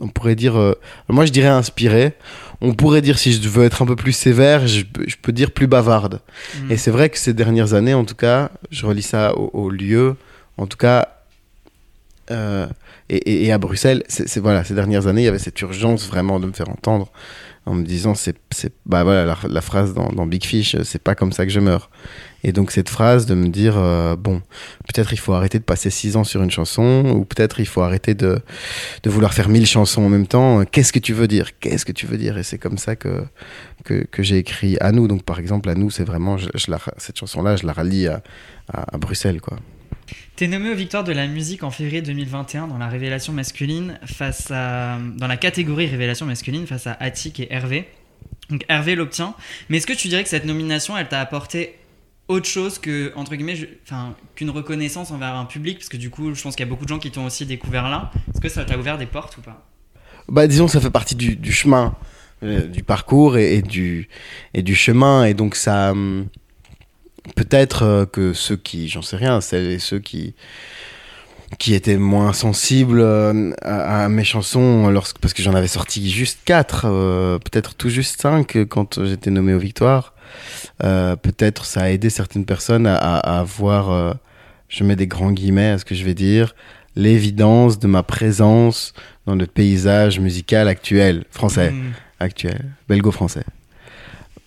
on 0.00 0.08
pourrait 0.08 0.34
dire. 0.34 0.56
euh, 0.58 0.72
moi, 1.08 1.26
je 1.26 1.32
dirais 1.32 1.48
inspirées. 1.48 2.14
On 2.60 2.72
pourrait 2.74 3.02
dire, 3.02 3.18
si 3.18 3.32
je 3.32 3.48
veux 3.48 3.64
être 3.64 3.82
un 3.82 3.86
peu 3.86 3.96
plus 3.96 4.12
sévère, 4.12 4.66
je, 4.66 4.82
peux- 4.84 5.04
je 5.06 5.16
peux 5.20 5.32
dire 5.32 5.50
plus 5.50 5.66
bavarde. 5.66 6.20
Hmm. 6.58 6.70
Et 6.72 6.76
c'est 6.76 6.90
vrai 6.90 7.10
que 7.10 7.18
ces 7.18 7.34
dernières 7.34 7.74
années, 7.74 7.94
en 7.94 8.04
tout 8.04 8.14
cas, 8.14 8.50
je 8.70 8.86
relis 8.86 9.02
ça 9.02 9.36
au, 9.36 9.50
au 9.52 9.70
lieu, 9.70 10.16
en 10.56 10.66
tout 10.66 10.78
cas, 10.78 11.08
euh, 12.30 12.66
et, 13.08 13.16
et- 13.16 13.44
et 13.46 13.52
à 13.52 13.58
Bruxelles, 13.58 14.02
c'est 14.08 14.38
voilà, 14.40 14.64
ces 14.64 14.74
dernières 14.74 15.06
années, 15.06 15.22
il 15.22 15.26
y 15.26 15.28
avait 15.28 15.38
cette 15.38 15.60
urgence 15.60 16.06
vraiment 16.08 16.40
de 16.40 16.46
me 16.46 16.52
faire 16.52 16.68
entendre 16.68 17.12
en 17.66 17.74
me 17.74 17.84
disant, 17.84 18.14
c'est, 18.14 18.36
c'est- 18.50 18.72
bah 18.84 19.04
voilà, 19.04 19.24
la, 19.24 19.36
la 19.48 19.60
phrase 19.60 19.92
dans, 19.94 20.08
dans 20.08 20.26
Big 20.26 20.44
Fish, 20.44 20.76
c'est 20.82 21.02
pas 21.02 21.14
comme 21.14 21.32
ça 21.32 21.44
que 21.46 21.52
je 21.52 21.60
meurs. 21.60 21.90
Et 22.44 22.52
donc 22.52 22.70
cette 22.70 22.88
phrase 22.88 23.26
de 23.26 23.34
me 23.34 23.48
dire, 23.48 23.76
euh, 23.76 24.16
bon, 24.16 24.40
peut-être 24.86 25.12
il 25.12 25.18
faut 25.18 25.32
arrêter 25.32 25.58
de 25.58 25.64
passer 25.64 25.90
six 25.90 26.16
ans 26.16 26.24
sur 26.24 26.42
une 26.42 26.50
chanson, 26.50 27.04
ou 27.14 27.24
peut-être 27.24 27.60
il 27.60 27.66
faut 27.66 27.82
arrêter 27.82 28.14
de, 28.14 28.40
de 29.02 29.10
vouloir 29.10 29.34
faire 29.34 29.48
mille 29.48 29.66
chansons 29.66 30.02
en 30.02 30.08
même 30.08 30.26
temps. 30.26 30.64
Qu'est-ce 30.64 30.92
que 30.92 30.98
tu 30.98 31.12
veux 31.12 31.28
dire? 31.28 31.58
Qu'est-ce 31.58 31.84
que 31.84 31.92
tu 31.92 32.06
veux 32.06 32.18
dire? 32.18 32.38
Et 32.38 32.42
c'est 32.42 32.58
comme 32.58 32.78
ça 32.78 32.96
que, 32.96 33.24
que, 33.84 34.22
j'ai 34.22 34.38
écrit 34.38 34.76
à 34.80 34.92
nous. 34.92 35.08
Donc 35.08 35.24
par 35.24 35.38
exemple, 35.38 35.68
à 35.68 35.74
nous, 35.74 35.90
c'est 35.90 36.04
vraiment, 36.04 36.36
je, 36.36 36.48
cette 36.98 37.18
chanson-là, 37.18 37.56
je 37.56 37.66
la 37.66 37.72
rallie 37.72 38.06
à, 38.06 38.22
à, 38.72 38.94
à 38.94 38.98
Bruxelles, 38.98 39.40
quoi. 39.40 39.58
T'es 40.36 40.46
nommé 40.48 40.70
aux 40.70 40.76
Victoires 40.76 41.04
de 41.04 41.12
la 41.12 41.26
musique 41.26 41.62
en 41.62 41.70
février 41.70 42.02
2021 42.02 42.68
dans 42.68 42.78
la 42.78 42.88
révélation 42.88 43.32
masculine 43.32 43.98
face 44.04 44.50
à 44.50 44.98
dans 45.16 45.26
la 45.26 45.36
catégorie 45.36 45.86
révélation 45.86 46.26
masculine 46.26 46.66
face 46.66 46.86
à 46.86 46.92
Attic 47.00 47.40
et 47.40 47.52
Hervé. 47.52 47.88
Donc 48.50 48.64
Hervé 48.68 48.94
l'obtient. 48.94 49.34
Mais 49.68 49.78
est-ce 49.78 49.86
que 49.86 49.92
tu 49.92 50.08
dirais 50.08 50.22
que 50.22 50.28
cette 50.28 50.44
nomination, 50.44 50.96
elle 50.96 51.08
t'a 51.08 51.20
apporté 51.20 51.76
autre 52.28 52.46
chose 52.46 52.78
que 52.78 53.12
entre 53.14 53.34
guillemets, 53.36 53.68
enfin 53.84 54.14
qu'une 54.34 54.50
reconnaissance 54.50 55.10
envers 55.10 55.34
un 55.34 55.44
public 55.44 55.78
Parce 55.78 55.88
que 55.88 55.96
du 55.96 56.10
coup, 56.10 56.34
je 56.34 56.42
pense 56.42 56.56
qu'il 56.56 56.64
y 56.64 56.68
a 56.68 56.70
beaucoup 56.70 56.84
de 56.84 56.88
gens 56.88 56.98
qui 56.98 57.10
t'ont 57.10 57.26
aussi 57.26 57.46
découvert 57.46 57.88
là. 57.88 58.10
Est-ce 58.32 58.40
que 58.40 58.48
ça 58.48 58.64
t'a 58.64 58.76
ouvert 58.78 58.98
des 58.98 59.06
portes 59.06 59.36
ou 59.38 59.40
pas? 59.42 59.66
Bah, 60.28 60.46
disons 60.46 60.66
que 60.66 60.72
ça 60.72 60.80
fait 60.80 60.90
partie 60.90 61.14
du, 61.14 61.52
chemin, 61.52 61.94
euh, 62.42 62.66
du 62.66 62.82
parcours 62.82 63.38
et, 63.38 63.62
du, 63.62 64.08
et 64.54 64.62
du 64.62 64.74
chemin. 64.74 65.24
Et 65.24 65.34
donc, 65.34 65.54
ça. 65.54 65.92
hum, 65.92 66.26
Peut-être 67.34 67.82
euh, 67.82 68.06
que 68.06 68.32
ceux 68.32 68.56
qui. 68.56 68.88
J'en 68.88 69.02
sais 69.02 69.16
rien, 69.16 69.40
celles 69.40 69.70
et 69.70 69.78
ceux 69.78 69.98
qui. 69.98 70.34
qui 71.58 71.74
était 71.74 71.96
moins 71.96 72.32
sensible 72.32 73.00
euh, 73.00 73.52
à, 73.62 74.08
mes 74.08 74.24
chansons 74.24 74.92
parce 75.20 75.34
que 75.34 75.42
j'en 75.42 75.54
avais 75.54 75.68
sorti 75.68 76.08
juste 76.10 76.40
quatre, 76.44 76.86
euh, 76.86 77.38
peut-être 77.38 77.74
tout 77.74 77.88
juste 77.88 78.20
cinq 78.20 78.56
quand 78.68 79.04
j'étais 79.04 79.30
nommé 79.30 79.54
aux 79.54 79.58
Victoires. 79.58 80.14
Euh, 80.84 81.16
peut-être 81.16 81.64
ça 81.64 81.82
a 81.82 81.88
aidé 81.90 82.10
certaines 82.10 82.44
personnes 82.44 82.86
à, 82.86 82.96
à, 82.96 83.38
à 83.40 83.42
voir, 83.44 83.90
euh, 83.90 84.12
je 84.68 84.84
mets 84.84 84.96
des 84.96 85.06
grands 85.06 85.32
guillemets 85.32 85.70
à 85.70 85.78
ce 85.78 85.84
que 85.84 85.94
je 85.94 86.04
vais 86.04 86.14
dire, 86.14 86.54
l'évidence 86.96 87.78
de 87.78 87.86
ma 87.86 88.02
présence 88.02 88.92
dans 89.26 89.34
le 89.34 89.46
paysage 89.46 90.18
musical 90.20 90.68
actuel, 90.68 91.24
français, 91.30 91.70
Mm. 91.70 91.92
actuel, 92.20 92.64
belgo-français. 92.88 93.44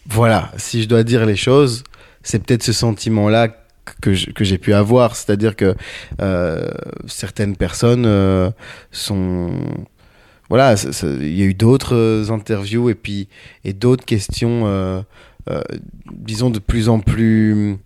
Voilà, 0.07 0.51
si 0.57 0.81
je 0.81 0.87
dois 0.87 1.03
dire 1.03 1.25
les 1.25 1.35
choses, 1.35 1.83
c'est 2.23 2.43
peut-être 2.43 2.63
ce 2.63 2.73
sentiment-là 2.73 3.49
que 4.01 4.13
j'ai 4.13 4.57
pu 4.57 4.73
avoir, 4.73 5.15
c'est-à-dire 5.15 5.55
que 5.55 5.75
euh, 6.21 6.67
certaines 7.07 7.55
personnes 7.55 8.05
euh, 8.05 8.51
sont 8.91 9.51
voilà, 10.49 10.75
il 11.03 11.37
y 11.37 11.43
a 11.43 11.45
eu 11.45 11.53
d'autres 11.53 12.27
interviews 12.31 12.89
et 12.89 12.95
puis 12.95 13.27
et 13.63 13.73
d'autres 13.73 14.05
questions, 14.05 14.63
euh, 14.65 15.01
disons 16.11 16.49
de 16.49 16.59
plus 16.59 16.89
en 16.89 16.99
plus, 16.99 17.77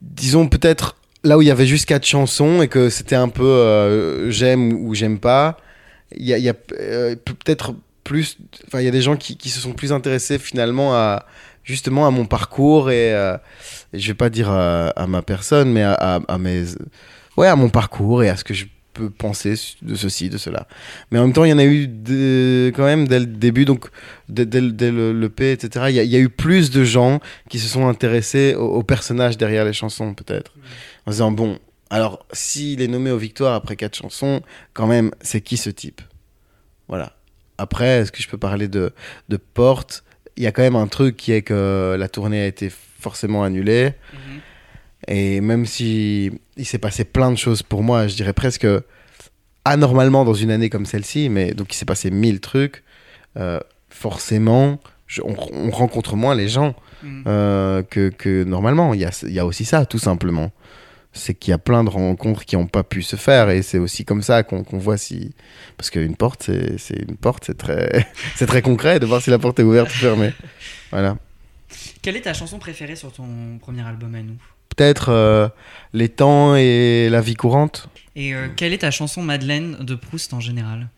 disons 0.00 0.48
peut-être 0.48 0.96
là 1.22 1.38
où 1.38 1.42
il 1.42 1.48
y 1.48 1.50
avait 1.50 1.66
juste 1.66 1.86
quatre 1.86 2.06
chansons 2.06 2.62
et 2.62 2.68
que 2.68 2.90
c'était 2.90 3.16
un 3.16 3.28
peu 3.28 3.44
euh, 3.44 4.30
j'aime 4.30 4.72
ou 4.86 4.94
j'aime 4.94 5.18
pas, 5.18 5.56
il 6.14 6.26
y 6.26 6.48
a, 6.48 6.54
euh, 6.78 7.16
peut-être 7.16 7.74
plus, 8.04 8.36
enfin 8.66 8.80
il 8.80 8.84
y 8.84 8.88
a 8.88 8.92
des 8.92 9.00
gens 9.00 9.16
qui, 9.16 9.48
se 9.48 9.60
sont 9.60 9.72
plus 9.72 9.92
intéressés 9.92 10.38
finalement 10.38 10.94
à 10.94 11.24
justement 11.64 12.06
à 12.06 12.10
mon 12.10 12.26
parcours 12.26 12.90
et, 12.90 13.14
euh, 13.14 13.38
je 13.94 14.06
vais 14.08 14.14
pas 14.14 14.28
dire 14.28 14.50
à, 14.50 15.06
ma 15.08 15.22
personne 15.22 15.72
mais 15.72 15.82
à, 15.82 15.94
à- 15.94 16.20
à 16.28 16.38
mes 16.38 16.64
ouais 17.38 17.48
à 17.48 17.56
mon 17.56 17.70
parcours 17.70 18.22
et 18.22 18.28
à 18.28 18.36
ce 18.36 18.44
que 18.44 18.52
je 18.52 18.66
penser 19.02 19.54
de 19.82 19.94
ceci 19.94 20.30
de 20.30 20.38
cela. 20.38 20.66
Mais 21.10 21.18
en 21.18 21.22
même 21.24 21.32
temps 21.32 21.44
il 21.44 21.50
y 21.50 21.52
en 21.52 21.58
a 21.58 21.64
eu 21.64 21.86
de- 21.88 22.72
quand 22.74 22.84
même 22.84 23.06
dès 23.08 23.20
le 23.20 23.26
début 23.26 23.64
donc 23.64 23.86
dès, 24.28 24.44
le- 24.60 25.12
le, 25.12 25.28
P 25.28 25.52
etc 25.52 25.86
il 25.88 25.94
y, 25.96 26.16
a, 26.16 26.18
eu 26.18 26.28
plus 26.28 26.70
de 26.70 26.84
gens 26.84 27.20
qui 27.48 27.58
se 27.58 27.68
sont 27.68 27.86
intéressés 27.88 28.54
au, 28.54 28.64
au 28.66 28.82
personnage 28.82 29.36
derrière 29.36 29.64
les 29.64 29.72
chansons 29.72 30.14
peut-être. 30.14 30.52
En 31.06 31.10
disant 31.10 31.30
bon 31.30 31.58
alors 31.90 32.24
s'il 32.32 32.80
est 32.80 32.88
nommé 32.88 33.10
aux 33.10 33.18
victoires 33.18 33.54
après 33.54 33.76
quatre 33.76 33.96
chansons 33.96 34.42
quand 34.72 34.86
même 34.86 35.10
c'est 35.20 35.40
qui 35.40 35.56
ce 35.56 35.70
type? 35.70 36.00
Voilà. 36.88 37.12
Après 37.58 37.86
est-ce 38.00 38.12
que 38.12 38.22
je 38.22 38.28
peux 38.28 38.38
parler 38.38 38.68
de, 38.68 38.92
de 39.28 39.36
Porte? 39.36 40.04
Il 40.36 40.42
y 40.42 40.46
a 40.46 40.52
quand 40.52 40.62
même 40.62 40.76
un 40.76 40.88
truc 40.88 41.16
qui 41.16 41.30
est 41.32 41.42
que 41.42 41.94
la 41.98 42.08
tournée 42.08 42.40
a 42.42 42.46
été 42.46 42.68
forcément 42.70 43.44
annulée. 43.44 43.92
Mhm. 44.12 44.40
Et 45.08 45.40
même 45.40 45.66
si 45.66 46.30
il 46.56 46.64
s'est 46.66 46.78
passé 46.78 47.04
plein 47.04 47.30
de 47.30 47.36
choses 47.36 47.62
pour 47.62 47.82
moi, 47.82 48.06
je 48.06 48.14
dirais 48.14 48.32
presque 48.32 48.66
anormalement 49.64 50.24
dans 50.24 50.34
une 50.34 50.50
année 50.50 50.70
comme 50.70 50.86
celle-ci, 50.86 51.28
mais 51.28 51.52
donc 51.54 51.72
il 51.74 51.76
s'est 51.76 51.84
passé 51.86 52.10
mille 52.10 52.40
trucs, 52.40 52.82
euh, 53.36 53.58
forcément, 53.88 54.78
je- 55.06 55.22
on, 55.22 55.34
on 55.52 55.70
rencontre 55.70 56.16
moins 56.16 56.34
les 56.34 56.48
gens 56.48 56.74
Mm. 57.02 57.22
euh, 57.26 57.82
que, 57.82 58.08
que 58.08 58.44
normalement. 58.44 58.94
Il 58.94 59.00
y 59.00 59.04
a, 59.04 59.10
il 59.24 59.32
y 59.32 59.38
a 59.38 59.44
aussi 59.44 59.64
ça, 59.66 59.84
tout 59.84 59.98
simplement. 59.98 60.52
C'est 61.12 61.34
qu'il 61.34 61.50
y 61.50 61.54
a 61.54 61.58
plein 61.58 61.84
de 61.84 61.90
rencontres 61.90 62.44
qui 62.46 62.56
n'ont 62.56 62.66
pas 62.66 62.82
pu 62.82 63.02
se 63.02 63.16
faire 63.16 63.50
et 63.50 63.60
c'est 63.62 63.78
aussi 63.78 64.04
comme 64.06 64.22
ça 64.22 64.42
qu'on 64.42 64.64
voit 64.78 64.96
si. 64.96 65.34
Parce 65.76 65.90
qu'une 65.90 66.16
porte, 66.16 66.50
c'est 66.78 66.96
une 67.08 67.16
porte, 67.16 67.44
c'est 67.46 67.58
très, 67.58 68.06
c'est 68.36 68.46
très 68.46 68.62
concret 68.62 69.00
de 69.00 69.06
voir 69.06 69.20
si 69.20 69.28
la 69.30 69.38
porte 69.38 69.60
est 69.60 69.62
ouverte 69.64 69.90
ou 69.90 69.98
fermée. 69.98 70.32
Voilà. 70.90 71.16
Quelle 72.02 72.16
est 72.16 72.22
ta 72.22 72.32
chanson 72.34 72.58
préférée 72.58 72.96
sur 72.96 73.12
ton 73.12 73.58
premier 73.60 73.82
album 73.82 74.14
à 74.14 74.22
nous? 74.22 74.36
Peut-être 74.76 75.10
euh, 75.10 75.48
les 75.92 76.08
temps 76.08 76.56
et 76.56 77.08
la 77.10 77.20
vie 77.20 77.34
courante. 77.34 77.88
Et 78.16 78.34
euh, 78.34 78.48
quelle 78.54 78.72
est 78.72 78.78
ta 78.78 78.90
chanson 78.90 79.22
Madeleine 79.22 79.76
de 79.80 79.94
Proust 79.94 80.32
en 80.34 80.40
général? 80.40 80.88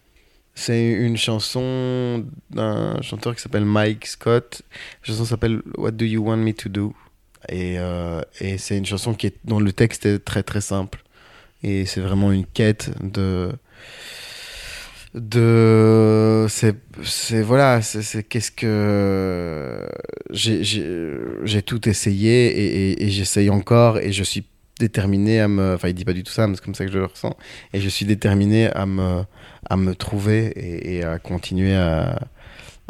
C'est 0.55 0.90
une 0.93 1.19
chanson 1.19 2.24
d'un 2.51 3.01
chanteur 3.03 3.35
qui 3.35 3.43
s'appelle 3.43 3.66
Mike 3.66 4.07
Scott. 4.07 4.62
La 5.03 5.12
chanson 5.12 5.27
s'appelle 5.27 5.61
What 5.77 5.93
Do 5.93 6.07
You 6.07 6.23
Want 6.23 6.39
Me 6.39 6.53
to 6.53 6.69
Do? 6.70 6.94
Et, 7.51 7.78
euh, 7.78 8.23
et 8.40 8.57
c'est 8.59 8.78
une 8.78 8.86
chanson 8.86 9.12
qui 9.12 9.27
est, 9.27 9.36
dont 9.44 9.61
le 9.61 9.73
texte 9.73 10.07
est 10.07 10.19
très 10.19 10.43
très 10.43 10.62
simple. 10.62 11.03
Et 11.62 11.85
c'est 11.85 12.01
vraiment 12.01 12.32
une 12.32 12.47
quête 12.47 12.90
de. 13.03 13.53
De 15.17 16.47
c'est 16.49 17.43
voilà 17.43 17.83
c'est 17.83 18.23
qu'est-ce 18.23 18.51
que 18.53 19.89
j'ai 20.31 21.63
tout 21.63 21.89
essayé 21.89 22.47
et, 22.49 22.91
et, 22.93 23.05
et 23.05 23.11
j'essaye 23.11 23.51
encore 23.51 23.99
et 23.99 24.13
je 24.13 24.23
suis 24.23 24.45
déterminé 24.79 25.41
à 25.41 25.49
me 25.49 25.75
enfin 25.75 25.89
il 25.89 25.95
dit 25.95 26.05
pas 26.05 26.13
du 26.13 26.23
tout 26.23 26.33
ça 26.33 26.47
mais 26.47 26.55
c'est 26.57 26.65
comme 26.65 26.75
ça 26.75 26.85
que 26.85 26.93
je 26.93 26.99
le 26.99 27.07
ressens. 27.07 27.35
Et 27.73 27.81
je 27.81 27.89
suis 27.89 28.05
déterminé 28.07 28.69
à 28.69 28.85
me 28.87 29.23
à 29.69 29.77
me 29.77 29.95
trouver 29.95 30.49
et, 30.49 30.97
et 30.97 31.05
à 31.05 31.19
continuer 31.19 31.75
à 31.75 32.21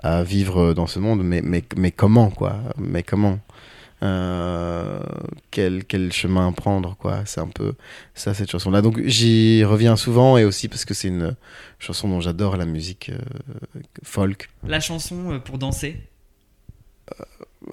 à 0.03 0.23
vivre 0.24 0.74
dans 0.74 0.86
ce 0.86 0.98
monde. 0.98 1.23
Mais 1.24 1.43
mais 1.43 1.62
mais 1.77 1.93
comment 1.93 2.31
quoi? 2.31 2.59
Mais 2.78 3.03
comment? 3.03 3.39
Euh, 4.02 5.01
quel, 5.51 5.85
quel 5.85 6.12
chemin 6.12 6.52
prendre 6.52 6.97
quoi. 6.97 7.23
C'est 7.24 7.40
un 7.40 7.48
peu 7.48 7.74
ça 8.14 8.35
cette 8.35 8.51
chanson 8.51 8.70
là 8.70 8.82
donc 8.82 9.01
j'y 9.06 9.64
reviens 9.64 9.97
souvent 9.97 10.36
et 10.36 10.44
aussi 10.44 10.68
parce 10.68 10.85
que 10.85 10.93
c'est 10.94 11.09
une 11.09 11.35
chanson 11.78 12.09
dont 12.09 12.20
j'adore 12.20 12.56
la 12.56 12.66
musique 12.66 13.10
euh, 13.10 13.18
folk. 14.02 14.51
La 14.66 14.81
chanson 14.81 15.32
euh, 15.32 15.39
pour 15.39 15.59
danser? 15.59 15.97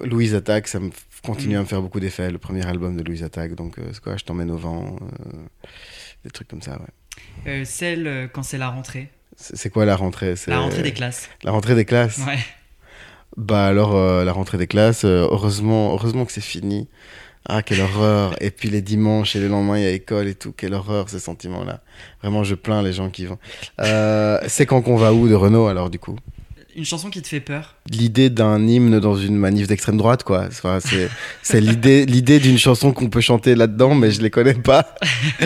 Louise 0.00 0.34
Attaque 0.34 0.68
ça 0.68 0.80
me 0.80 0.90
continue 1.22 1.54
Mm. 1.54 1.58
à 1.58 1.60
me 1.60 1.66
faire 1.66 1.82
beaucoup 1.82 2.00
d'effet. 2.00 2.30
Le 2.30 2.38
premier 2.38 2.64
album 2.66 2.96
de 2.96 3.02
Louise 3.02 3.22
Attaque 3.22 3.54
donc 3.54 3.76
c'est 3.92 4.00
quoi? 4.02 4.16
Je 4.16 4.24
t'emmène 4.24 4.50
au 4.50 4.56
vent 4.56 4.96
des 6.24 6.30
trucs 6.30 6.48
comme 6.48 6.62
ça 6.62 6.78
ouais. 7.46 7.64
Celle 7.64 8.30
quand 8.32 8.42
c'est 8.42 8.58
la 8.58 8.68
rentrée. 8.68 9.10
C'est 9.36 9.68
quoi 9.70 9.84
la 9.84 9.96
rentrée? 9.96 10.34
La 10.46 10.60
rentrée 10.60 10.82
des 10.82 10.92
classes. 10.92 11.28
la 11.42 11.50
rentrée 11.50 11.74
des 11.74 11.84
classes? 11.84 12.18
Ouais. 12.26 12.38
Bah 13.36 13.66
alors, 13.66 13.96
euh, 13.96 14.24
la 14.24 14.32
rentrée 14.32 14.58
des 14.58 14.66
classes, 14.66 15.04
euh, 15.04 15.26
heureusement, 15.30 15.92
heureusement 15.92 16.24
que 16.24 16.32
c'est 16.32 16.40
fini. 16.40 16.88
Ah, 17.46 17.62
quelle 17.62 17.80
horreur. 17.80 18.34
Et 18.42 18.50
puis 18.50 18.70
les 18.70 18.80
dimanches 18.80 19.36
et 19.36 19.40
le 19.40 19.48
lendemain, 19.48 19.76
il 19.78 19.82
y 19.82 19.86
a 19.86 19.90
école 19.90 20.28
et 20.28 20.34
tout. 20.34 20.52
Quelle 20.56 20.72
horreur, 20.72 21.10
ces 21.10 21.18
sentiments-là. 21.18 21.82
Vraiment, 22.22 22.42
je 22.42 22.54
plains 22.54 22.82
les 22.82 22.92
gens 22.92 23.10
qui 23.10 23.26
vont. 23.26 23.38
Euh, 23.80 24.38
c'est 24.46 24.64
quand 24.64 24.80
qu'on 24.80 24.96
va 24.96 25.12
où 25.12 25.28
de 25.28 25.34
Renault, 25.34 25.66
alors, 25.66 25.90
du 25.90 25.98
coup? 25.98 26.16
Une 26.74 26.84
chanson 26.86 27.10
qui 27.10 27.20
te 27.22 27.28
fait 27.28 27.40
peur? 27.40 27.76
L'idée 27.90 28.30
d'un 28.30 28.66
hymne 28.66 28.98
dans 28.98 29.14
une 29.14 29.36
manif 29.36 29.68
d'extrême 29.68 29.96
droite, 29.98 30.24
quoi. 30.24 30.46
Enfin, 30.46 30.78
c'est, 30.80 31.08
c'est 31.42 31.60
l'idée, 31.60 32.06
l'idée 32.06 32.40
d'une 32.40 32.58
chanson 32.58 32.92
qu'on 32.92 33.10
peut 33.10 33.20
chanter 33.20 33.54
là-dedans, 33.54 33.94
mais 33.94 34.10
je 34.10 34.22
les 34.22 34.30
connais 34.30 34.54
pas. 34.54 34.94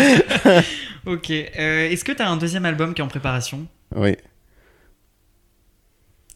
Ok. 1.06 1.30
Euh, 1.30 1.88
Est-ce 1.88 2.04
que 2.04 2.12
t'as 2.12 2.28
un 2.28 2.36
deuxième 2.36 2.66
album 2.66 2.92
qui 2.92 3.00
est 3.00 3.04
en 3.04 3.08
préparation? 3.08 3.66
Oui. 3.96 4.16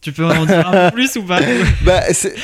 Tu 0.03 0.11
peux 0.11 0.25
en 0.25 0.45
dire 0.45 0.67
un 0.67 0.89
peu 0.89 0.95
plus 0.95 1.15
ou 1.15 1.23
pas 1.23 1.39
Bah, 1.83 2.01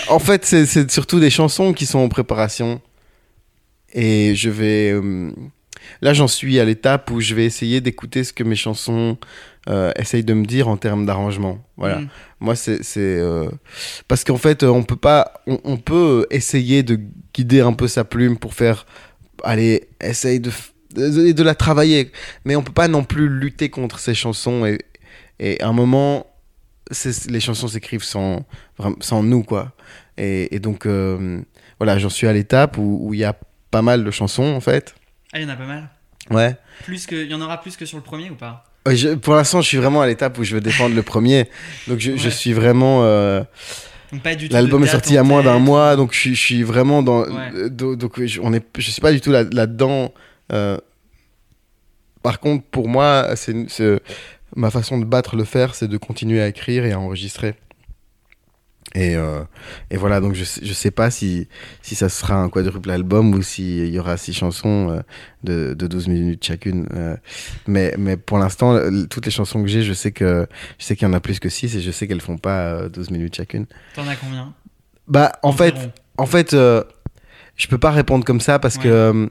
en 0.08 0.20
fait, 0.20 0.46
c'est- 0.46 0.90
surtout 0.90 1.20
des 1.20 1.30
chansons 1.30 1.74
qui 1.74 1.86
sont 1.86 2.00
en 2.00 2.10
préparation. 2.10 2.82
Et 3.94 4.34
je 4.36 4.50
vais. 4.50 4.92
euh, 4.92 5.32
là, 6.02 6.14
j'en 6.14 6.28
suis 6.28 6.60
à 6.60 6.66
l'étape 6.66 7.10
où 7.12 7.20
je 7.22 7.34
vais 7.36 7.46
essayer 7.46 7.82
d'écouter 7.82 8.24
ce 8.24 8.32
que 8.34 8.44
mes 8.44 8.56
chansons 8.56 9.18
euh, 9.68 9.92
essayent 9.98 10.24
de 10.24 10.34
me 10.34 10.46
dire 10.46 10.68
en 10.68 10.78
termes 10.78 11.06
d'arrangement. 11.06 11.60
Voilà. 11.78 12.00
Mm. 12.00 12.10
Moi, 12.40 12.56
c'est. 12.56 12.80
euh, 12.98 13.50
Parce 14.08 14.24
qu'en 14.24 14.38
fait, 14.38 14.64
on 14.64 14.84
peut 14.84 14.96
pas. 14.96 15.34
On, 15.48 15.60
on 15.64 15.78
peut 15.78 16.28
essayer 16.30 16.84
de 16.84 17.00
guider 17.34 17.62
un 17.62 17.74
peu 17.74 17.88
sa 17.88 18.04
plume 18.04 18.38
pour 18.38 18.54
faire. 18.54 18.86
Allez, 19.44 19.88
essaye 20.02 20.40
de, 20.40 20.52
de, 20.96 21.32
de 21.32 21.44
la 21.44 21.56
travailler. 21.56 22.12
Mais 22.46 22.56
on 22.56 22.62
peut 22.62 22.72
pas 22.74 22.88
non 22.88 23.04
plus 23.04 23.28
lutter 23.28 23.70
contre 23.70 23.98
ces 24.00 24.14
chansons. 24.14 24.66
Et, 24.66 24.78
et 25.40 25.60
à 25.62 25.68
un 25.68 25.74
moment, 25.74 26.28
les 27.30 27.40
chansons 27.40 27.68
s'écrivent 27.68 28.04
sans, 28.04 28.46
sans 29.00 29.24
nous, 29.24 29.44
quoi. 29.44 29.74
Et, 30.18 30.54
et 30.56 30.60
donc, 30.60 30.86
euh, 30.86 31.40
voilà, 31.80 31.98
j'en 31.98 32.10
suis 32.10 32.28
à 32.28 32.34
l'étape 32.34 32.78
où 32.78 33.14
il 33.14 33.20
y 33.20 33.24
a 33.24 33.36
pas 33.72 33.82
mal 33.82 34.04
de 34.04 34.12
chansons, 34.12 34.44
en 34.56 34.60
fait. 34.62 34.96
Ah, 35.32 35.40
il 35.40 35.44
y 35.44 35.46
en 35.46 35.50
a 35.50 35.56
pas 35.56 35.66
mal. 35.68 35.90
Ouais. 36.32 36.56
Plus 36.84 37.06
que, 37.06 37.16
il 37.16 37.30
y 37.32 37.34
en 37.34 37.42
aura 37.42 37.62
plus 37.62 37.78
que 37.78 37.86
sur 37.86 37.98
le 37.98 38.04
premier 38.04 38.30
ou 38.30 38.36
pas? 38.36 38.66
Je- 38.90 39.14
pour 39.16 39.36
l'instant, 39.36 39.62
je 39.62 39.68
suis 39.68 39.78
vraiment 39.78 40.02
à 40.02 40.08
l'étape 40.08 40.38
où 40.40 40.44
je 40.44 40.56
veux 40.56 40.62
défendre 40.62 40.96
le 40.96 41.04
premier. 41.04 41.50
Donc, 41.88 42.00
je, 42.00 42.30
suis 42.30 42.54
vraiment. 42.54 43.04
euh. 43.04 43.44
L'album 44.50 44.84
est 44.84 44.88
sorti 44.88 45.12
il 45.12 45.16
y 45.16 45.18
a 45.20 45.24
moins 45.24 45.44
d'un 45.44 45.60
mois, 45.60 45.96
donc 45.96 46.14
je, 46.14 46.20
suis- 46.20 46.36
je 46.36 46.42
suis 46.42 46.64
vraiment 46.64 47.04
dans. 47.04 47.22
Ouais. 47.22 47.52
euh, 47.54 47.96
donc, 47.96 48.24
je, 48.26 48.42
on 48.42 48.54
est, 48.54 48.66
je 48.78 48.90
suis 48.90 49.02
pas 49.02 49.12
du 49.12 49.22
tout 49.22 49.32
là- 49.32 49.44
là-dedans. 49.44 50.12
Euh, 50.52 50.78
par 52.24 52.40
contre, 52.40 52.66
pour 52.66 52.88
moi, 52.90 53.36
c'est- 53.36 54.02
ma 54.56 54.70
façon 54.72 54.98
de 54.98 55.06
battre 55.06 55.36
le 55.36 55.44
fer, 55.46 55.76
c'est 55.76 55.88
de 55.88 55.98
continuer 55.98 56.42
à 56.42 56.48
écrire 56.48 56.86
et 56.86 56.92
à 56.92 57.00
enregistrer. 57.00 57.56
Et, 58.96 59.16
euh, 59.16 59.42
et 59.92 59.98
voilà, 59.98 60.20
donc 60.20 60.34
je, 60.34 60.44
je 60.44 60.74
sais 60.74 60.90
pas 60.90 61.12
si, 61.12 61.48
si 61.84 61.94
ça 61.94 62.10
sera 62.10 62.34
un 62.42 62.50
quadruple 62.50 62.90
album 62.90 63.36
ou 63.36 63.44
s'il 63.44 63.88
y 63.90 64.00
aura 64.00 64.18
six 64.18 64.34
chansons 64.34 64.90
euh, 64.90 65.02
de, 65.44 65.76
de 65.76 65.86
12 65.86 66.08
minutes 66.08 66.44
chacune. 66.44 66.88
euh, 66.96 67.16
mais, 67.68 67.94
mais 68.00 68.18
pour 68.18 68.40
l'instant, 68.40 68.80
toutes 69.08 69.26
les 69.26 69.32
chansons 69.32 69.62
que 69.62 69.68
j'ai, 69.68 69.84
je 69.84 69.94
sais 69.94 70.12
que 70.12 70.48
je 70.80 70.86
sais 70.86 70.96
qu'il 70.96 71.08
y 71.08 71.12
en 71.12 71.14
a 71.14 71.20
plus 71.20 71.40
que 71.40 71.50
6 71.50 71.76
et 71.76 71.82
je 71.82 71.92
sais 71.92 72.08
qu'elles 72.08 72.20
font 72.22 72.40
pas 72.40 72.62
euh, 72.74 72.90
12 72.90 73.12
minutes 73.12 73.36
chacune. 73.36 73.68
T'en 73.94 74.08
as 74.08 74.16
combien? 74.16 74.54
Bah, 75.08 75.34
en 75.44 75.52
fait, 75.52 75.76
Environ. 75.76 75.92
en 76.18 76.26
fait, 76.26 76.54
euh, 76.56 76.84
je 77.58 77.68
peux 77.68 77.78
pas 77.78 77.92
répondre 77.92 78.26
comme 78.26 78.42
ça 78.42 78.58
parce 78.58 78.78
Ouais. 78.78 78.84
que 78.84 79.30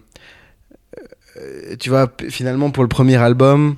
euh, 1.37 1.77
tu 1.81 1.89
vois, 1.89 2.13
finalement, 2.29 2.71
pour 2.71 2.85
le 2.85 2.89
premier 2.89 3.17
album, 3.17 3.75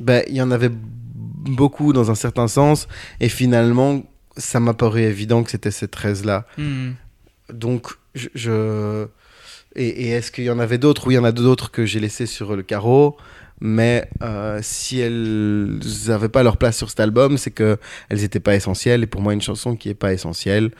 ben, 0.00 0.22
il 0.28 0.36
y 0.36 0.42
en 0.42 0.50
avait 0.50 0.70
beaucoup 0.72 1.92
dans 1.92 2.10
un 2.10 2.14
certain 2.14 2.48
sens. 2.48 2.88
Et 3.20 3.28
finalement, 3.28 4.02
ça 4.36 4.60
m'a 4.60 4.74
paru 4.74 5.00
évident 5.02 5.42
que 5.42 5.50
c'était 5.50 5.70
ces 5.70 5.86
13-là. 5.86 6.46
Hmm. 6.58 6.92
Donc, 7.52 7.92
je. 8.14 8.28
je- 8.34 9.06
Et, 9.76 9.88
et 9.88 10.08
est-ce 10.10 10.30
qu'il 10.32 10.44
y 10.44 10.50
en 10.50 10.58
avait 10.58 10.78
d'autres? 10.78 11.06
Oui, 11.06 11.14
il 11.14 11.16
y 11.16 11.20
en 11.20 11.24
a 11.24 11.32
d'autres 11.32 11.70
que 11.70 11.84
j'ai 11.86 12.00
laissés 12.00 12.26
sur 12.26 12.56
le 12.56 12.62
carreau. 12.62 13.16
Mais 13.60 14.08
euh, 14.22 14.60
si 14.62 15.00
elles 15.00 15.80
n'avaient 16.06 16.28
pas 16.28 16.42
leur 16.44 16.56
place 16.58 16.76
sur 16.76 16.88
cet 16.90 17.00
album, 17.00 17.36
c'est 17.38 17.50
qu'elles 17.50 17.78
n'étaient 18.10 18.38
pas 18.40 18.54
essentielles. 18.54 19.02
Et 19.02 19.06
pour 19.06 19.20
moi, 19.20 19.32
une 19.34 19.42
chanson 19.42 19.74
qui 19.76 19.88
n'est 19.88 19.94
pas 19.94 20.12
essentielle, 20.12 20.70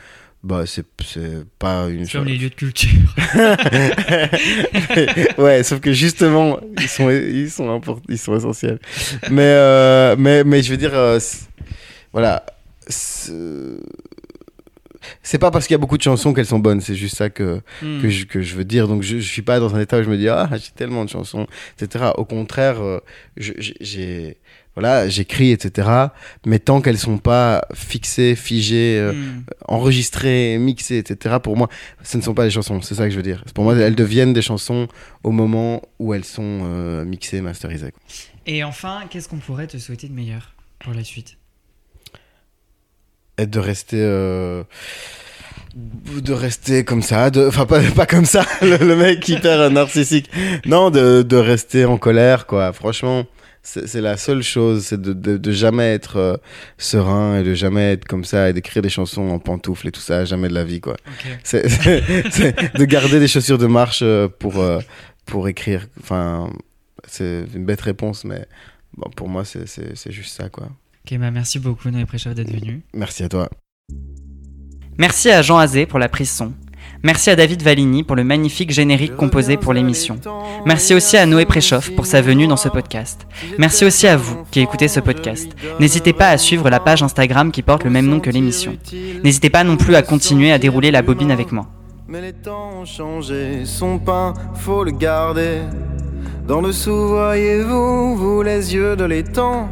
bah, 0.43 0.65
c'est 0.66 0.85
c'est 1.05 1.44
pas 1.59 1.89
une 1.89 2.06
Comme 2.09 2.24
les 2.27 2.36
lieux 2.39 2.51
de 2.51 2.55
culture. 2.55 3.15
ouais, 5.39 5.62
sauf 5.62 5.81
que 5.81 5.93
justement, 5.93 6.59
ils 6.81 6.89
sont, 6.89 7.10
ils 7.10 7.51
sont, 7.51 7.69
import- 7.70 8.01
ils 8.09 8.19
sont 8.19 8.36
essentiels. 8.36 8.78
Mais, 9.31 9.43
euh, 9.43 10.16
mais, 10.19 10.44
mais 10.44 10.62
je 10.62 10.70
veux 10.70 10.77
dire, 10.77 10.94
euh, 10.94 11.19
voilà. 12.12 12.44
C'est 15.23 15.39
pas 15.39 15.51
parce 15.51 15.66
qu'il 15.66 15.74
y 15.74 15.74
a 15.74 15.78
beaucoup 15.78 15.97
de 15.97 16.02
chansons 16.02 16.32
qu'elles 16.35 16.47
sont 16.47 16.59
bonnes, 16.59 16.81
c'est 16.81 16.94
juste 16.94 17.16
ça 17.16 17.31
que, 17.31 17.60
Hmm. 17.82 18.02
que, 18.02 18.09
je, 18.09 18.24
que 18.27 18.43
je 18.43 18.55
veux 18.56 18.65
dire. 18.65 18.89
Donc 18.89 19.02
je, 19.02 19.19
je 19.19 19.28
suis 19.28 19.43
pas 19.43 19.60
dans 19.60 19.74
un 19.74 19.81
état 19.81 19.98
où 19.98 20.02
je 20.02 20.10
me 20.10 20.16
dis, 20.16 20.28
ah, 20.28 20.48
j'ai 20.52 20.70
tellement 20.74 21.05
de 21.05 21.10
chansons, 21.10 21.47
etc. 21.81 22.06
Au 22.16 22.24
contraire, 22.24 22.81
euh, 22.81 23.01
j'ai. 23.36 24.36
Voilà, 24.81 25.09
j'écris, 25.09 25.51
etc. 25.51 25.89
Mais 26.47 26.61
tant 26.61 26.81
qu'elles 26.81 26.99
sont 26.99 27.19
pas 27.19 27.67
fixées, 27.75 28.37
figées, 28.37 28.97
euh, 29.01 29.13
Hmm. 29.13 29.43
enregistrées, 29.67 30.57
mixées, 30.59 30.99
etc. 30.99 31.37
Pour 31.43 31.57
moi, 31.57 31.69
ce 32.05 32.17
ne 32.17 32.23
sont 32.23 32.33
pas 32.33 32.45
des 32.45 32.51
chansons. 32.51 32.81
C'est 32.81 32.95
ça 32.95 33.05
que 33.07 33.11
je 33.11 33.17
veux 33.17 33.25
dire. 33.25 33.43
Pour 33.57 33.65
moi, 33.65 33.75
elles 33.77 33.97
deviennent 33.97 34.33
des 34.33 34.41
chansons 34.43 34.87
au 35.25 35.33
moment 35.33 35.83
où 35.99 36.15
elles 36.15 36.25
sont 36.25 36.61
euh, 36.63 37.05
mixées, 37.05 37.41
masterisées. 37.41 37.91
quoi. 37.91 38.01
Et 38.47 38.63
enfin, 38.63 39.01
qu'est-ce 39.11 39.29
qu'on 39.29 39.39
pourrait 39.39 39.67
te 39.67 39.79
souhaiter 39.79 40.07
de 40.07 40.15
meilleur 40.15 40.55
pour 40.79 40.95
la 40.95 41.03
suite? 41.03 41.37
Et 43.37 43.47
de 43.47 43.59
rester, 43.59 43.99
euh, 44.01 44.63
de 45.75 46.33
rester 46.33 46.85
comme 46.85 47.03
ça, 47.03 47.31
de, 47.31 47.47
enfin 47.49 47.67
pas, 47.67 47.81
pas 47.83 48.07
comme 48.07 48.25
ça, 48.27 48.45
le, 48.63 48.77
le 48.77 48.95
mec 48.97 49.29
hyper 49.29 49.71
narcissique. 49.73 50.31
Non, 50.67 50.91
de, 50.91 51.23
de 51.23 51.37
rester 51.37 51.85
en 51.85 51.99
colère, 51.99 52.47
quoi. 52.47 52.73
Franchement. 52.73 53.27
C'est 53.62 54.01
la 54.01 54.16
seule 54.16 54.43
chose, 54.43 54.85
c'est 54.86 55.01
de, 55.01 55.12
de, 55.12 55.36
de 55.36 55.52
jamais 55.52 55.93
être 55.93 56.16
euh, 56.16 56.36
serein 56.78 57.39
et 57.40 57.43
de 57.43 57.52
jamais 57.55 57.93
être 57.93 58.06
comme 58.06 58.24
ça 58.24 58.48
et 58.48 58.52
d'écrire 58.55 58.82
des 58.82 58.89
chansons 58.89 59.28
en 59.28 59.39
pantoufles 59.39 59.89
et 59.89 59.93
tout 59.93 60.01
ça, 60.01 60.24
jamais 60.24 60.48
de 60.48 60.55
la 60.55 60.64
vie, 60.64 60.80
quoi. 60.80 60.97
C'est- 61.43 61.66
de 62.78 62.85
garder 62.85 63.20
des 63.20 63.28
chaussures 63.28 63.59
de 63.59 63.66
marche 63.66 64.01
euh, 64.02 64.26
pour, 64.28 64.59
euh, 64.59 64.80
pour 65.26 65.48
écrire. 65.48 65.86
Enfin, 66.01 66.51
c'est 67.06 67.44
une 67.55 67.66
bête 67.66 67.82
réponse, 67.82 68.24
mais 68.24 68.47
bon, 68.97 69.10
pour 69.14 69.28
moi, 69.28 69.44
c'est- 69.44 69.66
c'est 69.66 69.94
c'est 69.97 70.12
juste 70.12 70.35
ça, 70.35 70.48
quoi. 70.48 70.68
Ok, 71.10 71.18
bah 71.18 71.30
merci 71.30 71.59
beaucoup 71.59 71.90
Noé 71.90 72.06
Préchov 72.06 72.35
d'être 72.35 72.51
venu. 72.51 72.80
Merci 72.94 73.22
à 73.24 73.28
toi. 73.28 73.51
Merci 74.98 75.30
à 75.30 75.43
Jean 75.43 75.59
Azé 75.59 75.85
pour 75.86 75.98
la 75.98 76.09
prise 76.09 76.30
son. 76.30 76.52
Merci 77.05 77.31
à 77.31 77.37
David 77.37 77.62
Valigny 77.62 78.03
pour 78.03 78.16
le 78.16 78.25
magnifique 78.25 78.73
générique 78.73 79.15
composé 79.15 79.57
pour 79.57 79.73
l'émission. 79.73 80.19
Merci 80.66 80.95
aussi 80.95 81.16
à 81.16 81.27
Noé 81.27 81.47
Préchoff 81.47 81.95
pour 81.95 82.07
sa 82.07 82.20
venue 82.20 82.49
dans 82.49 82.57
ce 82.57 82.69
podcast. 82.69 83.27
Merci 83.57 83.85
aussi 83.85 84.09
à 84.09 84.16
vous 84.16 84.43
qui 84.51 84.61
écoutez 84.61 84.89
ce 84.89 84.99
podcast. 84.99 85.49
N'hésitez 85.79 86.12
pas 86.12 86.31
à 86.31 86.39
suivre 86.39 86.69
la 86.70 86.81
page 86.81 87.03
Instagram 87.05 87.53
qui 87.53 87.62
porte 87.62 87.85
le 87.85 87.91
même 87.91 88.07
nom 88.07 88.19
que 88.19 88.31
l'émission. 88.31 88.77
N'hésitez 89.23 89.49
pas 89.49 89.62
non 89.62 89.77
plus 89.77 89.95
à 89.95 90.03
continuer 90.03 90.51
à 90.51 90.59
dérouler 90.59 90.91
la 90.91 91.03
bobine 91.03 91.31
avec 91.31 91.53
moi. 91.53 91.69
Mais 92.09 92.20
les 92.20 92.33
temps 92.33 92.81
ont 92.81 92.85
changé, 92.85 93.65
son 93.65 93.99
pain, 93.99 94.35
faut 94.55 94.83
le 94.83 94.91
garder. 94.91 95.61
Dans 96.49 96.61
le 96.61 96.73
sou, 96.73 97.09
voyez-vous, 97.09 98.16
vous 98.16 98.43
les 98.43 98.75
yeux 98.75 98.97
de 98.97 99.05
l'étang. 99.05 99.69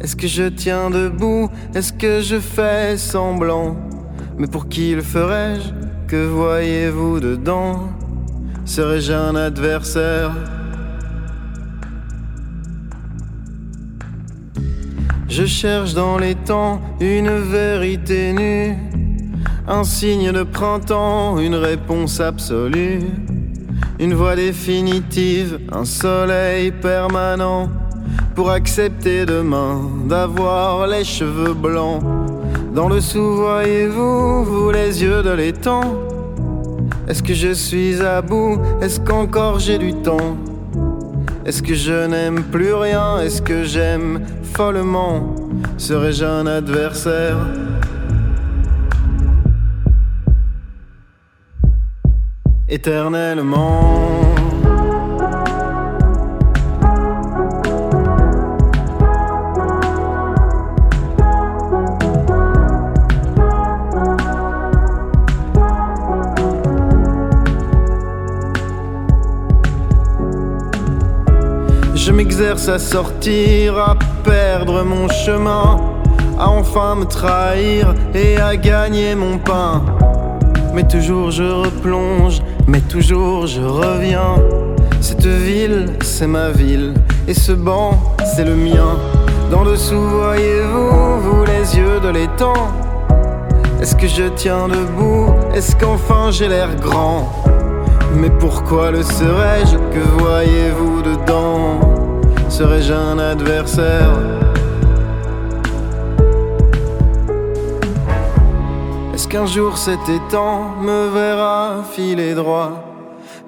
Est-ce 0.00 0.16
que 0.16 0.26
je 0.26 0.44
tiens 0.44 0.90
debout? 0.90 1.48
Est-ce 1.74 1.92
que 1.92 2.22
je 2.22 2.40
fais 2.40 2.96
semblant? 2.96 3.76
Mais 4.36 4.46
pour 4.46 4.68
qui 4.68 4.94
le 4.94 5.02
ferais-je? 5.02 5.87
Que 6.08 6.26
voyez-vous 6.26 7.20
dedans? 7.20 7.90
Serais-je 8.64 9.12
un 9.12 9.36
adversaire? 9.36 10.30
Je 15.28 15.44
cherche 15.44 15.92
dans 15.92 16.16
les 16.16 16.34
temps 16.34 16.80
une 16.98 17.28
vérité 17.28 18.32
nue, 18.32 18.74
un 19.68 19.84
signe 19.84 20.32
de 20.32 20.44
printemps, 20.44 21.38
une 21.38 21.56
réponse 21.56 22.20
absolue, 22.20 23.02
une 24.00 24.14
voie 24.14 24.34
définitive, 24.34 25.60
un 25.70 25.84
soleil 25.84 26.70
permanent, 26.70 27.68
pour 28.34 28.50
accepter 28.50 29.26
demain 29.26 29.82
d'avoir 30.08 30.86
les 30.86 31.04
cheveux 31.04 31.52
blancs. 31.52 32.02
Dans 32.78 32.88
le 32.88 33.00
sou, 33.00 33.34
voyez-vous, 33.34 34.44
vous 34.44 34.70
les 34.70 35.02
yeux 35.02 35.20
de 35.20 35.30
l'étang. 35.30 35.82
Est-ce 37.08 37.24
que 37.24 37.34
je 37.34 37.52
suis 37.52 38.00
à 38.00 38.22
bout? 38.22 38.60
Est-ce 38.80 39.00
qu'encore 39.00 39.58
j'ai 39.58 39.78
du 39.78 39.94
temps? 39.94 40.36
Est-ce 41.44 41.60
que 41.60 41.74
je 41.74 42.06
n'aime 42.06 42.44
plus 42.44 42.72
rien? 42.72 43.18
Est-ce 43.18 43.42
que 43.42 43.64
j'aime 43.64 44.24
follement 44.54 45.34
Serais-je 45.76 46.24
un 46.24 46.46
adversaire? 46.46 47.38
Éternellement 52.68 54.27
à 72.40 72.78
sortir, 72.78 73.76
à 73.78 73.96
perdre 74.22 74.84
mon 74.84 75.08
chemin, 75.08 75.76
à 76.38 76.48
enfin 76.48 76.94
me 76.94 77.04
trahir 77.04 77.92
et 78.14 78.36
à 78.36 78.56
gagner 78.56 79.16
mon 79.16 79.38
pain. 79.38 79.82
Mais 80.72 80.86
toujours 80.86 81.32
je 81.32 81.42
replonge, 81.42 82.40
mais 82.68 82.80
toujours 82.80 83.48
je 83.48 83.60
reviens. 83.60 84.36
Cette 85.00 85.26
ville, 85.26 85.86
c'est 86.00 86.28
ma 86.28 86.50
ville, 86.50 86.94
et 87.26 87.34
ce 87.34 87.50
banc, 87.50 87.98
c'est 88.24 88.44
le 88.44 88.54
mien. 88.54 88.96
Dans 89.50 89.64
le 89.64 89.74
sou, 89.74 89.98
voyez-vous, 89.98 91.20
vous 91.20 91.44
les 91.44 91.76
yeux 91.76 91.98
de 92.00 92.08
l'étang. 92.10 92.68
Est-ce 93.82 93.96
que 93.96 94.06
je 94.06 94.28
tiens 94.36 94.68
debout? 94.68 95.34
Est-ce 95.56 95.74
qu'enfin 95.74 96.30
j'ai 96.30 96.46
l'air 96.46 96.68
grand? 96.76 97.32
Mais 98.14 98.30
pourquoi 98.30 98.92
le 98.92 99.02
serais-je? 99.02 99.76
Que 99.76 100.20
voyez-vous 100.20 101.02
dedans? 101.02 102.07
Serais-je 102.48 102.92
un 102.92 103.18
adversaire 103.18 104.12
Est-ce 109.14 109.28
qu'un 109.28 109.46
jour 109.46 109.76
cet 109.76 110.08
étang 110.08 110.76
me 110.80 111.08
verra 111.08 111.84
filer 111.92 112.34
droit 112.34 112.84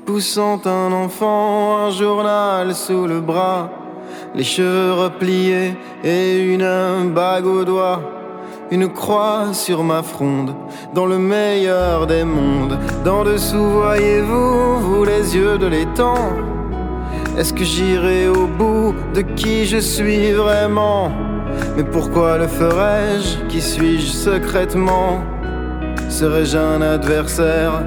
Poussant 0.04 0.60
un 0.66 0.92
enfant, 0.92 1.86
un 1.86 1.90
journal 1.90 2.74
sous 2.74 3.06
le 3.06 3.20
bras 3.20 3.70
Les 4.34 4.44
cheveux 4.44 4.92
repliés 4.92 5.76
et 6.04 6.54
une 6.54 7.12
bague 7.12 7.46
au 7.46 7.64
doigt 7.64 8.00
une 8.70 8.88
croix 8.88 9.52
sur 9.52 9.82
ma 9.82 10.02
fronde, 10.02 10.54
dans 10.94 11.06
le 11.06 11.18
meilleur 11.18 12.06
des 12.06 12.22
mondes. 12.22 12.78
D'en 13.04 13.24
dessous, 13.24 13.58
voyez-vous, 13.58 14.78
vous 14.78 15.04
les 15.04 15.34
yeux 15.34 15.58
de 15.58 15.66
l'étang. 15.66 16.59
Est-ce 17.40 17.54
que 17.54 17.64
j'irai 17.64 18.28
au 18.28 18.46
bout 18.46 18.94
de 19.14 19.22
qui 19.22 19.64
je 19.64 19.78
suis 19.78 20.32
vraiment? 20.32 21.10
Mais 21.74 21.84
pourquoi 21.84 22.36
le 22.36 22.46
ferais-je? 22.46 23.38
Qui 23.48 23.62
suis-je 23.62 24.08
secrètement? 24.08 25.24
Serais-je 26.10 26.58
un 26.58 26.82
adversaire? 26.82 27.80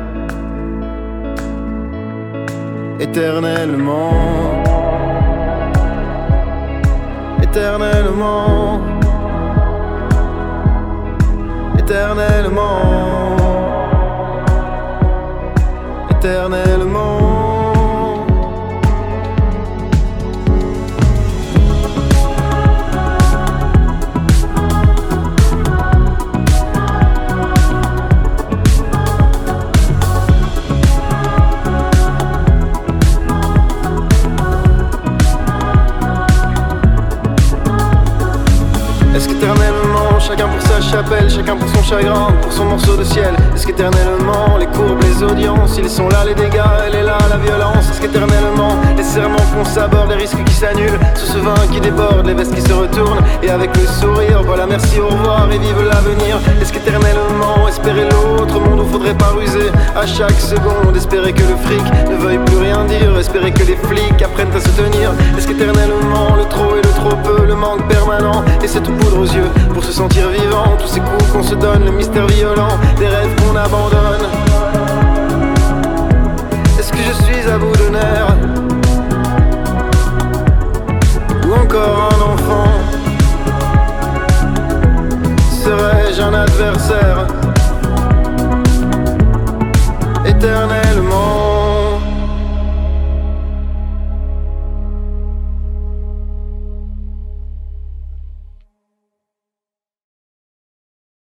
Éternellement. 2.99 4.63
Éternellement. 7.43 8.81
Éternellement, 11.77 13.37
éternellement. 16.09 17.22
internet 39.43 39.72
chacun 40.23 40.47
pour 40.47 40.61
sa 40.61 40.79
chapelle, 40.79 41.29
chacun 41.29 41.55
pour 41.55 41.67
son 41.69 41.83
chagrin, 41.83 42.27
pour 42.41 42.51
son 42.51 42.65
morceau 42.65 42.95
de 42.95 43.03
ciel. 43.03 43.35
Est-ce 43.53 43.67
qu'éternellement 43.67 44.57
les 44.57 44.67
courbes, 44.67 45.01
les 45.03 45.21
audiences, 45.21 45.77
ils 45.77 45.89
sont 45.89 46.07
là 46.07 46.23
les 46.25 46.33
dégâts, 46.33 46.61
elle 46.87 46.95
est 46.95 47.03
là 47.03 47.17
la 47.29 47.37
violence? 47.37 47.89
Est-ce 47.91 48.01
qu'éternellement 48.01 48.77
les 48.95 49.03
serments 49.03 49.45
qu'on 49.53 49.65
s'aborde, 49.65 50.09
les 50.11 50.15
risques 50.15 50.43
qui 50.45 50.53
s'annulent, 50.53 50.99
sous 51.15 51.27
ce 51.27 51.37
vin 51.39 51.53
qui 51.71 51.81
déborde, 51.81 52.25
les 52.25 52.33
vestes 52.33 52.55
qui 52.55 52.61
se 52.61 52.73
retournent, 52.73 53.21
et 53.41 53.49
avec 53.49 53.75
le 53.75 53.85
sourire, 53.85 54.41
voilà 54.45 54.65
merci, 54.65 54.99
au 54.99 55.07
revoir 55.07 55.51
et 55.51 55.57
vive 55.57 55.81
l'avenir. 55.91 56.39
Est-ce 56.61 56.71
qu'éternellement 56.71 57.67
espérer 57.67 58.07
l'autre 58.09 58.59
monde 58.59 58.79
où 58.79 58.85
faudrait 58.85 59.17
pas 59.17 59.33
ruser 59.37 59.71
à 59.95 60.05
chaque 60.05 60.39
seconde, 60.39 60.95
espérer 60.95 61.33
que 61.33 61.43
le 61.43 61.57
fric 61.57 61.83
ne 62.09 62.15
veuille 62.15 62.39
plus 62.45 62.57
rien 62.57 62.85
dire, 62.85 63.17
espérer 63.19 63.51
que 63.51 63.63
les 63.63 63.75
flics 63.75 64.21
apprennent 64.23 64.55
à 64.55 64.59
se 64.59 64.69
tenir. 64.69 65.11
Est-ce 65.37 65.47
qu'éternellement 65.47 66.35
le 66.37 66.45
trop 66.45 66.75
et 66.77 66.81
le 66.81 66.93
trop 66.93 67.15
peu, 67.23 67.45
le 67.45 67.55
manque 67.55 67.87
permanent 67.89 68.43
et 68.63 68.67
cette 68.67 68.83
poudre 68.83 69.19
aux 69.19 69.25
yeux 69.25 69.49
pour 69.73 69.83
se 69.83 69.91
sentir 69.91 70.12
vivant, 70.21 70.77
tous 70.79 70.87
ces 70.87 70.99
coups 70.99 71.31
qu'on 71.31 71.43
se 71.43 71.55
donne, 71.55 71.85
le 71.85 71.91
mystère 71.91 72.27
violent, 72.27 72.77
des 72.97 73.07
rêves 73.07 73.35
qu'on 73.41 73.55
abandonne. 73.55 74.27
Est-ce 76.77 76.91
que 76.91 76.99
je 76.99 77.13
suis 77.23 77.49
à 77.49 77.57
bout 77.57 77.75
de 77.75 77.89
nerfs 77.89 78.37
Ou 81.47 81.53
encore 81.53 82.09
un 82.13 82.33
enfant? 82.33 82.69
Serais-je 85.63 86.21
un 86.21 86.33
adversaire? 86.33 87.27
Éternel 90.25 90.82